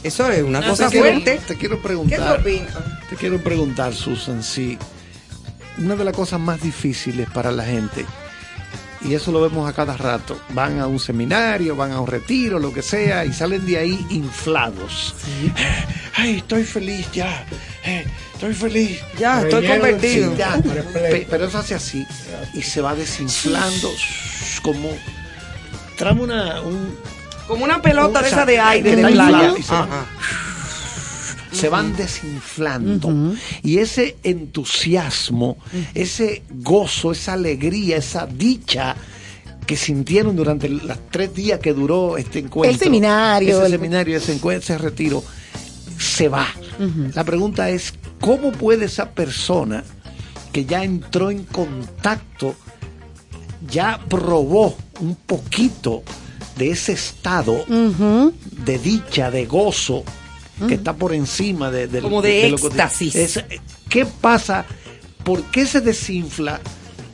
Eso 0.02 0.30
es 0.30 0.42
una 0.42 0.60
No, 0.60 0.70
cosa 0.70 0.86
te 0.88 0.92
quiero- 1.00 1.06
fuerte. 1.20 1.40
Te 1.46 1.56
quiero 1.56 1.76
¿Qué 1.76 1.82
preguntar. 1.82 2.40
opinas? 2.40 2.74
Te 3.08 3.16
quiero 3.16 3.38
preguntar, 3.42 3.94
Susan, 3.94 4.42
si 4.42 4.76
una 5.78 5.94
de 5.96 6.04
las 6.04 6.14
cosas 6.14 6.40
más 6.40 6.60
difíciles 6.60 7.28
para 7.30 7.52
la 7.52 7.64
gente, 7.64 8.04
y 9.02 9.14
eso 9.14 9.32
lo 9.32 9.40
vemos 9.40 9.68
a 9.68 9.72
cada 9.72 9.96
rato, 9.96 10.40
van 10.50 10.78
a 10.80 10.86
un 10.86 10.98
seminario, 11.00 11.74
van 11.76 11.92
a 11.92 12.00
un 12.00 12.06
retiro, 12.06 12.58
lo 12.58 12.72
que 12.72 12.82
sea, 12.82 13.24
y 13.24 13.32
salen 13.32 13.64
de 13.66 13.78
ahí 13.78 14.06
inflados. 14.10 15.14
Ay, 16.16 16.38
estoy 16.38 16.64
feliz 16.64 17.06
ya. 17.12 17.44
eh, 17.84 18.04
estoy 18.34 18.54
feliz. 18.54 19.00
Ya, 19.18 19.40
estoy 19.42 19.62
Relleno 19.66 19.74
convertido. 19.82 20.36
Ya. 20.36 20.60
Pero 21.30 21.46
eso 21.46 21.58
hace 21.58 21.74
así 21.74 22.06
y 22.54 22.62
se 22.62 22.80
va 22.80 22.94
desinflando 22.94 23.90
como 24.62 24.96
trae 25.96 26.12
una 26.14 26.60
un 26.60 26.94
Como 27.48 27.64
una 27.64 27.82
pelota 27.82 28.20
de 28.22 28.26
o 28.26 28.30
sea, 28.30 28.38
esa 28.38 28.46
de 28.46 28.58
aire 28.60 28.96
de 28.96 29.02
está 29.02 29.08
playa. 29.08 29.54
se 29.62 29.72
va- 29.72 29.82
Ajá. 29.82 30.06
se 31.52 31.68
van 31.68 31.96
desinflando. 31.96 33.34
Y 33.62 33.78
ese 33.78 34.16
entusiasmo, 34.22 35.58
ese 35.94 36.42
gozo, 36.50 37.12
esa 37.12 37.34
alegría, 37.34 37.96
esa 37.98 38.26
dicha 38.26 38.96
que 39.66 39.76
sintieron 39.76 40.34
durante 40.34 40.68
los 40.68 40.98
tres 41.10 41.34
días 41.34 41.60
que 41.60 41.72
duró 41.72 42.16
este 42.16 42.38
encuentro. 42.40 42.72
El 42.72 42.78
seminario, 42.78 43.56
Ese 43.58 43.66
el- 43.66 43.72
seminario, 43.72 44.16
ese 44.16 44.32
encuentro, 44.34 44.74
ese 44.74 44.78
retiro, 44.82 45.22
se 45.98 46.28
va. 46.28 46.48
La 47.14 47.22
pregunta 47.22 47.68
es, 47.70 47.94
¿cómo 48.20 48.50
puede 48.52 48.86
esa 48.86 49.10
persona 49.10 49.84
que 50.52 50.64
ya 50.64 50.82
entró 50.82 51.30
en 51.30 51.44
contacto, 51.44 52.56
ya 53.70 54.00
probó 54.08 54.76
un 55.00 55.14
poquito 55.14 56.02
de 56.56 56.70
ese 56.70 56.92
estado 56.92 57.64
de 57.68 58.78
dicha, 58.78 59.30
de 59.30 59.46
gozo, 59.46 60.04
que 60.68 60.74
está 60.74 60.92
por 60.94 61.12
encima 61.14 61.70
de, 61.70 61.88
del- 61.88 62.02
Como 62.04 62.22
de 62.22 62.48
lo 62.50 62.56
que- 62.56 62.66
éxtasis. 62.66 63.14
es- 63.16 63.44
¿Qué 63.88 64.06
pasa? 64.06 64.64
¿Por 65.24 65.42
qué 65.44 65.66
se 65.66 65.80
desinfla? 65.80 66.60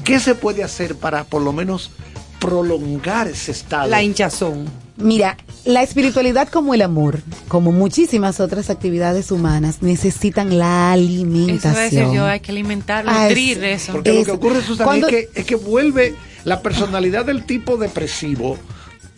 ¿Qué 0.04 0.20
se 0.20 0.34
puede 0.34 0.62
hacer 0.64 0.94
para 0.96 1.24
por 1.24 1.42
lo 1.42 1.52
menos 1.52 1.90
prolongar 2.38 3.28
ese 3.28 3.52
estado? 3.52 3.88
La 3.88 4.02
hinchazón. 4.02 4.66
Mira, 4.96 5.36
la 5.64 5.82
espiritualidad 5.82 6.48
como 6.48 6.74
el 6.74 6.82
amor, 6.82 7.20
como 7.46 7.70
muchísimas 7.70 8.40
otras 8.40 8.68
actividades 8.70 9.30
humanas, 9.30 9.80
necesitan 9.80 10.58
la 10.58 10.94
Eso 10.94 11.02
alimentación. 11.04 11.84
es 11.84 11.90
decir, 11.92 12.12
yo 12.14 12.26
hay 12.26 12.40
que 12.40 12.50
alimentarlo, 12.50 13.10
Ah, 13.12 13.24
nutrir 13.28 13.52
es- 13.58 13.60
de 13.60 13.72
eso. 13.74 13.92
Porque 13.92 14.12
lo 14.12 14.24
que 14.24 14.30
ocurre, 14.32 14.62
Susana, 14.62 14.84
cuando- 14.86 15.06
es, 15.08 15.12
que, 15.28 15.40
es 15.40 15.46
que 15.46 15.54
vuelve 15.54 16.14
la 16.44 16.60
personalidad 16.62 17.24
del 17.26 17.44
tipo 17.44 17.76
depresivo, 17.76 18.58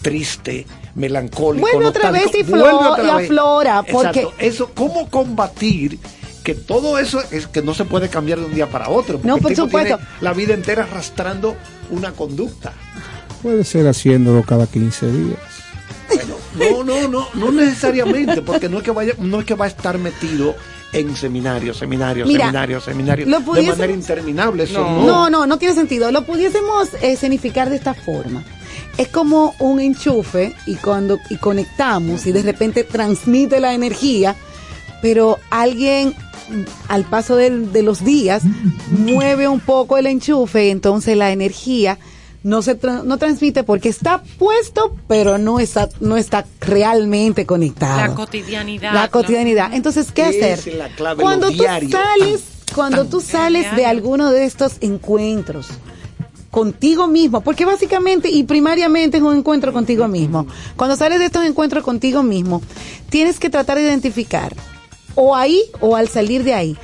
triste, 0.03 0.67
melancólico. 0.95 1.67
Vuelve 1.67 1.87
otra 1.87 2.11
vez 2.11 2.27
y 2.35 2.43
vuelve 2.43 2.69
flor- 2.69 2.87
otra 2.93 3.05
y 3.05 3.17
vez. 3.17 3.25
aflora, 3.27 3.83
porque- 3.83 4.21
Exacto. 4.21 4.33
Eso, 4.39 4.71
¿cómo 4.75 5.09
combatir 5.11 5.99
que 6.43 6.55
todo 6.55 6.99
eso 6.99 7.23
es 7.31 7.47
que 7.47 7.63
no 7.63 7.75
se 7.75 7.85
puede 7.85 8.09
cambiar 8.09 8.39
de 8.41 8.47
un 8.47 8.55
día 8.55 8.67
para 8.71 8.89
otro? 8.89 9.15
Porque 9.19 9.29
No, 9.29 9.37
el 9.37 9.43
por 9.43 9.51
tipo 9.53 9.63
supuesto. 9.67 9.97
tiene 9.99 10.11
la 10.21 10.33
vida 10.33 10.55
entera 10.55 10.85
arrastrando 10.85 11.57
una 11.91 12.13
conducta. 12.13 12.73
Puede 13.43 13.65
ser 13.65 13.87
haciéndolo 13.89 14.43
cada 14.43 14.67
15 14.67 15.07
días. 15.11 15.39
No, 16.57 16.83
no, 16.83 17.07
no, 17.09 17.29
no 17.35 17.53
necesariamente, 17.53 18.43
porque 18.43 18.69
no 18.69 18.79
es 18.79 18.83
que 18.83 18.91
vaya, 18.91 19.13
no 19.19 19.39
es 19.41 19.47
que 19.47 19.55
va 19.55 19.67
a 19.67 19.69
estar 19.69 19.97
metido 19.99 20.57
en 20.93 21.15
seminarios, 21.15 21.77
seminarios, 21.79 22.27
Mira, 22.27 22.47
seminarios, 22.47 22.85
seminarios, 22.85 23.29
de 23.29 23.63
manera 23.63 23.93
interminable. 23.93 24.65
Eso 24.65 24.81
No. 24.81 24.97
no. 24.97 25.07
No, 25.07 25.31
no, 25.31 25.47
no 25.47 25.59
tiene 25.59 25.75
sentido. 25.75 26.11
Lo 26.11 26.25
pudiésemos 26.27 26.93
eh, 26.95 27.13
escenificar 27.13 27.71
de 27.71 27.77
esta 27.77 27.95
forma. 27.95 28.43
Es 28.99 29.09
como 29.09 29.55
un 29.59 29.81
enchufe 29.81 30.55
y 30.67 30.75
cuando 30.77 31.19
y 31.31 31.37
conectamos 31.37 32.27
y 32.27 32.33
de 32.33 32.43
repente 32.43 32.85
transmite 32.85 33.59
la 33.61 33.73
energía, 33.73 34.37
pero 35.01 35.39
alguien 35.51 36.09
mm, 36.11 36.63
al 36.89 37.05
paso 37.05 37.37
de, 37.37 37.83
los 37.83 38.05
días 38.05 38.43
mueve 38.91 39.49
un 39.49 39.61
poco 39.61 39.97
el 39.97 40.07
enchufe, 40.07 40.71
entonces 40.71 41.17
la 41.17 41.31
energía 41.33 41.99
no 42.43 42.63
se 42.63 42.79
tra- 42.79 43.03
no 43.05 43.17
transmite 43.19 43.65
porque 43.65 43.89
está 43.91 44.23
puesto, 44.39 44.97
pero 45.09 45.39
no 45.39 45.61
está 45.61 45.89
no 46.01 46.17
está 46.17 46.47
realmente 46.61 47.47
conectado. 47.47 47.99
La 48.01 48.15
cotidianidad. 48.15 48.95
La 48.95 49.09
cotidianidad. 49.09 49.73
Entonces, 49.75 50.11
¿qué 50.13 50.23
hacer? 50.25 50.59
es 50.59 50.75
la 50.75 50.89
clave, 50.89 51.23
cuando 51.23 51.49
tú 51.49 51.53
diario. 51.55 51.91
sales, 51.91 52.41
cuando 52.75 53.05
tú 53.07 53.21
sales 53.27 53.75
de 53.77 53.85
alguno 53.87 54.31
de 54.31 54.45
estos 54.45 54.75
encuentros 54.81 55.69
contigo 56.51 57.07
mismo, 57.07 57.41
porque 57.41 57.65
básicamente 57.65 58.29
y 58.29 58.45
primariamente 58.45 59.19
es 59.19 59.23
un 59.23 59.37
encuentro 59.37 59.73
contigo 59.73 60.09
mismo. 60.09 60.47
Cuando 60.77 60.97
sales 60.97 61.19
de 61.19 61.27
estos 61.27 61.45
encuentros 61.45 61.85
contigo 61.85 62.23
mismo, 62.23 62.63
tienes 63.09 63.39
que 63.39 63.51
tratar 63.51 63.79
de 63.79 63.85
identificar 63.85 64.55
o 65.15 65.35
ahí 65.37 65.63
o 65.81 65.97
al 65.97 66.09
salir 66.09 66.45
de 66.45 66.55
ahí. 66.55 66.77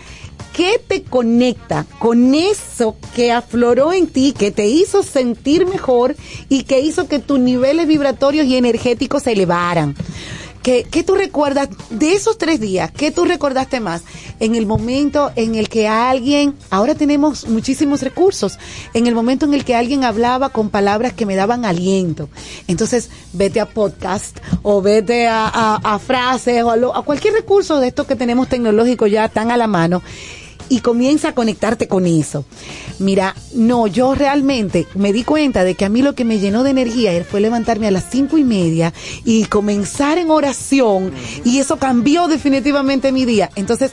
¿Qué 0.52 0.80
te 0.86 1.02
conecta 1.02 1.84
con 1.98 2.34
eso 2.34 2.96
que 3.14 3.30
afloró 3.30 3.92
en 3.92 4.06
ti, 4.06 4.32
que 4.32 4.50
te 4.50 4.66
hizo 4.66 5.02
sentir 5.02 5.66
mejor 5.66 6.16
y 6.48 6.62
que 6.62 6.80
hizo 6.80 7.08
que 7.08 7.18
tus 7.18 7.38
niveles 7.38 7.86
vibratorios 7.86 8.46
y 8.46 8.56
energéticos 8.56 9.24
se 9.24 9.32
elevaran? 9.32 9.94
¿Qué, 10.66 10.84
qué 10.90 11.04
tú 11.04 11.14
recuerdas 11.14 11.68
de 11.90 12.14
esos 12.14 12.38
tres 12.38 12.58
días? 12.58 12.90
¿Qué 12.90 13.12
tú 13.12 13.24
recordaste 13.24 13.78
más? 13.78 14.02
En 14.40 14.56
el 14.56 14.66
momento 14.66 15.30
en 15.36 15.54
el 15.54 15.68
que 15.68 15.86
alguien, 15.86 16.56
ahora 16.70 16.96
tenemos 16.96 17.46
muchísimos 17.46 18.02
recursos, 18.02 18.58
en 18.92 19.06
el 19.06 19.14
momento 19.14 19.46
en 19.46 19.54
el 19.54 19.64
que 19.64 19.76
alguien 19.76 20.02
hablaba 20.02 20.48
con 20.48 20.68
palabras 20.70 21.12
que 21.12 21.24
me 21.24 21.36
daban 21.36 21.64
aliento. 21.64 22.28
Entonces, 22.66 23.10
vete 23.32 23.60
a 23.60 23.66
podcast 23.66 24.38
o 24.64 24.82
vete 24.82 25.28
a, 25.28 25.46
a- 25.46 25.76
a 25.94 25.98
frases 26.00 26.64
o 26.64 26.70
a, 26.72 26.76
lo- 26.76 26.96
a 26.96 27.04
cualquier 27.04 27.34
recurso 27.34 27.78
de 27.78 27.86
estos 27.86 28.08
que 28.08 28.16
tenemos 28.16 28.48
tecnológico 28.48 29.06
ya 29.06 29.28
tan 29.28 29.52
a 29.52 29.56
la 29.56 29.68
mano 29.68 30.02
y 30.68 30.80
comienza 30.80 31.28
a 31.28 31.34
conectarte 31.34 31.88
con 31.88 32.06
eso. 32.06 32.44
Mira, 32.98 33.34
no, 33.54 33.86
yo 33.86 34.14
realmente 34.14 34.86
me 34.94 35.12
di 35.12 35.22
cuenta 35.24 35.64
de 35.64 35.74
que 35.74 35.84
a 35.84 35.88
mí 35.88 36.02
lo 36.02 36.14
que 36.14 36.24
me 36.24 36.38
llenó 36.38 36.62
de 36.62 36.70
energía 36.70 37.24
fue 37.28 37.40
levantarme 37.40 37.86
a 37.86 37.90
las 37.90 38.04
cinco 38.10 38.38
y 38.38 38.44
media 38.44 38.92
y 39.24 39.44
comenzar 39.44 40.18
en 40.18 40.30
oración 40.30 41.12
y 41.44 41.58
eso 41.58 41.76
cambió 41.78 42.26
definitivamente 42.28 43.12
mi 43.12 43.24
día. 43.24 43.50
Entonces, 43.54 43.92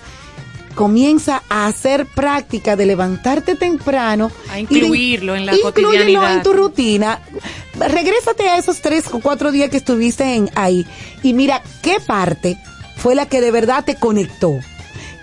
comienza 0.76 1.44
a 1.50 1.68
hacer 1.68 2.08
práctica 2.08 2.76
de 2.76 2.86
levantarte 2.88 3.56
temprano. 3.56 4.32
A 4.50 4.60
y 4.60 4.66
de- 4.66 4.76
incluirlo 4.80 5.36
en 5.36 5.46
la 5.46 5.54
cotidianidad. 5.62 6.34
en 6.38 6.44
tu 6.44 6.54
rutina. 6.54 7.22
Regrésate 7.78 8.50
a 8.50 8.58
esos 8.58 8.82
tres 8.82 9.06
o 9.12 9.20
cuatro 9.20 9.52
días 9.52 9.70
que 9.70 9.78
estuviste 9.78 10.36
en 10.36 10.50
ahí 10.56 10.86
y 11.22 11.34
mira 11.34 11.62
qué 11.82 11.98
parte 12.06 12.58
fue 12.98 13.16
la 13.16 13.28
que 13.28 13.42
de 13.42 13.52
verdad 13.52 13.84
te 13.86 13.96
conectó. 13.96 14.60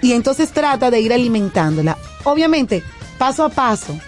Y 0.03 0.13
entonces 0.13 0.51
trata 0.51 0.91
de 0.91 1.01
ir 1.01 1.13
alimentándola. 1.13 1.97
Obviamente, 2.25 2.83
paso 3.19 3.45
a 3.45 3.49
paso. 3.49 3.99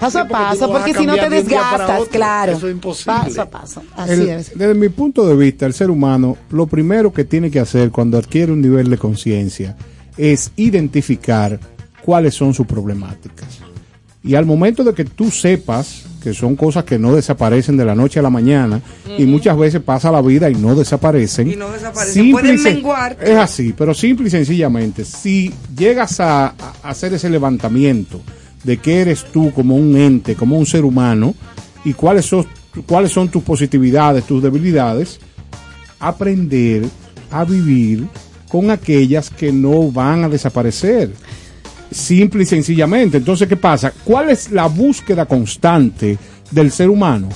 Paso 0.00 0.18
a 0.18 0.22
Sí, 0.24 0.28
paso, 0.32 0.72
porque 0.72 0.94
si 0.94 1.06
no 1.06 1.14
te 1.14 1.28
desgastas, 1.28 2.00
otro. 2.00 2.10
claro. 2.10 2.52
Eso 2.52 2.66
es 2.66 2.72
imposible. 2.74 3.12
Paso 3.20 3.42
a 3.42 3.46
paso. 3.50 3.82
Así 3.96 4.12
El- 4.14 4.28
es. 4.30 4.58
Desde 4.58 4.74
mi 4.74 4.88
punto 4.88 5.24
de 5.26 5.36
vista, 5.36 5.64
el 5.66 5.74
ser 5.74 5.90
humano, 5.90 6.36
lo 6.50 6.66
primero 6.66 7.12
que 7.12 7.22
tiene 7.24 7.50
que 7.52 7.60
hacer 7.60 7.90
cuando 7.92 8.18
adquiere 8.18 8.50
un 8.50 8.60
nivel 8.60 8.90
de 8.90 8.98
conciencia 8.98 9.76
es 10.16 10.50
identificar 10.56 11.60
cuáles 12.04 12.34
son 12.34 12.52
sus 12.52 12.66
problemáticas. 12.66 13.60
Y 14.24 14.34
al 14.36 14.46
momento 14.46 14.84
de 14.84 14.94
que 14.94 15.04
tú 15.04 15.30
sepas 15.30 16.02
que 16.22 16.32
son 16.32 16.54
cosas 16.54 16.84
que 16.84 16.98
no 17.00 17.12
desaparecen 17.12 17.76
de 17.76 17.84
la 17.84 17.96
noche 17.96 18.20
a 18.20 18.22
la 18.22 18.30
mañana 18.30 18.80
y 19.18 19.24
muchas 19.24 19.58
veces 19.58 19.80
pasa 19.82 20.12
la 20.12 20.22
vida 20.22 20.48
y 20.48 20.54
no 20.54 20.76
desaparecen. 20.76 21.50
Y 21.50 21.56
no 21.56 21.68
desaparecen. 21.72 22.22
simple 22.22 22.40
Pueden 22.42 22.54
y 22.56 22.58
sen- 22.60 22.74
menguar. 22.76 23.18
Es 23.20 23.36
así, 23.36 23.74
pero 23.76 23.92
simple 23.92 24.28
y 24.28 24.30
sencillamente, 24.30 25.04
si 25.04 25.52
llegas 25.76 26.20
a, 26.20 26.46
a 26.46 26.54
hacer 26.84 27.12
ese 27.14 27.28
levantamiento 27.28 28.20
de 28.62 28.76
que 28.76 29.00
eres 29.00 29.24
tú 29.32 29.52
como 29.52 29.74
un 29.74 29.96
ente, 29.96 30.36
como 30.36 30.56
un 30.56 30.66
ser 30.66 30.84
humano, 30.84 31.34
y 31.84 31.92
cuáles 31.94 32.26
son, 32.26 32.46
cuáles 32.86 33.10
son 33.10 33.28
tus 33.28 33.42
positividades, 33.42 34.22
tus 34.24 34.40
debilidades, 34.40 35.18
aprender 35.98 36.84
a 37.32 37.44
vivir 37.44 38.06
con 38.48 38.70
aquellas 38.70 39.30
que 39.30 39.52
no 39.52 39.90
van 39.90 40.24
a 40.24 40.28
desaparecer. 40.28 41.10
Simple 41.92 42.42
y 42.42 42.46
sencillamente. 42.46 43.18
Entonces, 43.18 43.48
¿qué 43.48 43.56
pasa? 43.56 43.92
¿Cuál 44.04 44.30
es 44.30 44.50
la 44.50 44.66
búsqueda 44.66 45.26
constante 45.26 46.18
del 46.50 46.70
ser 46.70 46.88
humano? 46.88 47.28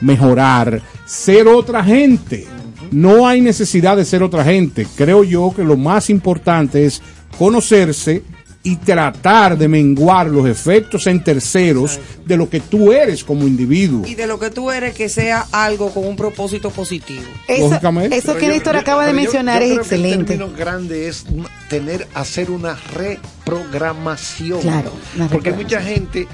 Mejorar, 0.00 0.80
ser 1.04 1.48
otra 1.48 1.82
gente. 1.82 2.46
No 2.90 3.26
hay 3.26 3.40
necesidad 3.40 3.96
de 3.96 4.04
ser 4.04 4.22
otra 4.22 4.44
gente. 4.44 4.86
Creo 4.96 5.24
yo 5.24 5.52
que 5.54 5.64
lo 5.64 5.76
más 5.76 6.08
importante 6.10 6.86
es 6.86 7.02
conocerse 7.38 8.22
y 8.66 8.74
tratar 8.76 9.56
de 9.56 9.68
menguar 9.68 10.26
los 10.26 10.48
efectos 10.48 11.06
en 11.06 11.22
terceros 11.22 12.00
de 12.24 12.36
lo 12.36 12.50
que 12.50 12.58
tú 12.58 12.92
eres 12.92 13.22
como 13.22 13.46
individuo. 13.46 14.04
Y 14.04 14.16
de 14.16 14.26
lo 14.26 14.40
que 14.40 14.50
tú 14.50 14.72
eres, 14.72 14.92
que 14.92 15.08
sea 15.08 15.46
algo 15.52 15.90
con 15.94 16.04
un 16.04 16.16
propósito 16.16 16.70
positivo. 16.70 17.22
Eso, 17.46 17.68
Lógicamente. 17.70 18.16
eso 18.16 18.34
que 18.36 18.48
Néstor 18.48 18.74
yo- 18.74 18.80
acaba 18.80 19.06
de 19.06 19.12
pero 19.12 19.18
yo- 19.18 19.22
mencionar 19.22 19.60
yo 19.62 19.66
es 19.66 19.70
creo 19.72 19.82
que 19.84 19.94
excelente. 19.94 20.32
El 20.32 20.38
término 20.40 20.58
grande 20.58 21.06
es 21.06 21.24
tener, 21.68 22.08
hacer 22.14 22.50
una 22.50 22.76
reprogramación. 22.92 24.60
Claro, 24.60 24.92
una 25.14 25.28
Porque 25.28 25.50
hay 25.50 25.54
mucha 25.56 25.80
gente 25.80 26.26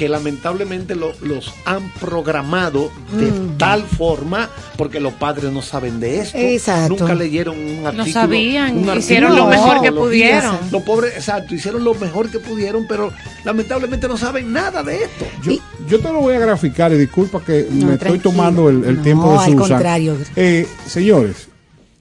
que 0.00 0.08
lamentablemente 0.08 0.94
lo- 0.96 1.12
los 1.20 1.52
han 1.66 1.90
programado 2.00 2.90
de 3.18 3.30
Mm. 3.30 3.58
tal 3.58 3.82
forma 3.84 4.48
porque 4.78 4.98
los 4.98 5.12
padres 5.12 5.52
no 5.52 5.60
saben 5.60 6.00
de 6.00 6.20
esto. 6.20 6.38
Exacto. 6.38 6.96
Nunca 6.98 7.14
leyeron 7.14 7.58
un 7.58 7.86
artículo. 7.86 8.10
sabían, 8.10 8.78
un 8.88 8.96
hicieron 8.96 9.36
lo 9.36 9.46
mejor 9.46 9.82
que 9.82 9.92
pudieron. 9.92 10.56
Los 10.72 10.82
pobres, 10.84 11.12
exacto, 11.16 11.54
hicieron 11.54 11.84
lo 11.84 11.92
mejor 11.96 12.30
que 12.30 12.38
pudieron, 12.38 12.86
pero 12.88 13.12
lamentablemente 13.44 14.08
no 14.08 14.16
saben 14.16 14.50
nada 14.54 14.82
de 14.82 15.04
esto. 15.04 15.26
Yo, 15.42 15.52
yo 15.86 15.98
te 16.00 16.10
lo 16.10 16.20
voy 16.22 16.34
a 16.34 16.38
graficar 16.38 16.90
y 16.92 16.96
disculpa 16.96 17.42
que 17.44 17.66
No, 17.70 17.88
me 17.88 17.92
estoy 17.94 18.18
tomando 18.20 18.70
el, 18.70 18.82
el 18.84 18.96
No, 18.96 19.02
tiempo 19.02 19.32
de 19.32 19.38
al 19.38 19.44
Susan. 19.52 19.58
contrario. 19.58 20.16
Eh, 20.34 20.66
señores, 20.86 21.48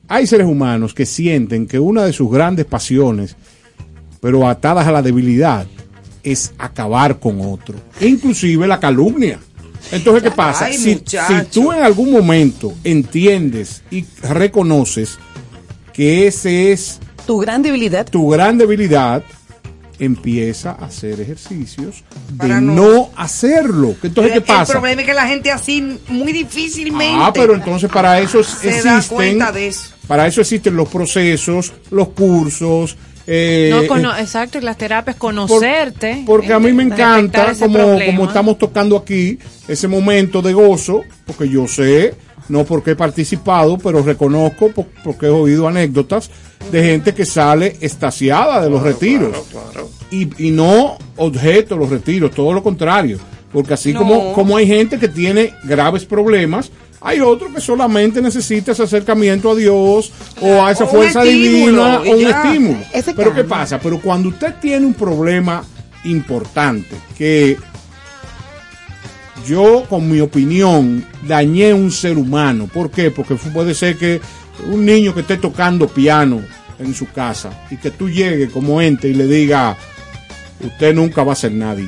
hay 0.08 0.26
seres 0.26 0.48
humanos 0.48 0.94
que 0.94 1.06
sienten 1.06 1.68
que 1.68 1.80
una 1.80 2.06
de 2.06 2.14
sus 2.14 2.32
grandes 2.32 2.66
pasiones, 2.66 3.36
pero 4.22 4.48
atadas 4.48 4.88
a 4.88 4.92
la 4.94 5.02
debilidad, 5.02 5.68
es 6.24 6.54
acabar 6.58 7.20
con 7.20 7.40
otro. 7.42 7.76
Inclusive 8.02 8.68
la 8.68 8.80
calumnia. 8.80 9.40
Entonces, 9.92 10.24
¿qué 10.24 10.32
pasa? 10.32 10.66
Ay, 10.66 10.78
si, 10.78 10.96
tú 11.52 11.72
en 11.72 11.84
algún 11.84 12.12
momento 12.12 12.74
entiendes 12.84 13.82
y 13.90 14.06
reconoces 14.22 15.18
que 15.94 16.28
ese 16.28 16.72
es 16.72 17.00
Tu 17.26 17.38
gran 17.40 17.62
debilidad. 17.62 18.06
tu 18.10 18.30
gran 18.30 18.58
debilidad, 18.58 19.24
empieza 19.98 20.72
a 20.72 20.86
hacer 20.86 21.20
ejercicios 21.20 22.04
de 22.34 22.48
no, 22.48 22.62
no- 22.62 23.10
hacerlo. 23.18 23.96
Entonces, 24.02 24.34
¿qué 24.34 24.42
pasa? 24.42 24.74
el 24.74 24.80
problema 24.80 25.02
es 25.02 25.08
que 25.08 25.14
la 25.14 25.28
gente 25.28 25.52
así 25.52 26.00
muy 26.08 26.32
difícilmente 26.32 27.16
Ah, 27.22 27.32
pero 27.34 27.54
entonces 27.54 27.90
para 27.92 28.20
eso 28.20 28.44
se 28.44 28.70
existen, 28.70 28.84
da 28.94 29.04
cuenta 29.10 29.52
de 29.52 29.68
eso. 29.68 29.90
para 30.08 30.26
eso 30.28 30.42
existen 30.42 30.76
los 30.76 30.88
procesos, 30.90 31.74
los 31.92 32.10
cursos. 32.10 32.96
Eh, 33.32 33.70
No 33.72 33.86
cono- 33.88 34.16
eh, 34.16 34.22
exacto, 34.22 34.58
y 34.58 34.62
las 34.62 34.76
terapias, 34.78 35.16
conocerte. 35.18 36.24
porque 36.26 36.52
a 36.52 36.60
mí 36.60 36.74
me 36.74 36.84
encanta, 36.84 37.54
como, 37.60 37.74
problema. 37.78 38.06
como 38.08 38.26
estamos 38.28 38.58
tocando 38.58 38.98
aquí, 38.98 39.38
ese 39.68 39.88
momento 39.88 40.42
de 40.42 40.54
gozo, 40.54 41.04
porque 41.28 41.48
yo 41.48 41.68
sé, 41.68 42.16
no 42.48 42.64
porque 42.66 42.92
he 42.92 42.96
participado, 42.96 43.78
pero 43.78 44.02
reconozco, 44.02 44.70
po- 44.72 44.88
porque 45.04 45.28
he 45.28 45.30
oído 45.30 45.68
anécdotas 45.68 46.32
de 46.72 46.84
gente 46.84 47.14
que 47.14 47.26
sale 47.26 47.78
estasiada 47.82 48.62
de 48.64 48.70
los 48.72 48.82
retiros. 48.82 49.38
Y, 50.10 50.48
y 50.48 50.52
no 50.52 50.98
objeto 51.18 51.78
los 51.78 51.90
retiros, 51.90 52.32
todo 52.32 52.52
lo 52.52 52.64
contrario. 52.64 53.20
Porque 53.52 53.74
así 53.76 53.94
No. 53.94 54.00
como, 54.00 54.34
como 54.34 54.58
hay 54.58 54.66
gente 54.68 54.98
que 55.00 55.08
tiene 55.08 55.54
graves 55.64 56.06
problemas, 56.06 56.72
hay 57.02 57.20
otro 57.22 57.54
que 57.54 57.62
solamente 57.62 58.22
necesita 58.22 58.74
ese 58.74 58.84
acercamiento 58.84 59.52
a 59.52 59.56
Dios 59.56 60.12
o 60.42 60.66
a 60.66 60.72
esa 60.72 60.84
O 60.84 60.88
fuerza 60.88 61.24
divina 61.24 62.00
o 62.00 62.12
un 62.12 62.20
ya. 62.20 62.44
estímulo. 62.44 62.80
Ese 62.94 63.14
Pero 63.14 63.34
¿qué 63.34 63.44
pasa? 63.44 63.80
Pero 63.80 64.00
cuando 64.02 64.30
usted 64.30 64.56
tiene 64.62 64.86
un 64.86 64.94
problema 64.94 65.64
importante, 66.04 66.96
que 67.18 67.58
yo 69.48 69.86
con 69.90 70.10
mi 70.10 70.20
opinión 70.20 71.06
dañé 71.28 71.74
un 71.74 71.92
ser 71.92 72.18
humano, 72.18 72.68
¿por 72.72 72.92
qué? 72.92 73.12
Porque 73.12 73.36
puede 73.36 73.74
ser 73.74 73.98
que 73.98 74.20
un 74.70 74.86
niño 74.86 75.14
que 75.14 75.22
esté 75.22 75.38
tocando 75.38 75.88
piano 75.88 76.42
en 76.80 76.94
su 76.94 77.10
casa 77.12 77.50
y 77.72 77.78
que 77.78 77.92
tú 77.92 78.10
llegues 78.10 78.52
como 78.52 78.82
ente 78.82 79.08
y 79.08 79.14
le 79.14 79.26
diga, 79.26 79.78
usted 80.62 80.94
nunca 80.94 81.24
va 81.24 81.34
a 81.34 81.36
ser 81.38 81.54
nadie. 81.54 81.88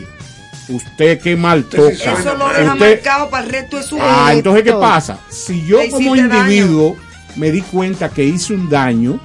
Usted 0.70 1.20
qué 1.20 1.36
mal 1.36 1.66
toca. 1.66 1.90
Eso 1.90 2.36
lo 2.38 2.48
deja 2.50 2.74
Usted- 2.74 2.96
marcado 2.96 3.30
para 3.30 3.44
el 3.46 3.52
resto 3.52 3.78
de 3.78 3.84
su 3.84 3.98
Ah, 4.00 4.26
vida. 4.28 4.34
entonces 4.34 4.64
¿qué 4.64 4.74
pasa? 4.74 5.20
Si 5.30 5.66
yo 5.66 5.80
como 5.90 6.16
daño. 6.16 6.26
individuo 6.38 6.96
me 7.36 7.52
di 7.52 7.62
cuenta 7.62 8.10
que 8.10 8.24
hice 8.24 8.54
un 8.54 8.70
daño, 8.70 9.20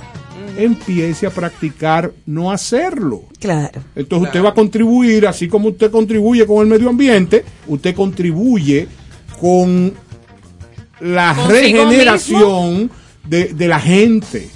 empiece 0.57 1.27
a 1.27 1.31
practicar 1.31 2.11
no 2.25 2.51
hacerlo. 2.51 3.23
Claro. 3.39 3.83
Entonces 3.95 4.29
usted 4.29 4.43
va 4.43 4.49
a 4.51 4.55
contribuir, 4.55 5.27
así 5.27 5.49
como 5.49 5.69
usted 5.69 5.91
contribuye 5.91 6.47
con 6.47 6.61
el 6.63 6.67
medio 6.67 6.89
ambiente, 6.89 7.45
usted 7.67 7.95
contribuye 7.95 8.89
con 9.39 9.93
la 11.01 11.35
regeneración 11.47 12.91
de, 13.25 13.53
de 13.55 13.69
la 13.69 13.81
gente, 13.81 14.49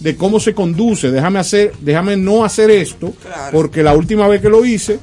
de 0.00 0.16
cómo 0.16 0.38
se 0.38 0.54
conduce. 0.54 1.10
Déjame 1.10 1.38
hacer, 1.40 1.72
déjame 1.80 2.16
no 2.16 2.44
hacer 2.44 2.70
esto, 2.70 3.12
Claro. 3.22 3.50
porque 3.52 3.82
la 3.82 3.94
última 3.94 4.28
vez 4.28 4.40
que 4.40 4.48
lo 4.48 4.64
hice, 4.64 4.98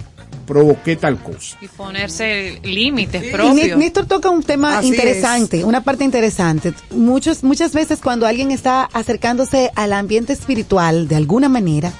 provoqué 0.46 0.96
tal 0.96 1.18
cosa. 1.22 1.58
Y 1.62 1.68
ponerse 1.68 2.60
límites 2.64 3.22
Y 3.22 3.26
Né- 3.28 3.32
propios. 3.32 3.78
Néstor 3.78 4.06
toca 4.06 4.30
un 4.30 4.44
tema 4.44 4.78
Así 4.80 4.88
interesante, 4.90 5.64
una 5.64 5.82
parte 5.84 6.04
interesante. 6.04 6.74
Muchos, 6.92 7.44
muchas 7.44 7.74
veces 7.74 8.00
cuando 8.02 8.26
alguien 8.28 8.52
está 8.52 8.84
acercándose 8.94 9.72
al 9.76 9.94
ambiente 9.94 10.34
espiritual 10.34 11.08
de 11.08 11.16
alguna 11.16 11.50
manera, 11.50 11.92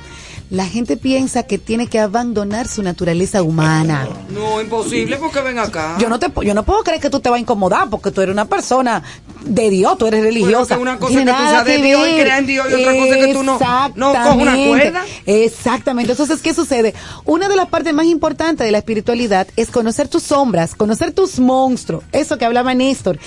la 0.50 0.66
gente 0.68 0.96
piensa 0.98 1.44
que 1.44 1.58
tiene 1.58 1.88
que 1.88 2.00
abandonar 2.00 2.68
su 2.68 2.84
naturaleza 2.84 3.42
humana. 3.42 4.08
No, 4.30 4.62
imposible 4.62 5.18
porque 5.18 5.42
ven 5.42 5.58
acá. 5.60 5.98
Yo 6.00 6.08
no 6.08 6.20
te, 6.20 6.28
yo 6.44 6.54
no 6.54 6.64
puedo 6.64 6.84
creer 6.84 7.02
que 7.02 7.10
tú 7.10 7.20
te 7.20 7.30
vas 7.30 7.38
a 7.38 7.42
incomodar 7.42 7.90
porque 7.90 8.12
tú 8.12 8.22
eres 8.22 8.32
una 8.34 8.46
persona 8.46 9.02
de 9.44 9.70
Dios, 9.70 9.98
tú 9.98 10.06
eres 10.08 10.24
religiosa. 10.24 10.76
que 10.76 10.82
una 10.82 10.98
cosa 11.00 11.14
que 11.14 11.26
tú 11.26 11.66
de 11.66 11.76
que 11.78 11.82
Dios 11.84 12.08
y 12.08 12.20
creas 12.22 12.40
en 12.40 12.46
Dios 12.48 12.68
y 12.70 12.74
otra 12.74 12.94
cosa 12.94 13.16
que 13.16 13.34
tú 13.34 13.44
no- 13.44 13.54
no 13.54 13.60
cojas 13.60 13.96
una 13.96 14.12
Exactamente. 14.14 14.68
cuerda. 14.70 15.06
Exactamente. 15.26 16.12
Entonces, 16.12 16.42
¿qué 16.42 16.54
sucede? 16.54 16.94
Una 17.26 17.48
de 17.48 17.56
las 17.56 17.68
partes 17.68 17.94
más 17.94 18.06
importantes 18.06 18.66
de 18.66 18.72
la 18.72 18.78
espiritualidad 18.80 19.48
es 19.56 19.70
conocer 19.70 20.08
tus 20.08 20.24
sombras, 20.24 20.76
conocer 20.76 21.12
tus 21.12 21.40
monstruos, 21.40 22.04
eso 22.12 22.38
que 22.38 22.46
hablaba 22.46 22.74
Néstor. 22.74 23.20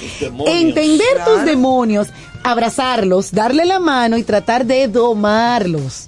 Entender 0.46 1.24
tus 1.24 1.44
demonios 1.44 2.08
abrazarlos, 2.44 3.32
darle 3.32 3.64
la 3.64 3.78
mano 3.80 4.16
y 4.16 4.22
tratar 4.22 4.64
de 4.64 4.86
domarlos. 4.88 6.06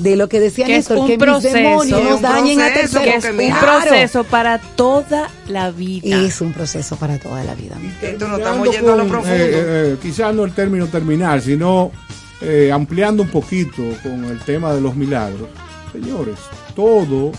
De 0.00 0.16
lo 0.16 0.28
que 0.28 0.40
decía 0.40 0.64
que 0.64 0.72
es 0.72 0.88
Néstor, 0.88 0.98
un 0.98 1.06
que 1.06 1.18
proceso, 1.18 1.54
mis 1.54 1.64
demonios 1.64 2.04
nos 2.04 2.20
dañen 2.22 2.60
a 2.60 2.72
terceros. 2.72 3.04
que 3.04 3.14
es 3.16 3.24
un 3.24 3.60
proceso 3.60 4.24
para 4.24 4.58
toda 4.58 5.28
la 5.46 5.70
vida. 5.70 6.22
Es 6.22 6.40
un 6.40 6.52
proceso 6.52 6.96
para 6.96 7.18
toda 7.18 7.44
la 7.44 7.54
vida. 7.54 7.76
Esto 8.00 8.26
no 8.28 8.38
estamos 8.38 8.70
yendo 8.70 8.94
a 8.94 8.96
lo 8.96 9.06
profundo. 9.06 9.36
eh, 9.36 9.50
eh, 9.52 9.96
quizás 10.00 10.34
no 10.34 10.44
el 10.44 10.52
término 10.52 10.86
terminar, 10.86 11.42
sino 11.42 11.92
eh, 12.40 12.70
ampliando 12.72 13.22
un 13.22 13.28
poquito 13.28 13.82
con 14.02 14.24
el 14.24 14.38
tema 14.40 14.72
de 14.72 14.80
los 14.80 14.96
milagros. 14.96 15.48
Señores, 15.92 16.36
todo 16.74 17.32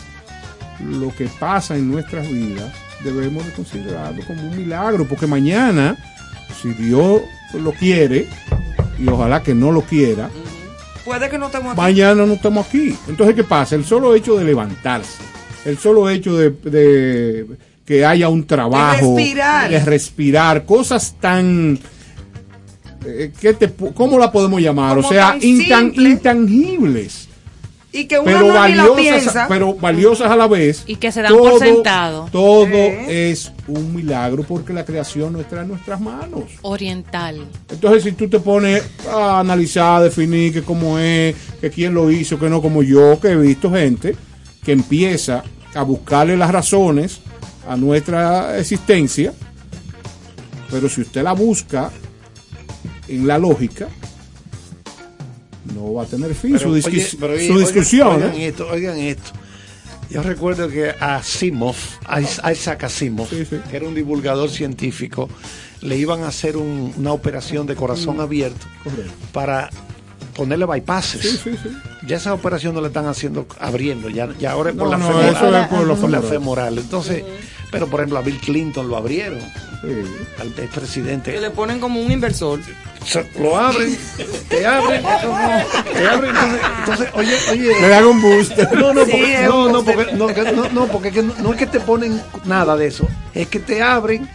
lo 0.85 1.15
que 1.15 1.27
pasa 1.39 1.75
en 1.75 1.89
nuestras 1.91 2.29
vidas 2.29 2.71
debemos 3.03 3.43
de 3.45 3.53
considerarlo 3.53 4.23
como 4.27 4.43
un 4.43 4.55
milagro, 4.55 5.07
porque 5.07 5.25
mañana, 5.25 5.97
si 6.61 6.73
Dios 6.73 7.21
lo 7.55 7.71
quiere, 7.71 8.27
y 8.99 9.07
ojalá 9.07 9.41
que 9.41 9.55
no 9.55 9.71
lo 9.71 9.81
quiera, 9.81 10.29
Puede 11.05 11.29
que 11.29 11.37
no 11.37 11.47
estemos 11.47 11.71
aquí. 11.73 11.81
mañana 11.81 12.25
no 12.25 12.33
estamos 12.33 12.67
aquí. 12.67 12.95
Entonces, 13.07 13.35
¿qué 13.35 13.43
pasa? 13.43 13.75
El 13.75 13.85
solo 13.85 14.13
hecho 14.15 14.35
de 14.37 14.45
levantarse, 14.45 15.21
el 15.65 15.77
solo 15.77 16.09
hecho 16.09 16.37
de, 16.37 16.51
de 16.51 17.47
que 17.85 18.05
haya 18.05 18.29
un 18.29 18.45
trabajo, 18.45 19.15
De 19.15 19.15
respirar. 19.17 19.69
de 19.71 19.79
respirar, 19.79 20.65
cosas 20.65 21.15
tan... 21.19 21.79
eh, 23.05 23.31
¿qué 23.41 23.53
te 23.53 23.71
¿Cómo 23.95 24.19
la 24.19 24.31
podemos 24.31 24.61
llamar? 24.61 24.95
Como 24.97 25.07
o 25.07 25.11
sea, 25.11 25.35
intan- 25.39 25.93
intangibles, 25.95 27.27
Y 27.93 28.05
que 28.05 28.19
uno 28.19 28.25
pero 28.25 28.39
no 28.39 28.45
ni 28.67 28.75
la 28.75 28.83
valiosas, 28.83 28.95
piensa. 28.95 29.45
pero 29.49 29.73
valiosas 29.73 30.31
a 30.31 30.35
la 30.35 30.47
vez. 30.47 30.83
Y 30.87 30.95
que 30.95 31.11
se 31.11 31.21
dan 31.21 31.37
por 31.37 31.59
sentado. 31.59 32.29
Todo 32.31 32.65
es 32.65 33.51
un 33.67 33.93
milagro 33.93 34.43
porque 34.43 34.71
la 34.71 34.85
creación 34.85 35.33
no 35.33 35.41
está 35.41 35.61
en 35.61 35.67
nuestras 35.67 35.99
manos. 35.99 36.43
Oriental. 36.61 37.45
Entonces, 37.69 38.03
si 38.03 38.13
tú 38.13 38.29
te 38.29 38.39
pones 38.39 38.81
a 39.11 39.41
analizar, 39.41 39.97
a 39.97 40.03
definir 40.03 40.53
que 40.53 40.61
cómo 40.61 40.99
es, 40.99 41.35
que 41.59 41.69
quién 41.69 41.93
lo 41.93 42.09
hizo, 42.09 42.39
que 42.39 42.49
no 42.49 42.61
como 42.61 42.81
yo, 42.81 43.19
que 43.19 43.29
he 43.29 43.35
visto 43.35 43.71
gente 43.71 44.15
que 44.63 44.71
empieza 44.71 45.43
a 45.73 45.83
buscarle 45.83 46.37
las 46.37 46.51
razones 46.51 47.19
a 47.67 47.75
nuestra 47.75 48.57
existencia, 48.57 49.33
pero 50.69 50.87
si 50.89 51.01
usted 51.01 51.23
la 51.23 51.33
busca 51.33 51.91
en 53.07 53.27
la 53.27 53.37
lógica, 53.37 53.89
no 55.75 55.93
va 55.93 56.03
a 56.03 56.05
tener 56.05 56.33
fin 56.35 56.53
Pero, 56.53 56.69
su, 56.69 56.75
disqui- 56.75 56.97
oye, 56.99 57.17
pero 57.19 57.33
oye, 57.33 57.47
su 57.47 57.53
oigan- 57.53 57.59
discusión. 57.65 58.15
Oigan, 58.15 58.33
¿eh? 58.33 58.47
esto, 58.47 58.67
oigan 58.69 58.97
esto. 58.97 59.31
Yo 60.09 60.21
recuerdo 60.23 60.67
que 60.67 60.89
a 60.99 61.15
Asimov, 61.17 61.75
Isaac 62.51 62.83
Asimov, 62.83 63.29
que 63.29 63.75
era 63.77 63.87
un 63.87 63.95
divulgador 63.95 64.49
científico, 64.49 65.29
le 65.81 65.97
iban 65.97 66.23
a 66.23 66.27
hacer 66.27 66.57
un- 66.57 66.93
una 66.97 67.13
operación 67.13 67.65
de 67.65 67.75
corazón 67.75 68.19
abierto 68.19 68.65
para 69.31 69.69
ponerle 70.41 70.65
bypasses. 70.65 71.41
Ya 72.07 72.17
esa 72.17 72.33
operación 72.33 72.73
no 72.73 72.81
la 72.81 72.87
están 72.87 73.05
haciendo 73.07 73.45
abriendo, 73.59 74.09
ya, 74.09 74.27
ya 74.39 74.51
ahora 74.51 74.71
es 74.71 74.75
por 74.75 74.85
No, 74.85 74.91
la 74.91 74.97
no, 74.97 75.07
femoral. 75.07 75.29
eso 75.29 75.35
es 75.35 75.41
por 75.41 75.51
la 75.51 75.67
Por 75.69 75.87
la 75.87 75.95
femoral. 76.21 76.23
femoral. 76.23 76.77
Entonces, 76.79 77.23
pero 77.71 77.87
por 77.87 77.99
ejemplo 77.99 78.17
a 78.19 78.21
Bill 78.21 78.39
Clinton 78.39 78.87
lo 78.89 78.97
abrieron, 78.97 79.39
al 80.39 80.47
expresidente. 80.57 81.31
Que 81.33 81.41
le 81.41 81.51
ponen 81.51 81.79
como 81.79 82.01
un 82.01 82.11
inversor. 82.11 82.59
Se- 83.05 83.25
lo 83.39 83.57
abren, 83.57 83.97
te 84.47 84.65
abren, 84.65 85.01
te 85.01 86.07
abren, 86.07 86.35
entonces, 86.35 86.61
entonces, 86.79 87.07
oye, 87.13 87.35
oye. 87.51 87.81
Le 87.81 87.87
dan 87.87 88.05
un 88.05 88.21
booster. 88.21 88.67
No, 88.77 88.93
no, 88.93 89.05
Sí, 89.05 89.11
porque, 89.11 89.43
no, 89.47 89.69
no, 89.69 89.83
porque, 89.83 90.11
no, 90.13 90.27
que- 90.27 90.51
no, 90.51 90.69
no, 90.69 90.87
porque 90.87 91.11
que 91.11 91.23
no, 91.23 91.33
no 91.39 91.51
es 91.51 91.57
que 91.57 91.65
te 91.67 91.79
ponen 91.79 92.21
nada 92.45 92.75
de 92.77 92.87
eso, 92.87 93.07
es 93.33 93.47
que 93.47 93.59
te 93.59 93.81
abren 93.81 94.29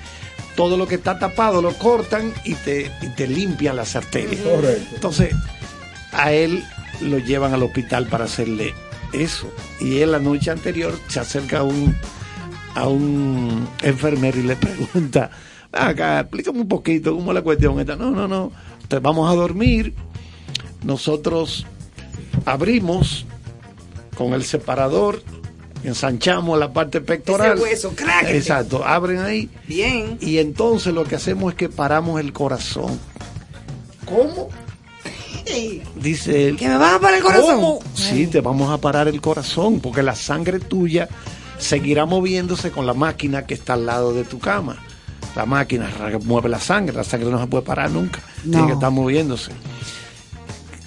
todo 0.56 0.76
lo 0.76 0.88
que 0.88 0.94
está 0.96 1.18
tapado, 1.18 1.60
lo 1.62 1.74
cortan 1.74 2.32
y 2.44 2.54
te, 2.54 2.90
y 3.02 3.08
te 3.10 3.26
limpian 3.28 3.76
las 3.76 3.94
arterias. 3.94 4.40
Correcto. 4.40 4.94
Entonces, 4.94 5.34
a 6.16 6.32
él 6.32 6.64
lo 7.00 7.18
llevan 7.18 7.52
al 7.52 7.62
hospital 7.62 8.06
para 8.06 8.24
hacerle 8.24 8.74
eso. 9.12 9.52
Y 9.80 9.98
él 9.98 10.12
la 10.12 10.18
noche 10.18 10.50
anterior 10.50 10.98
se 11.08 11.20
acerca 11.20 11.58
a 11.58 11.62
un, 11.62 11.94
a 12.74 12.88
un 12.88 13.68
enfermero 13.82 14.38
y 14.38 14.44
le 14.44 14.56
pregunta, 14.56 15.30
"Ven 15.72 15.82
acá, 15.82 16.20
explícame 16.20 16.60
un 16.60 16.68
poquito 16.68 17.14
cómo 17.14 17.30
es 17.32 17.34
la 17.34 17.42
cuestión 17.42 17.78
esta. 17.78 17.96
No, 17.96 18.10
no, 18.10 18.26
no, 18.26 18.50
te 18.88 18.98
vamos 18.98 19.30
a 19.30 19.34
dormir, 19.34 19.94
nosotros 20.82 21.66
abrimos 22.44 23.26
con 24.16 24.32
el 24.32 24.44
separador, 24.44 25.22
ensanchamos 25.84 26.58
la 26.58 26.72
parte 26.72 27.02
pectoral. 27.02 27.54
Ese 27.58 27.62
hueso, 27.62 27.92
crack. 27.94 28.28
Exacto, 28.28 28.84
abren 28.84 29.18
ahí. 29.18 29.50
Bien. 29.68 30.16
Y 30.20 30.38
entonces 30.38 30.94
lo 30.94 31.04
que 31.04 31.16
hacemos 31.16 31.52
es 31.52 31.58
que 31.58 31.68
paramos 31.68 32.20
el 32.20 32.32
corazón. 32.32 32.98
¿Cómo? 34.06 34.48
Dice 35.96 36.48
él. 36.48 36.56
¿Que 36.56 36.68
me 36.68 36.76
vas 36.76 36.94
a 36.94 37.00
parar 37.00 37.16
el 37.18 37.22
corazón? 37.22 37.54
¿Cómo? 37.56 37.78
Sí, 37.94 38.26
te 38.26 38.40
vamos 38.40 38.70
a 38.70 38.78
parar 38.78 39.08
el 39.08 39.20
corazón 39.20 39.80
porque 39.80 40.02
la 40.02 40.14
sangre 40.14 40.58
tuya 40.60 41.08
seguirá 41.58 42.04
moviéndose 42.06 42.70
con 42.70 42.86
la 42.86 42.94
máquina 42.94 43.46
que 43.46 43.54
está 43.54 43.74
al 43.74 43.86
lado 43.86 44.12
de 44.12 44.24
tu 44.24 44.38
cama. 44.38 44.76
La 45.34 45.44
máquina 45.46 45.90
mueve 46.24 46.48
la 46.48 46.58
sangre, 46.60 46.96
la 46.96 47.04
sangre 47.04 47.30
no 47.30 47.38
se 47.40 47.46
puede 47.46 47.62
parar 47.64 47.90
nunca. 47.90 48.20
Tiene 48.42 48.66
que 48.66 48.72
estar 48.72 48.90
moviéndose. 48.90 49.52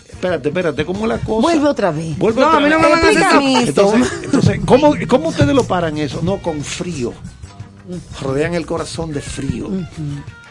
Espérate, 0.09 0.49
espérate, 0.49 0.85
¿cómo 0.85 1.07
la 1.07 1.17
cosa? 1.19 1.41
Vuelve 1.41 1.67
otra 1.67 1.91
vez. 1.91 2.17
Vuelve 2.17 2.41
No, 2.41 2.47
otra 2.47 2.57
a 2.59 2.61
mí 2.61 2.69
no 2.69 2.75
vez. 2.77 2.85
me 2.85 2.89
van 2.91 2.99
a 2.99 3.09
hacer 3.09 3.17
Explícame 3.21 3.53
eso. 3.53 3.69
esto. 3.69 3.81
Entonces, 3.95 4.19
entonces 4.23 4.59
¿cómo, 4.65 4.93
¿cómo 5.07 5.29
ustedes 5.29 5.55
lo 5.55 5.63
paran 5.63 5.97
eso? 5.97 6.19
No, 6.23 6.37
con 6.39 6.61
frío. 6.61 7.13
Rodean 8.21 8.53
el 8.53 8.65
corazón 8.65 9.11
de 9.13 9.21
frío. 9.21 9.69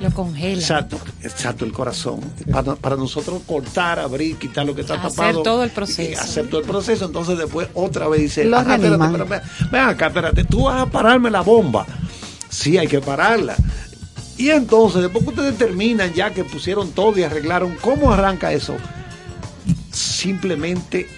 Lo 0.00 0.10
congela. 0.12 0.60
Exacto, 0.60 0.98
exacto, 1.22 1.64
el 1.64 1.72
corazón. 1.72 2.20
Para, 2.50 2.74
para 2.74 2.96
nosotros 2.96 3.42
cortar, 3.46 3.98
abrir, 3.98 4.36
quitar 4.36 4.66
lo 4.66 4.74
que 4.74 4.80
está 4.82 4.94
Hacer 4.94 5.10
tapado. 5.10 5.42
todo 5.42 5.64
el 5.64 5.70
proceso. 5.70 6.20
Hacer 6.20 6.48
todo 6.48 6.60
el 6.60 6.66
proceso. 6.66 7.04
Entonces 7.04 7.38
después 7.38 7.68
otra 7.74 8.08
vez 8.08 8.20
dice, 8.22 8.44
Lo 8.44 8.56
"Ajá, 8.58 8.74
espérate, 8.76 8.96
reaniman. 8.96 9.20
espérate, 9.22 9.46
espérate. 9.46 9.70
ven 9.76 9.82
acá, 9.88 10.06
espérate, 10.08 10.44
tú 10.44 10.64
vas 10.64 10.82
a 10.82 10.86
pararme 10.86 11.30
la 11.30 11.42
bomba. 11.42 11.86
Sí, 12.48 12.76
hay 12.78 12.88
que 12.88 13.00
pararla. 13.00 13.54
Y 14.36 14.50
entonces, 14.50 15.02
después 15.02 15.24
que 15.24 15.30
ustedes 15.30 15.58
terminan 15.58 16.12
ya 16.14 16.30
que 16.32 16.44
pusieron 16.44 16.90
todo 16.92 17.18
y 17.18 17.24
arreglaron, 17.24 17.76
¿cómo 17.80 18.12
arranca 18.12 18.52
eso? 18.52 18.76
Simplemente 19.90 21.08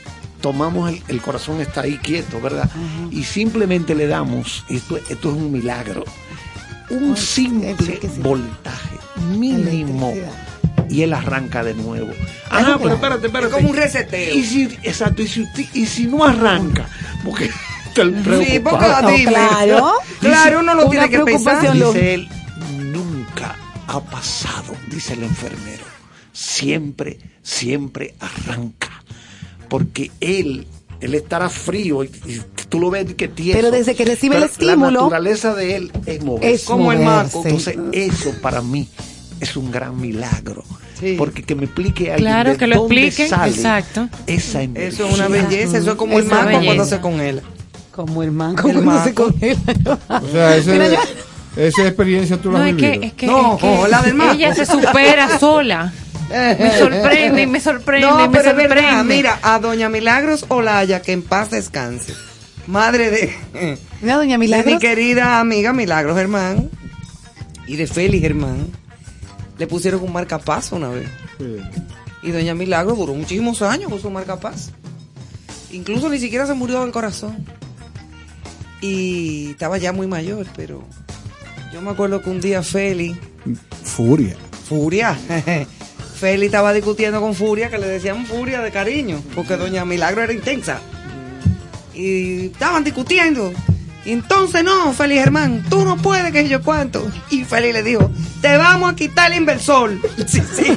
tomamos 0.40 0.90
el, 0.90 1.02
el 1.08 1.20
corazón 1.20 1.60
está 1.60 1.82
ahí 1.82 1.98
quieto, 1.98 2.40
¿verdad? 2.40 2.68
Y 3.10 3.24
simplemente 3.24 3.94
le 3.94 4.06
damos, 4.06 4.64
esto, 4.68 4.96
esto 4.96 5.30
es 5.30 5.36
un 5.36 5.52
milagro, 5.52 6.04
un 6.90 7.16
simple 7.16 7.98
voltaje 8.18 8.96
mínimo 9.36 10.12
y 10.88 11.02
él 11.02 11.12
arranca 11.12 11.62
de 11.62 11.74
nuevo. 11.74 12.10
Ah, 12.50 12.76
pero 12.82 12.94
espérate, 12.94 13.26
espérate. 13.26 13.46
Es 13.48 13.54
como 13.54 13.70
un 13.70 13.76
reseteo. 13.76 14.34
Y 14.34 14.42
si, 14.44 14.62
exacto, 14.82 15.22
y 15.22 15.28
si, 15.28 15.42
usted- 15.42 15.66
y 15.74 15.86
si 15.86 16.06
no 16.06 16.24
arranca, 16.24 16.88
porque 17.24 17.48
está 17.86 18.02
el 18.02 18.16
Sí, 18.16 18.22
preocupado. 18.58 19.02
porque 19.08 19.24
No, 19.24 19.30
claro. 19.30 19.92
Claro, 20.20 20.58
uno 20.60 20.74
lo 20.74 20.90
tiene 20.90 21.08
que 21.08 21.20
pensar. 21.20 21.72
Dice 21.72 22.14
él, 22.14 22.28
nunca 22.78 23.54
ha 23.86 24.00
pasado, 24.00 24.74
dice 24.90 25.12
el 25.12 25.22
enfermero. 25.22 25.84
Siempre, 26.32 27.18
siempre 27.42 28.14
arranca. 28.18 28.88
Porque 29.70 30.10
él, 30.20 30.66
él 31.00 31.14
estará 31.14 31.48
frío 31.48 32.04
y, 32.04 32.08
y 32.26 32.42
tú 32.68 32.78
lo 32.80 32.90
ves 32.90 33.14
que 33.14 33.28
tiene. 33.28 33.54
Pero 33.54 33.70
desde 33.70 33.94
que 33.94 34.04
recibe 34.04 34.34
el 34.34 34.42
La 34.42 34.46
estímulo- 34.48 34.90
naturaleza 35.00 35.54
de 35.54 35.76
él 35.76 35.92
es 36.04 36.22
moverse. 36.22 36.50
Es 36.52 36.64
Como 36.64 36.92
el 36.92 36.98
maco. 37.00 37.40
Entonces, 37.44 37.78
eso 37.92 38.32
para 38.42 38.60
mí 38.60 38.86
es 39.40 39.56
un 39.56 39.70
gran 39.70 39.98
milagro. 39.98 40.62
Sí. 40.98 41.14
Porque 41.16 41.42
que 41.42 41.54
me 41.54 41.64
explique 41.64 42.10
alguien 42.12 42.18
Claro, 42.30 42.50
de 42.50 42.56
que 42.58 42.66
lo 42.66 42.80
dónde 42.82 43.06
expliquen. 43.06 43.30
sale 43.30 43.52
Exacto. 43.54 44.08
esa 44.26 44.60
energía. 44.62 44.88
Eso 44.88 45.06
es 45.08 45.14
una 45.14 45.28
belleza. 45.28 45.78
Eso 45.78 45.90
es 45.92 45.96
como 45.96 46.18
el 46.18 46.26
mango 46.26 46.42
cuando 46.50 46.58
belleza. 46.72 46.84
se 46.84 47.00
congela. 47.00 47.42
Como 47.90 48.22
el 48.22 48.30
mango 48.32 48.62
cuando 48.62 48.80
se 48.82 48.86
maco. 49.10 49.14
congela. 49.30 49.98
O 50.08 50.28
sea, 50.28 50.56
Mira, 50.66 50.88
yo- 50.88 51.62
esa 51.62 51.86
experiencia 51.86 52.36
tú 52.36 52.52
la 52.52 52.64
has 52.64 52.70
es 52.70 52.76
que, 52.76 52.90
vivido. 52.90 53.02
es 53.06 53.12
que, 53.14 53.26
No, 53.26 53.54
es 53.54 53.60
que 53.62 53.88
la 53.90 54.02
del 54.02 54.14
maco. 54.14 54.32
ella 54.34 54.54
se 54.54 54.66
supera 54.66 55.38
sola. 55.38 55.92
Me 56.30 56.70
sorprende 56.78 57.42
y 57.42 57.46
me 57.46 57.60
sorprende 57.60 58.06
No, 58.06 58.28
me 58.28 58.38
pero 58.38 58.54
verdad. 58.54 58.76
sorprende. 58.76 59.16
Mira, 59.16 59.38
a 59.42 59.58
Doña 59.58 59.88
Milagros 59.88 60.44
Olaya, 60.48 61.02
que 61.02 61.12
en 61.12 61.22
paz 61.22 61.50
descanse. 61.50 62.14
Madre 62.66 63.10
de, 63.10 63.78
Mira, 64.00 64.16
doña 64.16 64.32
de 64.34 64.38
mi 64.38 64.46
Milagros. 64.46 64.78
querida 64.80 65.40
amiga 65.40 65.72
Milagros 65.72 66.16
Germán 66.16 66.70
y 67.66 67.76
de 67.76 67.86
Félix 67.86 68.22
Germán. 68.22 68.68
Le 69.58 69.66
pusieron 69.66 70.02
un 70.02 70.12
marcapaso 70.12 70.76
una 70.76 70.88
vez. 70.88 71.08
Sí. 71.38 71.56
Y 72.22 72.30
Doña 72.30 72.54
Milagros 72.54 72.96
duró 72.98 73.14
muchísimos 73.14 73.60
años 73.62 73.90
con 73.90 74.00
su 74.00 74.10
marcapaso. 74.10 74.70
Incluso 75.72 76.08
ni 76.08 76.18
siquiera 76.18 76.46
se 76.46 76.54
murió 76.54 76.80
del 76.82 76.92
corazón. 76.92 77.44
Y 78.80 79.50
estaba 79.50 79.78
ya 79.78 79.92
muy 79.92 80.06
mayor, 80.06 80.46
pero 80.56 80.82
yo 81.72 81.82
me 81.82 81.90
acuerdo 81.90 82.22
que 82.22 82.30
un 82.30 82.40
día 82.40 82.62
Félix 82.62 83.18
Furia. 83.84 84.36
Furia. 84.68 85.18
Feli 86.20 86.46
estaba 86.46 86.74
discutiendo 86.74 87.18
con 87.18 87.34
Furia, 87.34 87.70
que 87.70 87.78
le 87.78 87.86
decían 87.86 88.26
Furia 88.26 88.60
de 88.60 88.70
cariño, 88.70 89.22
porque 89.34 89.56
Doña 89.56 89.86
Milagro 89.86 90.22
era 90.22 90.34
intensa. 90.34 90.78
Y 91.94 92.48
estaban 92.48 92.84
discutiendo. 92.84 93.50
Entonces, 94.04 94.62
no, 94.62 94.92
Félix 94.92 95.20
Germán, 95.24 95.64
tú 95.70 95.82
no 95.82 95.96
puedes, 95.96 96.30
que 96.30 96.46
yo 96.46 96.62
cuánto. 96.62 97.10
Y 97.30 97.44
Félix 97.44 97.72
le 97.72 97.82
dijo, 97.82 98.10
te 98.42 98.54
vamos 98.58 98.92
a 98.92 98.96
quitar 98.96 99.32
el 99.32 99.38
inversor. 99.38 99.92
Sí, 100.26 100.42
sí. 100.54 100.76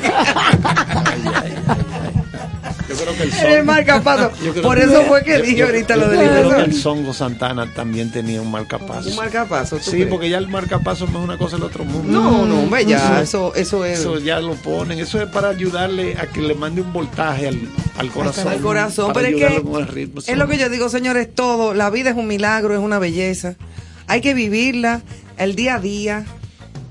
Yo 2.94 3.04
creo 3.04 3.16
que 3.18 3.24
el 3.24 3.34
Era 3.34 3.58
el 3.60 3.64
marcapaso. 3.66 4.32
Yo 4.44 4.52
creo 4.52 4.64
Por 4.64 4.78
que- 4.78 4.84
eso 4.84 5.04
fue 5.04 5.24
que 5.24 5.38
yo- 5.38 5.44
dije 5.44 5.56
yo- 5.58 5.66
ahorita 5.66 5.96
yo 5.96 6.02
lo 6.02 6.08
del 6.10 6.30
creo 6.30 6.56
que 6.56 6.62
el 6.62 6.74
Songo 6.76 7.14
Santana 7.14 7.68
también 7.74 8.12
tenía 8.12 8.42
un 8.42 8.52
marcapaso. 8.52 9.10
Un 9.10 9.16
marcapaso, 9.16 9.78
¿tú 9.78 9.84
Sí, 9.84 9.92
crees? 9.92 10.08
porque 10.08 10.30
ya 10.30 10.38
el 10.38 10.48
marcapaso 10.48 11.08
no 11.08 11.20
es 11.20 11.24
una 11.26 11.38
cosa 11.38 11.56
del 11.56 11.64
otro 11.66 11.84
mundo. 11.86 12.12
No, 12.12 12.46
no, 12.46 12.62
hombre, 12.62 12.86
ya, 12.86 13.22
eso- 13.22 13.54
eso 13.56 13.84
es- 13.86 14.00
Eso 14.00 14.20
ya 14.20 14.40
lo 14.40 14.54
ponen. 14.56 15.00
Eso 15.00 15.22
es 15.22 15.28
para 15.30 15.50
ayudarle 15.50 16.18
a 16.18 16.28
que 16.28 16.42
le 16.42 16.54
mande 16.56 16.82
un 16.82 16.92
voltaje 16.94 17.48
al, 17.48 17.60
al 17.98 18.10
corazón. 18.12 18.48
al 18.48 18.60
corazón. 18.60 19.14
para 19.14 19.26
Pero 19.28 19.38
es 19.38 19.44
que 19.44 19.50
ritmo. 19.92 20.22
es 20.26 20.38
lo 20.38 20.48
que 20.48 20.58
yo 20.58 20.70
digo, 20.70 20.90
señores, 20.90 21.34
todo. 21.34 21.74
La 21.74 21.90
vida 21.90 22.10
es 22.12 22.16
un 22.16 22.28
milagro, 22.28 22.74
es 22.74 22.80
una 22.80 23.00
belleza. 23.00 23.56
Hay 24.08 24.22
que 24.22 24.34
vivirla 24.34 25.02
el 25.38 25.56
día 25.56 25.76
a 25.76 25.80
día 25.80 26.26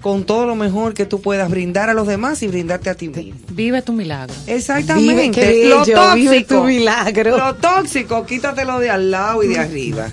con 0.03 0.25
todo 0.25 0.47
lo 0.47 0.55
mejor 0.57 0.93
que 0.95 1.07
tú 1.07 1.23
puedas 1.23 1.49
brindar 1.49 1.89
a 1.89 1.95
los 1.95 2.07
demás 2.07 2.43
y 2.43 2.49
brindarte 2.49 2.91
a 2.91 2.95
ti 2.95 3.09
mismo. 3.09 3.41
Vive 3.51 3.81
tu 3.83 3.93
milagro. 3.93 4.35
Exactamente. 4.47 5.41
Vive, 5.53 5.69
lo 5.69 5.77
tóxico, 5.79 6.15
vive 6.15 6.43
tu 6.45 6.65
milagro. 6.65 7.37
Lo 7.39 7.55
tóxico, 7.55 8.27
quítatelo 8.27 8.79
de 8.81 8.91
al 8.91 9.11
lado 9.11 9.43
y 9.43 9.49
de 9.49 9.59
arriba. 9.59 10.09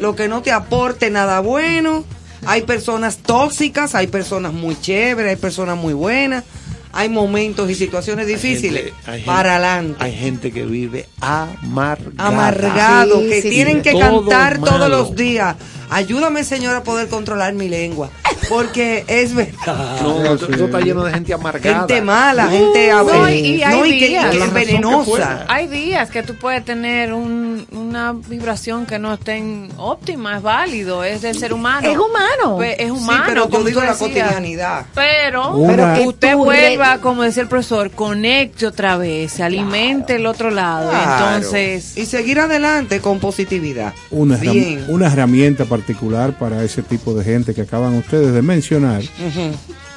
Lo 0.00 0.14
que 0.14 0.28
no 0.28 0.42
te 0.42 0.52
aporte 0.52 1.10
nada 1.10 1.40
bueno. 1.40 2.04
Hay 2.46 2.62
personas 2.62 3.18
tóxicas, 3.18 3.94
hay 3.94 4.06
personas 4.06 4.52
muy 4.52 4.78
chéveres, 4.80 5.30
hay 5.30 5.36
personas 5.36 5.76
muy 5.76 5.92
buenas. 5.94 6.44
Hay 6.92 7.08
momentos 7.08 7.70
y 7.70 7.74
situaciones 7.76 8.26
difíciles. 8.26 8.82
gente- 8.86 8.94
hay 9.06 9.12
gente- 9.20 9.26
para 9.26 9.52
adelante. 9.56 9.96
Hay 10.04 10.12
gente 10.12 10.50
que 10.50 10.64
vive 10.66 11.06
amargada. 11.20 12.26
amargado, 12.26 13.20
que 13.20 13.42
tienen 13.42 13.82
que 13.82 13.92
Todo 13.92 14.26
cantar 14.28 14.58
todos 14.60 14.88
los 14.90 15.14
días. 15.14 15.56
Ayúdame, 15.90 16.44
Señor, 16.44 16.74
a 16.76 16.82
poder 16.82 17.08
controlar 17.08 17.52
mi 17.54 17.68
lengua. 17.68 18.10
Porque 18.48 19.04
es 19.06 19.34
verdad. 19.34 20.00
No, 20.02 20.24
esto 20.34 20.64
está 20.66 20.80
lleno 20.80 21.04
de 21.04 21.12
gente 21.12 21.32
amargada. 21.34 21.80
Gente 21.80 22.00
mala, 22.02 22.48
gente 22.48 22.90
No, 22.90 23.28
y, 23.28 23.32
y 23.34 23.62
hay 23.62 23.78
no, 23.78 23.86
y 23.86 23.98
que, 23.98 24.08
días. 24.08 24.30
que 24.30 24.38
es 24.38 24.44
que 24.44 24.50
venenosa. 24.50 25.44
Hay 25.48 25.66
días 25.68 26.10
que 26.10 26.22
tú 26.22 26.34
puedes 26.36 26.64
tener 26.64 27.12
un- 27.12 27.66
una 27.72 28.12
vibración 28.12 28.86
que 28.86 28.98
no 28.98 29.14
esté 29.14 29.40
óptima, 29.76 30.36
es 30.38 30.42
válido, 30.42 31.04
es 31.04 31.22
del 31.22 31.36
ser 31.38 31.52
humano. 31.52 31.88
Es 31.88 31.96
humano. 31.96 32.56
Pues, 32.56 32.76
es 32.78 32.86
Sí, 32.86 32.90
humano, 32.90 33.24
pero 33.26 33.44
yo 33.44 33.50
como 33.50 33.64
digo 33.64 33.80
tú 33.80 33.86
la 33.86 33.94
cotidianidad. 33.94 34.86
Pero, 34.94 35.54
Una- 35.56 35.94
pero 35.94 36.08
usted 36.08 36.32
tú 36.32 36.38
vuelva, 36.44 36.98
como 36.98 37.22
decía 37.22 37.42
el 37.42 37.48
profesor, 37.48 37.90
conecte 37.90 38.66
otra 38.66 38.96
vez, 38.96 39.32
se 39.32 39.42
alimente 39.42 40.16
el 40.16 40.26
otro 40.26 40.50
lado. 40.50 40.90
Claro. 40.90 41.36
Entonces, 41.36 41.96
y 41.96 42.06
seguir 42.06 42.40
adelante 42.40 43.00
con 43.00 43.18
positividad. 43.20 43.92
una, 44.10 44.36
herram- 44.38 44.52
Bien. 44.52 44.84
una 44.88 45.06
herramienta 45.06 45.64
particular 45.80 46.38
para 46.38 46.62
ese 46.62 46.82
tipo 46.82 47.14
de 47.14 47.24
gente 47.24 47.54
que 47.54 47.62
acaban 47.62 47.94
ustedes 47.96 48.32
de 48.32 48.42
mencionar 48.42 49.02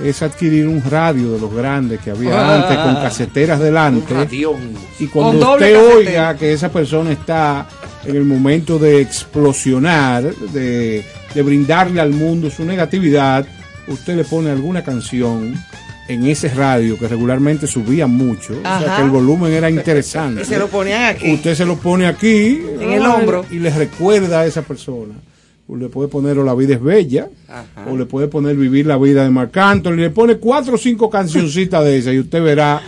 es 0.03 0.21
adquirir 0.21 0.67
un 0.67 0.81
radio 0.89 1.31
de 1.33 1.39
los 1.39 1.53
grandes 1.53 1.99
que 1.99 2.11
había 2.11 2.33
Ah. 2.33 2.55
antes 2.61 2.77
con 2.77 2.95
caseteras 2.95 3.59
delante 3.59 4.13
y 4.99 5.07
cuando 5.07 5.53
usted 5.53 5.73
casetera. 5.73 5.95
oiga 5.95 6.37
que 6.37 6.53
esa 6.53 6.69
persona 6.71 7.11
está 7.11 7.67
en 8.05 8.15
el 8.15 8.25
momento 8.25 8.79
de 8.79 9.01
explosionar, 9.01 10.23
de, 10.53 11.03
de 11.33 11.41
brindarle 11.41 12.01
al 12.01 12.11
mundo 12.11 12.49
su 12.49 12.65
negatividad, 12.65 13.45
usted 13.87 14.15
le 14.15 14.23
pone 14.23 14.49
alguna 14.49 14.83
canción 14.83 15.53
en 16.09 16.25
ese 16.27 16.49
radio 16.49 16.97
que 16.99 17.07
regularmente 17.07 17.65
subía 17.65 18.07
mucho, 18.07 18.53
o 18.59 18.61
sea 18.79 18.97
que 18.97 19.03
el 19.03 19.09
volumen 19.09 19.53
era 19.53 19.69
interesante. 19.69 20.41
Y 20.41 20.45
se 20.45 20.59
lo 20.59 20.67
ponían 20.67 21.03
aquí. 21.03 21.33
Usted 21.33 21.55
se 21.55 21.65
lo 21.65 21.77
pone 21.77 22.07
aquí 22.07 22.61
En 22.81 22.91
el 22.91 23.03
ay, 23.03 23.07
hombro. 23.15 23.45
y 23.49 23.59
le 23.59 23.69
recuerda 23.69 24.41
a 24.41 24.45
esa 24.45 24.63
persona. 24.63 25.13
O 25.67 25.75
le 25.77 25.87
puede 25.89 26.09
poner 26.09 26.37
o 26.37 26.43
La 26.43 26.53
vida 26.55 26.73
es 26.75 26.81
bella, 26.83 27.29
Ajá. 27.47 27.89
o 27.89 27.95
le 27.97 28.05
puede 28.05 28.27
poner 28.27 28.55
Vivir 28.55 28.85
la 28.85 28.97
vida 28.97 29.23
de 29.23 29.29
Marc 29.29 29.55
Anthony, 29.57 29.93
le 29.95 30.09
pone 30.09 30.35
cuatro 30.35 30.75
o 30.75 30.77
cinco 30.77 31.09
cancioncitas 31.09 31.83
de 31.85 31.97
esas 31.97 32.13
y 32.13 32.19
usted 32.19 32.43
verá 32.43 32.81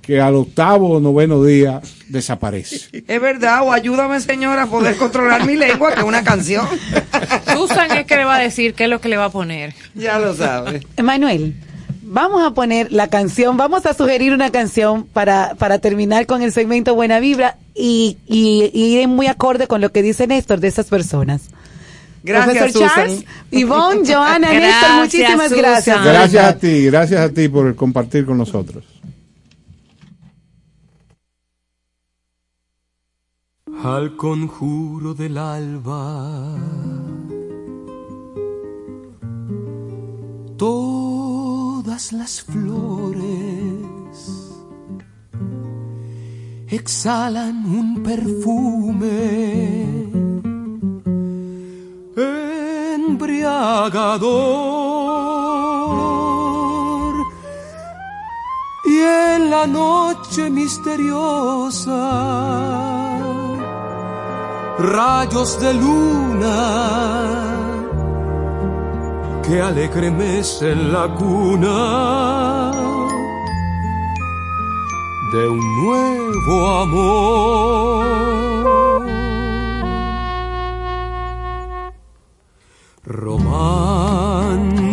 que 0.00 0.20
al 0.20 0.34
octavo 0.34 0.88
o 0.96 1.00
noveno 1.00 1.44
día 1.44 1.80
desaparece. 2.08 3.04
Es 3.06 3.20
verdad, 3.20 3.62
o 3.62 3.70
ayúdame, 3.72 4.18
Señor, 4.20 4.58
a 4.58 4.66
poder 4.66 4.96
controlar 4.96 5.46
mi 5.46 5.54
lengua, 5.56 5.92
que 5.92 6.00
es 6.00 6.06
una 6.06 6.24
canción. 6.24 6.66
Susan 7.54 7.90
es 7.96 8.06
que 8.06 8.16
le 8.16 8.24
va 8.24 8.36
a 8.36 8.40
decir 8.40 8.74
qué 8.74 8.84
es 8.84 8.90
lo 8.90 9.00
que 9.00 9.08
le 9.08 9.16
va 9.16 9.26
a 9.26 9.30
poner. 9.30 9.74
ya 9.94 10.18
lo 10.18 10.34
sabes. 10.34 10.82
Emanuel, 10.96 11.54
vamos 12.02 12.42
a 12.44 12.52
poner 12.52 12.90
la 12.92 13.08
canción, 13.08 13.56
vamos 13.56 13.86
a 13.86 13.94
sugerir 13.94 14.32
una 14.32 14.50
canción 14.50 15.04
para, 15.04 15.54
para 15.58 15.78
terminar 15.78 16.26
con 16.26 16.42
el 16.42 16.50
segmento 16.52 16.94
Buena 16.94 17.20
Vibra 17.20 17.56
y, 17.74 18.16
y, 18.26 18.70
y 18.74 18.98
ir 18.98 19.06
muy 19.08 19.28
acorde 19.28 19.66
con 19.68 19.80
lo 19.80 19.92
que 19.92 20.02
dice 20.02 20.26
Néstor 20.26 20.58
de 20.60 20.68
esas 20.68 20.86
personas. 20.86 21.42
Gracias, 22.22 22.56
Profesor 22.56 22.82
Susan. 22.88 22.94
Charles, 22.94 23.24
Ivonne, 23.50 24.00
Joana, 24.06 24.48
Néstor, 24.48 24.60
Gracias, 24.62 24.96
muchísimas 24.98 25.48
Susan. 25.48 25.58
gracias. 25.58 26.04
Gracias 26.04 26.44
a 26.44 26.58
ti, 26.58 26.84
gracias 26.86 27.20
a 27.20 27.28
ti 27.28 27.48
por 27.48 27.74
compartir 27.74 28.24
con 28.26 28.38
nosotros. 28.38 28.84
al 33.84 34.16
conjuro 34.16 35.12
del 35.12 35.36
alba. 35.38 36.56
Todas 40.56 42.12
las 42.12 42.42
flores 42.42 43.32
exhalan 46.68 47.66
un 47.66 48.02
perfume 48.04 49.10
embriagador 52.16 53.52
y 58.84 58.98
en 58.98 59.50
la 59.50 59.66
noche 59.66 60.50
misteriosa 60.50 62.00
rayos 64.78 65.60
de 65.60 65.74
luna 65.74 66.58
que 69.42 69.60
alegre 69.60 70.10
mecen 70.10 70.92
la 70.92 71.08
cuna 71.14 72.72
de 75.32 75.48
un 75.48 75.60
nuevo 75.84 76.56
amor. 76.82 78.12
Romance 83.12 84.88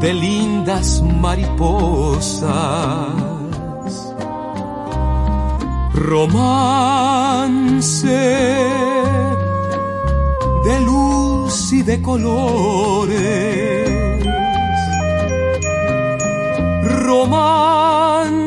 de 0.00 0.14
lindas 0.14 1.02
mariposas. 1.20 2.52
Romance 5.94 7.64
de 10.64 10.80
luz 10.80 11.72
y 11.72 11.82
de 11.82 12.00
colores, 12.00 13.10
romance 17.02 18.44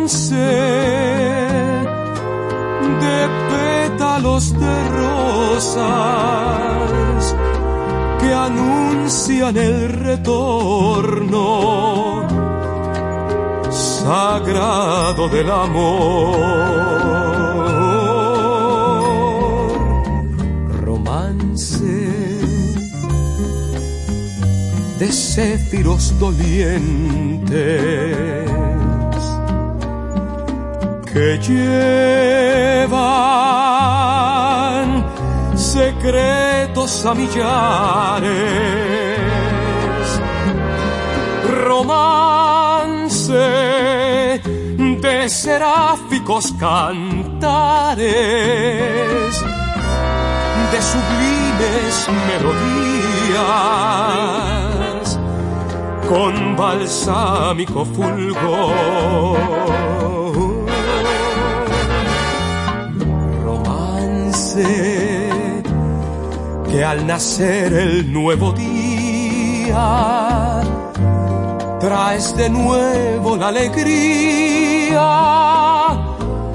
pétalos 4.18 4.54
de 4.54 4.90
rosas 4.90 5.86
que 8.20 8.34
anuncian 8.34 9.56
el 9.58 9.90
retorno 9.90 11.46
sagrado 13.70 15.30
del 15.30 15.52
amor. 15.52 16.38
Romance 20.82 22.10
de 25.00 25.12
céfiros 25.12 26.18
dolientes 26.20 27.52
que 31.14 31.38
llevan 31.48 32.78
secretos 36.08 37.06
a 37.06 37.14
millares 37.14 38.30
romance 41.66 43.34
de 45.02 45.30
seráficos 45.30 46.52
cantares, 46.54 48.06
de 50.72 50.82
sublimes 50.82 52.08
melodías, 52.30 53.38
con 56.08 56.56
balsámico 56.56 57.86
fulgor. 57.86 59.28
Que 66.78 66.86
al 66.86 67.08
nacer 67.08 67.74
el 67.74 68.14
nuevo 68.14 68.52
día 68.52 69.82
traes 71.80 72.38
de 72.38 72.52
nuevo 72.52 73.36
la 73.36 73.48
alegría 73.48 75.08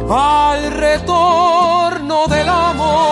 al 0.08 0.70
retorno 0.74 2.28
del 2.28 2.48
amor. 2.48 3.02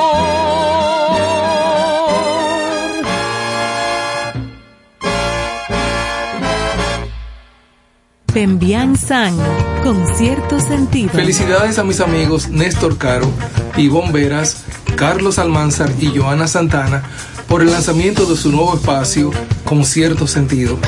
Pembian 8.32 8.96
San, 8.96 9.36
con 9.82 10.06
cierto 10.14 10.60
sentido. 10.60 11.10
Felicidades 11.10 11.76
a 11.80 11.82
mis 11.82 11.98
amigos 11.98 12.48
Néstor 12.50 12.96
Caro, 12.98 13.28
Ivonne 13.76 14.12
Veras, 14.12 14.64
Carlos 15.00 15.38
Almanzar 15.38 15.90
y 15.98 16.14
Joana 16.14 16.46
Santana 16.46 17.02
por 17.48 17.62
el 17.62 17.70
lanzamiento 17.70 18.26
de 18.26 18.36
su 18.36 18.52
nuevo 18.52 18.74
espacio 18.74 19.30
con 19.64 19.82
cierto 19.86 20.26
sentido. 20.26 20.78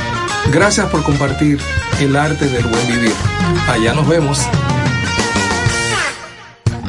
Gracias 0.52 0.86
por 0.90 1.02
compartir 1.02 1.58
el 1.98 2.14
arte 2.14 2.46
del 2.46 2.62
buen 2.66 2.86
vivir. 2.88 3.14
Allá 3.70 3.94
nos 3.94 4.06
vemos. 4.06 4.40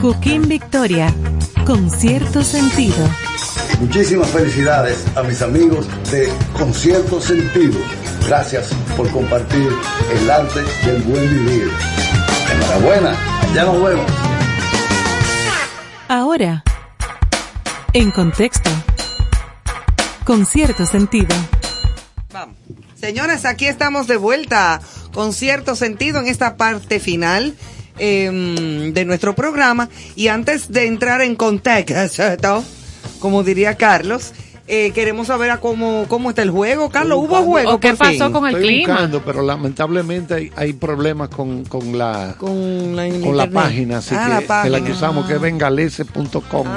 Joaquín 0.02 0.50
Victoria, 0.50 1.16
con 1.66 1.90
cierto 1.90 2.44
sentido. 2.44 3.08
Muchísimas 3.80 4.30
felicidades 4.30 5.06
a 5.16 5.24
mis 5.24 5.41
amigos 5.41 5.88
de 6.12 6.30
Concierto 6.52 7.22
Sentido. 7.22 7.80
Gracias 8.28 8.72
por 8.98 9.10
compartir 9.12 9.70
el 10.12 10.30
arte 10.30 10.60
del 10.86 11.02
buen 11.04 11.30
vivir. 11.30 11.72
Enhorabuena, 12.54 13.16
ya 13.56 13.64
nos 13.64 13.82
vemos. 13.82 14.12
Ahora, 16.10 16.64
en 17.94 18.10
contexto, 18.10 18.72
con 20.26 20.45
cierto 20.45 20.86
sentido. 20.86 21.36
Señores, 22.95 23.45
aquí 23.45 23.68
estamos 23.68 24.07
de 24.07 24.18
vuelta 24.18 24.82
con 25.14 25.32
cierto 25.32 25.76
sentido 25.76 26.20
en 26.20 26.28
esta 26.28 26.57
parte 26.57 26.99
final 26.99 27.56
eh, 27.99 28.91
de 28.94 29.06
nuestro 29.06 29.36
programa. 29.36 29.90
Y 30.15 30.30
antes 30.30 30.72
de 30.72 30.88
entrar 30.88 31.22
en 31.22 31.36
contexto, 31.36 32.64
como 33.20 33.44
diría 33.44 33.78
Carlos, 33.78 34.34
eh, 34.68 34.91
queremos 34.91 35.27
saber 35.27 35.49
a 35.52 35.57
cómo, 35.60 36.06
cómo 36.07 36.30
está 36.30 36.41
el 36.41 36.49
juego. 36.52 36.90
Carlos, 36.90 37.18
¿hubo 37.19 37.35
juego? 37.44 37.72
por 37.80 37.81
fin? 37.98 37.98
Estoy 38.56 38.80
buscando, 38.88 39.22
pero 39.23 39.41
lamentablemente 39.41 40.34
hay, 40.34 40.52
hay 40.56 40.73
problemas 40.73 41.30
con, 41.30 41.65
con 41.65 41.98
la 41.98 42.35
con 42.38 42.95
la, 42.95 43.10
con 43.10 43.52
página, 43.52 43.98
así 43.98 44.15
Ah, 44.18 44.26
que, 44.26 44.34
la 44.34 44.41
página. 44.48 44.80
la 44.80 44.85
que 44.85 44.91
usamos 44.94 45.26
que 45.27 45.34
es 45.34 45.41
bengalese.com 45.41 46.68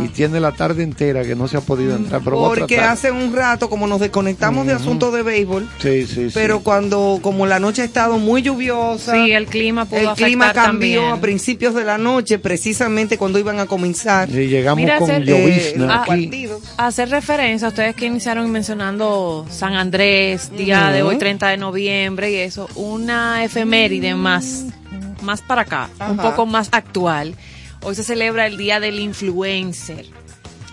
y 0.00 0.08
tiene 0.08 0.40
la 0.40 0.52
tarde 0.52 0.82
entera 0.82 1.22
que 1.22 1.34
no 1.36 1.46
se 1.48 1.56
ha 1.56 1.60
podido 1.60 1.94
entrar, 1.96 2.20
pero 2.24 2.36
Porque 2.36 2.78
hace 2.80 3.10
un 3.10 3.32
rato, 3.34 3.68
como 3.70 3.86
nos 3.86 4.00
desconectamos 4.00 4.66
de 4.66 4.72
asuntos 4.72 5.12
de 5.12 5.22
béisbol, 5.22 5.68
Sí, 5.78 6.06
sí, 6.06 6.26
sí. 6.28 6.30
pero 6.34 6.60
cuando, 6.60 7.18
como 7.22 7.46
la 7.46 7.58
noche 7.60 7.82
ha 7.82 7.84
estado 7.84 8.18
muy 8.18 8.42
lluviosa, 8.42 9.12
Sí, 9.14 9.32
el 9.32 9.46
clima 9.46 9.84
pudo 9.84 10.00
el 10.00 10.08
clima 10.16 10.52
cambió 10.52 11.00
también. 11.00 11.18
a 11.18 11.20
principios 11.20 11.74
de 11.74 11.84
la 11.84 11.98
noche, 11.98 12.38
precisamente 12.38 13.18
cuando 13.18 13.38
iban 13.38 13.58
a 13.60 13.66
comenzar. 13.66 14.28
Y 14.30 14.48
llegamos 14.48 14.82
Mira, 14.82 14.98
con 14.98 15.10
hacer- 15.10 15.24
llovizna 15.24 16.04
eh, 16.08 16.12
aquí. 16.12 16.48
a- 16.76 16.86
hacer 16.88 17.08
referencia, 17.10 17.29
ustedes 17.30 17.94
que 17.94 18.06
iniciaron 18.06 18.50
mencionando 18.50 19.46
San 19.48 19.74
Andrés, 19.74 20.50
día 20.56 20.90
de 20.90 21.04
hoy 21.04 21.16
30 21.16 21.46
de 21.48 21.56
noviembre 21.58 22.32
y 22.32 22.36
eso, 22.36 22.68
una 22.74 23.44
efeméride 23.44 24.16
más, 24.16 24.64
más 25.22 25.40
para 25.40 25.62
acá, 25.62 25.88
un 26.08 26.16
poco 26.16 26.44
más 26.44 26.68
actual. 26.72 27.36
Hoy 27.82 27.94
se 27.94 28.02
celebra 28.02 28.46
el 28.48 28.56
día 28.56 28.80
del 28.80 28.98
influencer. 28.98 30.06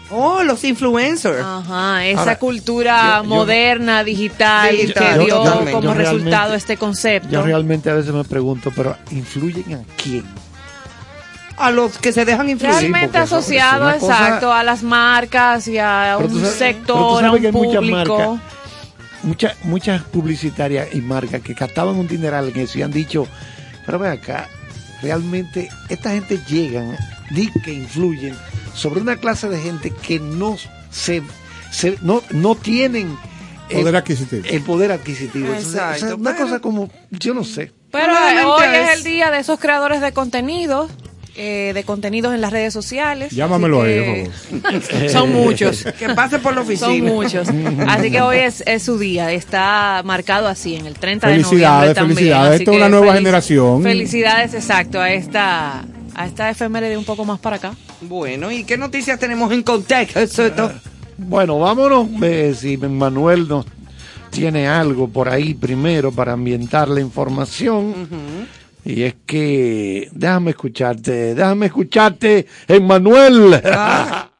Oh, 0.09 0.41
los 0.41 0.63
influencers. 0.63 1.43
Ajá, 1.43 2.05
esa 2.07 2.21
Ahora, 2.21 2.39
cultura 2.39 3.17
yo- 3.17 3.23
yo- 3.23 3.29
moderna, 3.29 4.03
digital, 4.03 4.71
Digital, 4.75 5.19
que 5.19 5.25
dio 5.25 5.43
como 5.71 5.81
Yo 5.81 5.93
resultado 5.93 6.55
este 6.55 6.75
concepto. 6.77 7.29
Yo 7.29 7.43
realmente 7.43 7.89
a 7.91 7.93
veces 7.93 8.13
me 8.13 8.23
pregunto, 8.23 8.71
pero 8.75 8.97
¿influyen 9.11 9.73
a 9.75 9.83
quién? 10.01 10.23
A 11.57 11.71
los 11.71 11.97
que 11.97 12.11
se 12.13 12.23
dejan 12.23 12.49
influir. 12.49 12.71
Realmente 12.73 13.17
eso- 13.17 13.37
asociado, 13.37 13.89
es 13.89 13.97
una 13.97 13.99
cosa- 14.13 14.25
exacto, 14.27 14.53
a 14.53 14.63
las 14.63 14.83
marcas 14.83 15.67
y 15.67 15.77
a 15.79 16.15
Pero 16.17 16.29
un 16.29 16.39
sabes- 16.41 16.55
sector, 16.55 17.25
a 17.25 17.31
un 17.31 17.41
muchas 17.41 17.51
público. 17.51 17.91
marcas, 18.17 18.41
muchas, 19.23 19.55
muchas 19.63 20.01
publicitarias 20.03 20.89
y 20.93 21.01
marcas 21.01 21.41
que 21.41 21.55
captaban 21.55 21.95
un 21.95 22.07
dineral 22.07 22.49
en 22.49 22.59
eso 22.59 22.77
y 22.77 22.83
han 22.83 22.91
dicho, 22.91 23.27
pero 23.85 23.97
ve 23.97 24.09
acá, 24.09 24.47
realmente 25.01 25.69
esta 25.89 26.11
gente 26.11 26.39
llegan, 26.47 26.95
di 27.31 27.49
que 27.63 27.73
influyen 27.73 28.35
sobre 28.75 29.01
una 29.01 29.15
clase 29.15 29.49
de 29.49 29.59
gente 29.59 29.89
que 29.91 30.19
no 30.19 30.57
se, 30.91 31.23
se- 31.71 31.97
no, 32.01 32.21
no 32.31 32.53
tienen 32.55 33.17
el- 33.69 33.81
Poder 33.81 33.95
adquisitivo. 33.95 34.43
el 34.47 34.61
poder 34.61 34.91
adquisitivo. 34.91 35.53
Exacto, 35.53 36.05
o 36.05 36.07
sea, 36.09 36.15
una 36.15 36.31
pero- 36.33 36.45
cosa 36.45 36.59
como, 36.59 36.89
yo 37.09 37.33
no 37.33 37.43
sé. 37.43 37.73
Pero 37.91 38.13
eh, 38.13 38.43
hoy 38.45 38.65
es 38.75 38.89
es- 38.89 38.97
el 38.97 39.03
día 39.03 39.31
de 39.31 39.39
esos 39.39 39.59
creadores 39.59 40.01
de 40.01 40.11
contenidos, 40.11 40.91
eh, 41.37 41.71
de 41.73 41.83
contenidos 41.83 42.33
en 42.33 42.41
las 42.41 42.51
redes 42.51 42.73
sociales. 42.73 43.31
Llámamelo 43.31 43.79
por 43.79 43.87
favor. 44.71 45.09
Son 45.09 45.31
muchos. 45.31 45.83
Que 45.97 46.09
pase 46.09 46.39
por 46.39 46.53
la 46.55 46.61
oficina. 46.61 46.87
Son 46.87 47.01
muchos. 47.01 47.47
Así 47.87 48.09
que 48.11 48.21
hoy 48.21 48.37
es, 48.37 48.63
es 48.65 48.83
su 48.83 48.97
día. 48.97 49.31
Está 49.31 50.01
marcado 50.03 50.47
así 50.47 50.75
en 50.75 50.85
el 50.87 50.95
30 50.95 51.27
de 51.27 51.33
Felicidades, 51.35 51.61
noviembre 51.69 51.93
también. 51.95 52.17
felicidades. 52.17 52.59
Esta 52.61 52.71
es 52.71 52.77
una 52.77 52.89
nueva 52.89 53.05
felici- 53.13 53.17
generación. 53.17 53.83
Felicidades, 53.83 54.53
exacto, 54.55 54.99
a 54.99 55.11
esta, 55.11 55.85
a 56.15 56.25
esta 56.25 56.49
efeméride 56.49 56.97
un 56.97 57.05
poco 57.05 57.23
más 57.23 57.39
para 57.39 57.57
acá. 57.57 57.73
Bueno, 58.01 58.51
¿y 58.51 58.63
qué 58.63 58.77
noticias 58.77 59.19
tenemos 59.19 59.51
en 59.51 59.63
contexto? 59.63 60.71
Bueno, 61.17 61.59
vámonos, 61.59 62.07
eh, 62.21 62.55
si 62.57 62.77
Manuel 62.77 63.47
nos 63.47 63.65
tiene 64.29 64.67
algo 64.67 65.07
por 65.07 65.29
ahí 65.29 65.53
primero 65.55 66.11
para 66.11 66.33
ambientar 66.33 66.89
la 66.89 66.99
información. 66.99 67.95
Y 68.87 69.03
es 69.03 69.15
que, 69.25 70.07
déjame 70.13 70.51
escucharte, 70.51 71.35
déjame 71.35 71.65
escucharte, 71.65 72.47
Emmanuel. 72.69 73.61
Roma, 73.61 74.31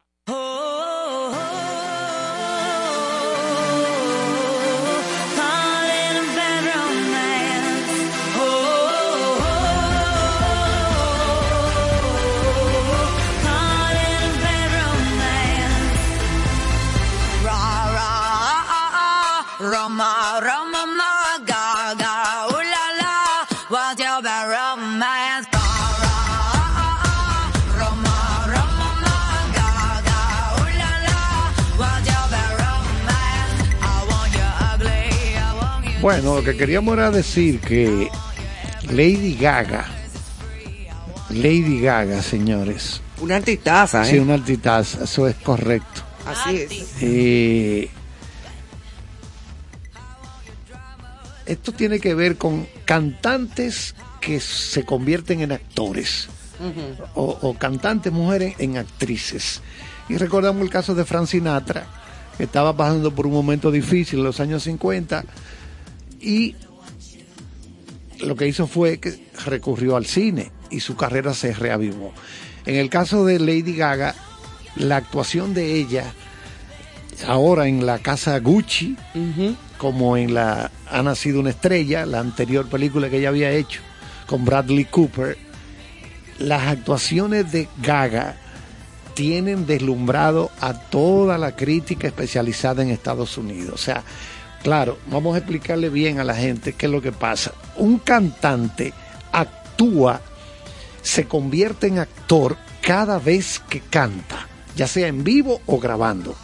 Bueno, 36.08 36.38
lo 36.38 36.42
que 36.42 36.56
queríamos 36.56 36.94
era 36.94 37.12
decir 37.12 37.60
que 37.60 38.08
Lady 38.90 39.36
Gaga, 39.36 39.86
Lady 41.32 41.82
Gaga, 41.82 42.22
señores. 42.22 43.02
Una 43.20 43.36
artistaza, 43.36 44.04
¿eh? 44.04 44.12
Sí, 44.12 44.18
una 44.18 44.36
artitaza, 44.36 45.04
eso 45.04 45.28
es 45.28 45.36
correcto. 45.36 46.04
Así 46.26 46.60
es. 46.62 46.94
Eh, 47.02 47.90
esto 51.46 51.74
tiene 51.74 52.00
que 52.00 52.14
ver 52.14 52.38
con 52.38 52.66
cantantes 52.86 53.94
que 54.22 54.40
se 54.40 54.86
convierten 54.86 55.42
en 55.42 55.52
actores 55.52 56.30
o, 57.16 57.38
o 57.42 57.54
cantantes 57.56 58.14
mujeres 58.14 58.56
en 58.60 58.78
actrices. 58.78 59.62
Y 60.08 60.16
recordamos 60.16 60.62
el 60.62 60.70
caso 60.70 60.96
de 60.96 61.04
Frank 61.04 61.28
Sinatra, 61.28 61.86
que 62.38 62.46
estaba 62.46 62.78
pasando 62.78 63.14
por 63.14 63.28
un 63.28 63.34
momento 63.34 63.72
difícil 63.72 64.20
en 64.20 64.26
los 64.26 64.40
años 64.40 64.64
50 64.64 65.26
y 66.19 66.56
lo 68.19 68.35
que 68.35 68.48
hizo 68.48 68.68
fue 68.68 68.99
que 68.99 69.27
recurrió 69.45 69.95
al 69.95 70.06
cine 70.06 70.52
y 70.69 70.80
su 70.80 70.95
carrera 70.95 71.34
se 71.34 71.53
reavivó. 71.53 72.14
En 72.65 72.76
el 72.76 72.89
caso 72.89 73.26
de 73.26 73.39
Lady 73.39 73.76
Gaga, 73.76 74.15
la 74.76 74.98
actuación 74.98 75.53
de 75.53 75.76
ella 75.76 76.14
ahora 77.26 77.68
en 77.68 77.85
la 77.85 77.99
casa 77.99 78.39
Gucci, 78.39 78.95
como 79.77 80.18
en 80.18 80.34
la 80.34 80.72
Ha 80.89 81.02
nacido 81.03 81.39
una 81.39 81.49
estrella, 81.49 82.06
la 82.06 82.19
anterior 82.19 82.68
película 82.68 83.10
que 83.10 83.18
ella 83.18 83.30
había 83.30 83.52
hecho 83.52 83.81
con 84.27 84.45
Bradley 84.45 84.85
Cooper, 84.85 85.38
las 86.38 86.68
actuaciones 86.68 87.52
de 87.52 87.68
Gaga 87.81 88.35
tienen 89.15 89.65
deslumbrado 89.65 90.52
a 90.60 90.73
toda 90.73 91.39
la 91.39 91.56
crítica 91.56 92.07
especializada 92.07 92.84
en 92.84 92.89
Estados 92.89 93.38
Unidos. 93.38 93.73
O 93.73 93.77
sea, 93.77 94.03
claro, 94.64 94.98
vamos 95.08 95.36
a 95.36 95.40
explicarle 95.40 95.90
bien 95.90 96.20
a 96.20 96.24
la 96.24 96.36
gente 96.36 96.74
qué 96.74 96.86
es 96.88 96.92
lo 96.92 97.02
que 97.02 97.12
pasa. 97.12 97.52
Un 97.78 98.00
cantante 98.00 98.94
actúa, 99.32 100.22
se 101.02 101.26
convierte 101.28 101.88
en 101.88 102.00
actor 102.00 102.58
cada 102.82 103.20
vez 103.20 103.62
que 103.70 103.82
canta, 103.82 104.48
ya 104.76 104.88
sea 104.88 105.08
en 105.08 105.24
vivo 105.24 105.62
o 105.66 105.80
grabando. 105.80 106.36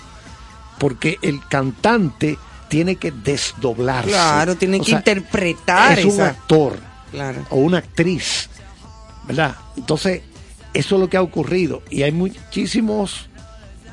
porque 0.79 1.17
el 1.21 1.39
cantante 1.47 2.37
tiene 2.67 2.97
que 2.97 3.11
desdoblarse. 3.11 4.09
Claro, 4.09 4.55
tiene 4.55 4.77
O 4.77 4.83
que 4.83 4.89
sea, 4.89 4.97
interpretar 4.97 5.99
Es 5.99 6.05
un 6.05 6.19
actor 6.19 6.77
Claro. 7.11 7.45
o 7.51 7.57
una 7.57 7.77
actriz, 7.77 8.49
¿verdad? 9.25 9.55
Entonces, 9.77 10.23
eso 10.73 10.95
es 10.95 10.99
lo 11.01 11.07
que 11.09 11.15
ha 11.15 11.21
ocurrido 11.21 11.83
y 11.89 12.01
hay 12.03 12.11
muchísimos 12.11 13.29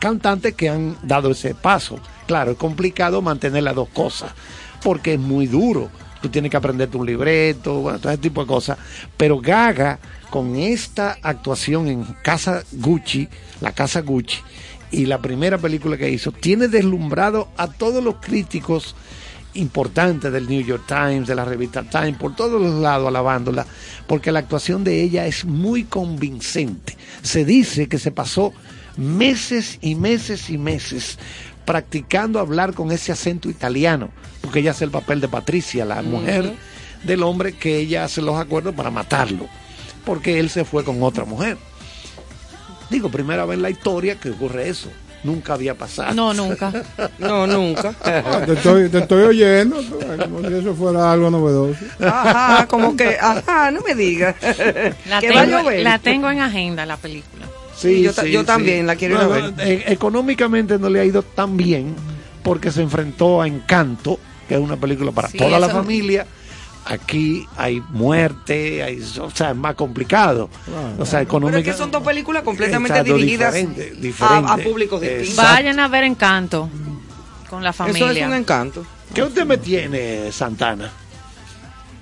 cantantes 0.01 0.55
que 0.55 0.69
han 0.69 0.97
dado 1.03 1.31
ese 1.31 1.55
paso. 1.55 2.01
Claro, 2.31 2.53
es 2.53 2.59
complicado 2.59 3.21
mantener 3.23 3.65
las 3.65 3.75
dos 3.75 3.89
cosas 3.89 4.31
porque 4.85 5.15
es 5.15 5.19
muy 5.19 5.49
duro. 5.49 5.91
Tú 6.23 6.29
tienes 6.29 6.49
que 6.49 6.57
aprenderte 6.57 6.97
un 6.97 7.05
libreto, 7.05 7.81
bueno, 7.81 7.99
todo 7.99 8.13
ese 8.13 8.23
tipo 8.23 8.43
de 8.43 8.47
cosas. 8.47 8.79
Pero 9.17 9.41
Gaga, 9.41 9.99
con 10.31 10.55
esta 10.55 11.19
actuación 11.23 11.89
en 11.89 12.05
Casa 12.23 12.63
Gucci, 12.71 13.29
la 13.61 13.73
Casa 13.73 14.03
Gucci, 14.03 14.39
y 14.93 15.07
la 15.07 15.19
primera 15.19 15.59
película 15.59 15.97
que 15.97 16.09
hizo, 16.09 16.31
tiene 16.31 16.69
deslumbrado 16.69 17.49
a 17.57 17.67
todos 17.67 18.05
los 18.05 18.19
críticos 18.21 18.95
importantes 19.55 20.33
del 20.33 20.49
New 20.49 20.63
York 20.63 20.85
Times, 20.87 21.27
de 21.27 21.35
la 21.35 21.45
revista 21.45 21.83
Time, 21.83 22.13
por 22.13 22.37
todos 22.37 22.63
los 22.63 22.81
lados 22.81 23.09
alabándola, 23.09 23.67
porque 24.07 24.31
la 24.31 24.39
actuación 24.39 24.85
de 24.85 25.03
ella 25.03 25.27
es 25.27 25.45
muy 25.45 25.83
convincente. 25.83 26.97
Se 27.23 27.45
dice 27.45 27.89
que 27.89 27.99
se 27.99 28.13
pasó 28.13 28.53
meses 28.97 29.79
y 29.81 29.95
meses 29.95 30.51
y 30.51 30.59
meses 30.59 31.19
practicando 31.65 32.39
hablar 32.41 32.75
con 32.75 32.91
ese 32.93 33.13
acento 33.13 33.49
italiano, 33.51 34.11
porque 34.41 34.61
ella 34.61 34.73
hace 34.73 34.85
el 34.85 34.91
papel 34.91 35.21
de 35.21 35.29
Patricia, 35.29 35.85
la 35.85 36.03
mujer 36.03 36.53
del 37.05 37.23
hombre 37.23 37.53
que 37.53 37.79
ella 37.79 38.05
hace 38.05 38.23
los 38.23 38.37
acuerdos 38.39 38.75
para 38.75 38.91
matarlo, 38.91 39.47
porque 40.05 40.39
él 40.41 40.51
se 40.51 40.65
fue 40.65 40.85
con 40.85 41.03
otra 41.03 41.25
mujer. 41.25 41.57
Digo, 42.91 43.09
primera 43.09 43.45
vez 43.45 43.57
en 43.57 43.63
la 43.63 43.71
historia 43.71 44.17
que 44.17 44.31
ocurre 44.31 44.69
eso. 44.69 44.91
Nunca 45.23 45.53
había 45.53 45.75
pasado. 45.75 46.15
No, 46.15 46.33
nunca. 46.33 46.73
No, 47.19 47.47
nunca. 47.47 47.95
Ah, 48.03 48.41
Te 48.47 48.55
estoy, 48.55 48.89
te 48.89 48.99
estoy 48.99 49.23
oyendo, 49.25 49.77
como 50.19 50.41
si 50.41 50.55
eso 50.55 50.75
fuera 50.75 51.13
algo 51.13 51.31
novedoso. 51.31 51.79
Ajá, 52.01 52.67
como 52.67 52.97
que, 52.97 53.19
ajá, 53.21 53.71
no 53.71 53.83
me 53.83 53.95
digas. 53.95 54.35
La, 55.07 55.21
que 55.21 55.29
tengo, 55.29 55.71
la 55.71 55.99
tengo 55.99 56.31
en 56.31 56.41
agenda, 56.41 56.87
la 56.87 56.97
película. 56.97 57.40
Sí, 57.81 58.03
yo 58.03 58.13
ta- 58.13 58.27
yo 58.27 58.45
también 58.45 58.87
la 58.87 58.95
quiero 58.97 59.15
ir 59.17 59.21
a 59.23 59.27
ver. 59.27 59.55
eh, 59.61 59.85
económicamente 59.89 60.79
no 60.79 60.89
le 60.91 61.01
ha 61.01 61.05
ido 61.05 61.23
tan 61.23 61.57
bien 61.57 61.95
porque 62.43 62.71
se 62.71 62.83
enfrentó 62.83 63.41
a 63.43 63.47
Encanto, 63.47 64.19
que 64.49 64.55
es 64.55 64.61
una 64.61 64.77
película 64.77 65.13
para 65.13 65.29
Sí, 65.29 65.39
toda 65.39 65.59
la 65.59 65.69
familia. 65.69 66.27
Aquí 66.85 67.47
hay 67.57 67.83
muerte, 67.91 68.83
hay, 68.83 69.01
o 69.21 69.31
sea, 69.31 69.51
es 69.51 69.57
más 69.57 69.75
complicado. 69.75 70.49
O 70.99 71.05
sea, 71.05 71.25
Pero 71.27 71.49
es 71.59 71.65
que 71.65 71.73
son 71.75 71.91
dos 71.91 72.03
películas 72.03 72.43
completamente 72.43 72.99
Exacto, 72.99 73.17
dirigidas 73.17 73.55
diferente, 73.55 73.93
a, 73.97 74.01
diferente. 74.01 74.51
a 74.53 74.57
públicos 74.57 75.01
distintos. 75.01 75.37
Vayan 75.37 75.79
a 75.79 75.89
ver 75.89 76.05
Encanto 76.05 76.69
con 77.51 77.63
la 77.63 77.73
familia. 77.73 78.11
Eso 78.11 78.19
es 78.21 78.27
un 78.27 78.35
encanto. 78.35 78.85
¿Qué 79.15 79.23
usted 79.23 79.45
me 79.45 79.59
tiene, 79.59 80.33
Santana? 80.33 80.91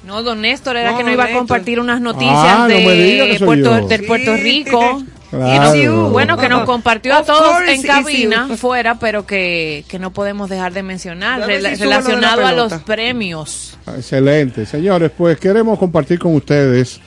No, 0.06 0.22
don 0.22 0.40
Néstor 0.40 0.76
era 0.76 0.92
No, 0.92 0.98
que 0.98 1.05
no 1.05 1.10
iba 1.12 1.24
a 1.24 1.32
compartir 1.32 1.80
unas 1.80 2.00
noticias 2.00 2.32
Ah, 2.36 2.59
no 2.60 2.66
de, 2.68 3.38
Puerto, 3.44 3.86
del 3.88 4.05
Puerto 4.06 4.36
Rico. 4.36 5.02
Claro. 5.30 6.09
Bueno, 6.10 6.36
que 6.38 6.48
nos 6.48 6.64
compartió 6.64 7.14
a 7.14 7.22
todos 7.22 7.52
course, 7.56 7.74
en 7.74 7.82
cabina 7.82 8.48
fuera, 8.56 8.94
pero 8.98 9.26
que, 9.26 9.84
que 9.88 9.98
no 9.98 10.10
podemos 10.12 10.48
dejar 10.48 10.72
de 10.72 10.82
mencionar, 10.82 11.42
rela- 11.42 11.76
relacionado 11.78 12.46
a 12.46 12.52
los 12.52 12.72
premios. 12.82 13.76
Excelente. 13.96 14.64
Señores, 14.66 15.10
pues 15.16 15.38
queremos 15.38 15.78
compartir 15.78 16.18
con 16.18 16.34
ustedes 16.34 17.00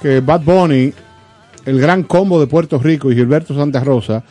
que 0.00 0.20
Bad 0.20 0.40
Bunny, 0.42 0.92
el 1.66 1.80
gran 1.80 2.04
combo 2.04 2.40
de 2.40 2.46
Puerto 2.46 2.78
Rico 2.78 3.10
y 3.12 3.14
Gilberto 3.14 3.54
Santa 3.54 3.80
Rosa 3.80 4.22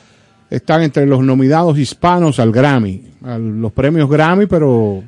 están 0.50 0.82
entre 0.82 1.06
los 1.06 1.20
nominados 1.22 1.78
hispanos 1.78 2.40
al 2.40 2.52
Grammy, 2.52 3.04
a 3.26 3.38
los 3.38 3.72
premios 3.74 4.10
Grammy, 4.10 4.46
pero 4.48 5.04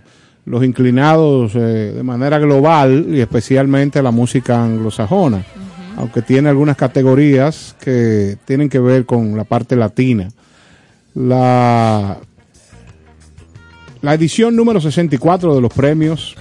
los 0.46 0.64
inclinados 0.64 1.54
eh, 1.56 1.94
de 1.96 2.04
manera 2.04 2.38
global 2.40 3.06
y 3.10 3.22
especialmente 3.22 4.00
a 4.00 4.02
la 4.04 4.12
música 4.12 4.64
anglosajona, 4.64 5.44
aunque 6.00 6.24
tiene 6.24 6.50
algunas 6.50 6.78
categorías 6.78 7.76
que 7.80 8.38
tienen 8.46 8.70
que 8.70 8.80
ver 8.80 9.06
con 9.06 9.38
la 9.38 9.44
parte 9.44 9.76
latina. 9.76 10.30
La 11.14 12.18
la 14.02 14.14
edición 14.14 14.56
número 14.56 14.80
64 14.80 15.56
de 15.56 15.62
los 15.62 15.74
premios 15.74 16.38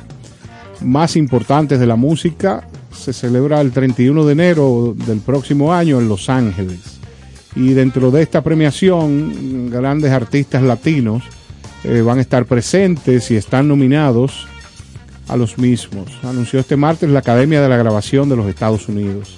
más 0.80 1.16
importantes 1.16 1.80
de 1.80 1.88
la 1.88 1.96
música 1.96 2.68
se 2.92 3.12
celebra 3.12 3.60
el 3.60 3.72
31 3.72 4.24
de 4.24 4.32
enero 4.32 4.94
del 4.96 5.18
próximo 5.18 5.74
año 5.74 5.98
en 5.98 6.08
Los 6.08 6.28
Ángeles. 6.28 7.00
Y 7.56 7.70
dentro 7.70 8.12
de 8.12 8.22
esta 8.22 8.42
premiación, 8.42 9.70
grandes 9.70 10.12
artistas 10.12 10.62
latinos 10.62 11.24
eh, 11.82 12.00
van 12.00 12.18
a 12.18 12.20
estar 12.20 12.44
presentes 12.46 13.28
y 13.32 13.36
están 13.36 13.66
nominados 13.66 14.46
a 15.26 15.36
los 15.36 15.58
mismos. 15.58 16.12
Anunció 16.22 16.60
este 16.60 16.76
martes 16.76 17.10
la 17.10 17.18
Academia 17.18 17.60
de 17.60 17.68
la 17.68 17.76
Grabación 17.76 18.28
de 18.28 18.36
los 18.36 18.46
Estados 18.46 18.88
Unidos. 18.88 19.36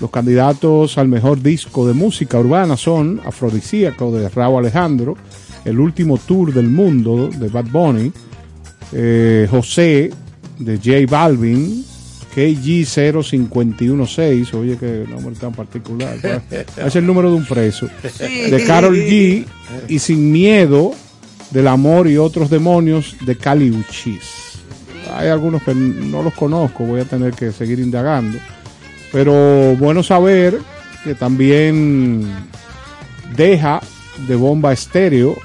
Los 0.00 0.10
candidatos 0.10 0.98
al 0.98 1.08
mejor 1.08 1.42
disco 1.42 1.86
de 1.86 1.94
música 1.94 2.38
urbana 2.38 2.76
son 2.76 3.20
Afrodisíaco 3.24 4.12
de 4.12 4.28
Raúl 4.28 4.60
Alejandro, 4.60 5.16
El 5.64 5.80
último 5.80 6.18
tour 6.18 6.52
del 6.52 6.68
mundo 6.68 7.28
de 7.28 7.48
Bad 7.48 7.66
Bunny, 7.70 8.12
eh, 8.92 9.46
José 9.50 10.10
de 10.58 10.76
J 10.76 10.90
Balvin, 11.10 11.84
KG0516, 12.34 14.54
oye 14.54 14.76
qué 14.78 15.04
nombre 15.08 15.34
tan 15.34 15.52
particular, 15.52 16.16
es 16.76 16.96
el 16.96 17.06
número 17.06 17.30
de 17.30 17.36
un 17.36 17.44
preso, 17.44 17.88
Sí. 18.16 18.50
de 18.50 18.64
Carol 18.64 18.96
G 18.96 19.44
y 19.88 19.98
Sin 19.98 20.30
Miedo 20.32 20.92
del 21.50 21.68
Amor 21.68 22.08
y 22.08 22.16
otros 22.18 22.50
demonios 22.50 23.16
de 23.24 23.36
Cali 23.36 23.70
Uchis. 23.70 24.20
Hay 25.14 25.28
algunos 25.28 25.62
que 25.62 25.74
no 25.74 26.22
los 26.22 26.34
conozco, 26.34 26.84
voy 26.84 27.00
a 27.00 27.04
tener 27.04 27.32
que 27.32 27.50
seguir 27.52 27.78
indagando. 27.80 28.38
Pero 29.12 29.76
bueno 29.76 30.02
saber 30.02 30.58
que 31.04 31.14
también 31.14 32.26
deja 33.36 33.80
de 34.26 34.36
bomba 34.36 34.72
estéreo. 34.72 35.36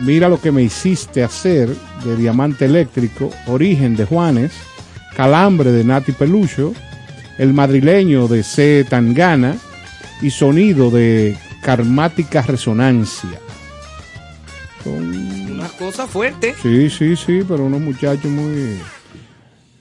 Mira 0.00 0.28
lo 0.28 0.40
que 0.40 0.52
me 0.52 0.62
hiciste 0.62 1.22
hacer 1.22 1.74
de 2.04 2.16
Diamante 2.16 2.64
Eléctrico, 2.64 3.30
Origen 3.46 3.96
de 3.96 4.06
Juanes, 4.06 4.52
Calambre 5.14 5.72
de 5.72 5.84
Nati 5.84 6.12
Pelucho, 6.12 6.72
El 7.38 7.52
Madrileño 7.52 8.26
de 8.26 8.42
C. 8.42 8.86
Tangana 8.88 9.56
y 10.22 10.30
Sonido 10.30 10.90
de 10.90 11.36
Karmática 11.62 12.42
Resonancia. 12.42 13.38
Son 14.82 15.14
Una 15.52 15.68
cosa 15.68 16.06
fuerte. 16.06 16.54
Sí, 16.62 16.88
sí, 16.88 17.14
sí, 17.16 17.42
pero 17.46 17.66
unos 17.66 17.80
muchachos 17.82 18.30
muy, 18.30 18.80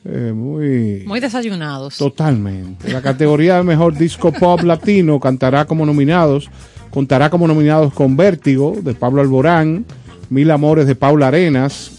eh, 0.05 0.31
muy, 0.33 1.03
Muy 1.05 1.19
desayunados. 1.19 1.97
totalmente. 1.97 2.91
La 2.91 3.01
categoría 3.01 3.57
de 3.57 3.63
mejor 3.63 3.97
disco 3.97 4.31
pop 4.31 4.61
latino 4.63 5.19
cantará 5.19 5.65
como 5.65 5.85
nominados, 5.85 6.49
contará 6.89 7.29
como 7.29 7.47
nominados 7.47 7.93
con 7.93 8.15
Vértigo 8.17 8.75
de 8.81 8.93
Pablo 8.93 9.21
Alborán, 9.21 9.85
Mil 10.29 10.49
Amores 10.51 10.87
de 10.87 10.95
Paula 10.95 11.27
Arenas, 11.27 11.91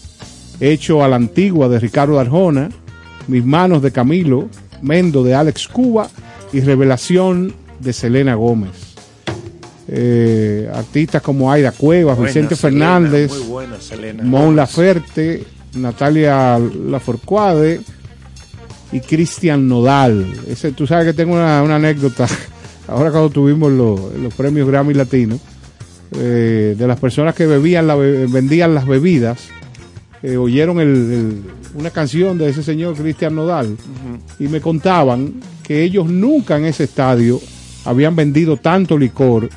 Hecho 0.59 1.03
a 1.03 1.07
la 1.07 1.15
Antigua 1.15 1.69
de 1.69 1.79
Ricardo 1.79 2.19
Arjona, 2.19 2.69
Mis 3.27 3.43
Manos 3.45 3.81
de 3.81 3.91
Camilo, 3.91 4.47
Mendo 4.81 5.23
de 5.23 5.33
Alex 5.33 5.67
Cuba 5.67 6.07
y 6.53 6.59
Revelación 6.61 7.53
de 7.79 7.93
Selena 7.93 8.35
Gómez. 8.35 8.93
Eh, 9.87 10.69
artistas 10.73 11.21
como 11.21 11.51
Aida 11.51 11.71
Cuevas, 11.71 12.15
Buena, 12.15 12.27
Vicente 12.31 12.55
Selena, 12.55 12.85
Fernández, 12.93 13.31
muy 13.31 13.47
buena, 13.47 13.81
Selena 13.81 14.23
Mon. 14.23 14.55
Laferte, 14.55 15.43
Natalia 15.75 16.59
Laforcuade 16.59 17.81
y 18.91 18.99
Cristian 18.99 19.67
Nodal. 19.67 20.25
Ese, 20.47 20.71
tú 20.71 20.85
sabes 20.85 21.05
que 21.05 21.13
tengo 21.13 21.33
una, 21.33 21.61
una 21.63 21.75
anécdota, 21.77 22.27
ahora 22.87 23.11
cuando 23.11 23.29
tuvimos 23.29 23.71
los, 23.71 24.13
los 24.15 24.33
premios 24.33 24.67
Grammy 24.67 24.93
Latinos, 24.93 25.39
eh, 26.17 26.75
de 26.77 26.87
las 26.87 26.99
personas 26.99 27.33
que 27.35 27.45
bebían 27.45 27.87
la 27.87 27.95
vendían 27.95 28.75
las 28.75 28.85
bebidas, 28.85 29.39
eh, 30.23 30.35
oyeron 30.37 30.79
el- 30.81 30.87
el- 30.89 31.41
una 31.73 31.89
canción 31.89 32.37
de 32.37 32.49
ese 32.49 32.63
señor 32.63 32.95
Cristian 32.95 33.33
Nodal 33.33 33.77
y 34.39 34.49
me 34.49 34.59
contaban 34.59 35.35
que 35.63 35.83
ellos 35.83 36.09
nunca 36.09 36.57
en 36.57 36.65
ese 36.65 36.83
estadio 36.83 37.39
habían 37.85 38.13
vendido 38.13 38.57
tanto 38.57 38.97
licor 38.97 39.49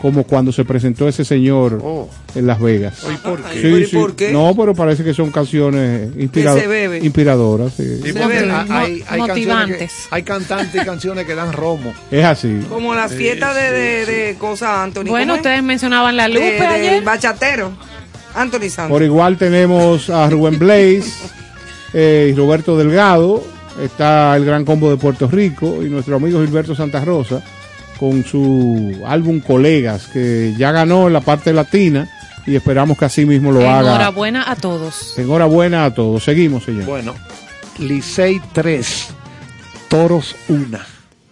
como 0.00 0.22
cuando 0.24 0.52
se 0.52 0.64
presentó 0.64 1.08
ese 1.08 1.24
señor 1.24 1.80
Oh. 1.82 2.08
en 2.34 2.46
Las 2.46 2.60
Vegas. 2.60 3.02
¿Y 3.12 3.16
por 3.16 3.42
qué? 3.42 3.52
Sí, 3.54 3.58
¿Pero 3.62 3.78
y 3.78 3.86
sí. 3.86 3.96
por 3.96 4.14
qué? 4.16 4.32
No, 4.32 4.54
pero 4.56 4.74
parece 4.74 5.02
que 5.02 5.12
son 5.12 5.30
canciones 5.32 6.10
inspirado- 6.16 6.58
se 6.58 6.66
bebe. 6.68 6.98
inspiradoras. 6.98 7.72
sí. 7.74 8.00
Sí, 8.04 8.12
porque 8.12 8.38
hay, 8.38 8.66
hay- 8.70 9.04
hay 9.08 9.20
Motivantes. 9.20 9.78
que- 9.92 10.14
hay 10.14 10.22
cantantes 10.22 10.82
y 10.82 10.84
canciones 10.84 11.26
que 11.26 11.34
dan 11.34 11.52
romo. 11.52 11.92
Es 12.10 12.24
así. 12.24 12.60
Como 12.68 12.94
la 12.94 13.08
fiesta 13.08 13.52
de, 13.54 13.72
de, 13.72 14.06
de 14.06 14.34
cosas, 14.36 14.68
Anthony. 14.78 15.04
Bueno, 15.08 15.34
ustedes 15.34 15.62
mencionaban 15.62 16.16
la 16.16 16.28
Lupe 16.28 16.52
de 16.52 16.66
ayer. 16.66 17.02
Bachatero. 17.02 17.72
Anthony 18.34 18.68
Santos. 18.70 18.90
Por 18.92 19.02
igual 19.02 19.36
tenemos 19.36 20.10
a 20.10 20.28
Rubén 20.30 20.58
Blaze 20.60 21.02
eh, 21.92 22.30
y 22.32 22.36
Roberto 22.36 22.76
Delgado. 22.78 23.42
Está 23.82 24.36
el 24.36 24.44
Gran 24.44 24.64
Combo 24.64 24.90
de 24.90 24.96
Puerto 24.96 25.28
Rico 25.28 25.82
y 25.82 25.88
nuestro 25.88 26.16
amigo 26.16 26.40
Gilberto 26.40 26.74
Santa 26.74 27.04
Rosa 27.04 27.42
con 27.98 28.24
su 28.24 29.02
álbum 29.06 29.40
Colegas, 29.40 30.06
que 30.06 30.54
ya 30.56 30.72
ganó 30.72 31.06
en 31.08 31.12
la 31.12 31.20
parte 31.20 31.52
latina 31.52 32.08
y 32.46 32.56
esperamos 32.56 32.96
que 32.96 33.04
así 33.04 33.26
mismo 33.26 33.52
lo 33.52 33.68
haga. 33.68 33.90
Enhorabuena 33.90 34.50
a 34.50 34.56
todos. 34.56 35.18
Enhorabuena 35.18 35.84
a 35.84 35.94
todos. 35.94 36.24
Seguimos, 36.24 36.64
señor. 36.64 36.84
Bueno, 36.84 37.14
Licey 37.78 38.40
3, 38.52 39.08
Toros 39.88 40.34
1. 40.48 40.78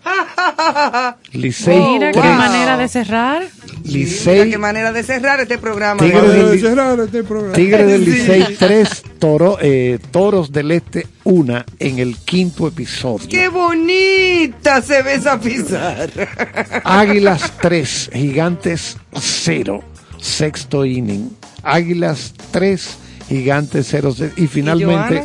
Licey 1.32 1.80
Mira 1.80 2.12
qué 2.12 2.20
3, 2.20 2.36
manera 2.36 2.76
de 2.76 2.88
cerrar. 2.88 3.42
Qué 3.92 4.58
manera 4.58 4.92
de 4.92 5.02
cerrar 5.02 5.40
este 5.40 5.58
programa. 5.58 6.02
Tigre 6.02 6.22
¿no? 6.22 6.28
del, 6.28 6.52
Li- 6.52 6.60
cerrar 6.60 7.00
este 7.00 7.22
programa. 7.24 7.54
Tigre 7.54 7.84
del 7.86 8.04
Sí. 8.06 8.10
Licey 8.10 8.56
3, 8.58 9.02
Toro, 9.18 9.58
eh, 9.60 9.98
Toros 10.10 10.52
del 10.52 10.70
Este 10.72 11.06
1 11.24 11.64
en 11.78 11.98
el 11.98 12.16
quinto 12.16 12.66
episodio. 12.68 13.28
¡Qué 13.28 13.48
bonita 13.48 14.82
se 14.82 15.02
ve 15.02 15.14
esa 15.14 15.38
pizarra! 15.40 16.28
Águilas 16.84 17.52
3, 17.60 18.10
Gigantes 18.12 18.96
0, 19.18 19.82
sexto 20.20 20.84
inning. 20.84 21.30
Águilas 21.62 22.34
3, 22.50 22.96
Gigantes 23.28 23.86
0. 23.90 24.14
Y 24.36 24.46
finalmente? 24.46 25.24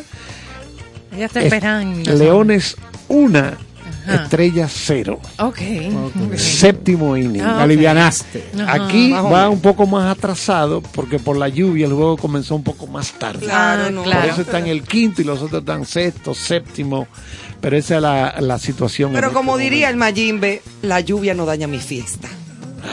Ella 1.16 1.26
está 1.26 1.42
esperando. 1.42 2.12
Leones 2.16 2.76
1, 3.10 3.52
Ajá. 4.08 4.24
Estrella 4.24 4.68
0. 4.70 5.20
Ok. 5.40 5.58
Séptimo 6.38 7.16
inning. 7.18 7.42
Ah. 7.42 7.62
Alivianaste. 7.64 8.44
Ajá. 8.60 8.74
Aquí 8.86 9.12
va 9.12 9.50
un 9.50 9.60
poco 9.62 9.86
más 9.88 10.16
atrasado 10.16 10.82
porque 10.82 11.20
por 11.20 11.38
la 11.38 11.48
lluvia 11.50 11.86
el 11.86 11.94
juego 11.94 12.18
comenzó 12.18 12.56
un 12.56 12.64
poco 12.64 12.88
más 12.88 13.12
tarde. 13.14 13.46
Claro, 13.46 13.84
Ah, 13.88 13.90
no. 13.92 14.04
Por 14.04 14.12
claro. 14.12 14.32
eso 14.32 14.42
está 14.42 14.60
en 14.60 14.68
el 14.68 14.84
quinto 14.84 15.22
y 15.22 15.26
los 15.26 15.42
otros 15.42 15.62
están 15.62 15.86
sexto, 15.86 16.34
séptimo. 16.34 17.08
Pero 17.60 17.78
esa 17.78 17.96
es 17.98 18.02
la, 18.02 18.36
la 18.40 18.58
situación. 18.60 19.12
Pero 19.14 19.28
en 19.28 19.34
como 19.34 19.58
este 19.58 19.70
diría 19.70 19.90
el 19.90 19.96
Mayimbe, 19.98 20.62
la 20.82 21.00
lluvia 21.00 21.34
no 21.34 21.46
daña 21.46 21.68
mi 21.68 21.80
fiesta. 21.80 22.28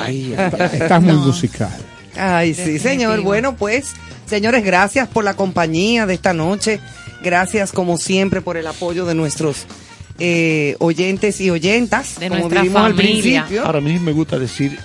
Ay, 0.04 0.34
Estás 0.72 1.00
muy 1.02 1.14
musical. 1.14 1.70
Ay, 2.16 2.52
sí, 2.52 2.60
Definitivo. 2.72 2.88
señor. 2.90 3.20
Bueno, 3.22 3.56
pues, 3.56 3.92
señores, 4.26 4.62
gracias 4.64 5.08
por 5.08 5.24
la 5.24 5.34
compañía 5.34 6.04
de 6.04 6.14
esta 6.14 6.34
noche. 6.34 6.80
Gracias, 7.22 7.72
como 7.72 7.96
siempre, 7.96 8.42
por 8.42 8.56
el 8.58 8.66
apoyo 8.66 9.06
de 9.06 9.14
nuestros 9.14 9.66
eh, 10.18 10.76
oyentes 10.78 11.40
y 11.40 11.50
oyentas. 11.50 12.18
De 12.18 12.28
como 12.28 12.40
nuestra 12.40 12.62
dijimos 12.62 12.82
al 12.82 12.94
principio. 12.94 13.64
Ahora 13.64 13.80
mismo 13.80 14.00
me 14.06 14.12
gusta 14.12 14.38
decir 14.38 14.78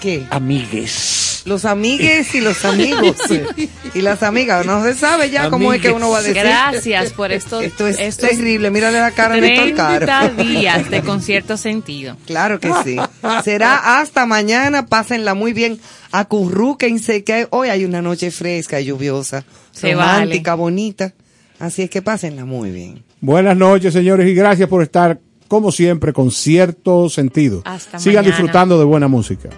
¿Qué? 0.00 0.26
amigues. 0.30 1.42
Los 1.44 1.66
amigues 1.66 2.34
y 2.34 2.40
los 2.40 2.64
amigos. 2.64 3.16
y 3.94 4.00
las 4.00 4.22
amigas. 4.22 4.64
No 4.64 4.82
se 4.82 4.94
sabe 4.94 5.28
ya 5.28 5.50
cómo 5.50 5.74
es 5.74 5.82
que 5.82 5.90
uno 5.90 6.10
va 6.10 6.18
a 6.18 6.22
decir. 6.22 6.42
Gracias 6.42 7.12
por 7.12 7.32
esto. 7.32 7.60
Esto 7.60 7.86
es 7.86 7.98
estos 7.98 8.30
terrible. 8.30 8.70
Mírale 8.70 8.98
la 8.98 9.10
cara 9.10 9.34
a 9.34 9.36
Néstor 9.36 9.74
Caro. 9.74 10.06
30 10.06 10.30
días 10.42 10.90
de 10.90 11.02
concierto 11.02 11.58
sentido. 11.58 12.16
Claro 12.26 12.60
que 12.60 12.72
sí. 12.82 12.96
Será 13.44 14.00
hasta 14.00 14.24
mañana. 14.24 14.86
Pásenla 14.86 15.34
muy 15.34 15.52
bien. 15.52 15.78
Acurrúquense 16.12 17.24
que 17.24 17.46
hoy 17.50 17.68
hay 17.68 17.84
una 17.84 18.00
noche 18.00 18.30
fresca 18.30 18.80
y 18.80 18.86
lluviosa. 18.86 19.44
Se 19.72 19.92
romántica, 19.92 20.54
bonita. 20.54 21.12
Así 21.58 21.82
es 21.82 21.90
que 21.90 22.00
pásenla 22.00 22.46
muy 22.46 22.70
bien. 22.70 23.03
Buenas 23.20 23.56
noches, 23.56 23.92
señores, 23.92 24.28
y 24.28 24.34
gracias 24.34 24.68
por 24.68 24.82
estar, 24.82 25.18
como 25.48 25.72
siempre, 25.72 26.12
con 26.12 26.30
cierto 26.30 27.08
sentido. 27.08 27.62
Hasta 27.64 27.98
Sigan 27.98 28.24
mañana. 28.24 28.36
disfrutando 28.36 28.78
de 28.78 28.84
buena 28.84 29.08
música. 29.08 29.48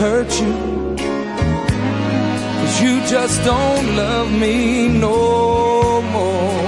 Hurt 0.00 0.32
you? 0.40 0.54
Cause 2.56 2.80
you 2.80 3.00
just 3.06 3.44
don't 3.44 3.96
love 3.96 4.32
me 4.32 4.88
no 4.88 6.00
more. 6.00 6.59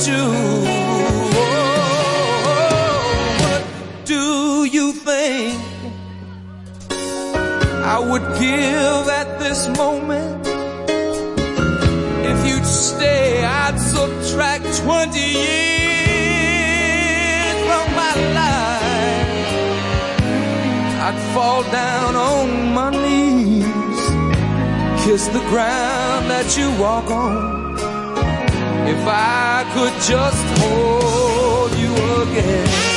Oh, 0.00 0.04
what 3.42 3.64
do 4.06 4.64
you 4.64 4.92
think 4.92 5.60
I 7.84 7.98
would 7.98 8.22
give 8.38 9.08
at 9.08 9.40
this 9.40 9.66
moment? 9.76 10.46
If 12.30 12.46
you'd 12.46 12.64
stay, 12.64 13.44
I'd 13.44 13.80
subtract 13.80 14.66
20 14.84 15.18
years 15.18 16.06
from 17.66 17.94
my 17.96 18.14
life. 18.38 19.48
I'd 21.06 21.20
fall 21.34 21.62
down 21.72 22.14
on 22.14 22.72
my 22.72 22.90
knees, 22.90 24.00
kiss 25.04 25.26
the 25.28 25.42
ground 25.50 26.30
that 26.30 26.56
you 26.56 26.70
walk 26.80 27.10
on. 27.10 27.57
I 29.10 29.64
could 29.74 29.94
just 30.02 30.44
hold 30.60 31.72
you 31.78 31.94
again. 32.22 32.88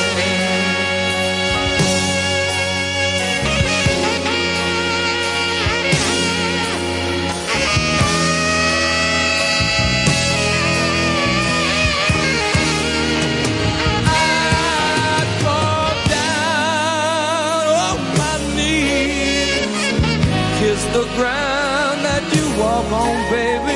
The 20.93 21.05
ground 21.15 22.03
that 22.03 22.23
you 22.35 22.45
walk 22.61 22.91
on, 22.91 23.15
baby. 23.31 23.70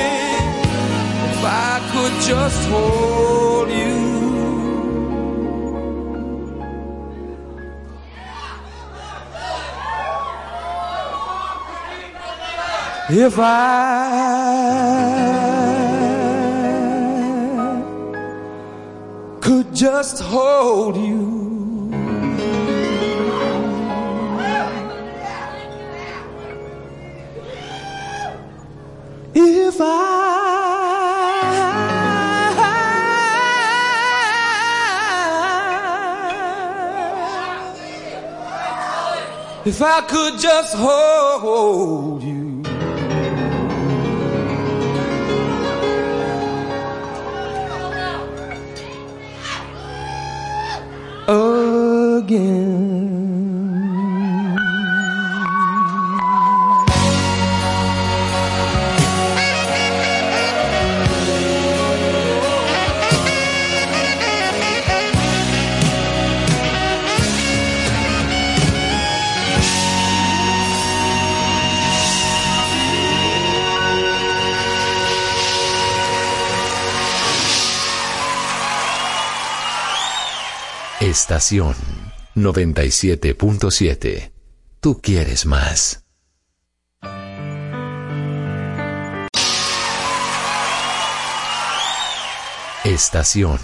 Just 2.26 2.68
hold 2.68 3.70
you. 3.70 3.96
If 13.10 13.38
I 13.38 13.46
could 19.40 19.72
just 19.72 20.18
hold 20.18 20.96
you. 20.96 21.92
If 29.32 29.80
I 29.80 30.05
If 39.66 39.82
I 39.82 40.00
could 40.02 40.38
just 40.38 40.76
hold 40.76 42.22
you 42.22 42.62
again. 51.28 52.85
Estación 81.18 81.74
97.7. 82.34 84.32
Tú 84.80 85.00
quieres 85.00 85.46
más. 85.46 86.04
Estación 92.84 93.58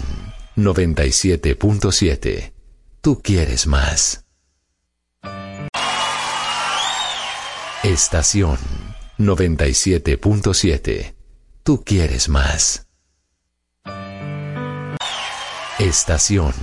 97.7. 0.57 2.53
Tú 3.01 3.21
quieres 3.21 3.67
más. 3.67 4.25
Estación 7.83 8.57
97.7. 9.19 11.13
Tú 11.61 11.83
quieres 11.83 12.29
más. 12.29 12.87
Estación 15.77 16.53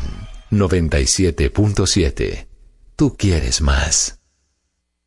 97.7. 0.50 2.48
Tú 2.96 3.16
quieres 3.16 3.60
más. 3.60 4.18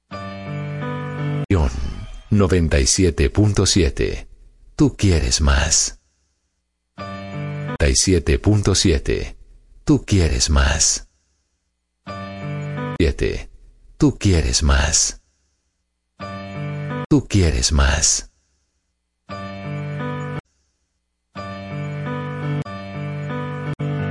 Estación 0.10 1.70
97.7. 2.32 4.28
Tú 4.76 4.96
quieres 4.96 5.42
más. 5.42 6.00
97.7. 6.98 9.36
Tú 9.84 10.06
quieres 10.06 10.50
más. 10.50 11.10
7. 12.98 13.50
Tú 13.98 14.18
quieres 14.18 14.64
más. 14.64 15.22
Tú 17.10 17.28
quieres 17.28 17.72
más. 17.72 18.33